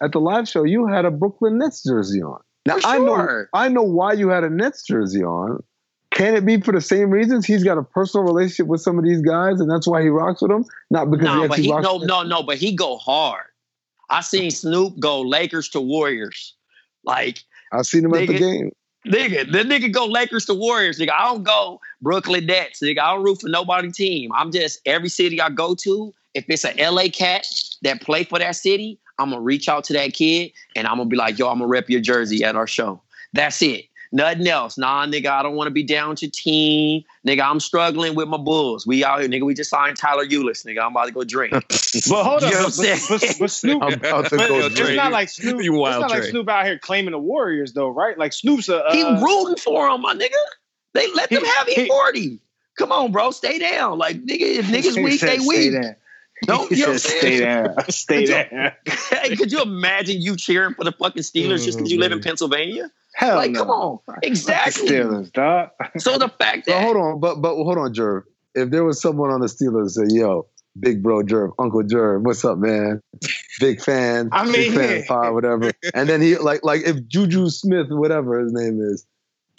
at 0.00 0.12
the 0.12 0.20
live 0.20 0.48
show, 0.48 0.62
you 0.64 0.86
had 0.86 1.04
a 1.04 1.10
Brooklyn 1.10 1.58
Nets 1.58 1.82
jersey 1.84 2.22
on. 2.22 2.40
Now 2.66 2.78
For 2.78 2.86
I 2.86 2.98
know. 2.98 3.44
I 3.52 3.68
know 3.68 3.82
why 3.82 4.12
you 4.12 4.28
had 4.28 4.44
a 4.44 4.50
Nets 4.50 4.84
jersey 4.86 5.24
on. 5.24 5.62
Can 6.12 6.34
it 6.36 6.44
be 6.44 6.60
for 6.60 6.72
the 6.72 6.80
same 6.80 7.10
reasons? 7.10 7.46
He's 7.46 7.64
got 7.64 7.78
a 7.78 7.82
personal 7.82 8.24
relationship 8.24 8.66
with 8.66 8.80
some 8.82 8.98
of 8.98 9.04
these 9.04 9.22
guys, 9.22 9.60
and 9.60 9.68
that's 9.70 9.88
why 9.88 10.02
he 10.02 10.08
rocks 10.08 10.42
with 10.42 10.50
them. 10.50 10.64
Not 10.90 11.10
because 11.10 11.26
he 11.26 11.34
No, 11.34 11.40
but 11.48 11.52
actually 11.52 11.64
he 11.64 11.70
rocks. 11.72 11.84
no 11.84 11.96
with 11.96 12.08
no 12.08 12.22
no, 12.22 12.42
but 12.42 12.58
he 12.58 12.76
go 12.76 12.96
hard. 12.98 13.46
I 14.10 14.20
seen 14.20 14.50
Snoop 14.50 14.98
go 15.00 15.22
Lakers 15.22 15.68
to 15.70 15.80
Warriors. 15.80 16.54
Like 17.04 17.38
I've 17.72 17.86
seen 17.86 18.04
him 18.04 18.14
at 18.14 18.26
the 18.26 18.38
game. 18.38 18.70
nigga, 19.06 19.50
the 19.50 19.58
nigga 19.64 19.92
go 19.92 20.06
Lakers 20.06 20.46
to 20.46 20.54
Warriors. 20.54 20.98
Nigga, 20.98 21.12
I 21.12 21.24
don't 21.24 21.42
go 21.42 21.80
Brooklyn 22.00 22.46
Nets. 22.46 22.80
Nigga, 22.80 22.98
I 22.98 23.14
don't 23.14 23.24
root 23.24 23.40
for 23.40 23.48
nobody 23.48 23.90
team. 23.90 24.30
I'm 24.34 24.52
just 24.52 24.80
every 24.86 25.08
city 25.08 25.40
I 25.40 25.50
go 25.50 25.74
to. 25.76 26.14
If 26.34 26.44
it's 26.48 26.64
a 26.64 26.90
LA 26.90 27.08
cat 27.08 27.46
that 27.82 28.00
play 28.00 28.24
for 28.24 28.38
that 28.38 28.56
city, 28.56 28.98
I'm 29.18 29.30
gonna 29.30 29.42
reach 29.42 29.68
out 29.68 29.84
to 29.84 29.92
that 29.94 30.14
kid 30.14 30.52
and 30.76 30.86
I'm 30.86 30.96
gonna 30.96 31.08
be 31.08 31.16
like, 31.16 31.38
yo, 31.38 31.48
I'm 31.48 31.58
gonna 31.58 31.68
rep 31.68 31.90
your 31.90 32.00
jersey 32.00 32.44
at 32.44 32.56
our 32.56 32.66
show. 32.66 33.02
That's 33.32 33.60
it. 33.62 33.86
Nothing 34.12 34.46
else. 34.46 34.76
Nah, 34.76 35.06
nigga, 35.06 35.26
I 35.28 35.42
don't 35.42 35.54
want 35.56 35.68
to 35.68 35.72
be 35.72 35.82
down 35.82 36.10
with 36.10 36.20
your 36.22 36.30
team. 36.30 37.02
Nigga, 37.26 37.42
I'm 37.48 37.60
struggling 37.60 38.14
with 38.14 38.28
my 38.28 38.36
Bulls. 38.36 38.86
We 38.86 39.02
out 39.04 39.20
here, 39.20 39.28
nigga. 39.28 39.44
We 39.46 39.54
just 39.54 39.70
signed 39.70 39.96
Tyler 39.96 40.26
Ulis, 40.26 40.66
nigga. 40.66 40.82
I'm 40.84 40.90
about 40.92 41.06
to 41.06 41.12
go 41.12 41.24
drink. 41.24 41.54
But 42.08 42.24
hold 42.24 42.40
You 42.40 42.46
on, 42.48 42.52
know 42.54 42.62
but, 42.64 42.76
what 42.78 42.88
I'm 42.88 42.98
but, 43.08 43.20
but, 43.20 43.36
but 43.38 43.50
Snoop, 43.50 43.82
I'm 43.82 43.92
about 43.92 44.24
to 44.30 44.36
but 44.38 44.48
go 44.48 44.66
it's 44.66 44.74
drink. 44.74 44.96
not 44.96 45.12
like 45.12 45.28
Snoop. 45.28 45.62
You 45.62 45.86
it's 45.86 45.98
not 45.98 46.10
like 46.10 46.22
Snoop 46.22 46.48
out 46.48 46.64
here 46.64 46.78
claiming 46.78 47.12
the 47.12 47.18
Warriors 47.18 47.74
though, 47.74 47.90
right? 47.90 48.16
Like 48.16 48.32
Snoop's 48.32 48.70
a 48.70 48.82
uh, 48.82 48.92
he 48.92 49.02
rooting 49.02 49.56
for 49.56 49.88
him, 49.88 50.00
my 50.00 50.14
nigga. 50.14 50.30
They 50.94 51.10
let 51.12 51.28
them 51.28 51.44
He- 51.44 51.50
have 51.50 51.66
E40. 51.90 52.38
Come 52.78 52.92
on, 52.92 53.12
bro. 53.12 53.30
Stay 53.30 53.58
down. 53.58 53.98
Like, 53.98 54.16
nigga, 54.24 54.40
if 54.40 54.66
niggas 54.68 55.02
weak, 55.02 55.20
said, 55.20 55.28
they 55.28 55.38
"Stay 55.38 55.46
weak. 55.46 55.74
Down." 56.47 56.57
Don't 56.59 56.70
you 56.70 56.86
know 56.86 56.93
what 56.93 57.01
said, 57.01 57.12
I'm 57.12 57.18
stay 57.20 57.38
saying? 57.38 57.64
down, 57.64 57.90
stay 57.90 58.24
down. 58.26 58.72
hey, 59.22 59.36
could 59.36 59.53
you 59.53 59.62
imagine 59.62 60.20
you 60.20 60.36
cheering 60.36 60.74
for 60.74 60.84
the 60.84 60.93
fucking 60.93 61.22
Steelers 61.22 61.64
just 61.64 61.78
because 61.78 61.90
you 61.93 61.99
live 62.01 62.12
in 62.12 62.20
Pennsylvania? 62.20 62.90
Hell 63.14 63.36
like, 63.36 63.51
no. 63.51 63.61
come 63.61 63.70
on. 63.70 63.99
Exactly. 64.22 64.88
Steelers, 64.88 65.32
dog. 65.32 65.68
So 65.99 66.18
the 66.18 66.28
fact 66.28 66.66
But 66.66 66.72
that 66.72 66.84
hold 66.84 66.97
on, 66.97 67.20
but 67.20 67.36
but 67.43 67.55
hold 67.57 67.78
on, 67.78 67.93
Jerv. 67.93 68.22
If 68.55 68.70
there 68.70 68.84
was 68.84 69.01
someone 69.01 69.30
on 69.30 69.40
the 69.40 69.47
Steelers 69.47 69.95
that 69.95 70.11
say, 70.11 70.16
"Yo, 70.18 70.47
big 70.78 71.03
bro 71.03 71.22
Jerv, 71.22 71.53
Uncle 71.59 71.82
Jerv, 71.82 72.22
what's 72.22 72.45
up, 72.45 72.59
man? 72.59 73.03
Big 73.61 73.80
fan, 73.82 74.28
I 74.32 74.45
big 74.51 74.70
mean- 74.70 74.78
fan, 74.78 75.05
pod, 75.05 75.34
whatever." 75.34 75.72
And 75.95 76.09
then 76.09 76.20
he 76.22 76.36
like 76.36 76.61
like 76.64 76.82
if 76.86 77.07
Juju 77.07 77.49
Smith, 77.51 77.86
whatever 77.90 78.40
his 78.40 78.53
name 78.53 78.80
is, 78.80 79.07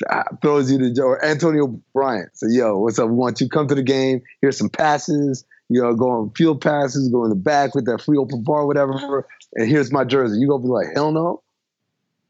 ah, 0.09 0.23
throws 0.41 0.71
you 0.71 0.77
the 0.79 1.01
or 1.01 1.23
Antonio 1.23 1.67
Bryant, 1.93 2.29
say, 2.35 2.47
"Yo, 2.49 2.77
what's 2.79 2.97
up? 2.99 3.09
We 3.09 3.15
want 3.15 3.39
you 3.39 3.47
to 3.47 3.53
come 3.53 3.67
to 3.67 3.75
the 3.75 3.83
game. 3.83 4.21
Here's 4.41 4.57
some 4.57 4.69
passes. 4.69 5.45
You 5.73 5.81
know, 5.81 5.95
go 5.95 6.09
on 6.11 6.29
field 6.31 6.61
passes, 6.61 7.09
go 7.09 7.23
in 7.23 7.29
the 7.29 7.35
back 7.35 7.73
with 7.75 7.85
that 7.85 8.01
free 8.01 8.17
open 8.17 8.43
bar, 8.43 8.65
whatever. 8.67 8.93
Uh-huh. 8.93 9.21
And 9.55 9.67
here's 9.69 9.91
my 9.91 10.03
jersey. 10.03 10.39
You 10.39 10.47
gonna 10.47 10.61
be 10.63 10.69
like, 10.69 10.87
hell 10.93 11.11
no." 11.11 11.41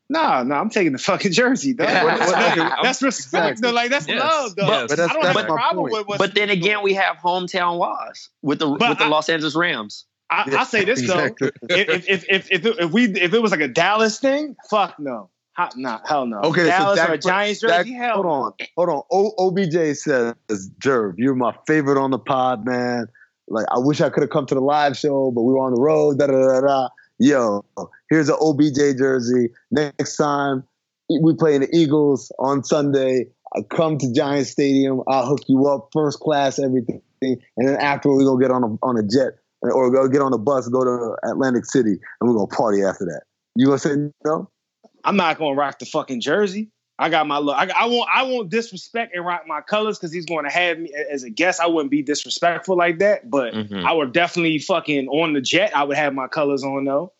Nah, 0.09 0.43
nah, 0.43 0.59
I'm 0.59 0.69
taking 0.69 0.91
the 0.91 0.97
fucking 0.99 1.31
jersey, 1.31 1.73
dog. 1.73 1.87
Yeah. 1.87 2.03
That's, 2.17 2.81
that's 2.83 3.01
respect, 3.01 3.51
Exactly. 3.53 3.61
though. 3.69 3.73
Like 3.73 3.89
that's 3.89 4.07
Yes, 4.07 4.21
love, 4.21 4.55
though. 4.55 4.67
yes. 4.67 4.85
But 4.89 4.97
that's- 4.97 5.09
I 5.09 5.13
don't 5.13 5.23
that's 5.23 5.37
have 5.39 5.45
a 5.45 5.53
problem 5.53 5.83
point. 5.83 5.93
with 5.93 6.07
what. 6.07 6.19
but 6.19 6.35
then 6.35 6.49
again, 6.49 6.83
we 6.83 6.93
have 6.93 7.17
hometown 7.17 7.77
wise 7.77 8.29
with 8.41 8.59
the 8.59 8.67
But 8.67 8.89
with 8.89 8.97
the 8.99 9.05
I- 9.05 9.09
Los 9.09 9.29
Angeles 9.29 9.55
Rams. 9.55 10.05
I, 10.29 10.55
I 10.59 10.63
say 10.65 10.83
this 10.83 10.99
Exactly. 10.99 11.51
though, 11.61 11.75
if 11.75 12.07
if 12.07 12.25
if 12.29 12.51
if, 12.51 12.65
it, 12.65 12.75
if 12.79 12.91
we 12.91 13.05
if 13.05 13.33
it 13.33 13.41
was 13.41 13.51
like 13.51 13.59
a 13.61 13.67
Dallas 13.67 14.19
thing, 14.19 14.55
fuck 14.69 14.99
no, 14.99 15.29
How, 15.53 15.69
nah, 15.75 15.99
hell 16.05 16.25
no. 16.25 16.39
Okay, 16.41 16.65
Dallas 16.65 16.99
so 16.99 17.07
or 17.07 17.13
a 17.13 17.17
Giants 17.19 17.61
Dak- 17.61 17.85
jersey, 17.85 17.93
hell. 17.93 18.15
hold 18.15 18.25
on, 18.25 18.51
hold 18.75 18.89
on. 18.89 19.01
O, 19.11 19.33
OBJ 19.37 19.95
says, 19.95 20.33
"Jerv, 20.79 21.13
you're 21.17 21.35
my 21.35 21.53
favorite 21.67 22.01
on 22.01 22.09
the 22.11 22.17
pod, 22.19 22.65
man. 22.65 23.07
Like, 23.47 23.65
I 23.71 23.79
wish 23.79 24.01
I 24.01 24.09
could 24.09 24.23
have 24.23 24.29
come 24.29 24.45
to 24.47 24.55
the 24.55 24.61
live 24.61 24.97
show, 24.97 25.31
but 25.31 25.43
we 25.43 25.53
were 25.53 25.59
on 25.59 25.73
the 25.73 25.81
road. 25.81 26.19
Da 26.19 26.27
da 26.27 26.33
da 26.33 26.61
da. 26.61 26.89
Yo, 27.19 27.63
here's 28.09 28.29
an 28.29 28.35
OBJ 28.39 28.97
jersey. 28.97 29.49
Next 29.71 30.17
time 30.17 30.63
we 31.09 31.35
play 31.35 31.55
in 31.55 31.61
the 31.61 31.69
Eagles 31.71 32.31
on 32.39 32.63
Sunday, 32.63 33.27
I 33.55 33.61
come 33.69 33.97
to 33.99 34.11
Giant 34.13 34.47
Stadium. 34.47 35.01
I'll 35.07 35.27
hook 35.27 35.41
you 35.47 35.67
up, 35.67 35.89
first 35.93 36.19
class, 36.19 36.59
everything. 36.59 37.01
And 37.21 37.39
then 37.57 37.77
after 37.77 38.11
we 38.11 38.23
go 38.23 38.37
get 38.37 38.51
on 38.51 38.63
a 38.63 38.85
on 38.85 38.97
a 38.97 39.03
jet 39.03 39.33
or 39.61 39.91
go 39.91 40.07
get 40.07 40.21
on 40.21 40.33
a 40.33 40.37
bus, 40.37 40.67
go 40.67 40.83
to 40.83 41.15
Atlantic 41.29 41.65
City, 41.65 41.91
and 41.91 42.29
we're 42.29 42.33
gonna 42.33 42.47
party 42.47 42.83
after 42.83 43.05
that. 43.05 43.23
You 43.55 43.67
gonna 43.67 43.79
say 43.79 43.95
no? 44.25 44.49
I'm 45.03 45.15
not 45.15 45.37
gonna 45.37 45.55
rock 45.55 45.79
the 45.79 45.85
fucking 45.85 46.21
jersey. 46.21 46.71
I 47.03 47.09
got 47.09 47.27
my 47.27 47.37
look. 47.37 47.57
I, 47.57 47.69
I 47.75 47.85
won't. 47.85 48.09
I 48.13 48.23
won't 48.23 48.49
disrespect 48.49 49.13
and 49.13 49.25
rock 49.25 49.43
my 49.45 49.59
colors 49.59 49.97
because 49.99 50.13
he's 50.13 50.25
going 50.25 50.45
to 50.45 50.49
have 50.51 50.79
me 50.79 50.91
as 51.11 51.23
a 51.23 51.29
guest. 51.29 51.59
I 51.59 51.67
wouldn't 51.67 51.91
be 51.91 52.01
disrespectful 52.01 52.77
like 52.77 52.99
that, 52.99 53.29
but 53.29 53.53
Mhm. 53.53 53.83
I 53.83 53.91
would 53.91 54.13
definitely 54.13 54.59
fucking 54.59 55.09
on 55.09 55.33
the 55.33 55.41
jet. 55.41 55.75
I 55.75 55.83
would 55.83 55.97
have 55.97 56.13
my 56.13 56.27
colors 56.27 56.63
on 56.63 56.85
though. 56.85 57.11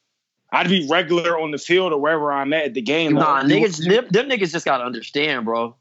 I'd 0.51 0.69
be 0.69 0.87
regular 0.89 1.37
on 1.39 1.51
the 1.51 1.57
field 1.57 1.91
or 1.93 1.99
wherever 1.99 2.31
I'm 2.31 2.53
at 2.53 2.65
at 2.65 2.73
the 2.75 2.81
game. 2.81 3.13
Nah, 3.15 3.33
Like, 3.41 3.45
niggas, 3.47 3.83
them, 3.87 4.07
them 4.11 4.29
niggas 4.29 4.51
just 4.51 4.65
gotta 4.65 4.83
understand, 4.85 5.45
bro. 5.45 5.75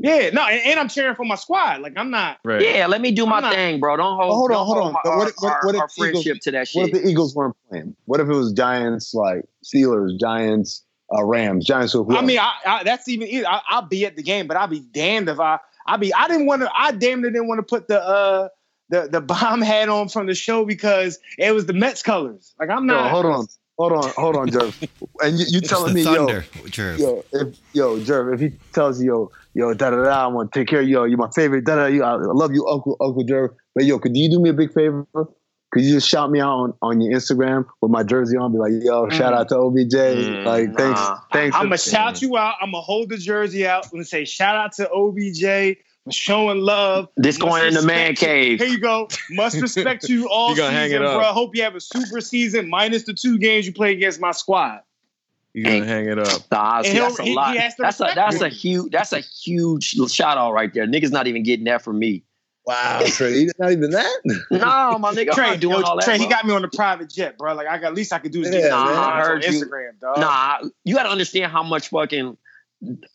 Yeah, 0.00 0.30
no, 0.30 0.42
and, 0.42 0.60
and 0.66 0.80
I'm 0.80 0.88
cheering 0.88 1.14
for 1.14 1.24
my 1.24 1.36
squad. 1.36 1.80
Like 1.80 1.92
I'm 1.96 2.10
not. 2.10 2.38
Yeah, 2.44 2.86
let 2.88 3.00
me 3.00 3.12
do 3.12 3.26
my 3.26 3.36
I'm 3.36 3.42
not- 3.42 3.54
thing, 3.54 3.78
bro. 3.78 3.96
Don't 3.96 4.16
hold, 4.16 4.32
hold 4.34 4.50
don't 4.50 4.58
on, 4.60 4.66
hold 4.66 4.78
on. 4.78 4.92
my- 4.94 5.00
But 5.04 5.10
our, 5.10 5.18
what, 5.18 5.32
what, 5.38 5.52
our- 5.52 5.58
if 5.58 5.64
our 5.64 5.70
the 5.70 5.76
Eagles- 5.76 5.94
friendship 6.24 6.38
to 6.42 6.50
that 6.50 6.68
What 6.72 6.88
if 6.88 6.92
the 7.02 7.08
Eagles 7.08 7.34
weren't 7.36 7.54
playing? 7.70 7.94
What 8.06 8.18
if 8.20 8.28
it 8.28 8.32
was 8.34 8.52
Giants, 8.52 9.14
like 9.14 9.44
Steelers, 9.64 10.18
Giants, 10.18 10.83
Uh, 11.12 11.24
Rams, 11.24 11.66
Giants. 11.66 11.94
Or 11.94 12.06
I 12.12 12.22
mean, 12.22 12.38
I, 12.38 12.52
I, 12.64 12.82
that's 12.84 13.08
even. 13.08 13.44
I, 13.46 13.60
I'll 13.68 13.82
be 13.82 14.06
at 14.06 14.16
the 14.16 14.22
game, 14.22 14.46
but 14.46 14.56
I'll 14.56 14.68
be 14.68 14.80
damned 14.80 15.28
if 15.28 15.38
I. 15.40 15.58
I 15.86 15.96
be. 15.98 16.14
I 16.14 16.28
didn't 16.28 16.46
want 16.46 16.62
to. 16.62 16.70
I 16.74 16.92
damn 16.92 17.20
near 17.20 17.30
didn't 17.30 17.46
want 17.48 17.58
to 17.58 17.62
put 17.62 17.88
the 17.88 18.02
uh 18.02 18.48
the 18.88 19.08
the 19.08 19.20
BOMM 19.20 19.62
hat 19.64 19.88
on 19.88 20.08
from 20.08 20.26
the 20.26 20.34
show 20.34 20.64
because 20.64 21.18
it 21.38 21.52
was 21.52 21.66
the 21.66 21.72
Mets 21.72 22.02
colors. 22.02 22.54
Like 22.58 22.70
I'm 22.70 22.86
Yo, 22.86 22.94
not. 22.94 23.10
hold 23.10 23.26
on, 23.26 23.46
hold 23.78 23.92
on, 23.92 24.12
hold 24.16 24.36
on, 24.36 24.48
Jerv. 24.48 24.74
And 25.20 25.38
you, 25.38 25.46
you 25.48 25.58
It's 25.58 25.68
telling 25.68 25.94
me, 25.94 26.02
Thunder, 26.02 26.44
yo, 26.56 26.64
Jerv. 26.64 26.98
yo, 26.98 27.24
if 27.32 27.48
yo, 27.72 28.00
Jerv, 28.00 28.34
if 28.34 28.40
he 28.40 28.58
tells 28.72 29.00
you, 29.00 29.30
yo, 29.54 29.68
yo, 29.68 29.74
da 29.74 29.90
da 29.90 30.02
da, 30.02 30.24
I 30.24 30.26
want 30.26 30.52
to 30.52 30.58
take 30.58 30.66
care 30.66 30.80
of 30.80 30.88
you, 30.88 30.94
yo, 30.94 31.04
you're 31.04 31.18
my 31.18 31.30
favorite, 31.32 31.64
da 31.64 31.76
da, 31.76 31.86
you, 31.86 32.02
I 32.02 32.14
love 32.16 32.52
you, 32.52 32.66
Uncle 32.66 32.96
Uncle 33.00 33.24
Jerv. 33.24 33.50
But 33.76 33.84
yo, 33.84 34.00
could 34.00 34.16
you 34.16 34.28
do 34.28 34.40
me 34.40 34.50
a 34.50 34.52
big 34.52 34.72
favor? 34.72 35.06
Could 35.74 35.82
you 35.82 35.94
just 35.94 36.08
shout 36.08 36.30
me 36.30 36.38
out 36.40 36.50
on, 36.52 36.74
on 36.82 37.00
your 37.00 37.12
Instagram 37.18 37.66
with 37.80 37.90
my 37.90 38.04
jersey 38.04 38.36
on? 38.36 38.52
Be 38.52 38.58
like, 38.58 38.72
yo, 38.80 39.06
mm. 39.06 39.12
shout 39.12 39.34
out 39.34 39.48
to 39.48 39.56
OBJ. 39.58 39.92
Mm, 39.92 40.44
like, 40.44 40.72
thanks, 40.76 41.00
thanks. 41.32 41.56
I'm 41.56 41.64
gonna 41.64 41.76
shout 41.78 42.22
you 42.22 42.36
out. 42.36 42.54
I'm 42.62 42.70
gonna 42.70 42.80
hold 42.80 43.08
the 43.08 43.16
jersey 43.16 43.66
out 43.66 43.92
and 43.92 44.06
say 44.06 44.24
shout 44.24 44.54
out 44.54 44.70
to 44.74 44.88
OBJ 44.88 45.78
for 46.04 46.12
showing 46.12 46.60
love. 46.60 47.08
This 47.16 47.40
Must 47.40 47.48
going 47.50 47.66
in 47.66 47.74
the 47.74 47.82
man 47.82 48.10
respect 48.10 48.22
you. 48.22 48.26
cave. 48.28 48.60
Here 48.60 48.68
you 48.68 48.78
go. 48.78 49.08
Must 49.32 49.60
respect 49.60 50.08
you 50.08 50.28
all 50.30 50.50
You 50.50 50.58
gonna 50.58 50.70
hang 50.70 50.90
season, 50.90 51.02
it 51.02 51.08
up. 51.08 51.20
bro. 51.20 51.32
Hope 51.32 51.56
you 51.56 51.64
have 51.64 51.74
a 51.74 51.80
super 51.80 52.20
season 52.20 52.70
minus 52.70 53.02
the 53.02 53.12
two 53.12 53.36
games 53.38 53.66
you 53.66 53.72
play 53.72 53.90
against 53.90 54.20
my 54.20 54.30
squad. 54.30 54.78
You 55.54 55.64
gonna 55.64 55.84
hang 55.86 56.06
it 56.08 56.20
up? 56.20 56.42
Nah, 56.52 56.82
see, 56.82 56.98
that's 56.98 57.18
a 57.18 57.22
he- 57.24 57.30
he 57.30 57.34
lot. 57.34 57.56
has 57.56 57.74
to 57.74 57.82
That's 57.82 58.00
a 58.00 58.12
that's 58.14 58.40
me. 58.40 58.46
a 58.46 58.48
huge 58.48 58.92
that's 58.92 59.12
a 59.12 59.20
huge 59.20 59.96
shout 60.08 60.38
out 60.38 60.52
right 60.52 60.72
there. 60.72 60.86
Niggas 60.86 61.10
not 61.10 61.26
even 61.26 61.42
getting 61.42 61.64
that 61.64 61.82
from 61.82 61.98
me. 61.98 62.22
Wow, 62.66 63.02
Tray, 63.06 63.46
not 63.58 63.72
even 63.72 63.90
that. 63.90 64.20
No, 64.50 64.98
my 64.98 65.12
nigga, 65.14 65.32
Tray, 65.34 65.50
not 65.50 65.60
doing 65.60 65.82
all 65.84 65.96
that. 65.96 66.04
Tray, 66.04 66.18
he 66.18 66.26
got 66.26 66.46
me 66.46 66.54
on 66.54 66.62
the 66.62 66.68
private 66.68 67.10
jet, 67.10 67.36
bro. 67.36 67.54
Like 67.54 67.66
I 67.66 67.76
got 67.78 67.88
at 67.88 67.94
least 67.94 68.12
I 68.12 68.18
could 68.18 68.32
do 68.32 68.42
this. 68.42 68.54
Yeah, 68.54 68.60
get 68.62 68.70
Nah, 68.70 68.84
man. 68.86 68.94
I 68.96 69.20
heard 69.20 69.44
on 69.44 69.52
you. 69.52 69.60
Instagram, 69.66 70.00
dog. 70.00 70.18
Nah, 70.18 70.58
you 70.84 70.94
got 70.94 71.02
to 71.02 71.10
understand 71.10 71.52
how 71.52 71.62
much 71.62 71.88
fucking 71.88 72.36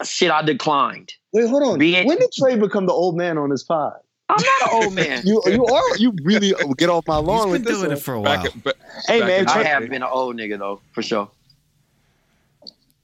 shit 0.04 0.30
I 0.32 0.42
declined. 0.44 1.14
Wait, 1.34 1.48
hold 1.48 1.64
on. 1.64 1.80
Being- 1.80 2.06
when 2.08 2.18
did 2.20 2.30
Tray 2.38 2.56
become 2.58 2.86
the 2.86 2.94
old 2.94 3.16
man 3.18 3.38
on 3.38 3.50
this 3.50 3.64
pod? 3.64 3.94
I'm 4.32 4.44
not 4.44 4.72
an 4.72 4.84
old 4.84 4.94
man. 4.94 5.24
You 5.26 5.42
you 5.48 5.66
are 5.66 5.98
you 5.98 6.14
really 6.24 6.54
get 6.78 6.90
off 6.90 7.08
my 7.08 7.18
lawn 7.18 7.48
He's 7.48 7.52
with 7.54 7.64
been 7.64 7.72
this 7.72 7.80
doing 7.80 7.90
one. 7.90 7.98
it 7.98 8.02
for 8.02 8.14
a 8.14 8.22
Back, 8.22 8.44
while. 8.44 8.54
ba- 8.64 8.74
Hey, 9.08 9.20
back 9.22 9.28
man, 9.28 9.42
in 9.42 9.48
I 9.48 9.64
have 9.64 9.90
been 9.90 10.04
an 10.04 10.10
old 10.12 10.36
nigga 10.36 10.60
though, 10.60 10.82
for 10.92 11.02
sure. 11.02 11.32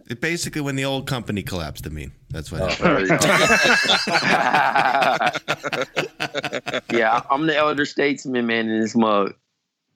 It 0.08 0.22
basically 0.22 0.62
when 0.62 0.76
the 0.76 0.86
old 0.86 1.08
company 1.08 1.42
collapsed. 1.42 1.88
I 1.88 1.90
mean, 1.90 2.12
that's 2.30 2.52
Oh. 2.52 2.60
what 2.60 2.74
happened. 2.74 3.10
yeah, 6.94 7.22
I'm 7.30 7.48
the 7.48 7.56
elder 7.56 7.86
statesman 7.86 8.46
man 8.46 8.70
in 8.70 8.82
this 8.82 8.96
mug. 8.96 9.34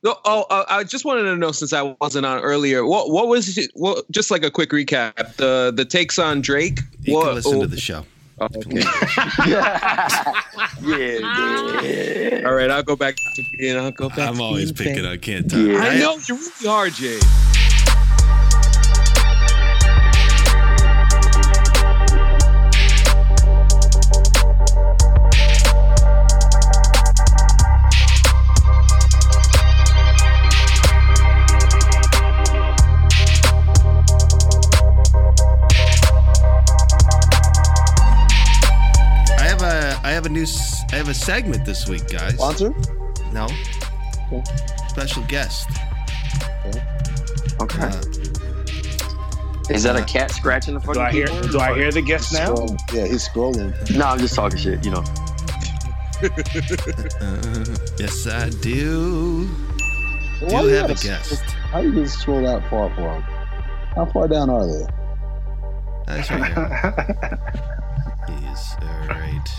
No, 0.01 0.15
oh, 0.23 0.45
uh, 0.49 0.63
I 0.69 0.85
just 0.85 1.03
wanted 1.03 1.23
to 1.23 1.35
know 1.35 1.51
since 1.51 1.73
I 1.73 1.93
wasn't 1.99 2.25
on 2.25 2.39
earlier. 2.39 2.85
What 2.85 3.11
what 3.11 3.27
was 3.27 3.57
it, 3.57 3.69
what? 3.73 4.09
Just 4.09 4.31
like 4.31 4.43
a 4.43 4.49
quick 4.49 4.69
recap. 4.71 5.35
The 5.35 5.73
the 5.75 5.83
takes 5.85 6.17
on 6.17 6.41
Drake. 6.41 6.79
You 7.01 7.15
what, 7.15 7.25
can 7.25 7.35
listen 7.35 7.57
oh, 7.57 7.61
to 7.61 7.67
the 7.67 7.79
show. 7.79 8.05
oh, 8.39 8.45
okay. 8.45 8.79
yeah, 9.47 10.33
yeah. 10.81 12.41
All 12.47 12.53
right, 12.53 12.71
I'll 12.71 12.81
go 12.81 12.95
back. 12.95 13.17
To, 13.17 13.43
you 13.59 13.73
know, 13.73 13.83
I'll 13.85 13.91
go 13.91 14.07
back. 14.07 14.29
I'm 14.29 14.37
to 14.37 14.43
always 14.43 14.71
picking 14.71 15.03
fan. 15.03 15.05
on 15.05 15.19
can't 15.19 15.49
talk. 15.51 15.59
Yeah. 15.59 15.79
I 15.79 15.99
know 15.99 16.17
you 16.27 16.35
really 16.35 16.67
are, 16.67 16.89
Jay. 16.89 17.19
Have 40.19 40.25
a 40.25 40.29
new 40.29 40.43
s- 40.43 40.81
I 40.91 40.95
have 40.97 41.07
a 41.07 41.13
segment 41.13 41.65
this 41.65 41.87
week, 41.87 42.07
guys. 42.09 42.33
Sponsor? 42.33 42.73
No. 43.31 43.47
Special 44.89 45.23
guest. 45.23 45.69
Okay. 47.61 47.83
Uh, 47.83 48.01
Is 49.69 49.83
that 49.83 49.95
a 49.95 50.03
cat 50.03 50.31
scratching 50.31 50.73
the 50.73 50.79
fucking 50.81 50.93
Do 50.95 50.99
I 50.99 51.11
hear? 51.11 51.27
keyboard? 51.27 51.51
Do 51.51 51.59
I 51.59 51.73
hear 51.73 51.91
the 51.91 52.01
guest 52.01 52.33
now? 52.33 52.53
Scroll- 52.55 52.77
Yeah, 52.93 53.05
he's 53.07 53.27
scrolling. 53.29 53.95
No, 53.97 54.05
I'm 54.07 54.19
just 54.19 54.35
talking 54.35 54.57
shit. 54.59 54.83
You 54.83 54.91
know. 54.91 55.03
uh, 56.21 57.65
yes, 57.97 58.27
I 58.27 58.49
do. 58.61 59.47
Why 60.41 60.61
Do 60.63 60.67
you 60.67 60.75
have 60.75 60.89
a 60.89 60.95
guest. 60.95 61.41
How 61.71 61.81
do 61.81 61.87
you 61.93 62.03
just 62.03 62.19
scroll 62.19 62.41
that 62.43 62.69
far 62.69 62.93
for 62.95 63.13
him? 63.13 63.21
How 63.95 64.05
far 64.11 64.27
down 64.27 64.49
are 64.49 64.65
they? 64.67 64.85
That's 66.07 66.29
right. 66.31 66.51
He's 68.27 68.75
all 68.81 69.07
right. 69.07 69.49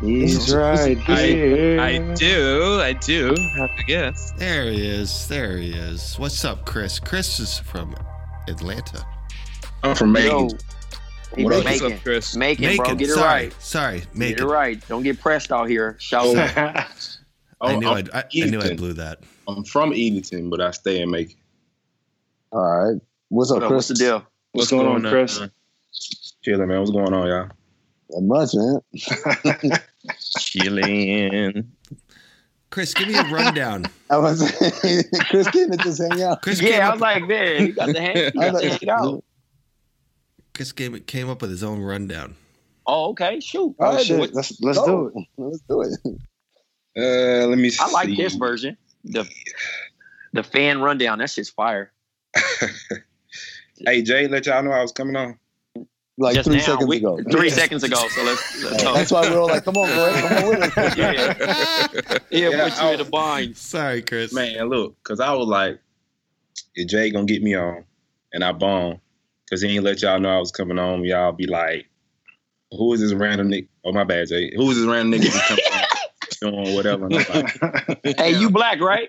He's 0.00 0.54
right 0.54 0.96
I, 1.08 1.26
here. 1.26 1.80
I 1.80 1.98
do. 2.14 2.80
I 2.80 2.92
do 2.92 3.34
have 3.56 3.74
to 3.76 3.84
guess. 3.84 4.30
There 4.32 4.70
he 4.70 4.86
is. 4.86 5.26
There 5.26 5.56
he 5.56 5.70
is. 5.72 6.16
What's 6.18 6.44
up, 6.44 6.64
Chris? 6.64 7.00
Chris 7.00 7.40
is 7.40 7.58
from 7.58 7.96
Atlanta. 8.46 9.04
I'm 9.82 9.96
from 9.96 10.14
Yo, 10.14 10.42
Macon. 10.44 10.58
What 11.30 11.36
been 11.36 11.46
up? 11.46 11.52
What's 11.52 11.64
making, 11.64 11.92
up, 11.94 12.02
Chris? 12.04 12.36
making, 12.36 12.76
bro. 12.76 12.94
Get 12.94 13.08
it 13.08 13.12
sorry. 13.14 13.24
right. 13.44 13.54
Sorry. 13.60 13.98
Get 14.00 14.14
Make 14.16 14.38
it 14.38 14.44
right. 14.46 14.88
Don't 14.88 15.02
get 15.02 15.20
pressed 15.20 15.50
out 15.50 15.68
here. 15.68 15.96
Shout 15.98 16.34
out. 16.36 16.56
I 17.60 17.74
Oh, 17.74 17.78
knew 17.80 17.88
I'm 17.88 17.96
I'd, 17.96 18.10
I, 18.10 18.18
I 18.20 18.22
knew 18.46 18.58
I 18.60 18.62
Easton. 18.62 18.76
blew 18.76 18.92
that. 18.94 19.18
I'm 19.48 19.64
from 19.64 19.92
Edenton, 19.92 20.48
but 20.48 20.60
I 20.60 20.70
stay 20.70 21.00
in 21.02 21.10
Macon. 21.10 21.34
All 22.52 22.62
right. 22.62 23.00
What's 23.30 23.50
up, 23.50 23.56
What 23.56 23.62
up, 23.64 23.68
Chris? 23.70 23.88
What's 23.90 23.98
the 23.98 24.04
deal? 24.04 24.24
What's 24.52 24.70
going 24.70 24.86
on, 24.86 25.02
Chris? 25.10 25.40
Chilling, 26.44 26.68
man. 26.68 26.78
What's 26.78 26.92
going 26.92 27.12
on, 27.12 27.26
y'all? 27.26 27.48
Not 28.10 28.22
much, 28.22 28.54
man. 28.54 28.80
Chilling. 30.38 31.70
Chris, 32.70 32.92
give 32.94 33.08
me 33.08 33.14
a 33.16 33.22
rundown. 33.24 33.86
I 34.10 34.18
was 34.18 34.40
Chris 35.30 35.48
came 35.50 35.70
to 35.70 35.76
just 35.78 36.00
hang 36.02 36.22
out. 36.22 36.42
Chris 36.42 36.60
Yeah, 36.60 36.86
I 36.86 36.88
up, 36.88 36.94
was 36.94 37.00
like, 37.00 37.26
man, 37.26 37.66
you 37.66 37.72
got 37.72 37.92
the 37.92 38.00
hand. 38.00 38.18
You 38.34 38.40
got 38.40 38.52
was 38.52 38.62
the 38.62 38.68
like, 38.68 38.80
hang 38.80 38.90
out. 38.90 39.24
Chris 40.54 40.72
came, 40.72 40.98
came 41.00 41.30
up 41.30 41.40
with 41.40 41.50
his 41.50 41.62
own 41.64 41.80
rundown. 41.80 42.34
Oh, 42.86 43.10
okay. 43.10 43.40
Shoot. 43.40 43.74
All 43.78 43.94
right, 43.94 44.04
shit. 44.04 44.34
Let's- 44.34 44.60
let's 44.60 44.78
go. 44.78 45.10
do 45.10 45.18
it. 45.20 45.26
Let's 45.36 45.60
do 45.68 45.82
it. 45.82 46.20
Uh, 46.96 47.46
let 47.46 47.58
me 47.58 47.70
see. 47.70 47.78
I 47.80 47.90
like 47.90 48.16
this 48.16 48.34
version. 48.34 48.76
The 49.04 49.26
the 50.32 50.42
fan 50.42 50.80
rundown. 50.80 51.18
That 51.18 51.30
shit's 51.30 51.50
fire. 51.50 51.92
Hey, 53.86 54.02
Jay, 54.02 54.26
let 54.26 54.44
y'all 54.46 54.60
know 54.64 54.72
I 54.72 54.82
was 54.82 54.90
coming 54.90 55.14
on. 55.14 55.38
Like 56.20 56.34
Just 56.34 56.48
three 56.48 56.56
now, 56.58 56.64
seconds 56.64 56.88
we- 56.88 56.96
ago. 56.96 57.20
Three 57.30 57.48
seconds 57.48 57.84
ago. 57.84 57.96
So 58.08 58.24
let's, 58.24 58.62
let's 58.64 58.82
go. 58.82 58.92
That's 58.92 59.12
why 59.12 59.22
we 59.28 59.34
were 59.36 59.40
all 59.42 59.46
like, 59.46 59.64
come 59.64 59.76
on, 59.76 59.86
boy, 59.86 60.20
come 60.20 60.44
on 60.44 60.48
with 60.48 60.76
us. 60.78 60.96
yeah, 60.96 61.12
yeah, 61.12 62.48
Yeah, 62.50 62.68
put 62.68 62.82
you 62.82 62.88
I- 62.88 62.92
in 62.94 63.00
a 63.00 63.04
bind. 63.04 63.56
Sorry, 63.56 64.02
Chris. 64.02 64.32
Man, 64.32 64.68
look, 64.68 64.96
because 65.02 65.20
I 65.20 65.32
was 65.34 65.46
like, 65.46 65.78
if 66.74 66.88
Jay 66.88 67.10
gonna 67.10 67.24
get 67.26 67.40
me 67.42 67.54
on, 67.54 67.84
and 68.32 68.42
I 68.42 68.50
bomb, 68.52 69.00
because 69.44 69.62
he 69.62 69.68
ain't 69.76 69.84
let 69.84 70.02
y'all 70.02 70.18
know 70.18 70.28
I 70.30 70.38
was 70.40 70.50
coming 70.50 70.78
on, 70.78 71.04
y'all 71.04 71.30
be 71.32 71.46
like, 71.46 71.86
who 72.72 72.92
is 72.92 73.00
this 73.00 73.14
random 73.14 73.48
nigga? 73.48 73.68
Oh, 73.84 73.92
my 73.92 74.04
bad, 74.04 74.26
Jay. 74.28 74.52
Who 74.56 74.68
is 74.72 74.76
this 74.78 74.86
random 74.86 75.18
nigga 75.20 75.30
just 75.30 75.48
coming 75.48 75.64
on, 76.52 76.62
doing 76.64 76.74
whatever? 76.74 77.08
Like, 77.08 78.18
Hey, 78.18 78.38
you 78.38 78.50
black, 78.50 78.80
right? 78.80 79.08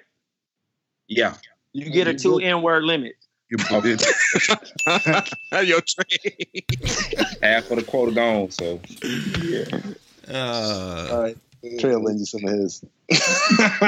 yeah. 1.07 1.34
You 1.74 1.89
get 1.89 2.07
a 2.07 2.14
two 2.14 2.38
N 2.39 2.62
word 2.62 2.84
limit. 2.84 3.14
You 3.50 3.58
did 3.82 4.02
Yo, 5.64 5.80
Tray. 5.80 6.65
half 7.41 7.72
of 7.72 7.78
the 7.78 7.86
quota 7.88 8.11
gone, 8.11 8.52
so. 8.52 8.80
Uh, 10.32 11.07
All 11.11 11.22
right. 11.24 11.38
Tray 11.80 11.95
will 11.95 12.03
lend 12.03 12.19
you 12.19 12.26
some 12.26 12.45
of 12.45 12.52
his. 12.52 12.84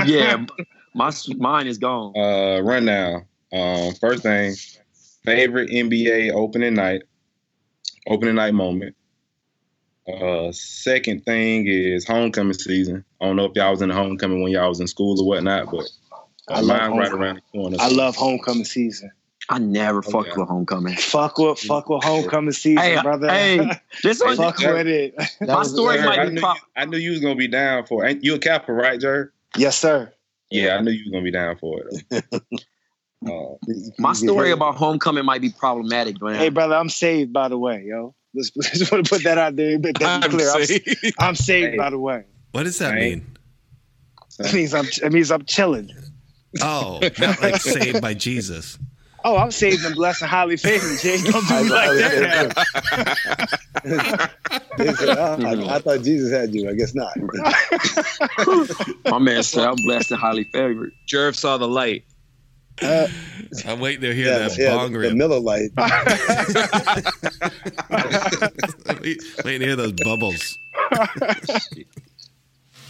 Yeah, 0.06 0.46
my 0.96 1.12
mine 1.38 1.68
is 1.68 1.78
gone. 1.78 2.18
Uh, 2.18 2.80
now. 2.80 3.26
Um, 3.54 3.94
first 3.96 4.24
thing, 4.24 4.56
favorite 5.24 5.70
NBA 5.70 6.32
opening 6.32 6.74
night, 6.74 7.04
opening 8.08 8.36
night 8.36 8.54
moment. 8.54 8.96
Uh, 10.08 10.52
second 10.52 11.24
thing 11.26 11.68
is 11.68 12.08
homecoming 12.08 12.54
season. 12.54 13.06
I 13.22 13.26
don't 13.26 13.36
know 13.36 13.46
if 13.46 13.56
y'all 13.56 13.72
was 13.72 13.82
in 13.82 13.90
the 13.90 13.96
homecoming 13.96 14.42
when 14.42 14.52
y'all 14.52 14.70
was 14.70 14.80
in 14.80 14.88
school 14.88 15.22
or 15.22 15.28
whatnot, 15.28 15.70
but 15.70 15.88
I 16.48 16.62
mine 16.62 16.98
right 16.98 17.12
around 17.12 17.36
the 17.36 17.42
corner. 17.52 17.78
I 17.80 17.90
love 17.90 18.16
homecoming 18.16 18.66
season. 18.66 19.12
I 19.50 19.58
never 19.60 20.02
fucked 20.02 20.30
yeah. 20.30 20.40
with 20.40 20.48
homecoming. 20.50 20.96
Fuck 20.96 21.38
with 21.38 21.60
fuck 21.60 21.90
with 21.90 22.04
homecoming 22.04 22.52
season, 22.54 22.78
Hey, 22.84 23.02
brother. 23.02 23.30
hey, 23.30 23.70
this 24.04 24.20
one, 24.24 24.38
fuck 24.38 24.58
with 24.60 24.88
it. 24.88 25.16
my 25.42 25.56
was- 25.58 25.72
story 25.72 25.98
Jer, 25.98 26.04
I 26.04 26.06
might 26.18 26.26
be 26.30 26.36
knew, 26.36 26.42
pop. 26.42 26.58
you, 26.58 26.62
I 26.76 26.86
knew 26.86 26.98
you 26.98 27.12
was 27.12 27.20
gonna 27.20 27.36
be 27.36 27.48
down 27.48 27.86
for. 27.86 28.06
Ain't 28.06 28.24
you 28.24 28.36
a 28.36 28.40
Kappa, 28.40 28.72
right, 28.72 29.00
Jer? 29.00 29.34
Yes, 29.58 29.78
sir. 29.78 30.14
Yeah, 30.50 30.76
I 30.78 30.82
knew 30.82 30.92
you 30.92 31.04
was 31.06 31.12
gonna 31.12 31.24
be 31.24 31.32
down 31.32 31.58
for 31.58 31.82
it. 32.12 32.24
uh, 33.26 33.30
My 34.00 34.14
story 34.14 34.52
about 34.52 34.76
homecoming 34.76 35.26
might 35.26 35.42
be 35.42 35.50
problematic, 35.50 36.22
man. 36.22 36.36
Hey, 36.36 36.50
brother, 36.50 36.76
I'm 36.76 36.90
saved 36.90 37.34
by 37.34 37.48
the 37.50 37.58
way, 37.58 37.84
yo. 37.86 38.16
Let's 38.34 38.50
just 38.78 38.92
want 38.92 39.06
to 39.06 39.10
put 39.10 39.24
that 39.24 39.38
out 39.38 39.56
there. 39.58 39.78
But 39.80 39.96
that 40.00 40.22
be 40.22 40.26
I'm 40.26 40.32
clear. 40.32 40.52
I'm, 40.52 40.64
saved. 40.66 41.14
I'm 41.20 41.36
saved 41.36 41.72
Hey. 41.72 41.78
by 41.78 41.90
the 41.90 42.00
way. 42.00 42.24
what 42.52 42.64
does 42.64 42.78
that 42.80 42.92
Right. 42.92 43.02
mean? 43.02 43.38
It 44.40 44.54
means 44.54 44.74
I'm. 44.74 44.86
It 45.04 45.12
means 45.12 45.30
I'm 45.32 45.44
chilling. 45.44 45.92
Oh, 46.62 47.00
not 47.20 47.42
like 47.42 47.58
saved 47.62 48.02
by 48.02 48.14
Jesus. 48.14 48.78
Oh, 49.24 49.38
I'm 49.38 49.52
saved 49.52 49.86
and 49.86 49.96
blessed 49.96 50.22
and 50.24 50.32
highly 50.32 50.58
favored, 50.58 51.00
Jay. 51.00 51.22
Don't 51.24 51.48
do 51.48 51.64
me 51.64 51.70
like 51.70 51.90
that 51.98 52.54
now. 53.84 54.28
They 54.78 54.94
said, 54.94 55.18
"Oh, 55.18 55.38
I, 55.44 55.76
I 55.76 55.80
thought 55.80 56.02
Jesus 56.02 56.32
had 56.32 56.54
you. 56.56 56.70
I 56.70 56.74
guess 56.74 56.96
not. 56.96 57.14
My 59.06 59.20
man 59.20 59.44
said 59.44 59.68
I'm 59.68 59.76
blessed 59.86 60.12
and 60.12 60.20
highly 60.20 60.46
favored. 60.46 60.92
Jerv 61.08 61.36
saw 61.36 61.58
the 61.58 61.68
light. 61.68 62.06
Uh, 62.82 63.08
I'm 63.68 63.80
waiting 63.80 64.02
to 64.02 64.14
hear 64.16 64.28
yeah, 64.28 64.38
that 64.48 64.58
yeah, 64.58 64.76
bong 64.76 64.94
the, 64.94 65.00
rip. 65.00 65.10
the 65.10 65.16
Miller 65.16 65.40
Lite. 65.40 65.72
Wait- 69.02 69.22
waiting 69.44 69.60
to 69.60 69.66
hear 69.66 69.76
those 69.76 69.94
bubbles. 69.94 70.58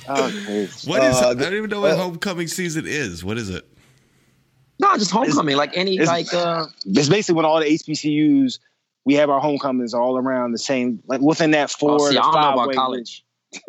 Okay. 0.09 0.67
What 0.85 1.03
is? 1.03 1.15
Uh, 1.17 1.29
I 1.29 1.33
don't 1.33 1.53
even 1.53 1.69
know 1.69 1.81
what 1.81 1.95
homecoming 1.97 2.47
season 2.47 2.85
is. 2.87 3.23
What 3.23 3.37
is 3.37 3.49
it? 3.49 3.65
No, 4.81 4.97
just 4.97 5.11
homecoming. 5.11 5.55
Like 5.55 5.77
any 5.77 5.93
It's- 5.95 6.07
like 6.07 6.33
uh 6.33 6.65
It's 6.85 7.07
basically 7.09 7.35
when 7.35 7.45
all 7.45 7.59
the 7.59 7.67
HBCUs 7.67 8.59
we 9.05 9.13
have 9.15 9.29
our 9.29 9.39
homecomings 9.39 9.93
all 9.93 10.17
around 10.17 10.51
the 10.51 10.57
same, 10.59 11.01
like 11.07 11.21
within 11.21 11.51
that 11.51 11.71
four 11.71 11.93
oh, 11.93 11.97
see, 12.09 12.15
to 12.15 12.19
I 12.19 12.23
don't 12.23 12.33
know 12.33 12.41
five 12.41 12.53
about 12.53 12.73
college. 12.75 13.23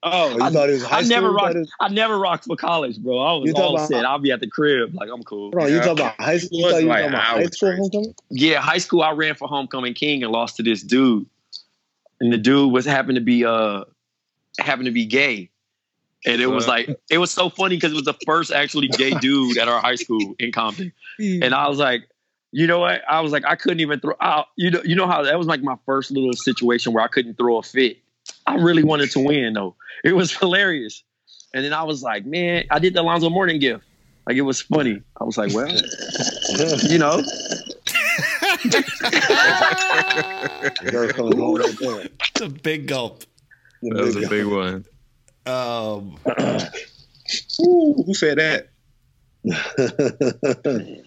Oh, 0.00 0.30
you 0.30 0.38
thought 0.38 0.68
it 0.70 0.74
was 0.74 0.84
high 0.84 0.98
I 0.98 1.02
never 1.02 1.26
school? 1.26 1.30
You 1.30 1.36
rocked. 1.36 1.54
was- 1.56 1.72
I 1.80 1.88
never 1.88 2.18
rocked 2.20 2.44
for 2.44 2.54
college, 2.54 3.00
bro. 3.00 3.18
I 3.18 3.32
was 3.32 3.48
You 3.48 3.52
talking 3.52 3.64
all 3.66 3.74
about- 3.74 3.88
set. 3.88 4.04
I'll 4.04 4.20
be 4.20 4.30
at 4.30 4.38
the 4.38 4.46
crib, 4.46 4.94
like 4.94 5.10
I'm 5.12 5.24
cool. 5.24 5.50
Hold 5.50 5.64
on, 5.64 5.72
you 5.72 5.78
talking 5.78 5.92
about 5.94 6.20
high 6.20 6.38
school? 6.38 6.58
You 6.60 6.64
was 6.66 6.72
thought 6.74 6.82
you 6.82 6.86
were 6.86 6.92
like 6.92 7.00
talking 7.02 7.14
about 7.14 7.24
high 7.24 7.44
school 7.46 7.68
crazy. 7.68 7.80
homecoming? 7.82 8.14
Yeah, 8.30 8.60
high 8.60 8.78
school. 8.78 9.02
I 9.02 9.10
ran 9.10 9.34
for 9.34 9.48
homecoming 9.48 9.94
king 9.94 10.22
and 10.22 10.30
lost 10.30 10.56
to 10.58 10.62
this 10.62 10.84
dude, 10.84 11.26
and 12.20 12.32
the 12.32 12.38
dude 12.38 12.72
was 12.72 12.84
happened 12.84 13.16
to 13.16 13.20
be 13.20 13.44
uh 13.44 13.82
happened 14.60 14.86
to 14.86 14.92
be 14.92 15.04
gay, 15.04 15.50
and 16.26 16.40
it 16.40 16.46
was 16.46 16.66
like 16.66 16.88
it 17.10 17.18
was 17.18 17.30
so 17.30 17.50
funny 17.50 17.76
because 17.76 17.92
it 17.92 17.96
was 17.96 18.04
the 18.04 18.16
first 18.26 18.52
actually 18.52 18.88
gay 18.88 19.10
dude 19.20 19.58
at 19.58 19.68
our 19.68 19.80
high 19.80 19.94
school 19.94 20.34
in 20.38 20.52
Compton, 20.52 20.92
and 21.18 21.54
I 21.54 21.68
was 21.68 21.78
like. 21.78 22.02
You 22.50 22.66
know 22.66 22.78
what? 22.78 23.02
I 23.06 23.20
was 23.20 23.30
like, 23.30 23.44
I 23.44 23.56
couldn't 23.56 23.80
even 23.80 24.00
throw 24.00 24.14
out. 24.22 24.46
You 24.56 24.70
know, 24.70 24.80
you 24.82 24.96
know 24.96 25.06
how 25.06 25.22
that 25.22 25.36
was 25.36 25.46
like 25.46 25.62
my 25.62 25.76
first 25.84 26.10
little 26.10 26.32
situation 26.32 26.94
where 26.94 27.04
I 27.04 27.08
couldn't 27.08 27.34
throw 27.34 27.58
a 27.58 27.62
fit. 27.62 27.98
I 28.46 28.54
really 28.54 28.82
wanted 28.82 29.10
to 29.10 29.20
win 29.20 29.52
though. 29.52 29.76
It 30.02 30.16
was 30.16 30.34
hilarious. 30.34 31.04
And 31.52 31.62
then 31.62 31.74
I 31.74 31.82
was 31.82 32.02
like, 32.02 32.24
man, 32.24 32.64
I 32.70 32.78
did 32.78 32.94
the 32.94 33.02
Alonzo 33.02 33.28
Mourning 33.28 33.60
gift. 33.60 33.84
Like 34.26 34.36
it 34.36 34.42
was 34.42 34.62
funny. 34.62 35.02
I 35.20 35.24
was 35.24 35.36
like, 35.36 35.52
well, 35.52 35.68
you 36.88 36.96
know, 36.96 37.18
Girl 40.90 41.08
coming 41.08 41.38
home 41.38 41.56
right 41.56 41.78
there. 41.78 42.08
It's 42.20 42.40
a 42.40 42.48
big 42.48 42.86
gulp. 42.86 43.24
The 43.82 43.90
That 43.90 44.04
was 44.04 44.16
a 44.16 44.28
big 44.28 44.46
one. 44.46 44.84
Um, 45.46 46.16
Ooh, 47.60 48.02
who 48.04 48.14
said 48.14 48.38
that? 48.38 48.68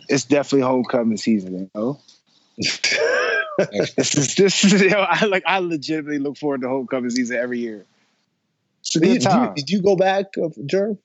it's 0.09 0.25
definitely 0.25 0.61
homecoming 0.61 1.17
season, 1.17 1.53
you 1.59 1.69
know. 1.75 1.99
this 2.57 4.15
is 4.15 4.35
this 4.35 4.63
is 4.63 4.81
you 4.81 4.89
know, 4.89 5.05
I 5.07 5.25
like 5.25 5.43
I 5.45 5.59
legitimately 5.59 6.19
look 6.19 6.37
forward 6.37 6.61
to 6.61 6.69
homecoming 6.69 7.09
season 7.09 7.37
every 7.37 7.59
year. 7.59 7.85
It's 8.81 8.95
a 8.95 8.99
Did 8.99 9.09
you, 9.09 9.19
did, 9.19 9.31
you, 9.31 9.53
did 9.55 9.69
you 9.69 9.81
go 9.81 9.95
back, 9.95 10.25
uh, 10.37 10.49
Jerv? 10.65 10.97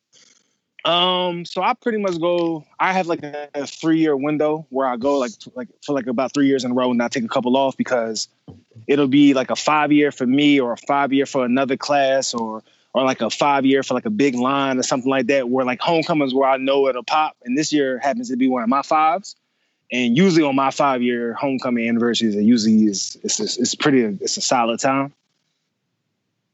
Um, 0.87 1.45
so 1.45 1.63
I 1.63 1.75
pretty 1.75 1.99
much 1.99 2.21
go. 2.21 2.65
I 2.79 2.93
have 2.93 3.09
like 3.09 3.25
a, 3.25 3.49
a 3.55 3.67
three 3.67 3.99
year 3.99 4.17
window 4.17 4.67
where 4.71 4.87
I 4.87 4.97
go 4.97 5.19
like 5.19 5.33
like 5.57 5.69
for 5.85 5.95
like 5.95 6.07
about 6.07 6.33
three 6.33 6.47
years 6.47 6.65
in 6.65 6.71
a 6.71 6.75
row, 6.75 6.93
and 6.93 7.03
I 7.03 7.09
take 7.09 7.25
a 7.25 7.29
couple 7.29 7.57
off 7.57 7.77
because 7.77 8.29
it'll 8.87 9.09
be 9.09 9.35
like 9.35 9.51
a 9.51 9.57
five 9.57 9.91
year 9.91 10.13
for 10.13 10.27
me, 10.27 10.61
or 10.61 10.73
a 10.73 10.77
five 10.77 11.13
year 11.13 11.27
for 11.27 11.45
another 11.45 11.77
class, 11.77 12.35
or 12.35 12.63
or 12.97 13.05
like 13.05 13.21
a 13.21 13.29
five 13.29 13.67
year 13.67 13.83
for 13.83 13.93
like 13.93 14.07
a 14.07 14.11
big 14.11 14.35
line 14.35 14.79
or 14.79 14.83
something 14.83 15.11
like 15.11 15.27
that. 15.27 15.51
Where 15.51 15.67
like 15.67 15.81
homecomings 15.83 16.33
where 16.33 16.49
I 16.49 16.57
know 16.57 16.89
it'll 16.89 17.05
pop, 17.05 17.37
and 17.45 17.57
this 17.57 17.71
year 17.71 17.99
happens 17.99 18.31
to 18.31 18.39
be 18.39 18.49
one 18.49 18.63
of 18.63 18.71
my 18.71 18.81
fives. 18.81 19.37
And 19.93 20.17
usually 20.17 20.43
on 20.43 20.57
my 20.57 20.71
five 20.71 21.03
year 21.03 21.35
homecoming 21.35 21.87
anniversaries, 21.87 22.35
it 22.35 22.43
usually 22.43 22.85
is 22.85 23.19
it's 23.23 23.39
it's, 23.39 23.59
it's 23.59 23.75
pretty 23.75 24.01
it's 24.01 24.39
a 24.39 24.41
solid 24.41 24.81
time. 24.81 25.13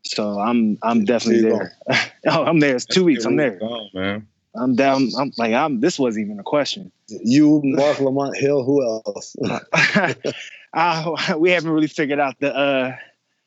So 0.02 0.40
I'm 0.40 0.78
I'm 0.82 1.04
definitely 1.04 1.42
there. 1.42 1.76
oh, 2.26 2.44
I'm 2.44 2.58
there. 2.58 2.74
It's 2.74 2.86
two 2.86 3.04
weeks. 3.04 3.24
I'm 3.24 3.36
there. 3.36 3.60
Gone, 3.60 3.90
man. 3.94 4.26
I'm 4.56 4.74
down. 4.74 5.10
I'm 5.16 5.30
like 5.38 5.54
I'm. 5.54 5.78
This 5.78 5.96
wasn't 5.96 6.26
even 6.26 6.40
a 6.40 6.42
question. 6.42 6.90
You, 7.06 7.60
Marc 7.62 8.00
Lamont 8.00 8.36
Hill, 8.36 8.64
who 8.64 8.82
else? 8.82 9.36
uh, 10.74 11.16
we 11.38 11.52
haven't 11.52 11.70
really 11.70 11.86
figured 11.86 12.18
out 12.18 12.40
the 12.40 12.52
uh 12.52 12.96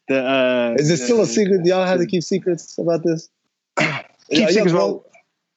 the 0.08 0.24
uh. 0.24 0.76
Is 0.78 0.90
it 0.90 0.98
still 0.98 1.22
a 1.22 1.26
secret? 1.26 1.64
Do 1.64 1.70
y'all 1.70 1.86
have 1.86 2.00
to 2.00 2.06
keep 2.06 2.24
secrets 2.24 2.78
about 2.78 3.04
this? 3.04 3.30
Keep 3.78 3.88
Are 3.90 4.36
y'all 4.42 4.48
secrets 4.50 4.72
grown- 4.74 4.90
about- 4.92 5.06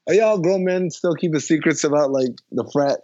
Are 0.08 0.14
y'all 0.14 0.38
grown 0.38 0.64
men 0.64 0.90
still 0.90 1.14
keeping 1.14 1.40
secrets 1.40 1.84
about 1.84 2.10
like 2.10 2.30
the 2.52 2.68
frat? 2.72 3.00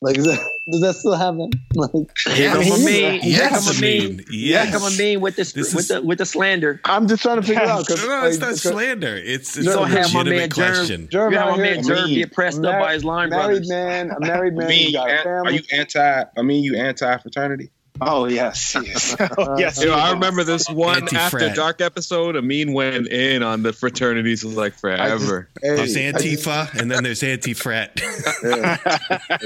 Like, 0.00 0.16
is 0.16 0.26
that, 0.26 0.38
does 0.70 0.80
that 0.82 0.94
still 0.94 1.14
happen? 1.16 1.50
Like, 1.74 1.90
yeah, 2.36 2.54
I'm 2.54 2.60
a 2.60 2.84
mean, 2.84 3.14
yeah, 3.14 3.20
Yes, 3.22 3.68
I'm 3.68 3.76
a 3.76 3.80
mean, 3.80 4.24
yeah, 4.30 4.70
I'm 4.72 4.82
a 4.82 4.96
mean 4.96 5.20
with 5.20 5.34
this, 5.36 5.52
This 5.52 5.72
with 5.74 5.82
is- 5.82 5.88
the 5.88 6.02
with 6.02 6.18
the 6.18 6.26
slander. 6.26 6.80
I'm 6.84 7.08
just 7.08 7.22
trying 7.22 7.40
to 7.40 7.46
figure 7.46 7.62
out 7.64 7.80
because 7.86 8.04
no, 8.06 8.24
it's 8.26 8.38
not 8.38 8.54
slander. 8.56 9.16
It's, 9.16 9.56
it's 9.56 9.66
You 9.66 9.72
a 9.72 9.74
don't 9.74 9.90
have 9.90 10.12
my 10.14 10.22
man 10.22 10.32
legitimate 10.34 10.54
question. 10.54 11.08
Jerv. 11.08 11.32
You 11.32 11.38
have 11.38 11.50
my 11.50 11.56
man 11.56 11.78
Jerv 11.82 12.04
mean, 12.06 12.14
get 12.14 12.32
pressed 12.32 12.64
up 12.64 12.80
by 12.80 12.94
his 12.94 13.04
line 13.04 13.30
married 13.30 13.44
brothers. 13.46 13.68
man, 13.68 14.10
a 14.10 14.20
married 14.20 14.54
man, 14.56 14.68
mean, 14.68 14.86
you 14.88 14.92
got 14.92 15.08
a 15.10 15.12
an- 15.20 15.46
are 15.46 15.50
you 15.50 15.62
anti? 15.72 16.22
I 16.36 16.42
mean, 16.42 16.62
you 16.62 16.76
anti 16.76 17.16
fraternity? 17.18 17.70
Oh 18.00 18.26
yes, 18.26 18.76
yes, 18.84 19.16
oh, 19.18 19.42
uh, 19.42 19.56
yes. 19.58 19.82
Yo, 19.82 19.92
I 19.92 20.12
remember 20.12 20.44
this 20.44 20.68
one 20.68 20.96
Anti-frat. 21.02 21.42
after 21.42 21.54
dark 21.54 21.80
episode. 21.80 22.36
Amin 22.36 22.72
went 22.72 23.08
in 23.08 23.42
on 23.42 23.62
the 23.62 23.72
fraternities 23.72 24.44
like 24.44 24.74
forever. 24.74 25.48
Hey, 25.60 25.76
There's 25.76 25.96
I 25.96 26.12
just- 26.12 26.24
Antifa 26.24 26.74
and 26.80 26.90
then 26.90 27.02
there's 27.02 27.22
anti-frat. 27.22 28.00
yeah. 28.44 28.76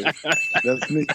That's 0.64 0.90
me. 0.90 1.06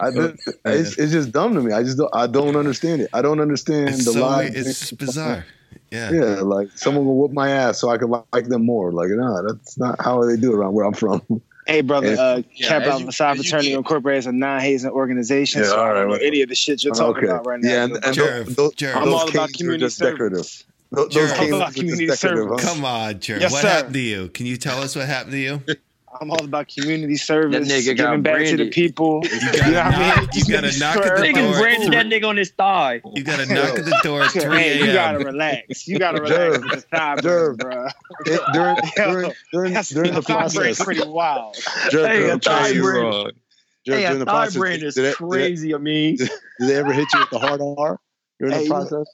I 0.00 0.08
oh, 0.08 0.10
just, 0.10 0.48
it's, 0.64 0.98
it's 0.98 1.12
just 1.12 1.32
dumb 1.32 1.54
to 1.54 1.60
me. 1.60 1.72
I 1.72 1.82
just 1.82 1.98
don't, 1.98 2.10
I 2.12 2.26
don't 2.26 2.56
understand 2.56 3.02
it. 3.02 3.10
I 3.12 3.22
don't 3.22 3.40
understand 3.40 3.90
It's 3.90 4.04
the 4.04 4.12
so 4.12 4.20
lie. 4.20 4.50
it's 4.52 4.90
bizarre. 4.92 5.46
Yeah. 5.90 6.10
Yeah, 6.10 6.40
like 6.40 6.70
someone 6.74 7.04
will 7.04 7.16
whoop 7.16 7.32
my 7.32 7.50
ass 7.50 7.78
so 7.78 7.90
I 7.90 7.98
can 7.98 8.10
like 8.32 8.48
them 8.48 8.64
more. 8.64 8.90
Like, 8.92 9.10
no, 9.10 9.46
that's 9.46 9.78
not 9.78 10.00
how 10.00 10.24
they 10.24 10.36
do 10.36 10.52
it 10.52 10.56
around 10.56 10.72
where 10.72 10.86
I'm 10.86 10.94
from. 10.94 11.22
Hey, 11.66 11.80
brother, 11.80 12.14
Yeah. 12.14 12.20
uh, 12.20 12.42
Yeah, 12.54 12.68
Cap 12.68 12.82
as 12.82 12.88
Out 12.88 13.00
you- 13.00 13.06
Facade 13.06 13.30
as 13.38 13.44
you 13.44 13.50
Fraternity 13.50 13.72
Incorporated 13.74 14.18
is 14.20 14.26
a 14.26 14.32
non-hazing 14.32 14.90
organization. 14.90 15.62
Yeah, 15.62 15.68
so 15.68 15.76
all 15.78 15.84
I 15.90 15.94
don't 15.94 16.08
know 16.08 16.14
any 16.16 16.42
of 16.42 16.48
the 16.48 16.54
shit 16.54 16.82
you're 16.82 16.92
talking 16.94 17.24
about 17.24 17.46
right 17.46 17.60
now. 17.60 17.70
Yeah, 17.70 17.84
and, 17.84 17.92
and 17.94 18.16
Jerv, 18.16 18.44
those, 18.46 18.54
those, 18.56 18.74
Jerv. 18.74 18.96
I'm 18.96 19.04
those 19.04 19.14
all 19.14 19.22
about 19.28 19.32
canes 19.48 19.52
community 19.58 19.84
just 19.84 19.96
service. 19.98 20.12
decorative. 20.12 20.64
Those, 20.90 21.08
Jerv. 21.08 21.12
those 21.14 21.32
I'm 21.38 21.52
about 21.54 21.66
just 21.68 21.76
community 21.78 22.06
decorative. 22.06 22.38
service. 22.48 22.64
huh? 22.64 22.74
Come 22.74 22.84
on, 22.84 23.14
Jerv. 23.14 23.40
Yes, 23.40 23.52
what 23.52 23.62
sir. 23.62 23.68
happened 23.68 23.94
to 23.94 24.00
you? 24.00 24.28
Can 24.28 24.46
you 24.46 24.56
tell 24.56 24.80
us 24.82 24.96
what 24.96 25.06
happened 25.06 25.32
to 25.32 25.38
you? 25.38 25.62
I'm 26.22 26.30
all 26.30 26.44
about 26.44 26.68
community 26.68 27.16
service, 27.16 27.66
That 27.68 27.74
nigga 27.74 27.96
got 27.96 28.04
giving 28.10 28.22
back 28.22 28.46
to 28.46 28.56
the 28.56 28.70
people. 28.70 29.22
You, 29.24 29.30
gotta 29.30 29.70
know 29.70 29.78
what 29.78 29.86
I 29.86 29.90
knock- 29.90 30.18
mean? 30.20 30.28
you 30.34 30.44
gotta 30.44 30.78
knock 30.78 30.96
at 30.96 31.02
the 31.02 31.08
Service. 31.08 31.20
Niggas 31.26 31.52
door. 31.52 31.60
branded 31.60 31.92
that 31.92 32.06
nigga 32.06 32.28
on 32.28 32.36
his 32.36 32.50
thigh. 32.50 33.00
You 33.14 33.24
got 33.24 33.36
to 33.40 33.52
knock 33.54 33.78
at 33.78 33.84
the 33.84 34.00
door 34.04 34.22
at 34.22 34.30
3 34.30 34.42
Hey, 34.56 34.78
you 34.78 34.92
gotta 34.92 35.18
relax. 35.18 35.88
You 35.88 35.98
gotta 35.98 36.22
relax 36.22 36.38
Jerv. 36.58 36.62
with 36.62 36.70
this 36.72 36.84
time, 36.94 37.18
Jerv. 37.18 37.58
bro. 37.58 37.86
It, 38.26 38.40
during, 38.52 38.76
during, 38.96 39.32
during, 39.52 39.72
That's 39.74 39.88
during 39.90 40.14
the 40.14 40.22
process, 40.22 40.82
pretty 40.84 41.04
wild. 41.06 41.56
Jerv, 41.56 42.06
Hey, 42.06 42.18
during 42.18 42.30
a 42.30 42.34
the 42.34 42.38
thigh 42.40 42.50
process, 42.58 42.80
brand. 42.80 43.02
wrong. 43.04 43.24
Jerv, 43.26 43.92
Hey, 43.94 44.00
during 44.02 44.06
a 44.06 44.18
the 44.18 44.24
thigh 44.24 44.30
process, 44.32 44.56
brand 44.56 44.82
is 44.84 44.94
did, 44.94 45.02
they- 45.02 45.08
did, 45.08 45.16
crazy. 45.16 45.74
I 45.74 45.78
mean, 45.78 46.16
they- 46.18 46.24
did 46.60 46.68
they 46.68 46.76
ever 46.76 46.92
hit 46.92 47.08
you 47.12 47.18
with 47.20 47.30
the 47.30 47.38
hard 47.40 47.60
R 47.60 47.98
during 48.38 48.54
Hey, 48.54 48.62
the 48.64 48.68
process? 48.70 49.06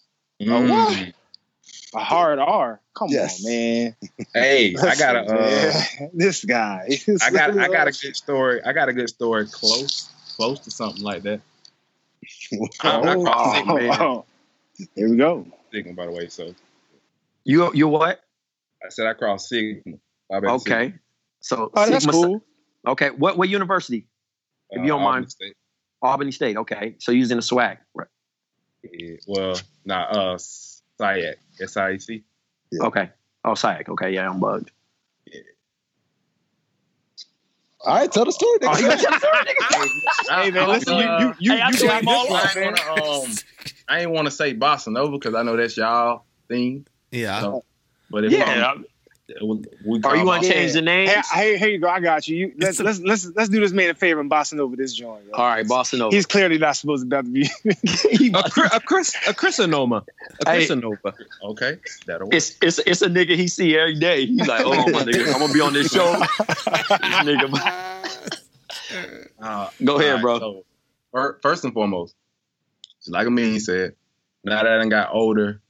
Mm. 0.43 0.69
what? 0.69 1.13
A 1.95 2.01
hard 2.01 2.39
R. 2.39 2.81
Come 2.95 3.09
Yes. 3.11 3.45
on, 3.45 3.51
man. 3.51 3.97
Hey, 4.35 4.77
I 4.77 4.95
got 4.97 5.17
a. 5.17 5.21
Uh, 5.21 6.09
this 6.13 6.45
guy. 6.45 6.99
I 7.23 7.31
got 7.31 7.57
I 7.57 7.69
got 7.69 7.89
a 7.89 7.93
good 7.93 8.17
story. 8.17 8.61
I 8.65 8.73
got 8.73 8.89
a 8.89 8.93
good 8.93 9.09
story 9.09 9.47
close 9.47 10.11
close 10.37 10.61
to 10.61 10.71
something 10.71 11.03
like 11.03 11.23
that. 11.23 11.41
I, 12.83 13.01
I 13.01 13.15
Oh, 13.15 13.23
crossed 13.25 13.57
Sigma, 13.57 13.75
man. 13.75 13.97
oh, 14.01 14.25
Here 14.95 15.09
we 15.09 15.17
go. 15.17 15.47
Sigma, 15.73 15.93
by 15.95 16.07
the 16.07 16.13
way. 16.13 16.29
So 16.29 16.55
you 17.45 17.73
you 17.75 17.89
what? 17.89 18.21
I 18.85 18.91
said 18.91 19.07
I 19.07 19.15
crossed 19.15 19.49
Sigma. 19.49 19.97
I 20.31 20.41
bet 20.41 20.51
Okay, 20.51 20.95
so 21.41 21.71
Oh, 21.75 21.89
that's 21.91 22.05
Sigma- 22.05 22.13
cool. 22.13 22.43
Okay, 22.87 23.11
what 23.11 23.39
what 23.39 23.49
university? 23.49 24.07
If 24.71 24.83
you 24.83 24.89
don't 24.89 25.03
mind. 25.03 25.31
State. 25.31 25.55
Albany 26.03 26.31
State. 26.33 26.57
Okay, 26.59 26.95
so 26.99 27.11
using 27.13 27.37
the 27.39 27.43
swag. 27.43 27.79
Right. 27.95 28.07
Yeah, 28.85 29.17
well, 29.27 29.59
nah, 29.85 30.03
uh, 30.05 30.39
SIAC, 30.39 31.35
S-I-E-C. 31.61 32.25
Okay. 32.81 33.11
Oh, 33.45 33.53
SIAC. 33.53 33.89
Okay, 33.89 34.13
yeah, 34.13 34.29
I'm 34.29 34.41
bugged. 34.41 34.71
All 37.85 37.95
right, 37.95 38.11
tell 38.11 38.25
the 38.25 38.33
story. 38.33 38.59
Oh, 38.63 38.69
nigga. 38.69 38.81
you 38.81 38.97
tell 38.97 39.13
the 39.13 39.19
story, 39.19 39.39
nigga? 39.45 40.45
Hey, 40.45 40.51
man, 40.51 40.69
listen, 40.69 40.95
you, 40.97 41.05
you, 41.05 41.35
you, 41.39 41.53
Hey, 41.53 41.61
I 41.61 41.71
you 41.71 41.77
got 41.79 42.05
this 42.05 42.29
one, 42.29 42.43
man. 42.55 42.57
ain't 42.57 42.77
wanna, 42.87 43.23
um, 43.23 43.35
I 43.89 44.01
ain't 44.01 44.11
want 44.11 44.27
to 44.27 44.31
say 44.31 44.55
bossa 44.55 44.89
nova 44.89 45.13
because 45.13 45.35
I 45.35 45.43
know 45.43 45.57
that's 45.57 45.77
y'all 45.77 46.27
thing. 46.49 46.87
Yeah. 47.13 47.41
So, 47.41 47.65
but 48.11 48.25
if 48.25 48.33
Yeah. 48.33 48.75
We, 49.41 49.65
we 49.85 50.03
Are 50.03 50.17
you 50.17 50.25
gonna 50.25 50.47
change 50.47 50.73
the 50.73 50.83
name? 50.83 51.09
Hey, 51.09 51.21
hey, 51.33 51.59
here 51.59 51.69
you 51.69 51.79
go. 51.79 51.89
I 51.89 52.01
got 52.01 52.27
you. 52.27 52.37
you 52.37 52.53
let's, 52.59 52.81
let's 52.81 52.99
let's 53.01 53.27
let's 53.37 53.49
do 53.49 53.61
this 53.61 53.73
man 53.73 53.91
a 53.91 53.95
favor 53.95 54.21
and 54.21 54.31
bossing 54.31 54.59
over 54.59 54.75
this 54.75 54.95
joint. 54.95 55.25
yo. 55.27 55.33
All 55.33 55.47
right, 55.47 55.69
Boston 55.69 56.01
over. 56.01 56.15
He's 56.15 56.25
clearly 56.27 56.59
not 56.59 56.77
supposed 56.77 57.09
to 57.09 57.23
be. 57.23 57.43
A, 58.35 58.51
cri- 58.51 58.69
a, 58.73 58.81
Chris, 58.81 59.15
a 59.27 59.35
Chrisanoma. 59.35 60.05
A 60.47 60.51
Hey. 60.51 60.69
Okay, 61.43 61.79
that'll 62.07 62.27
work. 62.27 62.35
It's 62.35 62.57
it's 62.63 62.79
it's 62.79 63.03
a 63.03 63.09
nigga 63.09 63.37
he 63.37 63.49
see 63.49 63.77
every 63.77 63.99
day. 63.99 64.27
He's 64.27 64.47
like, 64.47 64.63
oh 64.65 64.75
my 64.89 65.05
nigga, 65.05 65.33
I'm 65.33 65.41
gonna 65.41 65.53
be 65.53 65.61
on 65.61 65.73
this 65.73 65.93
show. 65.93 66.19
this 66.19 66.29
nigga. 67.25 68.35
Uh, 69.39 69.69
Go 69.85 70.01
ahead, 70.01 70.25
alright, 70.25 70.41
bro. 70.41 70.65
so, 71.13 71.37
first 71.43 71.63
and 71.63 71.73
foremost, 71.73 72.17
just 72.99 73.13
like 73.13 73.27
Amin 73.27 73.61
said, 73.61 73.95
now 74.45 74.63
that 74.63 74.67
I 74.67 74.79
done 74.79 74.89
got 74.89 75.15
older 75.15 75.61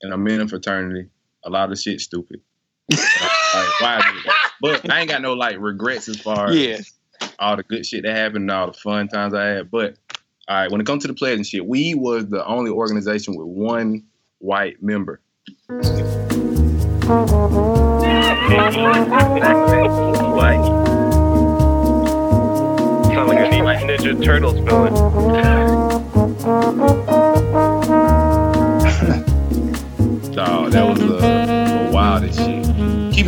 and 0.00 0.14
I'm 0.14 0.26
in 0.28 0.40
a 0.40 0.48
fraternity, 0.48 1.08
a 1.44 1.50
lot 1.50 1.70
of 1.72 1.78
shit 1.78 2.00
stupid. 2.00 2.40
Like, 2.90 3.00
why 3.80 4.00
I 4.00 4.12
do 4.12 4.18
that? 4.24 4.50
But 4.60 4.90
I 4.90 5.00
ain't 5.00 5.10
got 5.10 5.22
no 5.22 5.34
like 5.34 5.56
regrets 5.58 6.08
as 6.08 6.20
far 6.20 6.48
as 6.48 6.56
Yeah. 6.56 6.78
all 7.38 7.56
the 7.56 7.62
good 7.62 7.84
shit 7.86 8.02
that 8.04 8.16
happened 8.16 8.42
and 8.42 8.50
all 8.50 8.66
the 8.68 8.72
fun 8.72 9.08
times 9.08 9.34
I 9.34 9.44
had. 9.46 9.70
But 9.70 9.96
all 10.48 10.56
right, 10.56 10.70
when 10.70 10.80
it 10.80 10.86
comes 10.86 11.02
to 11.02 11.08
the 11.08 11.14
pledge 11.14 11.36
and 11.36 11.46
shit, 11.46 11.66
we 11.66 11.94
was 11.94 12.26
the 12.28 12.44
only 12.46 12.70
organization 12.70 13.36
with 13.36 13.46
one 13.46 14.04
white 14.38 14.82
member. 14.82 15.20
Like, 19.32 20.60
sound 23.06 23.28
like 23.28 23.38
I 23.38 23.48
need 23.50 23.62
my 23.62 23.76
Ninja 23.76 24.22
Turtles 24.22 24.58
villain. 24.60 24.92
Dog, 30.34 30.72
that 30.72 30.86
was 30.88 31.00
uh, 31.00 31.06
the, 31.06 31.16
the 31.16 31.90
wildest 31.92 32.38
shit. 32.38 32.51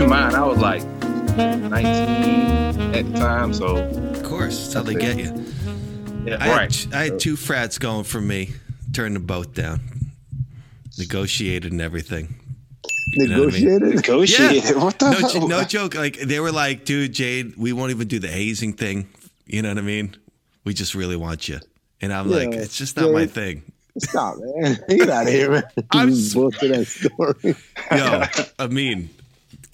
Keep 0.05 0.13
in 0.13 0.19
mind, 0.21 0.37
I 0.37 0.45
was 0.45 0.59
like 0.59 0.83
19 1.35 2.95
at 2.95 3.11
the 3.11 3.19
time, 3.19 3.55
so 3.55 3.79
Of 3.79 4.23
course, 4.23 4.59
that's 4.65 4.75
how 4.75 4.83
they 4.83 4.95
get 4.95 5.17
you. 5.17 5.47
Yeah, 6.27 6.37
I, 6.39 6.51
right. 6.51 6.77
had, 6.77 6.93
I 6.95 7.05
had 7.05 7.19
two 7.19 7.37
frats 7.37 7.79
going 7.79 8.05
for 8.05 8.21
me. 8.21 8.51
Turned 8.93 9.17
the 9.17 9.21
boat 9.21 9.55
down. 9.55 9.81
Negotiated 10.99 11.73
and 11.73 11.81
everything. 11.81 12.35
You 13.15 13.29
know 13.29 13.45
I 13.45 13.47
mean? 13.47 13.65
Negotiated? 13.65 13.95
Negotiated? 13.95 14.65
Yeah. 14.77 14.85
What 14.85 14.99
the 14.99 15.11
no, 15.11 15.17
hell? 15.17 15.49
no 15.49 15.65
joke. 15.65 15.95
Like 15.95 16.19
they 16.21 16.39
were 16.39 16.53
like, 16.53 16.85
dude, 16.85 17.15
Jade, 17.15 17.57
we 17.57 17.73
won't 17.73 17.91
even 17.91 18.07
do 18.07 18.19
the 18.19 18.29
hazing 18.29 18.75
thing. 18.75 19.09
You 19.47 19.63
know 19.63 19.71
what 19.71 19.79
I 19.79 19.81
mean? 19.81 20.15
We 20.65 20.75
just 20.75 20.95
really 20.95 21.17
want 21.17 21.49
you. 21.49 21.61
And 22.03 22.13
I'm 22.13 22.31
like, 22.31 22.53
it's 22.53 22.77
just 22.77 22.99
not 22.99 23.11
my 23.11 23.25
thing. 23.25 23.63
Stop, 23.97 24.37
man. 24.39 24.79
Get 24.91 25.09
out 25.09 25.27
of 25.29 25.33
here, 25.33 25.51
man. 25.51 25.63
I'm 25.93 26.09
bullshit 26.35 26.73
that 26.73 26.87
story. 26.89 27.57
Yo, 27.91 28.45
I 28.59 28.67
mean, 28.67 29.09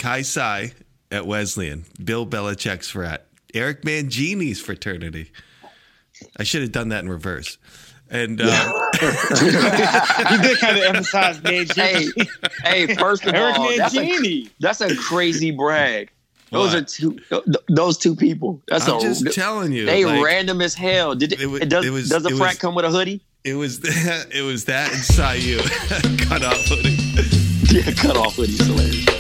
Chi 0.00 0.22
Psi 0.22 0.72
at 1.12 1.26
Wesleyan, 1.26 1.84
Bill 2.02 2.26
Belichick's 2.26 2.88
frat, 2.90 3.26
Eric 3.54 3.82
Mangini's 3.82 4.60
fraternity. 4.60 5.30
I 6.38 6.42
should 6.42 6.62
have 6.62 6.72
done 6.72 6.88
that 6.88 7.04
in 7.04 7.08
reverse. 7.10 7.58
And 8.10 8.40
uh, 8.42 8.72
you 9.02 10.38
did 10.42 10.58
kind 10.58 10.76
of 10.78 10.82
emphasize 10.84 11.38
Mangini. 11.42 12.28
Hey, 12.64 12.86
hey, 12.86 12.94
first 12.96 13.24
of 13.24 13.34
Eric 13.34 13.58
all, 13.58 13.76
that's 13.76 13.94
a, 13.94 13.98
Mangini. 14.00 14.50
that's 14.58 14.80
a 14.80 14.94
crazy 14.96 15.50
brag. 15.50 16.10
Those 16.50 16.74
What? 16.74 16.82
are 16.82 16.84
two. 16.84 17.18
th- 17.28 17.44
those 17.68 17.96
two 17.96 18.16
people. 18.16 18.60
That's 18.66 18.88
I'm 18.88 18.96
a, 18.96 19.00
just 19.00 19.32
telling 19.32 19.72
you, 19.72 19.86
They 19.86 20.04
like- 20.04 20.24
random 20.24 20.60
as 20.60 20.74
hell. 20.74 21.14
Did 21.14 21.34
it? 21.34 21.40
It 21.42 21.46
wa- 21.46 21.58
does, 21.60 21.86
it 21.86 21.90
was- 21.90 22.08
does 22.08 22.24
the 22.24 22.30
it 22.30 22.36
frat 22.38 22.48
was- 22.54 22.58
come 22.58 22.74
with 22.74 22.84
a 22.84 22.90
hoodie? 22.90 23.20
it 23.44 23.54
was 23.54 23.78
that. 23.80 24.26
it 24.34 24.42
was 24.42 24.64
that 24.64 24.90
and 24.92 25.00
Sayu 25.00 25.58
cut 26.28 26.42
off 26.42 26.56
hoodie. 26.66 26.96
Yeah, 27.72 27.92
cut 27.94 28.16
off 28.16 28.34
hoodie. 28.34 28.54
It's 28.54 28.66
hilarious. 28.66 29.19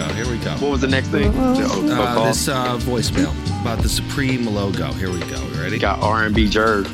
Here 0.00 0.08
we 0.08 0.14
go. 0.14 0.14
Here 0.14 0.38
we 0.38 0.44
go. 0.44 0.52
What 0.52 0.70
was 0.70 0.80
the 0.80 0.88
next 0.88 1.08
thing? 1.08 1.32
Uh, 1.36 2.24
this 2.24 2.48
uh, 2.48 2.78
voicemail 2.78 3.32
about 3.60 3.82
the 3.82 3.88
Supreme 3.88 4.46
logo. 4.46 4.92
Here 4.92 5.10
we 5.10 5.20
go. 5.20 5.42
You 5.48 5.60
ready? 5.60 5.78
Got 5.78 6.00
R 6.00 6.24
and 6.24 6.34
B 6.34 6.46
Jerv. 6.46 6.86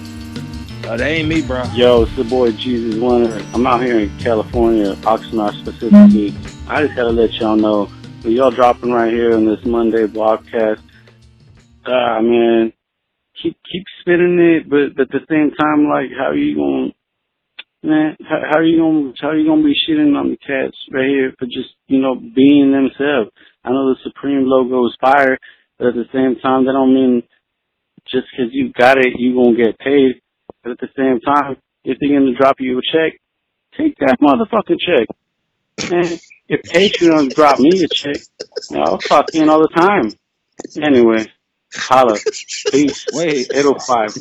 Oh, 0.89 0.97
that 0.97 1.01
ain't 1.01 1.29
me, 1.29 1.43
bro. 1.43 1.63
Yo, 1.75 2.03
it's 2.03 2.17
the 2.17 2.25
boy 2.25 2.53
Jesus 2.53 3.01
Winter. 3.01 3.45
I'm 3.55 3.67
out 3.67 3.83
here 3.83 4.01
in 4.01 4.19
California, 4.19 4.95
Oxnard 4.97 5.55
specifically. 5.61 6.35
I 6.69 6.83
just 6.85 6.97
gotta 6.97 7.11
let 7.11 7.33
y'all 7.35 7.57
know, 7.57 7.87
when 8.23 8.33
y'all 8.33 8.51
dropping 8.51 8.91
right 8.91 9.13
here 9.13 9.35
on 9.35 9.45
this 9.45 9.65
Monday 9.65 10.07
broadcast, 10.07 10.83
ah 11.87 12.21
man, 12.21 12.73
keep 13.41 13.57
keep 13.71 13.85
spinning 14.01 14.39
it, 14.39 14.69
but, 14.69 14.97
but 14.97 15.03
at 15.03 15.11
the 15.11 15.27
same 15.29 15.53
time, 15.53 15.89
like, 15.89 16.11
how 16.17 16.31
are 16.31 16.37
you 16.37 16.57
gonna, 16.57 16.93
man, 17.87 18.17
how, 18.29 18.59
are 18.59 18.65
you 18.65 18.79
gonna, 18.79 19.13
how 19.21 19.29
are 19.29 19.39
you 19.39 19.47
gonna 19.49 19.63
be 19.63 19.75
shitting 19.89 20.17
on 20.19 20.31
the 20.31 20.37
cats 20.39 20.77
right 20.93 21.09
here 21.09 21.33
for 21.39 21.47
just, 21.47 21.75
you 21.89 22.01
know, 22.01 22.17
being 22.17 22.73
themselves? 22.73 23.31
I 23.65 23.71
know 23.71 23.95
the 23.95 23.97
Supreme 24.05 24.45
logo 24.45 24.87
is 24.87 24.97
fire, 25.01 25.39
but 25.79 25.89
at 25.89 25.95
the 25.95 26.07
same 26.13 26.37
time, 26.43 26.67
that 26.67 26.73
don't 26.73 26.95
mean 26.95 27.23
just 28.11 28.27
'cause 28.37 28.49
you 28.53 28.73
got 28.73 28.99
it, 28.99 29.19
you 29.19 29.35
gonna 29.35 29.57
get 29.57 29.79
paid. 29.79 30.21
But 30.63 30.73
at 30.73 30.79
the 30.79 30.91
same 30.97 31.21
time, 31.21 31.57
if 31.85 31.99
they're 32.01 32.19
gonna 32.19 32.35
drop 32.35 32.57
you 32.61 32.79
a 32.79 32.83
check, 32.83 33.19
take 33.77 33.97
that 33.99 34.19
motherfucking 34.21 34.79
check. 34.81 35.09
Man, 35.91 36.19
if 36.49 36.63
Patreon 36.63 37.35
drop 37.35 37.59
me 37.59 37.71
a 37.85 37.89
check, 37.89 38.17
I'll 38.75 38.99
fuck 39.01 39.35
in 39.35 39.49
all 39.49 39.61
the 39.61 39.69
time. 39.69 40.11
Anyway, 40.83 41.27
holla. 41.77 42.19
Peace. 42.71 43.07
Wait, 43.13 43.49
805. 43.53 44.15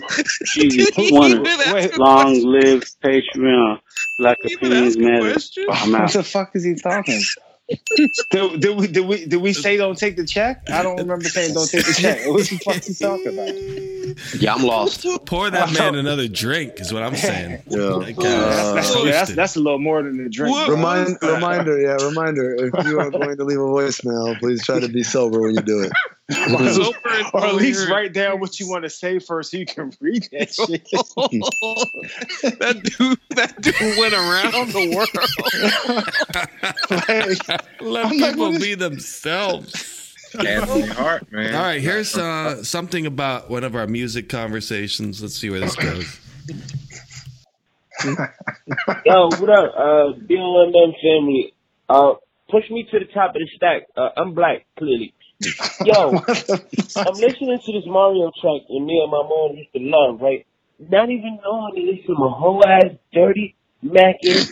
Jesus, 0.45 0.91
Wonder. 1.11 1.43
Wait. 1.73 1.97
Long 1.97 2.33
live 2.43 2.83
Patreon. 3.03 3.79
Black 4.19 4.37
opinions 4.45 4.97
matter. 4.97 5.35
I'm 5.69 5.91
What 5.91 6.11
the 6.11 6.23
fuck 6.23 6.55
is 6.55 6.63
he 6.63 6.75
talking? 6.75 7.21
did, 8.29 8.59
did 8.61 8.77
we 8.77 8.87
did 8.87 9.07
we 9.07 9.25
did 9.25 9.41
we 9.41 9.51
say 9.51 9.75
don't 9.75 9.97
take 9.97 10.17
the 10.17 10.25
check? 10.25 10.69
I 10.69 10.83
don't 10.83 10.97
remember 10.97 11.25
saying 11.25 11.55
don't 11.55 11.67
take 11.67 11.83
the 11.83 11.93
check. 11.93 12.27
What 12.27 12.47
the 12.47 12.57
fuck 12.57 12.87
you 12.87 12.93
talking 12.93 13.27
about? 13.27 14.41
Yeah, 14.41 14.53
I'm 14.53 14.63
lost. 14.63 15.05
Pour 15.25 15.49
that 15.49 15.73
man 15.73 15.95
oh. 15.95 15.99
another 15.99 16.27
drink 16.27 16.79
is 16.79 16.93
what 16.93 17.01
I'm 17.01 17.15
saying. 17.15 17.63
Yeah. 17.67 17.77
That 17.77 18.15
guy 18.17 18.23
That's, 18.23 18.59
is 18.59 18.65
uh, 18.65 18.73
that's, 18.73 18.95
oh, 18.95 19.05
that's, 19.05 19.35
that's 19.35 19.55
a 19.55 19.59
little 19.59 19.79
more 19.79 20.03
than 20.03 20.19
a 20.19 20.29
drink. 20.29 20.55
Remind, 20.67 21.17
reminder, 21.23 21.81
yeah, 21.81 22.05
reminder. 22.05 22.53
If 22.53 22.85
you 22.85 22.99
are 22.99 23.09
going 23.09 23.35
to 23.35 23.43
leave 23.43 23.57
a 23.57 23.61
voicemail, 23.61 24.37
please 24.39 24.63
try 24.63 24.79
to 24.79 24.87
be 24.87 25.01
sober 25.01 25.41
when 25.41 25.55
you 25.55 25.61
do 25.61 25.81
it. 25.81 25.91
Or 26.29 27.45
at 27.45 27.55
least 27.55 27.87
write 27.89 28.13
down 28.13 28.39
what 28.39 28.59
you 28.59 28.67
want 28.67 28.83
to 28.83 28.89
say 28.89 29.19
first 29.19 29.51
so 29.51 29.57
you 29.57 29.65
can 29.65 29.93
read 30.01 30.27
that 30.31 30.51
shit. 30.53 30.83
that 32.59 32.81
dude, 32.97 33.19
that 33.29 33.61
dude 33.61 33.97
went 33.99 34.13
around 34.13 34.71
the 34.71 34.95
world. 37.79 37.91
Let 37.91 38.11
people 38.11 38.51
be 38.59 38.73
themselves. 38.73 40.15
Anthony 40.33 40.87
Hart, 40.87 41.31
man. 41.31 41.53
All 41.55 41.61
right, 41.61 41.81
here's 41.81 42.17
uh, 42.17 42.63
something 42.63 43.05
about 43.05 43.49
one 43.49 43.63
of 43.63 43.75
our 43.75 43.87
music 43.87 44.27
conversations. 44.27 45.21
Let's 45.21 45.35
see 45.35 45.49
where 45.49 45.59
this 45.59 45.75
goes. 45.75 46.19
Yo, 49.05 49.29
what 49.37 49.49
up? 49.49 49.73
Uh, 49.77 50.13
Bill 50.27 50.63
and 50.63 50.73
them 50.73 50.93
family. 51.01 51.53
Uh, 51.87 52.15
push 52.49 52.69
me 52.69 52.87
to 52.91 52.99
the 52.99 53.05
top 53.13 53.29
of 53.35 53.41
the 53.41 53.47
stack. 53.55 53.83
Uh, 53.95 54.09
I'm 54.17 54.33
black, 54.33 54.65
clearly. 54.77 55.13
Yo, 55.41 56.11
I'm 56.95 57.15
listening 57.19 57.59
to 57.65 57.71
this 57.73 57.85
Mario 57.85 58.31
track 58.41 58.61
and 58.69 58.85
me 58.85 59.01
and 59.03 59.11
my 59.11 59.21
mom 59.21 59.55
used 59.55 59.71
to 59.73 59.79
love, 59.81 60.21
right? 60.21 60.45
Not 60.79 61.09
even 61.09 61.39
knowing 61.43 61.75
that 61.75 61.93
it's 61.93 62.07
some 62.07 62.17
whole 62.17 62.63
ass 62.65 62.97
dirty 63.13 63.55
macking 63.83 64.47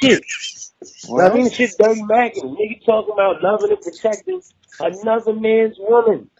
shit. 0.00 0.22
I 1.18 1.34
mean, 1.34 1.50
shit 1.50 1.76
dirty 1.78 2.02
macking. 2.02 2.56
Nigga 2.56 2.84
talking 2.84 3.14
about 3.14 3.42
loving 3.42 3.70
and 3.70 3.80
protecting 3.80 4.40
another 4.78 5.32
man's 5.32 5.76
woman. 5.78 6.30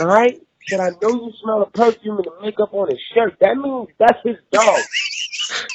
Alright? 0.00 0.40
Said 0.68 0.80
I 0.80 0.90
know 0.90 1.14
you 1.14 1.32
smell 1.42 1.62
a 1.62 1.70
perfume 1.70 2.18
and 2.18 2.26
the 2.26 2.42
makeup 2.42 2.72
on 2.72 2.88
his 2.88 2.98
shirt. 3.14 3.36
That 3.40 3.56
means 3.56 3.88
that's 3.98 4.18
his 4.24 4.36
dog. 4.52 4.80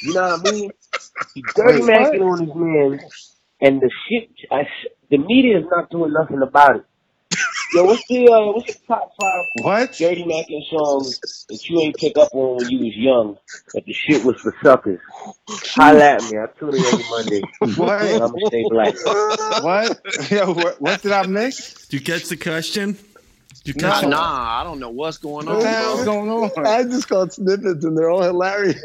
You 0.02 0.14
know 0.14 0.38
what 0.38 0.40
I 0.40 0.50
mean? 0.50 0.70
He 1.34 1.42
dirty 1.42 1.82
macking 1.82 2.20
on 2.20 2.46
his 2.46 2.54
man, 2.54 3.00
and 3.60 3.80
the 3.80 3.90
shit, 4.08 4.30
I, 4.52 4.62
the 5.10 5.18
media 5.18 5.58
is 5.58 5.64
not 5.70 5.90
doing 5.90 6.12
nothing 6.12 6.42
about 6.42 6.76
it. 6.76 6.84
Yo, 7.74 7.84
what's 7.84 8.06
the 8.08 8.28
uh, 8.28 8.52
what's 8.52 8.66
the 8.72 8.78
top 8.86 9.12
five 9.20 9.44
what 9.54 9.96
dirty 9.98 10.24
macking 10.24 10.62
songs 10.70 11.20
that 11.48 11.68
you 11.68 11.80
ain't 11.80 11.96
pick 11.96 12.16
up 12.18 12.28
on 12.32 12.56
when 12.58 12.68
you 12.68 12.78
was 12.78 12.96
young? 12.96 13.36
That 13.74 13.84
the 13.86 13.92
shit 13.92 14.24
was 14.24 14.36
for 14.40 14.54
suckers. 14.62 15.00
Holla 15.48 16.04
at 16.04 16.22
me. 16.24 16.38
I 16.38 16.46
tune 16.58 16.74
in 16.76 16.84
every 16.84 17.04
Monday. 17.10 17.42
What? 17.76 18.00
I'm 18.00 18.18
gonna 18.18 18.46
stay 18.46 18.64
black. 18.68 18.94
what? 19.62 20.00
Yo, 20.30 20.52
what, 20.52 20.80
what 20.80 21.02
did 21.02 21.12
I 21.12 21.26
miss? 21.26 21.74
Did 21.88 21.94
you 21.94 22.00
catch 22.00 22.28
the 22.28 22.36
question? 22.36 22.96
You 23.64 23.74
Nah, 23.74 23.90
catch 23.90 24.02
it? 24.04 24.08
nah, 24.10 24.60
I 24.60 24.64
don't 24.64 24.78
know 24.78 24.90
what's 24.90 25.18
going 25.18 25.48
on, 25.48 25.56
What 25.56 25.62
the 25.62 26.04
going 26.04 26.30
on? 26.30 26.50
I 26.66 26.84
just 26.84 27.08
called 27.08 27.32
snippets 27.32 27.84
and 27.84 27.96
they're 27.96 28.10
all 28.10 28.22
hilarious. 28.22 28.78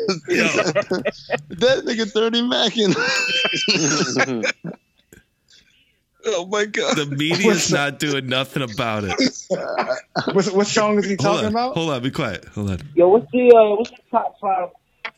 that 1.49 1.83
nigga 1.85 2.09
30 2.09 2.41
Mackin. 2.43 2.95
Oh 6.31 6.45
my 6.45 6.65
god. 6.65 6.95
The 6.97 7.05
media's 7.05 7.71
not 7.71 7.99
doing 7.99 8.27
nothing 8.27 8.63
about 8.63 9.03
it. 9.05 9.13
What, 10.33 10.45
what 10.47 10.67
song 10.67 10.97
is 10.99 11.05
he 11.05 11.11
Hold 11.11 11.19
talking 11.21 11.45
on, 11.47 11.51
about? 11.53 11.73
hold 11.75 11.89
on, 11.91 12.03
be 12.03 12.11
quiet. 12.11 12.45
Hold 12.53 12.71
on. 12.71 12.79
Yo, 12.93 13.07
what's 13.09 13.31
the 13.31 13.51
uh, 13.55 13.75
what's 13.77 13.89
the 13.89 13.97
top 14.11 14.35
five 14.41 14.69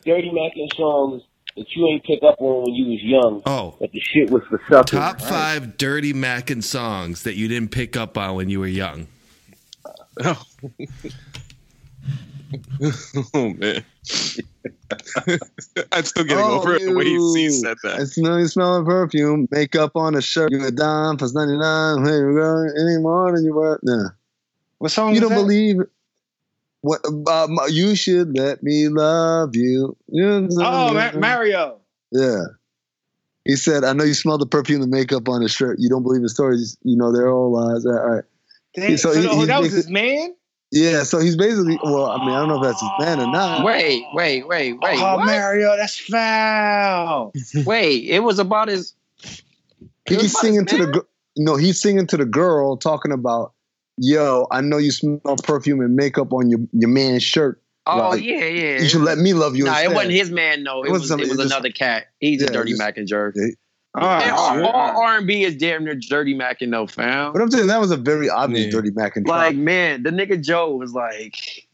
dirty 0.06 0.30
macking 0.30 0.72
songs 0.76 1.22
that 1.56 1.66
you 1.74 1.86
ain't 1.88 2.04
pick 2.04 2.22
up 2.22 2.36
on 2.40 2.62
when 2.64 2.74
you 2.74 2.86
was 2.86 3.02
young? 3.02 3.42
Oh, 3.44 3.74
That 3.80 3.92
the 3.92 4.00
shit 4.00 4.30
was 4.30 4.42
for 4.48 4.60
suckers. 4.70 4.90
top 4.90 5.20
five 5.20 5.76
dirty 5.76 6.12
Mackin 6.12 6.62
songs 6.62 7.24
that 7.24 7.34
you 7.34 7.48
didn't 7.48 7.72
pick 7.72 7.96
up 7.96 8.16
on 8.16 8.36
when 8.36 8.48
you 8.48 8.60
were 8.60 8.66
young. 8.66 9.06
oh 10.24 10.42
man. 13.34 13.84
I'm 15.92 16.04
still 16.04 16.24
getting 16.24 16.44
over 16.44 16.74
it 16.74 16.82
the 16.84 16.94
way 16.94 17.04
he, 17.04 17.16
he 17.34 17.50
said 17.50 17.76
I 17.84 17.98
that. 17.98 18.06
smell 18.08 18.38
you 18.38 18.46
smell 18.46 18.84
perfume, 18.84 19.48
makeup 19.50 19.92
on 19.96 20.14
a 20.14 20.20
shirt, 20.22 20.50
you 20.52 20.64
a 20.64 20.70
dime 20.70 21.16
plus 21.16 21.34
ninety 21.34 21.56
nine. 21.56 22.04
Hey, 22.04 22.22
we 22.22 22.34
got 22.34 22.62
any 22.62 22.98
more 23.00 23.32
than 23.34 23.44
you 23.44 23.54
were? 23.54 23.80
Nah. 23.82 24.10
What 24.78 24.90
song? 24.90 25.10
You 25.10 25.16
is 25.16 25.20
don't 25.20 25.30
that? 25.30 25.36
believe 25.36 25.76
what? 26.82 27.00
Uh, 27.28 27.48
you 27.68 27.94
should 27.94 28.36
let 28.36 28.62
me 28.62 28.88
love 28.88 29.54
you. 29.54 29.96
You 30.08 30.48
Oh, 30.58 30.92
Ma- 30.92 31.18
Mario. 31.18 31.78
Yeah. 32.10 32.42
He 33.44 33.56
said, 33.56 33.82
"I 33.84 33.92
know 33.92 34.04
you 34.04 34.14
smell 34.14 34.38
the 34.38 34.46
perfume 34.46 34.82
and 34.82 34.90
makeup 34.90 35.28
on 35.28 35.42
his 35.42 35.50
shirt. 35.52 35.78
You 35.80 35.88
don't 35.88 36.02
believe 36.02 36.22
his 36.22 36.32
stories. 36.34 36.76
You 36.82 36.96
know 36.96 37.12
they're 37.12 37.30
all 37.30 37.52
lies." 37.52 37.84
All 37.86 37.92
right. 37.92 38.24
Damn, 38.74 38.96
So 38.96 39.12
so 39.12 39.20
he- 39.20 39.26
oh, 39.28 39.36
he's 39.38 39.46
that 39.48 39.60
was 39.60 39.72
basi- 39.72 39.76
his 39.76 39.88
man. 39.90 40.34
Yeah. 40.72 41.02
So 41.04 41.20
he's 41.20 41.36
basically. 41.36 41.78
Well, 41.82 42.06
I 42.06 42.18
mean, 42.18 42.30
I 42.34 42.40
don't 42.40 42.48
know 42.48 42.56
if 42.56 42.62
that's 42.62 42.80
his 42.80 42.90
man 42.98 43.20
or 43.20 43.30
not. 43.30 43.64
Wait, 43.64 44.02
wait, 44.14 44.48
wait, 44.48 44.72
wait. 44.80 44.98
oh, 44.98 45.16
what? 45.18 45.26
Mario, 45.26 45.76
that's 45.76 45.98
foul. 45.98 47.32
Wait, 47.66 48.04
it 48.08 48.20
was 48.20 48.38
about 48.38 48.68
his. 48.68 48.94
He's 50.08 50.36
singing 50.38 50.66
to 50.66 50.76
the. 50.78 50.86
gir- 50.92 51.06
No, 51.36 51.56
he's 51.56 51.80
singing 51.80 52.06
to 52.08 52.16
the 52.16 52.24
girl, 52.24 52.76
talking 52.76 53.12
about, 53.12 53.52
"Yo, 53.98 54.46
I 54.50 54.60
know 54.62 54.78
you 54.78 54.90
smell 54.90 55.20
perfume 55.44 55.80
and 55.80 55.94
makeup 55.94 56.32
on 56.32 56.50
your 56.50 56.60
your 56.72 56.90
man's 56.90 57.22
shirt. 57.22 57.60
Oh 57.86 58.10
Like, 58.10 58.22
yeah, 58.22 58.44
yeah. 58.46 58.78
You 58.80 58.88
should 58.88 59.02
let 59.02 59.18
me 59.18 59.32
love 59.34 59.54
you." 59.56 59.64
Nah, 59.64 59.78
it 59.80 59.92
wasn't 59.92 60.12
his 60.12 60.30
man. 60.30 60.62
No, 60.62 60.82
it, 60.82 60.88
It 60.88 60.92
was. 60.92 61.02
was 61.02 61.10
it 61.12 61.18
was 61.18 61.28
it 61.30 61.36
just- 61.36 61.46
another 61.52 61.70
cat. 61.70 62.06
He's 62.18 62.40
Yeah, 62.40 62.48
a 62.48 62.52
dirty 62.52 62.70
just- 62.70 62.80
Mac 62.80 62.96
and 62.96 63.06
jerk. 63.06 63.36
All 63.36 63.50
right, 63.94 64.30
all 64.30 64.38
all, 64.38 64.56
right. 64.58 64.64
all 64.74 65.02
R 65.02 65.16
and 65.18 65.26
B 65.26 65.42
is 65.44 65.56
damn 65.56 65.84
near 65.84 65.94
dirty 65.94 66.34
Mac 66.34 66.62
and 66.62 66.70
no 66.70 66.86
fam. 66.86 67.32
But 67.32 67.42
I'm 67.42 67.50
saying 67.50 67.66
that 67.66 67.80
was 67.80 67.90
a 67.90 67.96
very 67.96 68.28
obvious 68.30 68.66
Yeah. 68.66 68.70
dirty 68.72 68.90
Mac 68.92 69.16
and 69.16 69.26
Like 69.26 69.50
track. 69.52 69.56
man, 69.56 70.02
the 70.02 70.10
nigga 70.10 70.42
Joe 70.42 70.74
was 70.76 70.94
like, 70.94 71.66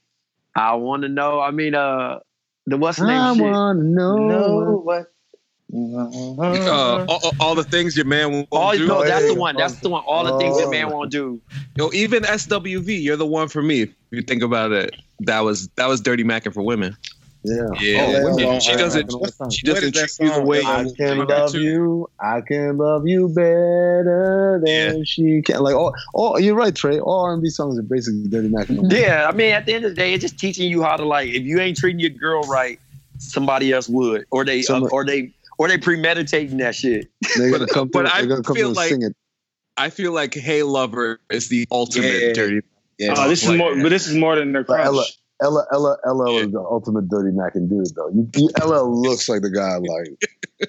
I 0.57 0.75
want 0.75 1.03
to 1.03 1.09
know. 1.09 1.41
I 1.41 1.51
mean, 1.53 1.75
uh, 1.75 2.19
the 2.67 2.77
what's 2.77 2.99
the 2.99 3.07
name 3.07 3.21
I 3.21 3.33
wanna 3.33 3.83
know. 3.85 4.17
No, 4.17 4.83
what? 4.85 5.07
Uh, 5.71 7.05
all, 7.07 7.33
all 7.41 7.55
the 7.55 7.63
things 7.65 7.95
your 7.97 8.07
man 8.07 8.33
won't 8.33 8.49
Oh 8.53 8.73
do. 8.75 8.87
no, 8.87 9.05
that's 9.05 9.27
the 9.27 9.35
one. 9.35 9.55
That's 9.57 9.79
the 9.81 9.91
one. 9.91 10.03
All 10.07 10.25
the 10.25 10.37
things 10.39 10.57
Oh. 10.57 10.61
that 10.63 10.71
man 10.71 10.91
won't 10.91 11.11
do. 11.11 11.41
Yo, 11.77 11.91
even 11.93 12.23
SWV, 12.25 13.03
you're 13.03 13.17
the 13.17 13.27
one 13.27 13.49
for 13.49 13.63
me. 13.63 13.83
If 13.83 13.93
you 14.11 14.23
think 14.23 14.43
about 14.43 14.73
it, 14.73 14.97
that 15.21 15.41
was 15.41 15.69
that 15.77 15.87
was 15.89 16.01
dirty 16.01 16.25
macking 16.25 16.55
for 16.55 16.63
women. 16.63 16.97
Yeah. 17.45 17.55
Yeah, 17.81 18.03
Oh, 18.25 18.37
she- 18.39 18.45
women. 18.45 18.61
she 18.61 18.73
doesn't. 18.75 19.13
She 19.53 19.67
doesn't 19.67 19.85
What 19.85 19.95
treat 19.95 19.97
is 20.05 20.17
that 20.17 20.25
you 20.25 20.35
the 20.35 20.43
way 20.43 20.63
I 20.63 20.83
you 20.83 20.93
can 20.95 21.19
love 21.27 21.53
to. 21.53 21.61
you. 21.61 22.11
I 22.21 22.41
can 22.41 22.77
love 22.77 23.07
you 23.07 23.29
better 23.29 24.61
than 24.65 25.05
she 25.05 25.43
can. 25.43 25.61
Like, 25.63 25.75
oh, 25.75 25.93
oh, 26.15 26.37
you're 26.39 26.55
right, 26.57 26.75
Tray. 26.75 26.99
All 27.01 27.25
R&B 27.27 27.49
songs 27.49 27.79
are 27.79 27.83
basically 27.83 28.29
dirty 28.29 28.49
Mac. 28.49 28.67
Yeah, 28.71 29.29
I 29.29 29.33
mean, 29.35 29.53
at 29.53 29.67
the 29.67 29.75
end 29.75 29.85
of 29.85 29.93
the 29.93 29.97
day, 29.97 30.15
it's 30.15 30.23
just 30.23 30.39
teaching 30.39 30.69
you 30.71 30.83
how 30.83 30.97
to 30.97 31.05
like. 31.05 31.29
If 31.29 31.43
you 31.45 31.61
ain't 31.61 31.77
treating 31.79 32.01
your 32.01 32.11
girl 32.11 32.43
right, 32.43 32.79
somebody 33.19 33.73
else 33.73 33.89
would, 33.89 34.27
or 34.31 34.45
they, 34.45 34.63
uh, 34.69 34.81
or 34.91 35.05
they, 35.05 35.33
or 35.59 35.69
they 35.69 35.79
premeditating 35.79 36.59
that 36.59 36.75
shit. 36.75 37.09
They're 37.37 37.51
gonna 37.51 37.67
come 37.67 37.89
but 37.89 38.09
through. 38.11 38.37
I 38.39 38.41
come 38.43 38.55
feel 38.57 38.73
like- 38.73 38.91
sing 38.91 39.03
it. 39.03 39.15
I 39.77 39.91
feel 39.91 40.11
like 40.13 40.35
Hey 40.35 40.65
Lover 40.65 41.21
is 41.31 41.49
the 41.49 41.67
ultimate 41.71 42.21
Yeah. 42.21 42.33
dirty. 42.33 42.61
Yeah. 42.99 43.15
Oh, 43.17 43.29
this 43.29 43.45
is 43.45 43.57
more, 43.57 43.77
but 43.81 43.91
this 43.91 44.09
is 44.09 44.17
more 44.17 44.35
than 44.35 44.51
their 44.53 44.65
crush. 44.65 45.17
LL, 45.43 45.65
LL, 45.73 45.97
LL 46.05 46.39
is 46.39 46.51
the 46.53 46.61
ultimate 46.61 47.09
dirty 47.09 47.31
Mac 47.37 47.55
and 47.55 47.69
dude, 47.71 47.87
though. 47.95 48.09
You, 48.09 48.29
you, 48.35 48.49
LL 48.65 49.03
looks 49.03 49.29
like 49.29 49.43
the 49.43 49.51
guy. 49.51 49.77
Like, 49.77 50.69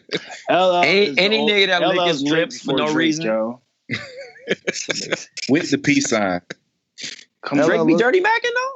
LL 0.49 0.75
Any- 0.83 1.05
is 1.07 1.15
the 1.15 1.21
any 1.21 1.39
old- 1.39 1.49
nigga 1.49 1.67
that 1.67 1.81
lick 1.87 1.97
LL's 1.97 2.09
his 2.11 2.21
lit 2.23 2.31
lips 2.39 2.61
for 2.61 2.77
no 2.77 2.85
Drake, 2.85 2.97
reason. 2.97 3.25
Joe. 3.25 3.61
With 5.49 5.71
the 5.71 5.77
peace 5.77 6.09
sign. 6.09 6.41
Come 7.43 7.59
LL 7.59 7.65
Drake 7.67 7.87
be 7.87 7.93
look- 7.93 8.01
dirty 8.01 8.21
macking 8.21 8.51
though. 8.55 8.75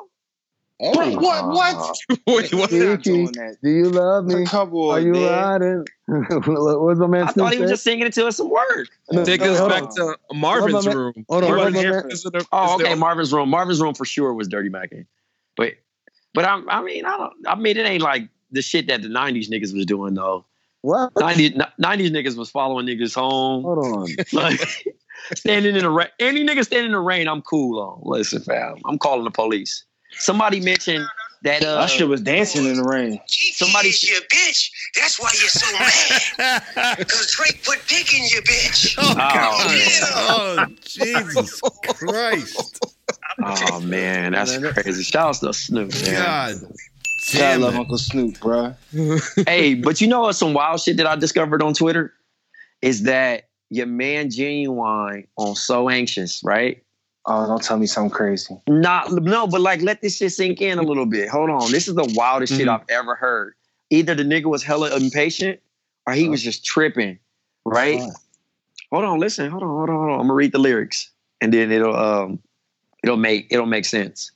Oh, 0.85 0.89
What? 0.97 1.21
What? 1.21 1.47
What? 1.47 1.75
Ah. 1.77 2.15
Wait, 2.27 2.53
what? 2.53 2.71
We're 2.71 2.89
not 2.89 3.03
doing 3.03 3.25
that. 3.33 3.57
do 3.63 3.69
you 3.69 3.89
love 3.89 4.25
me? 4.25 4.41
A 4.43 4.45
couple 4.45 4.89
Are 4.89 4.97
of 4.97 5.05
you 5.05 5.13
man. 5.13 5.31
riding? 5.31 5.85
What's 6.07 6.99
my 6.99 7.07
man 7.07 7.23
I 7.27 7.31
thought 7.31 7.53
he 7.53 7.59
was 7.59 7.69
say? 7.69 7.73
just 7.73 7.83
singing 7.83 8.07
it 8.07 8.13
to 8.13 8.27
us 8.27 8.37
some 8.37 8.49
work. 8.49 8.89
No, 9.11 9.23
Take 9.23 9.41
no, 9.41 9.53
us 9.53 9.69
back 9.69 9.83
on. 9.83 9.95
to 9.95 10.17
Marvin's 10.33 10.85
room. 10.87 11.13
Hold 11.29 11.43
on, 11.43 11.43
He 11.43 11.47
hold 11.47 11.57
wasn't 11.59 11.77
on, 11.77 11.81
here 11.83 11.91
man. 11.93 12.01
for 12.01 12.09
Is 12.09 12.25
it 12.25 12.35
a- 12.35 12.45
Oh, 12.51 12.75
okay, 12.81 12.95
Marvin's 12.95 13.31
room. 13.31 13.49
Marvin's 13.49 13.79
room 13.81 13.93
for 13.93 14.03
sure 14.03 14.33
was 14.33 14.47
dirty 14.49 14.69
macking, 14.69 15.05
but, 15.55 15.73
but 16.33 16.45
I, 16.45 16.61
I 16.67 16.81
mean, 16.83 17.05
I 17.05 17.17
don't. 17.17 17.33
I 17.47 17.55
mean, 17.55 17.77
it 17.77 17.85
ain't 17.85 18.03
like 18.03 18.27
the 18.51 18.61
shit 18.61 18.87
that 18.87 19.01
the 19.01 19.07
'90s 19.09 19.49
niggas 19.49 19.73
was 19.73 19.85
doing 19.85 20.13
though. 20.13 20.45
What? 20.81 21.13
90s, 21.15 21.55
90s 21.79 22.09
niggas 22.11 22.35
was 22.35 22.49
following 22.51 22.85
niggas 22.85 23.15
home. 23.15 23.63
Hold 23.63 23.77
on. 23.79 24.07
like 24.33 24.59
standing 25.35 25.75
in 25.77 25.83
the 25.83 25.89
rain. 25.89 26.09
Any 26.19 26.45
nigga 26.45 26.65
standing 26.65 26.87
in 26.87 26.91
the 26.91 26.99
rain, 26.99 27.27
I'm 27.29 27.41
cool 27.41 27.79
on. 27.79 28.01
Listen, 28.03 28.41
fam, 28.41 28.75
I'm 28.85 28.97
calling 28.99 29.23
the 29.23 29.31
police. 29.31 29.85
Somebody 30.17 30.59
mentioned 30.59 31.05
that. 31.43 31.63
Uh, 31.63 31.75
That 31.81 31.89
shit 31.89 32.07
was 32.09 32.19
dancing 32.21 32.65
in 32.65 32.75
the 32.75 32.83
rain. 32.83 33.19
Somebody- 33.27 33.89
is 33.89 34.03
your 34.09 34.19
bitch. 34.21 34.69
That's 34.95 35.19
why 35.19 35.31
you're 35.39 35.49
so 35.49 35.71
mad. 35.79 36.97
Because 36.97 37.31
Drake 37.31 37.63
put 37.63 37.79
dick 37.87 38.13
in 38.13 38.25
your 38.27 38.41
bitch. 38.41 38.95
Oh, 38.99 39.13
Yeah. 39.15 40.05
oh, 40.29 40.67
Jesus 40.85 41.61
Christ. 41.83 42.92
Oh 43.45 43.79
man, 43.83 44.33
that's 44.33 44.57
crazy. 44.57 45.03
Shout 45.03 45.29
out 45.29 45.35
to 45.35 45.53
Snoop, 45.53 45.93
man. 46.01 46.15
God 46.15 46.61
God 46.61 47.39
damn 47.39 47.61
love 47.61 47.73
it. 47.73 47.77
Uncle 47.79 47.97
Snoop, 47.97 48.39
bro. 48.39 48.75
hey, 49.47 49.73
but 49.73 50.01
you 50.01 50.07
know 50.07 50.21
what? 50.21 50.33
Some 50.33 50.53
wild 50.53 50.81
shit 50.81 50.97
that 50.97 51.07
I 51.07 51.15
discovered 51.15 51.61
on 51.61 51.73
Twitter 51.73 52.13
is 52.81 53.03
that 53.03 53.49
your 53.69 53.87
man 53.87 54.29
Ginuwine 54.29 55.27
on 55.37 55.55
So 55.55 55.89
Anxious, 55.89 56.41
right? 56.43 56.83
Oh, 57.25 57.47
don't 57.47 57.63
tell 57.63 57.77
me 57.77 57.87
something 57.87 58.11
crazy. 58.11 58.55
Not 58.67 59.11
no, 59.11 59.47
but 59.47 59.61
like 59.61 59.81
let 59.81 60.01
this 60.01 60.17
shit 60.17 60.33
sink 60.33 60.61
in 60.61 60.77
a 60.77 60.83
little 60.83 61.05
bit. 61.05 61.29
Hold 61.29 61.49
on, 61.49 61.71
this 61.71 61.87
is 61.87 61.95
the 61.95 62.05
wildest 62.15 62.53
shit 62.53 62.67
I've 62.67 62.85
ever 62.89 63.15
heard. 63.15 63.55
Either 63.89 64.13
the 64.13 64.23
nigga 64.23 64.45
was 64.45 64.61
hella 64.63 64.95
impatient 64.95 65.59
or 66.05 66.13
he 66.13 66.27
was 66.27 66.41
just 66.41 66.65
tripping, 66.65 67.17
right? 67.65 68.01
Hold 68.91 69.05
on, 69.05 69.19
listen, 69.19 69.49
hold 69.49 69.63
on, 69.63 69.69
hold 69.69 69.89
on, 69.89 69.95
hold 69.95 70.09
on. 70.09 70.19
I'm 70.19 70.23
gonna 70.27 70.33
read 70.33 70.51
the 70.51 70.59
lyrics 70.59 71.09
and 71.39 71.53
then 71.53 71.71
it'll 71.71 71.95
um 71.95 72.39
it'll 73.03 73.17
make 73.17 73.47
it'll 73.51 73.65
make 73.65 73.85
sense. 73.85 74.31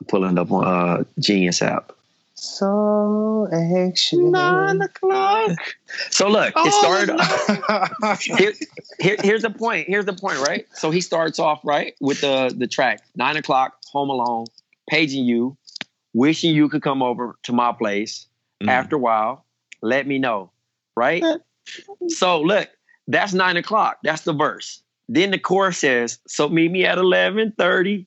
I'm 0.00 0.06
pulling 0.06 0.38
up 0.38 0.50
on 0.50 0.64
uh 0.64 1.04
Genius 1.18 1.60
app. 1.62 1.92
So 2.34 3.48
anxious. 3.52 4.18
Nine 4.18 4.80
o'clock. 4.80 5.58
So 6.10 6.28
look, 6.28 6.54
it 6.56 6.72
started. 6.72 7.20
here, 8.38 8.52
here- 8.98 9.16
here's 9.22 9.42
the 9.42 9.50
point. 9.50 9.88
Here's 9.88 10.06
the 10.06 10.14
point, 10.14 10.38
right? 10.38 10.66
So 10.72 10.90
he 10.90 11.02
starts 11.02 11.38
off 11.38 11.60
right 11.64 11.94
with 12.00 12.22
the 12.22 12.54
the 12.56 12.66
track 12.66 13.02
nine 13.14 13.36
o'clock, 13.36 13.74
home 13.92 14.08
alone, 14.08 14.46
paging 14.88 15.24
you, 15.26 15.56
wishing 16.14 16.54
you 16.54 16.68
could 16.70 16.82
come 16.82 17.02
over 17.02 17.36
to 17.42 17.52
my 17.52 17.72
place. 17.72 18.26
After 18.68 18.96
a 18.96 18.98
while, 18.98 19.44
let 19.82 20.06
me 20.06 20.18
know, 20.18 20.50
right? 20.94 21.22
so 22.08 22.40
look, 22.42 22.68
that's 23.08 23.32
nine 23.32 23.56
o'clock. 23.56 23.98
That's 24.02 24.22
the 24.22 24.32
verse. 24.34 24.82
Then 25.12 25.32
the 25.32 25.38
chorus 25.38 25.78
says, 25.78 26.20
"So 26.28 26.48
meet 26.48 26.70
me 26.70 26.86
at 26.86 26.96
eleven 26.96 27.52
thirty. 27.58 28.06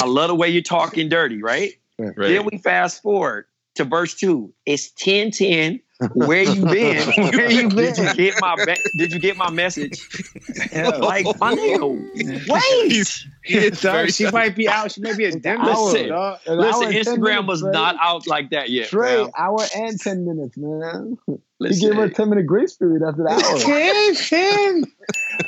I 0.00 0.06
love 0.06 0.28
the 0.28 0.36
way 0.36 0.48
you're 0.48 0.62
talking 0.62 1.08
dirty, 1.08 1.42
right? 1.42 1.72
Then 1.98 2.46
we 2.50 2.58
fast 2.58 3.02
forward 3.02 3.46
to 3.76 3.84
verse 3.84 4.14
two. 4.14 4.52
It's 4.66 4.90
ten 4.90 5.30
ten. 5.30 5.80
Where 6.12 6.42
you 6.42 6.64
been? 6.66 7.08
Where 7.32 7.50
you 7.50 7.68
been? 7.68 7.94
Did 7.94 7.98
you 7.98 8.14
get 8.14 8.34
my 8.40 8.56
be- 8.64 8.82
Did 8.98 9.12
you 9.12 9.18
get 9.20 9.36
my 9.36 9.50
message? 9.50 10.00
like 10.74 11.24
my 11.40 11.54
nigga, 11.54 12.48
wait. 12.48 13.08
It's 13.44 13.80
dog, 13.80 14.10
she 14.10 14.28
might 14.30 14.56
be 14.56 14.68
out. 14.68 14.92
She 14.92 15.00
might 15.00 15.16
be 15.16 15.24
a 15.26 15.32
Denver. 15.38 15.64
Listen, 15.66 16.08
dog. 16.08 16.40
Listen. 16.46 16.60
hour 16.64 16.84
and 16.84 16.92
10 16.92 17.04
Instagram 17.04 17.22
minutes, 17.22 17.46
was 17.48 17.60
Tray. 17.62 17.70
not 17.70 17.96
out 18.00 18.26
like 18.26 18.50
that 18.50 18.70
yet. 18.70 18.88
Tray, 18.88 19.22
fam. 19.24 19.30
hour 19.38 19.60
and 19.76 19.98
10 20.00 20.26
minutes, 20.26 20.56
man. 20.56 21.16
He 21.26 21.34
Listen, 21.60 21.88
gave 21.90 21.96
her 21.96 22.04
a 22.04 22.10
10 22.10 22.28
minute 22.28 22.46
grace 22.46 22.74
period 22.76 23.02
after 23.02 23.22
the 23.22 23.28
hour. 23.30 23.58
Tim, 23.60 24.84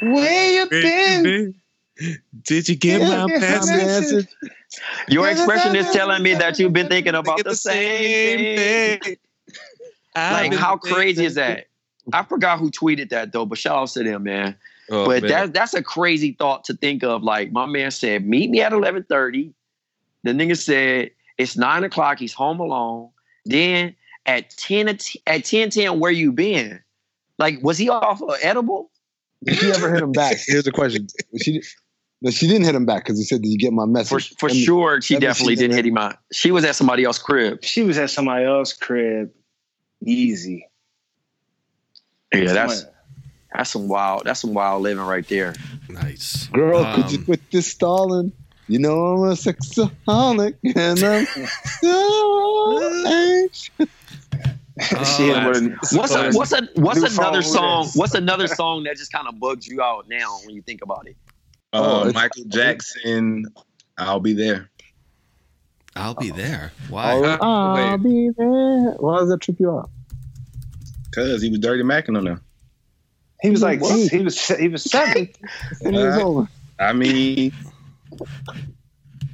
Tim, 0.01 0.13
where 0.13 0.53
you 0.53 0.71
been? 0.71 1.55
Did 2.43 2.69
you 2.69 2.77
get 2.77 3.01
my 3.03 3.27
Yeah, 3.27 3.39
message? 3.39 4.29
Your 5.09 5.29
expression 5.29 5.77
is 5.77 5.91
telling 5.91 6.23
me 6.23 6.35
that 6.35 6.59
you've 6.59 6.73
been 6.73 6.89
thinking 6.89 7.15
about 7.15 7.45
the 7.45 7.55
same 7.55 9.01
thing. 9.01 9.17
Like, 10.15 10.55
how 10.55 10.77
crazy 10.77 11.25
is 11.25 11.35
that? 11.35 11.67
I 12.13 12.23
forgot 12.23 12.59
who 12.59 12.71
tweeted 12.71 13.11
that 13.11 13.33
though, 13.33 13.47
but 13.47 13.59
shout 13.59 13.77
out 13.77 13.89
to 13.91 14.03
them, 14.03 14.25
man. 14.25 14.57
Oh, 14.89 15.05
but 15.05 15.23
man. 15.23 15.31
that's 15.31 15.51
that's 15.51 15.75
a 15.75 15.83
crazy 15.83 16.33
thought 16.33 16.65
to 16.65 16.75
think 16.75 17.03
of. 17.03 17.23
Like 17.23 17.53
my 17.53 17.67
man 17.67 17.91
said, 17.91 18.27
meet 18.27 18.51
me 18.51 18.61
at 18.61 18.73
eleven 18.73 19.03
thirty. 19.03 19.53
The 20.23 20.31
nigga 20.31 20.57
said 20.57 21.11
it's 21.39 21.57
nine 21.57 21.85
o'clock. 21.85 22.19
He's 22.19 22.33
home 22.33 22.61
alone. 22.61 23.11
Then 23.45 23.95
at 24.25 24.51
ten 24.51 24.89
at 24.89 25.45
ten 25.45 25.71
ten, 25.71 26.01
where 26.01 26.13
you 26.13 26.33
been? 26.33 26.81
Like, 27.39 27.59
was 27.63 27.77
he 27.79 27.89
off 27.89 28.23
of 28.23 28.37
edible? 28.41 28.91
Did 29.45 29.59
she 29.59 29.71
ever 29.71 29.93
hit 29.93 30.03
him 30.03 30.13
back? 30.13 30.39
Here's 30.47 30.65
the 30.65 30.73
question. 30.73 31.09
She, 31.43 31.63
no, 32.23 32.31
she 32.31 32.47
didn't 32.47 32.65
hit 32.65 32.75
him 32.75 32.87
back 32.87 33.05
because 33.05 33.19
he 33.19 33.25
said, 33.25 33.43
Did 33.43 33.51
you 33.51 33.59
get 33.59 33.73
my 33.73 33.85
message? 33.85 34.35
for 34.39 34.49
That 34.49 34.55
mean- 34.55 34.65
sure, 34.65 35.01
she 35.03 35.15
that 35.15 35.21
means 35.21 35.29
definitely 35.35 35.57
didn't 35.57 35.77
hit 35.77 35.87
him 35.87 35.99
out. 35.99 36.17
She 36.33 36.51
was 36.51 36.65
at 36.65 36.75
somebody 36.75 37.05
else's 37.05 37.23
crib. 37.23 37.63
She 37.65 37.83
was 37.83 37.99
at 37.99 38.11
somebody 38.11 38.45
else's 38.45 38.77
crib. 38.79 39.31
Easy. 40.05 40.69
Yeah, 42.35 42.53
that's 42.53 42.85
that's 43.55 43.71
some 43.71 43.89
wild. 43.89 44.25
That's 44.25 44.41
some 44.41 44.53
wild 44.55 44.83
living 44.83 45.05
right 45.05 45.27
there. 45.29 45.55
Nice. 45.89 46.47
Girl, 46.49 46.85
Um, 46.85 47.03
could 47.03 47.13
you 47.13 47.25
quit 47.25 47.41
this 47.51 47.67
stalling? 47.69 48.33
You 48.69 48.81
know 48.81 48.99
I'm 49.07 49.31
a 49.31 49.33
sexaholic 49.35 50.57
and 50.75 51.03
I'm 51.05 51.27
so 51.81 53.07
anxious. 53.07 53.71
Shit, 55.17 55.35
what's 55.93 56.15
a, 56.15 56.31
what's 56.33 56.53
a, 56.53 56.69
what's 56.75 57.17
another 57.17 57.41
song? 57.41 57.89
What's 57.95 58.15
another 58.15 58.47
song 58.47 58.83
that 58.85 58.97
just 58.97 59.11
kind 59.13 59.27
of 59.27 59.39
bugs 59.41 59.67
you 59.67 59.81
out 59.81 60.07
now 60.09 60.39
when 60.45 60.55
you 60.55 60.61
think 60.63 60.83
about 60.83 61.07
it? 61.07 61.17
Uh, 61.73 61.99
it's- 62.09 62.15
Michael 62.15 62.45
Jackson, 62.49 63.47
I'll 63.99 64.21
be 64.21 64.33
there. 64.33 64.71
I'll 65.95 66.15
be 66.15 66.31
there. 66.31 66.73
Why? 66.91 67.15
Oh, 67.15 67.25
I'll 67.41 67.99
be 67.99 68.31
there. 68.37 68.91
Why 68.99 69.19
does 69.21 69.31
that 69.31 69.41
trip 69.41 69.59
you 69.59 69.75
up? 69.77 69.91
Cause 71.15 71.41
he 71.41 71.49
was 71.49 71.59
dirty 71.61 71.83
macking 71.83 72.17
on 72.19 72.25
them. 72.25 72.43
He 73.41 73.49
was 73.51 73.63
like 73.63 73.81
What? 73.81 74.11
he 74.11 74.19
was 74.19 74.47
he 74.49 74.69
was 74.69 74.83
seven. 74.85 75.31
It 75.81 75.93
was 75.93 76.19
over. 76.19 76.49
I 76.79 76.93
mean, 76.93 77.53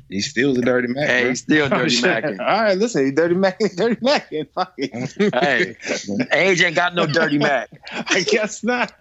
he 0.08 0.20
still 0.20 0.56
a 0.56 0.60
dirty 0.60 0.86
mac. 0.88 1.08
Hey, 1.08 1.28
he's 1.30 1.40
still 1.40 1.66
Oh, 1.66 1.68
dirty 1.70 1.90
shit. 1.90 2.04
macking. 2.04 2.38
All 2.40 2.62
right, 2.62 2.78
listen, 2.78 3.04
he 3.06 3.10
dirty 3.10 3.34
macking, 3.34 3.74
dirty 3.76 3.96
macking. 3.96 4.46
Fuck 4.54 4.74
it. 4.78 5.34
Hey, 5.34 5.76
age 6.32 6.62
ain't 6.62 6.76
got 6.76 6.94
no 6.94 7.06
dirty 7.06 7.38
mac. 7.38 7.68
I 7.90 8.20
guess 8.22 8.62
not. 8.62 8.92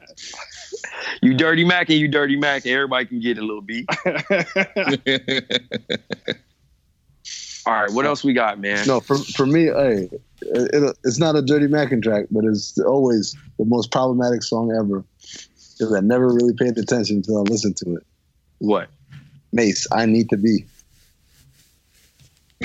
You 1.21 1.35
dirty 1.35 1.65
mac 1.65 1.89
and 1.89 1.99
you 1.99 2.07
dirty 2.07 2.35
mac, 2.35 2.65
and 2.65 2.73
everybody 2.73 3.05
can 3.05 3.19
get 3.19 3.37
a 3.37 3.41
little 3.41 3.61
beat. 3.61 3.85
All 7.65 7.73
right, 7.73 7.91
what 7.91 8.05
else 8.05 8.23
we 8.23 8.33
got, 8.33 8.59
man? 8.59 8.87
No, 8.87 8.99
for 8.99 9.17
for 9.17 9.45
me, 9.45 9.65
hey, 9.65 10.09
it, 10.41 10.69
it, 10.73 10.97
it's 11.03 11.19
not 11.19 11.35
a 11.35 11.41
Dirty 11.41 11.67
Mackin 11.67 12.01
track, 12.01 12.25
but 12.31 12.43
it's 12.43 12.77
always 12.79 13.35
the 13.59 13.65
most 13.65 13.91
problematic 13.91 14.43
song 14.43 14.71
ever. 14.71 15.03
Because 15.77 15.93
I 15.93 15.99
never 15.99 16.27
really 16.27 16.53
paid 16.53 16.77
attention 16.77 17.17
until 17.17 17.39
I 17.39 17.41
listened 17.41 17.77
to 17.77 17.95
it. 17.95 18.03
What? 18.59 18.89
Mase, 19.53 19.87
I 19.91 20.05
need 20.05 20.29
to 20.29 20.37
be. 20.37 20.65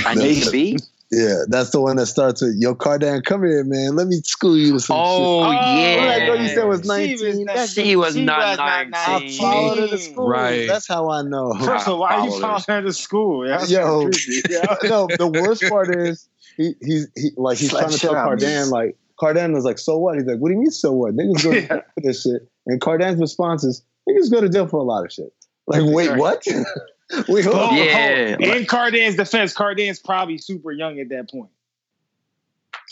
I 0.04 0.14
need 0.14 0.42
to 0.42 0.50
be. 0.50 0.78
Yeah, 1.12 1.42
that's 1.48 1.70
the 1.70 1.80
one 1.80 1.96
that 1.96 2.06
starts 2.06 2.42
with 2.42 2.56
"Yo, 2.58 2.74
Cardan, 2.74 3.22
come 3.24 3.44
here, 3.44 3.62
man. 3.62 3.94
Let 3.94 4.08
me 4.08 4.16
school 4.24 4.56
you 4.56 4.72
to 4.72 4.80
some 4.80 4.96
Oh, 4.98 5.44
shit." 5.44 5.52
yeah. 5.52 5.96
What 5.98 6.06
that 6.06 6.26
girl 6.26 6.40
you 6.42 6.48
said 6.48 6.64
was 6.64 6.78
She 6.80 7.12
was 7.12 7.22
nineteen. 7.22 7.44
not- 7.46 7.68
She 7.68 7.96
was 7.96 8.16
not 8.16 8.58
not 8.58 8.88
19. 8.90 8.94
I 8.96 9.38
followed 9.38 9.78
her 9.78 9.86
to 9.88 9.98
school. 9.98 10.28
Right. 10.28 10.66
That's 10.66 10.88
how 10.88 11.08
I 11.10 11.22
know. 11.22 11.52
First 11.54 11.86
of 11.86 11.94
all, 11.94 12.00
why 12.00 12.14
are 12.16 12.24
you 12.24 12.30
Followers. 12.40 12.64
following 12.64 12.82
her 12.82 12.88
to 12.88 12.92
school? 12.92 13.46
Yeah, 13.46 13.58
that's 13.58 13.70
Yo, 13.70 14.00
kinda 14.00 14.18
creepy. 14.18 14.48
Yeah. 14.50 14.88
no, 14.88 15.08
the 15.16 15.28
worst 15.28 15.62
part 15.68 15.94
is 15.94 16.28
he 16.56 16.74
he's 16.82 17.06
he 17.14 17.30
like 17.36 17.58
he's 17.58 17.70
Slap 17.70 17.82
trying 17.84 17.92
to 17.92 17.98
tell 18.00 18.16
out 18.16 18.32
of 18.32 18.40
me. 18.40 18.46
Cardan 18.46 18.70
like 18.70 18.96
Cardan 19.20 19.52
was 19.54 19.64
like, 19.64 19.78
so 19.78 19.98
what? 19.98 20.16
He's 20.16 20.24
like, 20.26 20.38
what 20.38 20.48
do 20.48 20.54
you 20.54 20.60
mean 20.60 20.70
so 20.72 20.92
what? 20.92 21.14
Niggas 21.14 21.44
go 21.44 21.52
to 21.52 21.60
jail 21.68 21.82
for 21.94 22.00
this 22.02 22.22
shit. 22.22 22.42
And 22.66 22.80
Cardan's 22.80 23.20
response 23.20 23.62
is, 23.62 23.82
niggas 24.08 24.30
go 24.32 24.40
to 24.40 24.48
jail 24.48 24.66
for 24.66 24.78
a 24.80 24.82
lot 24.82 25.04
of 25.04 25.12
shit. 25.12 25.32
Like, 25.68 25.82
wait, 25.84 26.16
what? 26.18 26.44
wait, 27.28 27.44
hold 27.44 27.56
Oh. 27.56 27.70
Yeah. 27.74 28.36
oh, 28.40 28.44
In 28.56 28.66
Cardan's 28.66 29.16
defense, 29.16 29.52
Cardan's 29.54 29.98
probably 30.00 30.38
super 30.38 30.72
young 30.72 30.98
at 31.00 31.08
that 31.10 31.30
point. 31.30 31.50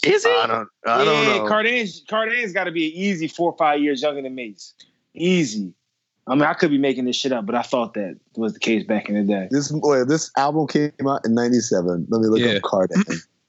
Is 0.04 0.24
he? 0.24 0.30
I 0.30 0.46
don't 0.46 0.68
I 0.86 1.04
don't 1.04 1.26
yeah, 1.26 1.36
know. 1.38 1.46
Cardan's 1.48 2.02
Cardan's 2.08 2.52
got 2.52 2.64
to 2.64 2.72
be 2.72 2.86
an 2.86 2.92
easy 2.94 3.26
four 3.28 3.52
or 3.52 3.56
five 3.56 3.80
years 3.80 4.02
younger 4.02 4.22
than 4.22 4.34
Mase. 4.34 4.74
Easy. 5.14 5.72
I 6.26 6.34
mean, 6.34 6.42
I 6.44 6.54
could 6.54 6.70
be 6.70 6.78
making 6.78 7.04
this 7.04 7.16
shit 7.16 7.32
up, 7.32 7.44
but 7.46 7.54
I 7.54 7.62
thought 7.62 7.94
that 7.94 8.18
was 8.36 8.54
the 8.54 8.58
case 8.58 8.84
back 8.84 9.08
in 9.08 9.14
the 9.14 9.22
day. 9.22 9.48
This 9.50 9.70
wait, 9.72 10.08
this 10.08 10.30
album 10.36 10.66
came 10.66 10.92
out 11.06 11.24
in 11.24 11.34
'97. 11.34 12.06
Let 12.08 12.20
me 12.20 12.28
look 12.28 12.40
Yeah. 12.40 12.52
up 12.56 12.62
Cardan. 12.62 13.02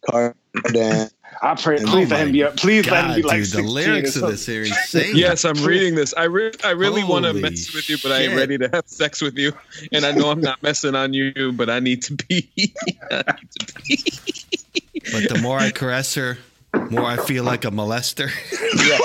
Cardan. 0.10 1.10
I 1.45 1.53
pray, 1.53 1.77
Oh 1.80 1.85
please 1.85 2.09
let 2.09 2.26
him 2.26 2.31
be 2.31 2.43
up. 2.43 2.57
Please 2.57 2.89
let 2.89 3.05
him 3.05 3.15
be 3.17 3.22
like 3.22 3.43
dude, 3.43 3.51
the 3.51 3.61
lyrics 3.61 4.15
of 4.15 4.31
this 4.31 4.49
are 4.49 4.63
insane. 4.63 5.15
Yes, 5.15 5.45
I'm 5.45 5.63
reading 5.63 5.93
this. 5.93 6.11
I 6.17 6.23
re- 6.23 6.51
I 6.63 6.72
really 6.72 7.03
want 7.03 7.26
to 7.26 7.34
mess 7.34 7.72
with 7.72 7.88
you, 7.88 7.97
but 8.01 8.11
I 8.11 8.22
ain't 8.22 8.31
shit. 8.31 8.38
ready 8.39 8.57
to 8.57 8.69
have 8.73 8.88
sex 8.88 9.22
with 9.22 9.38
you. 9.38 9.53
And 9.91 10.07
I 10.07 10.11
know 10.11 10.31
I'm 10.31 10.41
not 10.41 10.63
messing 10.63 10.95
on 10.95 11.13
you, 11.13 11.51
but 11.51 11.69
I 11.69 11.80
need 11.80 12.01
to 12.03 12.15
be. 12.15 12.49
Need 12.57 12.73
to 13.59 13.81
be. 13.84 13.97
But 15.11 15.30
the 15.30 15.39
more 15.39 15.59
I 15.59 15.69
caress 15.69 16.15
her, 16.15 16.39
more 16.89 17.05
I 17.05 17.17
feel 17.17 17.43
like 17.43 17.63
a 17.63 17.69
molester. 17.69 18.30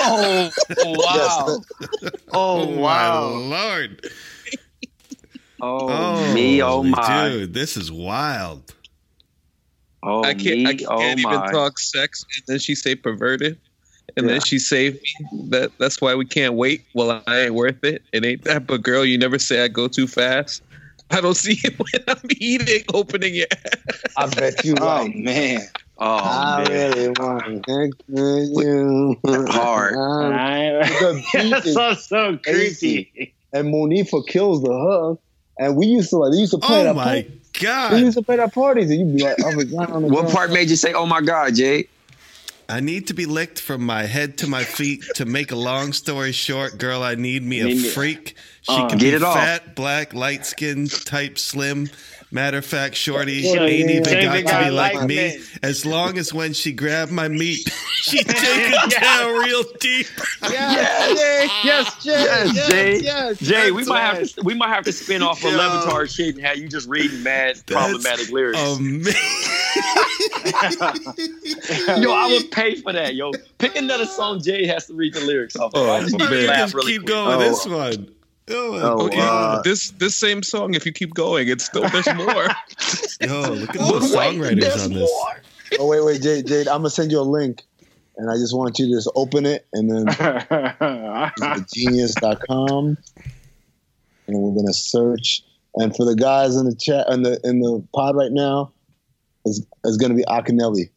Oh, 0.02 0.50
wow. 0.84 1.58
Oh, 2.32 2.62
oh, 2.62 2.66
my 2.66 2.80
wow. 2.80 3.28
lord. 3.28 4.10
Oh, 5.60 5.88
oh 5.90 6.34
me, 6.34 6.62
oh, 6.62 6.82
my. 6.82 7.28
Dude, 7.28 7.54
this 7.54 7.76
is 7.76 7.92
wild. 7.92 8.74
Oh, 10.02 10.22
I 10.24 10.35
can't. 10.35 10.56
me, 10.56 10.66
I 10.66 10.74
can't 10.74 10.90
oh, 10.90 11.02
even 11.20 11.40
my. 11.40 11.51
talk 11.52 11.78
sex, 11.78 12.24
and 12.36 12.44
then 12.47 12.59
she 12.59 12.74
say 12.74 12.94
perverted, 12.94 13.59
and 14.16 14.28
then 14.28 14.40
she 14.40 14.59
saved 14.59 14.97
me. 14.97 15.48
That 15.51 15.72
that's 15.78 16.01
why 16.01 16.14
we 16.14 16.24
can't 16.24 16.55
wait. 16.55 16.85
Well, 16.94 17.22
I 17.27 17.40
ain't 17.40 17.55
worth 17.55 17.85
it. 17.85 18.02
It 18.12 18.24
ain't 18.24 18.44
that. 18.44 18.66
But 18.66 18.82
girl, 18.82 19.05
you 19.05 19.18
never 19.18 19.39
say 19.39 19.62
I 19.62 19.68
go 19.68 19.89
too 19.89 20.06
fast. 20.06 20.62
I 21.10 21.20
don't 21.20 21.36
see 21.36 21.59
it 21.64 21.78
when 21.78 22.05
I'm 22.09 22.31
eating, 22.39 22.85
opening 22.94 23.35
it. 23.36 23.52
I 24.16 24.27
bet 24.27 24.64
you 24.64 24.74
Oh 24.81 24.86
like. 24.86 25.14
man, 25.16 25.60
Oh, 25.98 26.06
I 26.06 26.64
man. 26.64 26.93
really 26.93 27.09
want 27.09 27.44
to 27.44 27.62
thank 27.66 27.94
you. 28.09 29.16
Hard. 29.51 29.94
The 31.01 31.22
beat 31.35 31.51
that's 31.51 31.66
is 31.66 31.74
so 31.74 31.93
so 31.94 32.39
creepy. 32.39 33.35
and 33.52 33.72
Monifah 33.72 34.27
kills 34.28 34.62
the 34.62 34.72
hug. 34.72 35.18
And 35.59 35.77
we 35.77 35.86
used 35.86 36.09
to 36.10 36.16
like 36.16 36.32
they 36.32 36.39
used 36.39 36.52
to 36.52 36.59
play 36.59 36.81
Oh 36.81 36.85
that 36.85 36.94
my 36.94 37.27
party. 37.52 37.97
We 37.97 38.01
used 38.02 38.16
to 38.16 38.22
play 38.22 38.36
that 38.36 38.52
parties, 38.55 38.90
and 38.90 39.01
you'd 39.01 39.16
be 39.16 39.22
like, 39.24 39.36
"Oh 39.44 39.52
my 39.55 39.64
god!" 39.64 39.90
on 39.90 40.02
the 40.02 40.09
What 40.09 40.22
ground. 40.22 40.35
part 40.35 40.51
made 40.52 40.70
you 40.70 40.77
say, 40.77 40.93
oh, 40.93 41.06
my 41.06 41.20
God, 41.20 41.55
Jay? 41.55 41.89
I 42.68 42.78
need 42.78 43.09
to 43.09 43.14
be 43.14 43.27
licked 43.27 43.59
from 43.60 43.82
my 43.85 44.05
head 44.05 44.39
to 44.39 44.47
my 44.47 44.62
feet. 44.62 45.02
To 45.16 45.24
make 45.24 45.51
a 45.51 45.56
long 45.56 45.93
story 45.93 46.31
short, 46.31 46.78
girl, 46.78 47.02
I 47.02 47.16
need 47.16 47.43
me 47.43 47.60
a 47.60 47.90
freak. 47.90 48.36
She 48.62 48.72
Uh, 48.72 48.89
can 48.89 48.98
Get 48.98 49.10
be 49.10 49.16
it 49.16 49.22
off. 49.24 49.35
fat, 49.35 49.74
black, 49.74 50.14
light 50.14 50.47
skinned, 50.47 50.93
type, 51.05 51.36
slim. 51.36 51.90
Matter 52.32 52.59
of 52.59 52.65
fact, 52.65 52.94
shorty 52.94 53.32
Yeah, 53.32 53.62
ain't 53.65 53.90
yeah, 53.90 53.97
even 53.97 54.05
yeah. 54.05 54.43
got 54.43 54.59
to 54.61 54.65
be 54.66 54.70
like 54.70 54.94
like 54.94 55.09
me. 55.09 55.16
men. 55.16 55.40
As 55.65 55.85
long 55.85 56.16
as 56.16 56.32
when 56.32 56.52
she 56.52 56.73
grabbed 56.73 57.11
my 57.11 57.27
meat, 57.27 57.69
she 58.02 58.23
take 58.23 58.36
it 58.36 59.01
down 59.01 59.35
real 59.40 59.65
deep. 59.81 60.07
Yes, 60.43 61.65
yes, 61.65 61.97
yes, 62.05 62.55
Yes, 62.55 62.69
Jay. 62.69 62.98
yes. 63.01 63.39
Jay, 63.40 63.70
we 63.73 63.85
might 63.85 64.01
have 64.01 64.28
to 64.28 64.43
we 64.43 64.55
might 64.55 64.69
have 64.69 64.85
to 64.85 64.93
spin 64.93 65.23
off 65.23 65.43
a 65.44 65.48
Yo. 65.51 65.59
Levitar 65.59 66.09
shit 66.09 66.36
and 66.36 66.44
have 66.47 66.57
you 66.57 66.69
just 66.69 66.89
reading 66.89 67.20
mad 67.24 67.61
problematic 67.66 68.31
lyrics. 68.31 68.61
Amazing. 68.61 69.12
yo, 72.02 72.12
I 72.12 72.28
would 72.31 72.51
pay 72.52 72.77
for 72.77 72.93
that. 72.93 73.15
Yo, 73.15 73.32
pick 73.59 73.77
another 73.77 74.07
song 74.07 74.40
Jay 74.43 74.66
has 74.66 74.86
to 74.86 74.94
read 74.94 75.15
the 75.15 75.20
lyrics 75.20 75.57
off. 75.57 75.74
of. 75.74 75.81
Oh, 75.82 75.90
I 75.93 76.01
just 76.01 76.15
oh, 76.15 76.19
man. 76.19 76.47
laugh 76.47 76.57
Just 76.59 76.74
really 76.74 76.93
keep 76.93 77.01
quick. 77.02 77.09
going 77.09 77.39
with 77.39 77.47
Oh. 77.48 77.51
this 77.51 77.66
one. 77.66 78.09
Oh, 78.51 78.78
Oh, 78.82 79.06
Okay, 79.06 79.18
uh, 79.20 79.62
this 79.62 79.90
this 79.93 80.14
same 80.16 80.43
song. 80.43 80.74
If 80.74 80.85
you 80.86 80.93
keep 80.93 81.14
going, 81.14 81.48
it's 81.48 81.64
still 81.64 81.89
there's 81.89 82.12
more. 82.14 82.44
Yo, 83.20 83.52
look 83.52 83.70
at 83.70 83.77
But 83.77 83.90
those 84.01 84.14
songwriters 84.14 84.85
on 84.85 84.93
this. 84.93 85.10
more. 85.10 85.43
Oh 85.78 85.86
wait, 85.86 86.05
wait, 86.05 86.22
Jade, 86.22 86.47
Jade, 86.47 86.66
I'm 86.68 86.78
gonna 86.78 86.90
send 86.90 87.12
you 87.12 87.20
a 87.20 87.22
link, 87.22 87.62
and 88.16 88.31
I 88.31 88.35
just 88.35 88.56
want 88.56 88.78
you 88.78 88.86
to 88.86 88.93
just 88.93 89.10
open 89.14 89.47
it, 89.47 89.66
and 89.72 89.89
then 89.90 90.06
genius.com, 91.74 92.97
and 94.27 94.36
we're 94.39 94.55
gonna 94.55 94.72
search. 94.72 95.43
And 95.77 95.94
for 95.94 96.05
the 96.05 96.16
guys 96.16 96.56
in 96.56 96.64
the 96.64 96.74
chat 96.74 97.09
in 97.10 97.22
the 97.22 97.39
in 97.44 97.60
the 97.60 97.82
pod 97.94 98.16
right 98.16 98.32
now, 98.32 98.72
is 99.47 99.64
is 99.85 99.97
gonna 99.97 100.14
be 100.14 100.24
Akinyele. 100.24 100.90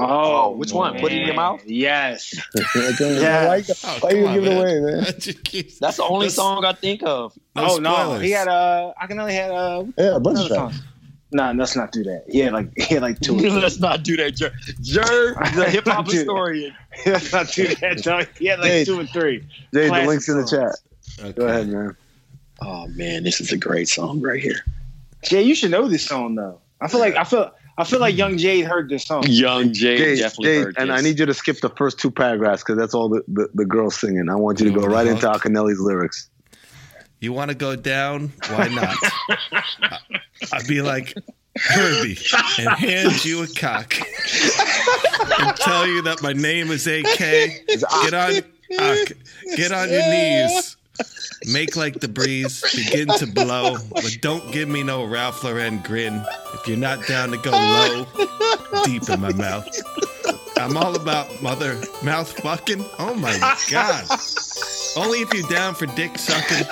Oh, 0.00 0.50
which 0.56 0.72
one? 0.72 0.98
Put 0.98 1.12
it 1.12 1.20
in 1.20 1.26
your 1.26 1.34
mouth? 1.34 1.62
Yes. 1.66 2.34
okay, 2.76 3.20
Yeah. 3.20 3.48
why 3.48 3.56
you, 3.56 3.64
Oh, 3.84 3.98
why 4.00 4.10
you 4.10 4.24
come 4.24 4.34
give 4.34 4.44
on, 4.44 4.48
it 4.48 4.60
away, 4.60 4.80
man. 4.80 4.94
man? 5.02 5.04
Just 5.18 5.44
keep- 5.44 5.78
That's 5.78 5.96
the 5.96 6.04
only 6.04 6.26
That's- 6.26 6.34
song 6.34 6.64
I 6.64 6.72
think 6.72 7.02
of. 7.04 7.32
No 7.56 7.66
oh 7.70 7.76
no, 7.78 8.18
he 8.18 8.30
had 8.30 8.48
uh, 8.48 8.92
I 9.00 9.06
can 9.06 9.18
only 9.18 9.34
had 9.34 9.50
uh, 9.50 9.84
Yeah, 9.98 10.16
a 10.16 10.20
bunch 10.20 10.38
of 10.40 10.46
songs. 10.48 10.48
tracks. 10.48 10.76
song. 10.76 10.86
Nah, 11.34 11.52
let's 11.52 11.74
not 11.76 11.92
do 11.92 12.02
that. 12.04 12.24
Yeah, 12.28 12.50
like 12.50 12.68
he 12.76 12.92
had 12.94 13.02
like 13.02 13.18
two. 13.20 13.34
Let's 13.38 13.80
not 13.80 14.02
do 14.02 14.16
that, 14.18 14.34
Jer. 14.36 14.52
Jer, 14.82 15.34
the 15.54 15.64
hip 15.70 15.86
hop 15.86 16.04
Dude. 16.04 16.14
historian. 16.16 16.74
let's 17.06 17.32
not 17.32 17.48
do 17.50 17.74
that. 17.76 18.02
Dog. 18.02 18.26
He 18.38 18.46
had 18.46 18.58
like 18.58 18.68
Hey. 18.70 18.84
two 18.84 19.00
and 19.00 19.08
three. 19.08 19.38
Jade, 19.40 19.48
the 19.72 19.88
Classic 19.88 20.08
link's 20.08 20.28
in 20.28 20.36
the 20.42 20.46
chat. 20.46 20.76
Okay. 21.20 21.32
Go 21.32 21.46
ahead, 21.46 21.68
man. 21.68 21.96
Oh 22.60 22.86
man, 22.88 23.24
this 23.24 23.40
is 23.40 23.50
a 23.50 23.56
great 23.56 23.88
song 23.88 24.20
right 24.20 24.42
here. 24.42 24.62
Jay, 25.22 25.42
you 25.42 25.54
should 25.54 25.70
know 25.70 25.88
this 25.88 26.04
song 26.04 26.34
though. 26.34 26.60
I 26.82 26.88
feel 26.88 27.00
like 27.00 27.16
I 27.16 27.24
feel 27.24 27.50
I 27.78 27.84
feel 27.84 28.00
like 28.00 28.16
Young 28.16 28.32
hmm. 28.32 28.38
Jade 28.38 28.64
heard 28.66 28.88
this 28.88 29.04
song. 29.04 29.24
Young 29.26 29.72
Jay 29.72 29.96
Jade, 29.96 30.18
definitely 30.18 30.44
Jade, 30.44 30.64
heard 30.64 30.76
and 30.78 30.90
this. 30.90 30.98
I 30.98 31.02
need 31.02 31.18
you 31.18 31.26
to 31.26 31.34
skip 31.34 31.60
the 31.60 31.70
first 31.70 31.98
two 31.98 32.10
paragraphs 32.10 32.62
because 32.62 32.78
that's 32.78 32.94
all 32.94 33.08
the, 33.08 33.22
the, 33.28 33.48
the 33.54 33.64
girls 33.64 33.98
singing. 33.98 34.28
I 34.28 34.34
want 34.34 34.60
you 34.60 34.70
to 34.70 34.78
go 34.78 34.86
right 34.86 35.06
into 35.06 35.28
uh-huh. 35.28 35.38
Akinyele's 35.38 35.80
lyrics. 35.80 36.28
You 37.20 37.32
want 37.32 37.50
to 37.50 37.56
go 37.56 37.76
down? 37.76 38.32
Why 38.48 38.68
not? 38.68 38.96
I- 39.82 39.98
I'd 40.52 40.66
be 40.66 40.82
like 40.82 41.14
Herbie 41.56 42.18
and 42.58 42.68
hand 42.70 43.24
you 43.24 43.44
a 43.44 43.46
cock 43.46 43.94
and 43.98 45.56
tell 45.56 45.86
you 45.86 46.02
that 46.02 46.18
my 46.22 46.32
name 46.32 46.70
is 46.70 46.86
AK. 46.86 47.18
Get 47.18 48.14
on, 48.14 48.32
Ak, 48.78 49.12
get 49.56 49.72
on 49.72 49.88
your 49.90 50.08
knees. 50.08 50.76
Make 51.46 51.76
like 51.76 52.00
the 52.00 52.08
breeze 52.08 52.62
begin 52.74 53.08
to 53.18 53.26
blow, 53.26 53.76
but 53.90 54.18
don't 54.20 54.52
give 54.52 54.68
me 54.68 54.82
no 54.82 55.04
Ralph 55.04 55.42
Lauren 55.42 55.78
grin. 55.78 56.24
If 56.54 56.68
you're 56.68 56.76
not 56.76 57.06
down 57.06 57.30
to 57.30 57.38
go 57.38 57.50
low, 57.50 58.06
deep 58.84 59.08
in 59.08 59.20
my 59.20 59.32
mouth. 59.32 59.68
I'm 60.56 60.76
all 60.76 60.94
about 60.94 61.42
mother 61.42 61.80
mouth 62.04 62.30
fucking. 62.40 62.84
Oh 62.98 63.14
my 63.14 63.36
god. 63.70 64.04
Only 64.96 65.20
if 65.22 65.32
you're 65.34 65.48
down 65.48 65.74
for 65.74 65.86
dick 65.86 66.18
sucking. 66.18 66.66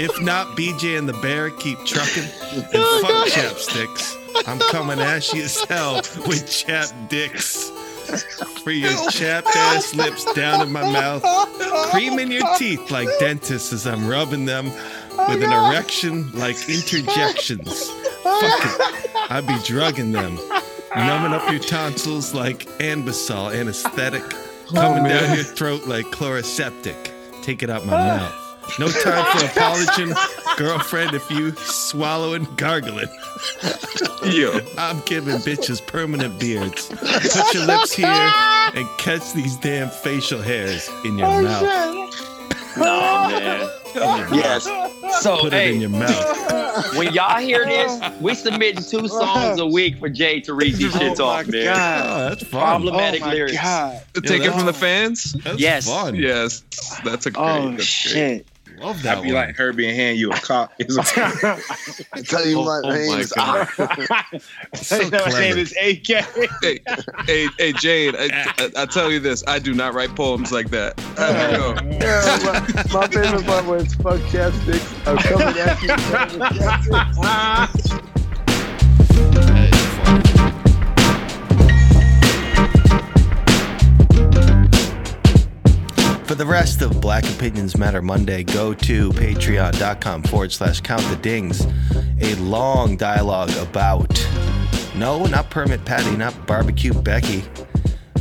if 0.00 0.20
not, 0.20 0.56
BJ 0.56 0.98
and 0.98 1.08
the 1.08 1.12
Bear 1.14 1.50
keep 1.50 1.78
trucking. 1.84 2.24
And 2.24 3.02
fuck 3.02 3.28
chapsticks. 3.28 4.16
I'm 4.48 4.58
coming 4.58 4.98
ashy 4.98 5.40
as 5.42 5.62
hell 5.64 5.96
with 6.26 6.50
chap 6.50 6.88
dicks. 7.08 7.70
For 8.62 8.70
your 8.70 9.10
chapped 9.10 9.54
ass 9.54 9.94
lips 9.94 10.24
down 10.34 10.62
in 10.62 10.72
my 10.72 10.82
mouth. 10.82 11.22
creaming 11.90 12.30
your 12.30 12.46
teeth 12.56 12.90
like 12.90 13.08
dentists 13.18 13.72
as 13.72 13.86
I'm 13.86 14.06
rubbing 14.06 14.44
them 14.44 14.66
with 15.28 15.42
an 15.42 15.52
erection 15.52 16.30
like 16.32 16.56
interjections. 16.68 17.90
Fuck 18.22 18.64
it. 18.64 19.10
I 19.30 19.40
be 19.40 19.56
drugging 19.64 20.12
them. 20.12 20.38
Numbing 20.94 21.32
up 21.32 21.50
your 21.50 21.60
tonsils 21.60 22.34
like 22.34 22.66
Anbesol 22.78 23.54
anesthetic. 23.54 24.24
Coming 24.74 25.04
down 25.04 25.34
your 25.34 25.44
throat 25.44 25.86
like 25.86 26.06
Chloraseptic. 26.06 27.12
Take 27.42 27.62
it 27.62 27.70
out 27.70 27.86
my 27.86 27.92
mouth. 27.92 28.49
No 28.78 28.88
time 28.88 29.38
for 29.38 29.46
apologizing, 29.46 30.14
girlfriend, 30.56 31.14
if 31.14 31.30
you 31.30 31.52
swallowing 31.56 32.46
gargling. 32.56 33.08
Yo. 34.24 34.60
I'm 34.78 35.00
giving 35.06 35.36
bitches 35.38 35.84
permanent 35.86 36.38
beards. 36.38 36.86
Put 36.88 37.54
your 37.54 37.66
lips 37.66 37.92
here 37.92 38.06
and 38.06 38.86
catch 38.98 39.32
these 39.32 39.56
damn 39.56 39.88
facial 39.90 40.40
hairs 40.40 40.88
in 41.04 41.18
your 41.18 41.26
oh, 41.28 41.42
mouth. 41.42 41.62
Nah, 42.76 42.86
oh, 42.86 43.30
man. 44.30 44.34
Yes. 44.34 44.64
So 45.22 45.38
Put 45.40 45.52
hey, 45.52 45.70
it 45.70 45.74
in 45.74 45.80
your 45.80 45.90
mouth. 45.90 46.96
when 46.96 47.12
y'all 47.12 47.38
hear 47.40 47.64
this, 47.66 48.00
we 48.20 48.34
submitting 48.34 48.82
two 48.82 49.08
songs 49.08 49.58
a 49.58 49.66
week 49.66 49.98
for 49.98 50.08
Jay 50.08 50.40
to 50.42 50.54
read 50.54 50.74
these 50.74 50.94
shits 50.94 51.18
oh, 51.18 51.24
off, 51.26 51.48
man. 51.48 51.68
Oh, 51.68 52.28
that's 52.28 52.44
fun. 52.44 52.60
Problematic 52.62 53.22
Oh 53.22 53.26
my 53.26 53.32
lyrics. 53.34 53.56
God. 53.60 54.02
Take 54.24 54.42
it 54.42 54.52
from 54.52 54.66
the 54.66 54.72
fans? 54.72 55.32
That's 55.32 55.58
Yes. 55.60 55.86
fun. 55.86 56.14
Yes. 56.14 56.62
That's 57.04 57.26
a 57.26 57.32
great. 57.32 57.42
Oh, 57.44 57.70
that's 57.72 57.84
shit. 57.84 58.46
Love 58.80 59.02
that. 59.02 59.18
I'd 59.18 59.22
be 59.22 59.28
one. 59.32 59.46
like 59.46 59.56
Herbie 59.56 59.86
and 59.88 59.94
hand 59.96 60.18
you 60.18 60.30
a 60.30 60.34
cock. 60.34 60.72
It's 60.78 60.96
a- 60.96 61.58
I 62.12 62.22
tell 62.22 62.46
you 62.46 62.58
Oh, 62.58 62.62
oh 62.62 62.64
my 62.64 62.80
oh 62.84 62.90
name 62.94 63.10
my 63.12 63.18
is 63.18 63.32
God. 63.32 63.68
So 64.74 64.98
His 64.98 65.10
name 65.38 65.58
is 65.58 65.72
AK. 65.72 66.06
hey, 66.62 66.80
hey, 67.26 67.48
hey, 67.58 67.72
Jade. 67.74 68.16
I, 68.16 68.28
I, 68.58 68.70
I 68.82 68.86
tell 68.86 69.10
you 69.12 69.20
this: 69.20 69.44
I 69.46 69.58
do 69.58 69.74
not 69.74 69.92
write 69.94 70.14
poems 70.16 70.50
like 70.52 70.70
that. 70.70 70.94
I 71.18 71.50
yeah, 72.00 72.38
my, 72.44 73.00
my 73.00 73.06
favorite 73.08 73.44
part 73.46 73.66
was 73.66 73.94
fuck 73.94 74.18
chapsticks. 74.30 75.06
I'm 75.06 75.18
coming 75.18 75.58
at 75.58 75.82
you. 78.04 78.09
For 86.30 86.36
the 86.36 86.46
rest 86.46 86.80
of 86.80 87.00
Black 87.00 87.24
Opinions 87.24 87.76
Matter 87.76 88.00
Monday, 88.00 88.44
go 88.44 88.72
to 88.72 89.10
patreon.com 89.10 90.22
forward 90.22 90.52
slash 90.52 90.80
count 90.80 91.02
the 91.10 91.16
dings. 91.16 91.66
A 92.20 92.36
long 92.36 92.96
dialogue 92.96 93.50
about, 93.56 94.08
no, 94.94 95.26
not 95.26 95.50
Permit 95.50 95.84
Patty, 95.84 96.16
not 96.16 96.46
Barbecue 96.46 96.92
Becky, 96.94 97.42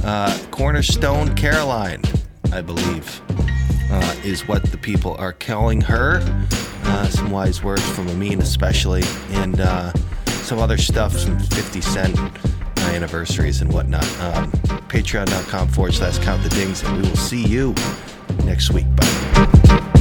uh, 0.03 0.35
Cornerstone 0.49 1.35
Caroline, 1.35 2.01
I 2.51 2.61
believe, 2.61 3.21
uh, 3.91 4.15
is 4.23 4.47
what 4.47 4.71
the 4.71 4.77
people 4.79 5.15
are 5.19 5.33
calling 5.33 5.79
her. 5.81 6.19
Uh, 6.85 7.07
some 7.09 7.29
wise 7.29 7.63
words 7.63 7.87
from 7.91 8.07
Amin, 8.07 8.41
especially, 8.41 9.03
and 9.33 9.61
uh, 9.61 9.93
some 10.25 10.57
other 10.57 10.79
stuff, 10.79 11.15
some 11.15 11.37
50 11.37 11.81
Cent 11.81 12.17
anniversaries 12.89 13.61
and 13.61 13.71
whatnot. 13.71 14.03
Um, 14.19 14.51
Patreon.com 14.89 15.69
forward 15.69 15.93
slash 15.93 16.19
count 16.19 16.43
the 16.43 16.49
dings, 16.49 16.83
and 16.83 17.01
we 17.01 17.09
will 17.09 17.15
see 17.15 17.43
you 17.45 17.73
next 18.43 18.71
week. 18.71 18.85
Bye. 18.95 19.98